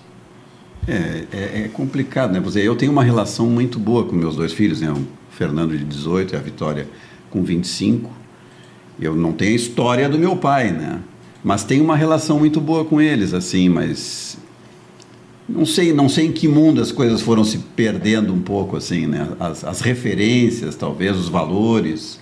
É, 0.88 1.24
é, 1.32 1.62
é 1.66 1.70
complicado, 1.72 2.34
né? 2.34 2.42
Eu 2.56 2.76
tenho 2.76 2.92
uma 2.92 3.04
relação 3.04 3.48
muito 3.48 3.80
boa 3.80 4.06
com 4.06 4.16
meus 4.16 4.36
dois 4.36 4.52
filhos, 4.52 4.82
né? 4.82 4.92
O 4.92 5.06
Fernando 5.32 5.78
de 5.78 5.84
18 5.84 6.34
e 6.34 6.38
a 6.38 6.40
Vitória 6.40 6.88
com 7.30 7.44
25. 7.44 8.12
Eu 9.00 9.16
não 9.16 9.32
tenho 9.32 9.54
a 9.54 9.56
história 9.56 10.10
do 10.10 10.20
meu 10.20 10.36
pai, 10.36 10.72
né? 10.72 11.00
Mas 11.44 11.64
tenho 11.64 11.84
uma 11.84 11.96
relação 11.96 12.40
muito 12.40 12.62
boa 12.62 12.86
com 12.86 13.02
eles, 13.02 13.34
assim, 13.34 13.68
mas 13.68 14.38
não 15.48 15.66
sei, 15.66 15.92
não 15.92 16.08
sei 16.08 16.28
em 16.28 16.32
que 16.32 16.48
mundo 16.48 16.82
as 16.82 16.92
coisas 16.92 17.22
foram 17.22 17.44
se 17.44 17.58
perdendo 17.76 18.34
um 18.34 18.42
pouco, 18.42 18.78
assim, 18.78 19.06
né? 19.08 19.30
As, 19.40 19.64
as 19.64 19.82
referências, 19.82 20.76
talvez, 20.76 21.18
os 21.18 21.28
valores. 21.28 22.20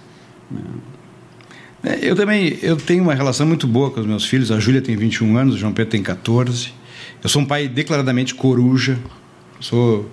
É, 1.84 2.00
Eu 2.02 2.16
também 2.16 2.58
eu 2.62 2.76
tenho 2.76 3.04
uma 3.04 3.14
relação 3.14 3.46
muito 3.46 3.68
boa 3.68 3.92
com 3.92 4.00
os 4.00 4.06
meus 4.06 4.26
filhos. 4.26 4.52
A 4.52 4.60
Júlia 4.60 4.82
tem 4.82 4.96
21 4.96 5.38
anos, 5.38 5.56
o 5.56 5.58
João 5.58 5.72
Pedro 5.72 5.92
tem 5.92 6.04
14. 6.04 6.74
Eu 7.24 7.30
sou 7.30 7.42
um 7.42 7.46
pai 7.46 7.68
declaradamente 7.68 8.34
coruja. 8.34 8.98
Sou 9.60 10.10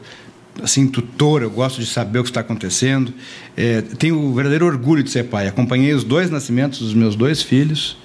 assim 0.62 0.88
tutor, 0.88 1.42
eu 1.42 1.50
gosto 1.50 1.80
de 1.80 1.86
saber 1.86 2.18
o 2.18 2.22
que 2.22 2.30
está 2.30 2.40
acontecendo. 2.40 3.14
É, 3.56 3.80
tenho 3.80 4.20
o 4.20 4.34
verdadeiro 4.34 4.66
orgulho 4.66 5.02
de 5.02 5.10
ser 5.10 5.24
pai. 5.24 5.46
Acompanhei 5.46 5.94
os 5.94 6.04
dois 6.04 6.30
nascimentos 6.30 6.80
dos 6.80 6.94
meus 6.94 7.16
dois 7.16 7.42
filhos. 7.42 7.96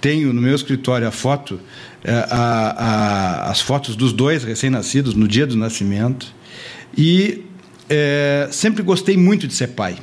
Tenho 0.00 0.32
no 0.32 0.40
meu 0.40 0.54
escritório 0.54 1.08
a 1.08 1.10
foto, 1.10 1.60
a- 2.08 3.46
a- 3.46 3.50
as 3.50 3.60
fotos 3.60 3.94
dos 3.96 4.12
dois 4.12 4.44
recém-nascidos 4.44 5.14
no 5.14 5.26
dia 5.28 5.46
do 5.46 5.56
nascimento. 5.56 6.34
E 6.96 7.44
é, 7.88 8.48
sempre 8.50 8.82
gostei 8.82 9.16
muito 9.16 9.46
de 9.46 9.54
ser 9.54 9.68
pai. 9.68 9.96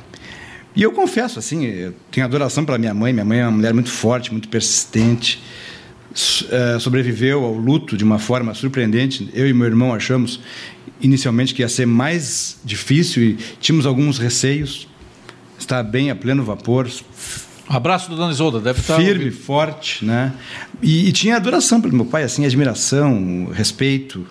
E 0.74 0.82
eu 0.82 0.92
confesso, 0.92 1.38
assim, 1.38 1.64
eu 1.64 1.94
tenho 2.10 2.26
adoração 2.26 2.64
pela 2.64 2.76
minha 2.78 2.92
mãe. 2.92 3.12
Minha 3.12 3.24
mãe 3.24 3.38
é 3.38 3.44
uma 3.44 3.52
mulher 3.52 3.72
muito 3.72 3.90
forte, 3.90 4.30
muito 4.30 4.48
persistente. 4.48 5.42
Eh, 6.50 6.78
sobreviveu 6.80 7.44
ao 7.44 7.52
luto 7.52 7.94
de 7.96 8.02
uma 8.02 8.18
forma 8.18 8.54
surpreendente. 8.54 9.28
Eu 9.34 9.46
e 9.46 9.52
meu 9.52 9.66
irmão 9.66 9.92
achamos 9.92 10.40
inicialmente 11.00 11.54
que 11.54 11.60
ia 11.62 11.68
ser 11.68 11.86
mais 11.86 12.58
difícil 12.64 13.22
e 13.22 13.34
tínhamos 13.60 13.84
alguns 13.84 14.18
receios. 14.18 14.88
Está 15.58 15.82
bem 15.82 16.10
a 16.10 16.16
pleno 16.16 16.42
vapor, 16.42 16.88
abraço 17.68 18.10
do 18.10 18.16
Dona 18.16 18.32
Isolda, 18.32 18.60
deve 18.60 18.80
estar. 18.80 18.96
firme, 18.96 19.30
forte, 19.30 20.04
né? 20.04 20.32
E, 20.82 21.08
e 21.08 21.12
tinha 21.12 21.36
adoração 21.36 21.80
pelo 21.80 21.94
meu 21.94 22.06
pai, 22.06 22.22
assim, 22.22 22.44
admiração, 22.44 23.48
respeito. 23.52 24.26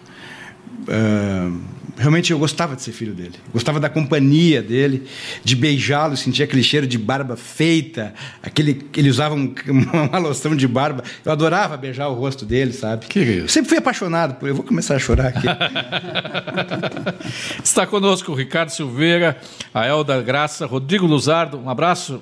Ah, 0.87 1.51
realmente 1.97 2.31
eu 2.31 2.37
gostava 2.37 2.75
de 2.75 2.81
ser 2.83 2.91
filho 2.91 3.13
dele, 3.13 3.33
gostava 3.53 3.79
da 3.79 3.89
companhia 3.89 4.61
dele, 4.61 5.07
de 5.43 5.55
beijá-lo, 5.55 6.15
sentia 6.17 6.43
aquele 6.45 6.61
cheiro 6.61 6.85
de 6.85 6.97
barba 6.97 7.35
feita, 7.37 8.13
aquele 8.43 8.85
ele 8.95 9.09
usava 9.09 9.33
um- 9.33 9.53
uma 10.11 10.19
loção 10.19 10.55
de 10.55 10.67
barba. 10.67 11.03
Eu 11.23 11.31
adorava 11.31 11.75
beijar 11.77 12.07
o 12.09 12.13
rosto 12.13 12.45
dele, 12.45 12.71
sabe? 12.73 13.05
Que 13.07 13.19
isso? 13.19 13.45
Eu 13.45 13.49
sempre 13.49 13.69
fui 13.69 13.77
apaixonado 13.79 14.35
por. 14.35 14.47
Eu 14.47 14.55
vou 14.55 14.63
começar 14.65 14.95
a 14.95 14.99
chorar 14.99 15.27
aqui. 15.27 15.47
Está 17.63 17.87
conosco 17.87 18.31
o 18.31 18.35
Ricardo 18.35 18.69
Silveira, 18.69 19.37
a 19.73 19.85
Elda 19.87 20.21
Graça, 20.21 20.65
Rodrigo 20.65 21.05
Luzardo. 21.07 21.57
Um 21.57 21.69
abraço, 21.69 22.21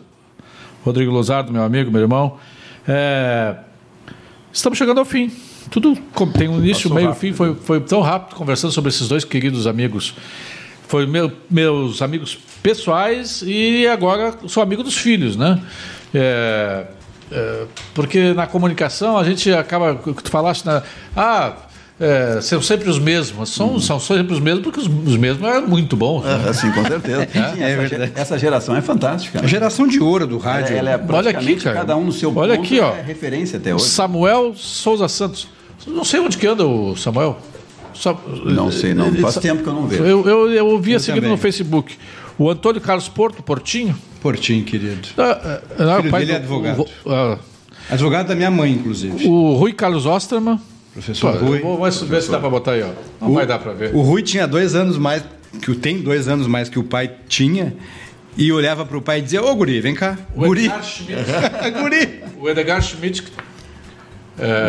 Rodrigo 0.84 1.12
Luzardo, 1.12 1.52
meu 1.52 1.64
amigo, 1.64 1.92
meu 1.92 2.02
irmão. 2.02 2.38
É, 2.88 3.56
Estamos 4.54 4.78
chegando 4.78 5.00
ao 5.00 5.06
fim. 5.06 5.32
Tudo 5.72 5.98
tem 6.38 6.48
um 6.48 6.60
início, 6.60 6.84
Passou 6.84 6.96
meio, 6.96 7.08
rápido, 7.08 7.20
fim. 7.22 7.34
Foi, 7.34 7.56
foi 7.56 7.82
tão 7.82 8.02
rápido 8.02 8.36
conversando 8.36 8.72
sobre 8.72 8.90
esses 8.90 9.08
dois 9.08 9.26
queridos 9.26 9.66
amigos. 9.66 10.14
Foi 10.88 11.08
meu, 11.08 11.32
meus 11.50 12.04
amigos 12.04 12.38
pessoais 12.62 13.44
e 13.44 13.88
agora 13.88 14.36
sou 14.48 14.62
amigo 14.62 14.84
dos 14.84 14.96
filhos, 14.96 15.36
né? 15.36 15.60
É, 16.14 16.86
é, 17.32 17.66
porque 17.96 18.32
na 18.34 18.46
comunicação 18.46 19.18
a 19.18 19.24
gente 19.24 19.52
acaba, 19.52 19.94
o 20.06 20.14
que 20.14 20.24
tu 20.24 20.30
falaste, 20.30 20.66
na, 20.68 20.84
ah, 21.18 21.54
é, 22.04 22.41
são 22.41 22.62
sempre 22.62 22.89
os 22.89 22.99
mesmos. 22.99 23.49
São, 23.49 23.80
são 23.80 23.99
sempre 23.99 24.34
os 24.34 24.39
mesmos 24.39 24.64
porque 24.64 24.80
os, 24.80 24.88
os 24.88 25.16
mesmos 25.18 25.47
é 25.47 25.62
muito 25.62 25.95
bom. 25.95 26.22
né? 26.22 26.45
Assim, 26.49 26.72
com 26.72 26.84
certeza. 26.86 27.28
Sim, 27.32 27.64
essa, 27.64 27.88
ge- 27.88 28.12
essa 28.16 28.38
geração 28.39 28.76
é 28.76 28.82
fantástica. 28.82 29.39
A 29.39 29.41
né? 29.43 29.47
geração 29.47 29.88
de 29.88 29.99
ouro 29.99 30.28
do 30.28 30.36
Ela, 30.36 30.43
rádio. 30.43 30.76
ela 30.76 30.89
é 30.89 30.93
Olha 30.93 30.99
aqui, 31.01 31.08
praticamente 31.08 31.64
cara. 31.64 31.76
cada 31.78 31.95
um 31.97 32.06
no 32.06 32.12
seu 32.12 32.36
Olha 32.36 32.56
ponto, 32.56 32.66
aqui, 32.66 32.80
ó. 32.80 32.93
é 32.95 33.01
referência 33.01 33.58
até 33.58 33.74
hoje. 33.74 33.86
Samuel 33.86 34.54
Souza 34.56 35.08
Santos. 35.08 35.47
Não 35.88 36.04
sei 36.04 36.20
onde 36.20 36.38
que 36.38 36.45
anda 36.47 36.66
o 36.66 36.95
Samuel. 36.95 37.38
Sa- 37.95 38.16
Não 38.45 38.72
sei, 38.72 38.93
não. 38.93 39.08
Ele- 39.08 39.22
Faz 39.22 39.36
tempo 39.38 39.62
que 39.64 39.70
eu 39.70 39.74
não 39.74 39.86
vejo. 39.88 40.04
Eu, 40.04 40.28
eu, 40.28 40.51
eu 40.51 40.68
ouvi 40.68 40.91
a 40.91 40.95
Eu 40.95 40.99
seguir 40.99 41.16
também. 41.16 41.30
no 41.32 41.38
Facebook. 41.38 41.95
O 42.38 42.49
Antônio 42.49 42.82
Carlos 42.82 43.08
Porto, 43.08 43.43
Portinho. 43.43 43.95
Portinho, 44.22 44.64
querido. 44.66 45.08
ah, 45.18 45.60
ah, 45.80 45.95
Filho 45.97 46.08
o 46.08 46.12
pai 46.12 46.22
dele 46.26 46.32
é 46.32 46.36
do- 46.36 46.41
advogado. 46.43 46.86
o- 47.06 47.12
ah, 47.12 47.38
Advogado 47.89 48.28
da 48.28 48.36
minha 48.36 48.49
mãe, 48.49 48.72
inclusive. 48.72 49.28
o 49.28 49.54
Rui 49.56 49.74
Carlos 49.74 50.06
Osterman. 50.06 50.60
Professor 50.94 51.38
Pô, 51.38 51.46
Rui. 51.46 51.60
Vou 51.60 51.84
ver 51.84 51.91
se- 51.91 52.06
ver 52.06 52.22
se 52.22 52.30
dá 52.32 52.39
para 52.39 52.50
botar 52.50 52.72
aí, 52.74 52.84
ó. 52.84 52.89
Não 53.26 53.34
vai 53.34 53.46
dar 53.48 53.58
para 53.60 53.74
ver. 53.74 53.96
O 53.96 54.02
Rui 54.02 54.22
tinha 54.22 54.48
dois 54.48 54.76
anos 54.76 54.98
mais, 54.98 55.24
que 55.62 55.72
o 55.72 55.76
tem 55.76 56.00
dois 56.02 56.28
anos 56.28 56.46
mais 56.48 56.70
que 56.70 56.78
o 56.78 56.84
pai 56.84 57.12
tinha, 57.28 57.76
e 58.38 58.52
olhava 58.52 58.86
para 58.86 58.98
o 58.98 59.02
pai 59.02 59.20
e 59.20 59.22
dizia: 59.24 59.44
Ô 59.44 59.56
guri, 59.56 59.82
vem 59.82 59.96
cá. 59.96 60.18
O 60.36 60.41
Guri. 60.46 60.66
Edgar 60.66 60.84
Schmidt. 60.84 61.22
guri. 61.82 62.24
O 62.39 62.50
Edgar 62.50 62.82
Schmidt. 62.82 63.24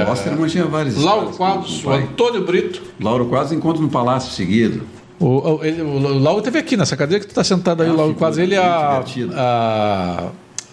O 0.07 0.11
Osterman 0.12 0.47
tinha 0.49 0.64
vários. 0.66 0.97
Lauro 0.97 1.31
Quadros. 1.31 1.83
o 1.85 1.89
O. 1.89 1.93
Antônio 1.93 2.45
Brito. 2.45 2.83
Lauro 3.01 3.27
Quadros 3.27 3.53
encontra 3.53 3.81
no 3.83 3.89
Palácio 3.89 4.31
seguido. 4.33 4.87
O, 5.18 5.27
o, 5.57 5.64
ele- 5.64 5.81
o 5.81 6.18
Lauro 6.18 6.43
teve 6.43 6.59
aqui 6.59 6.77
nessa 6.77 6.97
cadeira 6.97 7.20
que 7.20 7.27
tu 7.27 7.31
está 7.31 7.43
sentado 7.45 7.83
aí, 7.83 7.89
Ah, 7.89 7.93
o 7.93 7.97
Lauro 7.97 8.14
Quadros. 8.14 8.39
Ele 8.39 8.55
é 8.55 8.59
a, 8.59 9.03
a, 9.35 10.29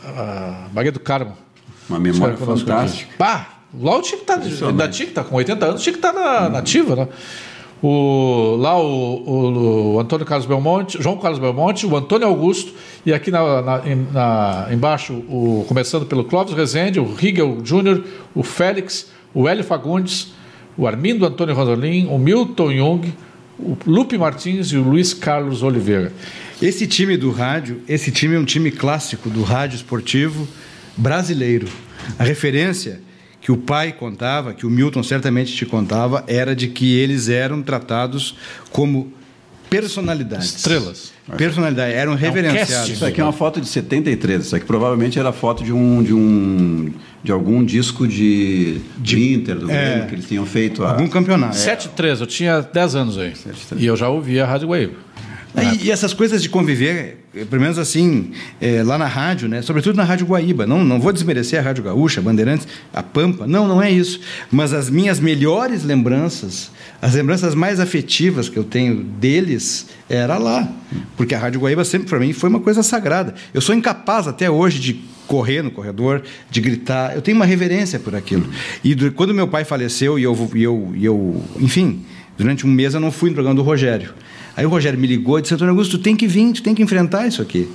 a 0.05 0.67
Maria 0.73 0.91
do 0.91 0.99
Carmo. 0.99 1.37
Uma 1.89 1.99
memória 1.99 2.35
fantástica. 2.37 3.09
aqui. 3.13 3.45
Pá, 3.73 4.01
o 4.15 4.21
estar, 4.21 4.37
ainda 4.67 4.87
tinha 4.89 5.05
que 5.05 5.11
estar 5.11 5.23
com 5.23 5.35
80 5.35 5.65
anos, 5.65 5.81
tinha 5.81 5.93
que 5.93 5.99
estar 5.99 6.13
na, 6.13 6.49
ativa, 6.59 6.95
né? 6.95 7.07
O, 7.83 8.57
lá 8.59 8.77
o, 8.79 8.83
o- 8.85 9.93
o 9.95 9.99
Antônio 9.99 10.25
Carlos 10.25 10.45
Belmonte, 10.45 11.01
João 11.01 11.17
Carlos 11.17 11.39
Belmonte, 11.39 11.85
o 11.87 11.95
Antônio 11.97 12.27
Augusto, 12.27 12.71
e 13.05 13.11
aqui 13.11 13.31
na, 13.31 13.61
na- 13.61 13.81
na- 14.13 14.67
embaixo, 14.71 15.13
o, 15.13 15.65
começando 15.67 16.05
pelo 16.05 16.23
Clóvis 16.25 16.53
Rezende, 16.53 16.99
o 16.99 17.11
Rigel 17.11 17.59
Júnior, 17.63 18.03
o 18.35 18.43
Félix, 18.43 19.09
o 19.33 19.47
Hélio 19.49 19.63
Fagundes, 19.63 20.27
o 20.77 20.85
Armindo 20.85 21.25
Antônio 21.25 21.55
Rosolim, 21.55 22.05
o 22.07 22.19
Milton 22.19 22.71
Jung, 22.71 23.13
o 23.57 23.75
Lupe 23.87 24.15
Martins 24.17 24.67
e 24.67 24.77
o 24.77 24.83
Luiz 24.83 25.13
Carlos 25.13 25.63
Oliveira. 25.63 26.13
Esse 26.61 26.85
time 26.85 27.17
do 27.17 27.31
rádio, 27.31 27.81
esse 27.87 28.11
time 28.11 28.35
é 28.35 28.39
um 28.39 28.45
time 28.45 28.69
clássico 28.69 29.27
do 29.29 29.41
rádio 29.41 29.77
esportivo 29.77 30.47
brasileiro. 30.95 31.67
A 32.19 32.23
referência 32.23 32.99
que 33.41 33.51
o 33.51 33.57
pai 33.57 33.91
contava, 33.91 34.53
que 34.53 34.65
o 34.65 34.69
Milton 34.69 35.01
certamente 35.01 35.53
te 35.53 35.65
contava, 35.65 36.23
era 36.27 36.55
de 36.55 36.67
que 36.67 36.95
eles 36.97 37.27
eram 37.27 37.61
tratados 37.61 38.35
como 38.71 39.11
personalidades. 39.69 40.57
Estrelas. 40.57 41.11
Personalidade, 41.37 41.93
eram 41.93 42.13
reverenciados. 42.13 42.89
Isso 42.89 43.05
aqui 43.05 43.21
é 43.21 43.23
uma 43.23 43.31
foto 43.31 43.61
de 43.61 43.67
73. 43.67 44.45
Isso 44.45 44.55
aqui 44.55 44.65
provavelmente 44.65 45.17
era 45.17 45.31
foto 45.31 45.63
de 45.63 45.71
um 45.71 46.03
de 46.03 46.13
um 46.13 46.91
de 47.23 47.31
algum 47.31 47.63
disco 47.63 48.07
de, 48.07 48.81
de 48.97 49.33
Inter 49.33 49.55
do 49.55 49.71
é. 49.71 49.85
Grêmio 49.85 50.07
que 50.07 50.15
eles 50.15 50.27
tinham 50.27 50.45
feito. 50.45 50.83
A, 50.83 50.91
Algum 50.91 51.07
campeonato. 51.07 51.55
7-3, 51.55 52.19
eu 52.19 52.27
tinha 52.27 52.61
10 52.61 52.95
anos 52.95 53.17
aí. 53.17 53.31
7-3. 53.31 53.77
E 53.77 53.85
eu 53.85 53.95
já 53.95 54.09
ouvia 54.09 54.43
a 54.43 54.47
Rádio 54.47 54.69
Wave. 54.69 54.91
E, 55.81 55.87
e 55.87 55.91
essas 55.91 56.13
coisas 56.13 56.41
de 56.41 56.47
conviver, 56.49 57.17
eh, 57.35 57.43
pelo 57.45 57.61
menos 57.61 57.77
assim, 57.77 58.31
eh, 58.61 58.83
lá 58.83 58.97
na 58.97 59.05
rádio, 59.07 59.49
né? 59.49 59.61
sobretudo 59.61 59.95
na 59.97 60.03
Rádio 60.03 60.25
Guaíba. 60.25 60.65
Não, 60.65 60.83
não 60.83 60.99
vou 60.99 61.11
desmerecer 61.11 61.59
a 61.59 61.61
Rádio 61.61 61.83
Gaúcha, 61.83 62.21
Bandeirantes, 62.21 62.67
a 62.93 63.03
Pampa. 63.03 63.45
Não, 63.45 63.67
não 63.67 63.81
é 63.81 63.91
isso. 63.91 64.19
Mas 64.49 64.71
as 64.73 64.89
minhas 64.89 65.19
melhores 65.19 65.83
lembranças, 65.83 66.71
as 67.01 67.15
lembranças 67.15 67.53
mais 67.53 67.79
afetivas 67.79 68.47
que 68.47 68.57
eu 68.57 68.63
tenho 68.63 69.03
deles, 69.03 69.87
era 70.09 70.37
lá. 70.37 70.69
Porque 71.17 71.35
a 71.35 71.39
Rádio 71.39 71.59
Guaíba 71.59 71.83
sempre, 71.83 72.07
para 72.07 72.19
mim, 72.19 72.31
foi 72.31 72.49
uma 72.49 72.59
coisa 72.59 72.81
sagrada. 72.81 73.33
Eu 73.53 73.59
sou 73.61 73.75
incapaz 73.75 74.27
até 74.27 74.49
hoje 74.49 74.79
de 74.79 75.01
correr 75.27 75.61
no 75.61 75.71
corredor, 75.71 76.21
de 76.49 76.61
gritar. 76.61 77.13
Eu 77.15 77.21
tenho 77.21 77.35
uma 77.37 77.45
reverência 77.45 77.99
por 77.99 78.15
aquilo. 78.15 78.49
E 78.83 78.93
do- 78.95 79.11
quando 79.11 79.33
meu 79.33 79.47
pai 79.47 79.63
faleceu 79.65 80.17
e 80.19 80.23
eu, 80.23 80.49
e 80.55 80.63
eu, 80.63 80.91
e 80.95 81.05
eu, 81.05 81.43
enfim, 81.59 82.05
durante 82.37 82.65
um 82.65 82.69
mês 82.69 82.93
eu 82.93 82.99
não 82.99 83.11
fui 83.11 83.29
no 83.29 83.35
programa 83.35 83.55
do 83.55 83.61
Rogério. 83.63 84.13
Aí 84.55 84.65
o 84.65 84.69
Rogério 84.69 84.99
me 84.99 85.07
ligou 85.07 85.39
e 85.39 85.41
disse: 85.41 85.53
Antônio 85.53 85.71
Augusto, 85.71 85.97
tu 85.97 86.03
tem 86.03 86.15
que 86.15 86.27
vir, 86.27 86.53
tu 86.53 86.63
tem 86.63 86.75
que 86.75 86.81
enfrentar 86.81 87.27
isso 87.27 87.41
aqui. 87.41 87.67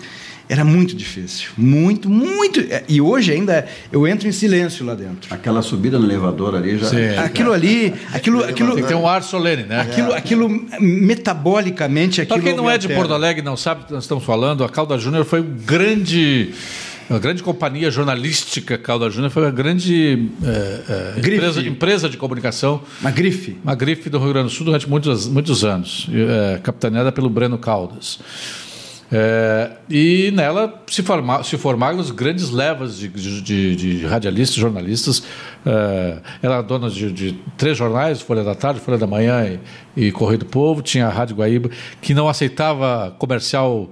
Era 0.49 0.65
muito 0.65 0.95
difícil, 0.95 1.49
muito, 1.57 2.09
muito. 2.09 2.65
E 2.89 3.01
hoje 3.01 3.33
ainda 3.33 3.67
eu 3.91 4.07
entro 4.07 4.29
em 4.29 4.33
silêncio 4.33 4.87
lá 4.87 4.95
dentro. 4.95 5.35
Aquela 5.35 5.61
subida 5.61 5.99
no 5.99 6.07
elevador 6.07 6.55
ali 6.55 6.79
já. 6.79 6.87
Sim. 6.87 7.17
Aquilo 7.19 7.53
ali, 7.53 7.93
aquilo, 8.13 8.45
aquilo, 8.45 8.75
Tem 8.75 8.85
que 8.85 8.89
ter 8.89 8.95
um 8.95 9.09
ar 9.09 9.25
solene, 9.25 9.65
né? 9.65 9.81
aquilo, 9.81 10.13
aquilo 10.13 10.49
metabolicamente, 10.81 12.21
aquilo. 12.21 12.39
Para 12.39 12.49
quem 12.49 12.57
não 12.57 12.71
é 12.71 12.79
de. 12.79 12.89
Porto 12.89 13.13
Alegre 13.13 13.43
não 13.43 13.57
sabe 13.57 13.81
do 13.81 13.87
que 13.89 13.93
nós 13.93 14.05
estamos 14.05 14.23
falando, 14.23 14.63
a 14.63 14.69
Calda 14.69 14.97
Júnior 14.97 15.25
foi 15.25 15.41
um 15.41 15.57
grande. 15.67 16.53
A 17.09 17.19
grande 17.19 17.41
companhia 17.43 17.89
jornalística 17.91 18.77
Calda 18.77 19.09
Júnior 19.09 19.31
foi 19.31 19.45
uma 19.45 19.51
grande 19.53 20.29
eh, 20.45 21.13
Grife. 21.21 21.37
empresa, 21.37 21.61
empresa 21.61 22.09
de 22.09 22.17
comunicação, 22.17 22.83
Uma 23.01 23.13
grife. 23.13 23.57
uma 23.63 23.75
grife 23.77 24.11
do 24.11 24.19
Rio 24.19 24.33
Grande 24.33 24.49
do 24.49 24.53
Sul 24.55 24.67
durante 24.67 24.89
muitos, 24.89 25.29
muitos 25.29 25.65
anos, 25.65 26.09
eh, 26.13 26.59
capitaneada 26.63 27.13
pelo 27.13 27.31
Breno 27.31 27.59
Caldas. 27.59 28.19
E 29.89 30.33
nela 30.35 30.83
se, 30.89 31.01
forma, 31.01 31.45
se 31.45 31.57
formaram 31.57 31.97
os 32.01 32.11
grandes 32.11 32.51
levas 32.51 32.99
de, 32.99 33.09
de, 33.09 33.77
de- 33.77 34.05
radialistas, 34.07 34.57
jornalistas. 34.57 35.23
Ela 35.65 36.57
era 36.57 36.61
dona 36.63 36.91
de, 36.91 37.13
de 37.13 37.39
três 37.57 37.79
jornais, 37.79 38.21
Folha 38.21 38.43
da 38.43 38.57
Tarde, 38.57 38.81
Folha 38.81 38.99
da 38.99 39.07
Manhã 39.07 39.59
e, 39.97 40.07
e 40.09 40.11
Correio 40.11 40.41
do 40.41 40.47
Povo. 40.47 40.83
Tinha 40.83 41.07
a 41.07 41.11
Rádio 41.11 41.37
Guaíba, 41.37 41.71
que 42.03 42.13
não 42.15 42.29
aceitava 42.29 43.15
comercial 43.17 43.89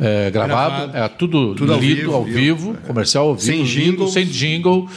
eh, 0.00 0.30
gravado, 0.30 0.70
Gravado. 0.76 0.96
era 0.96 1.08
tudo, 1.08 1.54
Tudo 1.54 1.72
ao 1.74 1.80
lido 1.80 1.96
vivo, 2.00 2.14
ao 2.14 2.24
vivo. 2.24 2.36
vivo, 2.72 2.76
comercial 2.86 3.28
ao 3.28 3.34
vivo, 3.34 3.44
Sem 3.46 3.58
lido, 3.62 3.68
jingles. 3.68 4.12
sem 4.12 4.24
jingle. 4.26 4.88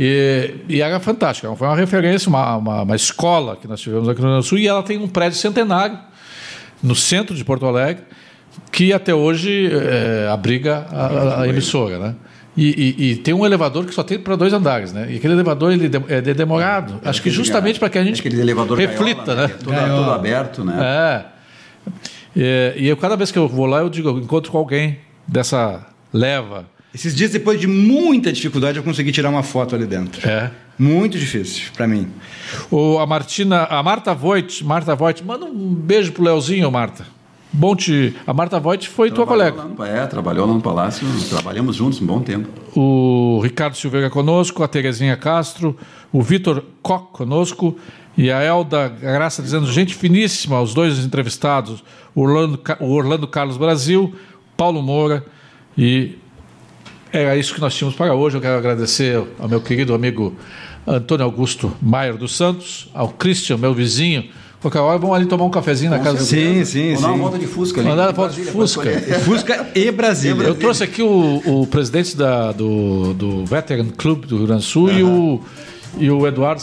E, 0.00 0.54
e 0.68 0.80
era 0.80 0.98
fantástica, 0.98 1.54
foi 1.54 1.66
uma 1.66 1.76
referência, 1.76 2.28
uma, 2.28 2.56
uma, 2.56 2.82
uma 2.82 2.96
escola 2.96 3.56
que 3.56 3.68
nós 3.68 3.80
tivemos 3.80 4.08
aqui 4.08 4.20
no 4.20 4.26
Rio 4.26 4.32
Grande 4.34 4.46
do 4.46 4.48
Sul, 4.48 4.58
e 4.58 4.66
ela 4.66 4.82
tem 4.82 4.98
um 4.98 5.06
prédio 5.06 5.38
centenário 5.38 5.98
no 6.82 6.94
centro 6.96 7.36
de 7.36 7.44
Porto 7.44 7.66
Alegre, 7.66 8.02
que 8.72 8.92
até 8.92 9.14
hoje 9.14 9.70
eh, 9.72 10.28
abriga 10.32 10.86
a, 10.90 11.42
a- 11.42 11.48
emissora, 11.48 11.98
né? 11.98 12.14
E, 12.56 12.96
e- 12.98 13.10
e 13.12 13.16
tem 13.16 13.32
um 13.32 13.46
elevador 13.46 13.84
que 13.86 13.94
só 13.94 14.02
tem 14.02 14.18
para 14.18 14.34
dois 14.36 14.52
andares, 14.52 14.92
né? 14.92 15.06
E 15.10 15.16
aquele 15.16 15.34
elevador 15.34 15.72
ele 15.72 15.88
de- 15.88 16.02
é 16.08 16.20
de- 16.20 16.34
demorado. 16.34 17.00
Acho 17.04 17.22
que 17.22 17.30
justamente 17.30 17.78
para 17.78 17.88
que 17.88 17.96
a 17.98 18.04
gente 18.04 18.20
Aquele 18.20 18.40
elevador 18.40 18.76
reflita, 18.78 19.34
gaiola, 19.34 19.42
né? 19.42 19.48
que 19.48 19.70
é 19.70 19.78
todo, 19.86 19.96
todo 19.96 20.10
aberto, 20.10 20.64
né? 20.64 20.74
É. 21.88 21.90
E, 22.36 22.74
e 22.76 22.88
eu, 22.88 22.96
cada 22.96 23.16
vez 23.16 23.30
que 23.30 23.38
eu 23.38 23.46
vou 23.48 23.66
lá, 23.66 23.80
eu 23.80 23.88
digo, 23.88 24.08
eu 24.08 24.18
encontro 24.18 24.50
com 24.52 24.58
alguém 24.58 24.98
dessa 25.26 25.86
leva. 26.12 26.66
Esses 26.94 27.14
dias, 27.14 27.30
depois 27.30 27.58
de 27.58 27.66
muita 27.66 28.30
dificuldade, 28.32 28.76
eu 28.78 28.82
consegui 28.84 29.12
tirar 29.12 29.30
uma 29.30 29.42
foto 29.42 29.74
ali 29.74 29.86
dentro. 29.86 30.28
É. 30.28 30.50
Muito 30.78 31.18
difícil 31.18 31.70
para 31.74 31.86
mim. 31.86 32.08
O, 32.70 32.98
a 32.98 33.06
Martina, 33.06 33.64
a 33.64 33.82
Marta 33.82 34.14
Voigt, 34.14 34.62
Marta 34.64 34.94
Voigt, 34.94 35.24
manda 35.24 35.44
um 35.46 35.74
beijo 35.74 36.12
pro 36.12 36.22
Leozinho, 36.22 36.70
Marta. 36.70 37.06
Bom 37.54 37.76
te. 37.76 38.14
A 38.26 38.32
Marta 38.32 38.58
Voigt 38.58 38.88
foi 38.88 39.10
tua 39.10 39.26
Trabalhou 39.26 39.52
colega. 39.56 39.74
lá 39.84 39.86
no- 39.92 39.98
é, 40.02 40.06
trabalhou 40.06 40.46
lá 40.46 40.54
no 40.54 40.60
Palácio, 40.60 41.06
trabalhamos 41.28 41.76
juntos 41.76 42.00
um 42.00 42.06
bom 42.06 42.20
tempo. 42.20 42.48
O 42.74 43.40
Ricardo 43.42 43.76
Silveira 43.76 44.08
conosco, 44.08 44.62
a 44.62 44.68
Terezinha 44.68 45.16
Castro, 45.18 45.76
o 46.10 46.22
Vitor 46.22 46.64
Koch 46.82 47.08
conosco 47.12 47.76
e 48.16 48.30
a 48.30 48.42
Elda 48.42 48.88
Graça 48.88 49.42
dizendo 49.42 49.70
gente 49.70 49.94
finíssima, 49.94 50.60
os 50.60 50.74
dois 50.74 50.98
entrevistados, 50.98 51.82
o 52.14 52.22
Orlando, 52.22 52.60
Orlando 52.80 53.26
Carlos 53.26 53.56
Brasil, 53.56 54.14
Paulo 54.56 54.82
Moura 54.82 55.24
e 55.76 56.18
era 57.12 57.36
isso 57.36 57.54
que 57.54 57.60
nós 57.60 57.74
tínhamos 57.74 57.96
para 57.96 58.14
hoje. 58.14 58.36
Eu 58.36 58.40
quero 58.40 58.56
agradecer 58.56 59.22
ao 59.38 59.48
meu 59.48 59.60
querido 59.60 59.94
amigo 59.94 60.34
Antônio 60.86 61.24
Augusto 61.24 61.72
Maier 61.80 62.16
dos 62.16 62.36
Santos, 62.36 62.88
ao 62.94 63.08
Christian, 63.08 63.56
meu 63.58 63.74
vizinho. 63.74 64.24
Qualquer 64.60 64.78
hora 64.78 64.96
vamos 64.96 65.16
ali 65.16 65.26
tomar 65.26 65.44
um 65.44 65.50
cafezinho 65.50 65.90
na 65.90 65.98
casa 65.98 66.20
Sim, 66.20 66.64
sim, 66.64 66.94
Vamos 66.94 67.02
dar 67.02 67.08
uma 67.08 67.14
sim. 67.14 67.20
volta 67.20 67.38
de 67.38 67.46
Fusca 67.48 67.80
ali. 67.80 67.88
Mandar 67.88 68.10
a 68.10 68.14
foto 68.14 68.32
de 68.32 68.44
Fusca. 68.44 69.00
Fusca 69.24 69.70
e 69.74 69.90
Brasília. 69.90 70.44
Eu 70.44 70.54
trouxe 70.54 70.84
aqui 70.84 71.02
o, 71.02 71.42
o 71.44 71.66
presidente 71.66 72.16
da, 72.16 72.52
do, 72.52 73.12
do 73.12 73.44
Veteran 73.44 73.88
Club 73.88 74.24
do 74.24 74.36
Rio 74.36 74.46
Grande 74.46 74.62
do 74.62 74.68
Sul 74.68 74.92
e, 74.92 75.02
o, 75.02 75.40
e 75.98 76.08
o 76.08 76.24
Eduardo 76.28 76.62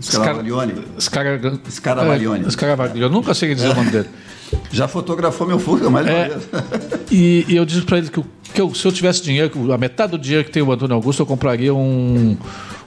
Scaraglione. 0.00 0.74
Scar- 0.98 1.40
Scaraglione. 1.70 2.44
É. 3.00 3.04
Eu 3.04 3.10
nunca 3.10 3.32
sei 3.34 3.54
dizer 3.54 3.68
o 3.70 3.74
nome 3.74 3.90
dele. 3.90 4.08
Já 4.70 4.86
fotografou 4.86 5.46
meu 5.46 5.58
Fusca 5.58 5.88
mais 5.90 6.06
uma 6.06 6.12
É. 6.16 6.28
vez. 6.28 6.42
E, 7.10 7.44
e 7.48 7.56
eu 7.56 7.64
disse 7.64 7.82
para 7.82 7.98
ele 7.98 8.08
que, 8.08 8.22
que 8.52 8.60
eu- 8.60 8.74
se 8.74 8.84
eu 8.86 8.92
tivesse 8.92 9.22
dinheiro, 9.22 9.50
que 9.50 9.72
a 9.72 9.78
metade 9.78 10.12
do 10.12 10.18
dinheiro 10.18 10.44
que 10.44 10.50
tem 10.50 10.62
o 10.62 10.70
Antônio 10.72 10.94
Augusto, 10.94 11.22
eu 11.22 11.26
compraria 11.26 11.74
um, 11.74 12.36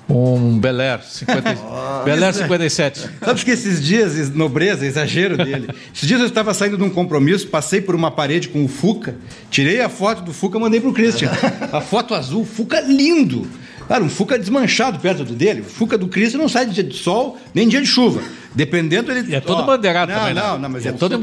um 0.09 0.57
Bel 0.59 0.79
Air 0.79 1.01
50, 1.03 1.41
Bel 2.05 2.23
Air 2.23 2.33
57. 2.33 3.09
Sabe 3.19 3.43
que 3.43 3.51
esses 3.51 3.83
dias, 3.83 4.29
nobreza, 4.33 4.85
exagero 4.85 5.35
dele. 5.37 5.69
Esses 5.93 6.07
dias 6.07 6.19
eu 6.21 6.27
estava 6.27 6.53
saindo 6.53 6.77
de 6.77 6.83
um 6.83 6.89
compromisso, 6.89 7.47
passei 7.47 7.81
por 7.81 7.95
uma 7.95 8.11
parede 8.11 8.47
com 8.49 8.63
o 8.63 8.67
Fuca, 8.67 9.15
tirei 9.49 9.81
a 9.81 9.89
foto 9.89 10.21
do 10.21 10.31
Fuca, 10.33 10.59
mandei 10.59 10.79
pro 10.79 10.93
Christian. 10.93 11.31
A 11.71 11.81
foto 11.81 12.13
azul, 12.13 12.45
Fuca 12.45 12.79
lindo. 12.81 13.47
Cara, 13.87 14.03
um 14.03 14.09
Fuca 14.09 14.37
desmanchado 14.37 14.99
perto 14.99 15.23
do 15.23 15.33
dele. 15.33 15.61
O 15.61 15.65
Fuca 15.65 15.97
do 15.97 16.07
Christian 16.07 16.39
não 16.39 16.49
sai 16.49 16.65
de 16.65 16.73
dia 16.73 16.83
de 16.83 16.95
sol, 16.95 17.37
nem 17.53 17.67
dia 17.67 17.81
de 17.81 17.87
chuva. 17.87 18.21
Dependendo, 18.53 19.11
ele. 19.11 19.31
E 19.31 19.35
é 19.35 19.39
todo 19.39 19.61
Ó, 19.61 19.65
bandeirado 19.65 20.11
não, 20.11 20.19
também, 20.19 20.33
né? 20.33 20.41
Não, 20.41 20.59
não, 20.59 20.69
mas 20.69 20.85
É 20.85 20.89
é 20.89 20.91
todo 20.93 21.13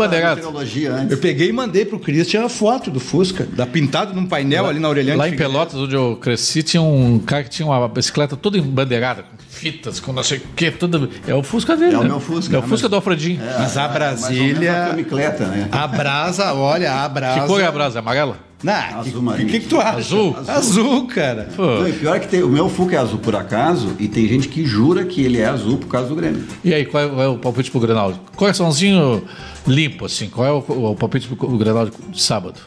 antes. 0.94 1.10
Eu 1.10 1.18
peguei 1.18 1.48
e 1.48 1.52
mandei 1.52 1.84
pro 1.84 1.98
Christian 1.98 2.44
a 2.44 2.48
foto 2.48 2.92
do 2.92 3.00
Fusca, 3.00 3.44
da 3.44 3.66
pintado 3.66 4.14
num 4.14 4.24
painel 4.24 4.66
ali 4.66 4.78
na 4.78 4.86
Aureliano. 4.86 5.18
Lá 5.18 5.28
em. 5.28 5.34
Pelotas, 5.34 5.74
onde 5.74 5.96
eu 5.96 6.16
cresci, 6.16 6.62
tinha 6.62 6.80
um 6.80 7.18
cara 7.18 7.42
que 7.42 7.50
tinha 7.50 7.66
uma 7.66 7.88
bicicleta 7.88 8.36
toda 8.36 8.56
embandeirada, 8.56 9.24
com 9.24 9.36
fitas, 9.48 9.98
com 9.98 10.12
não 10.12 10.22
sei 10.22 10.38
o 10.38 10.42
quê. 10.54 10.70
Toda... 10.70 11.08
É 11.26 11.34
o 11.34 11.42
Fusca 11.42 11.76
dele. 11.76 11.94
É 11.94 11.98
o 11.98 12.02
né? 12.02 12.08
meu 12.08 12.20
Fusca. 12.20 12.54
É 12.54 12.58
o 12.60 12.62
Fusca 12.62 12.88
do 12.88 12.94
Alfredinho. 12.94 13.40
Mas 13.58 13.76
a 13.76 13.88
Mais 13.88 13.94
ou 13.94 13.98
menos 13.98 14.20
Brasília. 14.20 14.72
uma 14.72 14.86
camicleta, 14.90 15.46
né? 15.46 15.68
A 15.72 15.86
brasa, 15.88 16.54
olha, 16.54 16.92
a 16.92 17.08
brasa. 17.08 17.40
Que 17.40 17.46
cor 17.48 17.60
é 17.60 17.66
a 17.66 17.72
brasa? 17.72 17.98
Amarela? 17.98 18.38
Não, 18.64 18.72
Azul 18.72 19.12
que, 19.12 19.18
marinho. 19.20 19.48
O 19.48 19.50
que, 19.50 19.60
que 19.60 19.66
tu 19.68 19.78
acha? 19.78 19.98
Azul? 19.98 20.36
Azul, 20.48 21.06
cara. 21.06 21.50
Pô. 21.54 21.66
Não, 21.82 21.92
pior 21.92 22.16
é 22.16 22.18
que 22.20 22.28
tem, 22.28 22.42
o 22.42 22.48
meu 22.48 22.70
Fusca 22.70 22.96
é 22.96 22.98
azul 22.98 23.18
por 23.18 23.36
acaso 23.36 23.94
e 23.98 24.08
tem 24.08 24.26
gente 24.26 24.48
que 24.48 24.64
jura 24.64 25.04
que 25.04 25.22
ele 25.22 25.38
é 25.38 25.44
azul 25.44 25.76
por 25.76 25.88
causa 25.88 26.08
do 26.08 26.16
Grêmio. 26.16 26.42
E 26.64 26.72
aí, 26.72 26.86
qual 26.86 27.04
é, 27.04 27.08
qual 27.08 27.22
é 27.22 27.28
o 27.28 27.36
palpite 27.36 27.70
pro 27.70 27.78
Grenal? 27.78 28.14
Coraçãozinho 28.34 29.22
limpo, 29.66 30.06
assim. 30.06 30.30
Qual 30.30 30.46
é 30.46 30.50
o, 30.50 30.90
o 30.92 30.96
palpite 30.96 31.28
pro 31.28 31.58
Grenal 31.58 31.84
de, 31.90 31.92
de 32.08 32.22
sábado? 32.22 32.58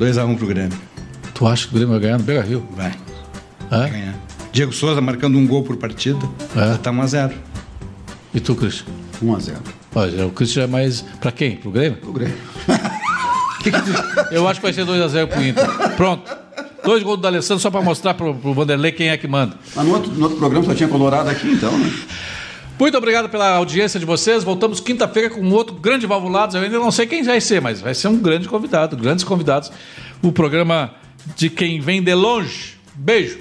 2x1 0.00 0.36
pro 0.38 0.46
Grêmio. 0.46 0.78
Tu 1.34 1.46
acha 1.46 1.66
que 1.68 1.74
o 1.74 1.76
Grêmio 1.76 1.92
vai 1.92 2.00
ganhar 2.00 2.16
no 2.18 2.24
Beira 2.24 2.42
Rio? 2.42 2.66
Vai 2.74 2.92
Hã? 3.70 3.90
ganhar. 3.90 4.14
Diego 4.50 4.72
Souza 4.72 5.02
marcando 5.02 5.36
um 5.36 5.46
gol 5.46 5.62
por 5.62 5.76
partida. 5.76 6.18
É. 6.56 6.60
Já 6.60 6.78
tá 6.78 6.90
1x0. 6.90 7.32
E 8.32 8.40
tu, 8.40 8.54
Cristian? 8.54 8.86
1 9.22 9.34
a 9.34 9.38
0 9.38 9.58
Olha, 9.94 10.26
o 10.26 10.30
Cristian 10.30 10.64
é 10.64 10.66
mais. 10.66 11.02
Pra 11.20 11.30
quem? 11.30 11.56
Pro 11.56 11.70
Grêmio? 11.70 11.98
O 12.02 12.12
Grêmio. 12.12 12.34
Eu 14.30 14.46
acho 14.48 14.60
que 14.60 14.66
vai 14.66 14.72
ser 14.72 14.84
2x0 14.84 15.26
pro 15.26 15.44
Inter. 15.44 15.66
Pronto. 15.96 16.36
Dois 16.84 17.02
gols 17.02 17.20
do 17.20 17.26
Alessandro 17.26 17.60
só 17.60 17.70
pra 17.70 17.82
mostrar 17.82 18.14
pro, 18.14 18.34
pro 18.34 18.54
Vanderlei 18.54 18.92
quem 18.92 19.08
é 19.08 19.16
que 19.16 19.26
manda. 19.26 19.56
Mas 19.74 19.84
no 19.84 19.92
outro, 19.92 20.12
no 20.12 20.22
outro 20.22 20.38
programa 20.38 20.64
só 20.66 20.74
tinha 20.74 20.88
Colorado 20.88 21.28
aqui, 21.28 21.48
então, 21.48 21.76
né? 21.76 21.92
Muito 22.78 22.96
obrigado 22.96 23.28
pela 23.28 23.56
audiência 23.56 23.98
de 23.98 24.04
vocês. 24.04 24.44
Voltamos 24.44 24.80
quinta-feira 24.80 25.30
com 25.30 25.40
um 25.40 25.52
outro 25.52 25.74
grande 25.74 26.06
Valvulados. 26.06 26.54
Eu 26.54 26.62
ainda 26.62 26.78
não 26.78 26.90
sei 26.90 27.06
quem 27.06 27.22
vai 27.22 27.40
ser, 27.40 27.60
mas 27.60 27.80
vai 27.80 27.94
ser 27.94 28.08
um 28.08 28.18
grande 28.18 28.48
convidado, 28.48 28.96
grandes 28.96 29.24
convidados. 29.24 29.72
O 30.22 30.30
programa 30.30 30.92
de 31.34 31.48
quem 31.48 31.80
vem 31.80 32.02
de 32.02 32.14
longe. 32.14 32.74
Beijo. 32.94 33.38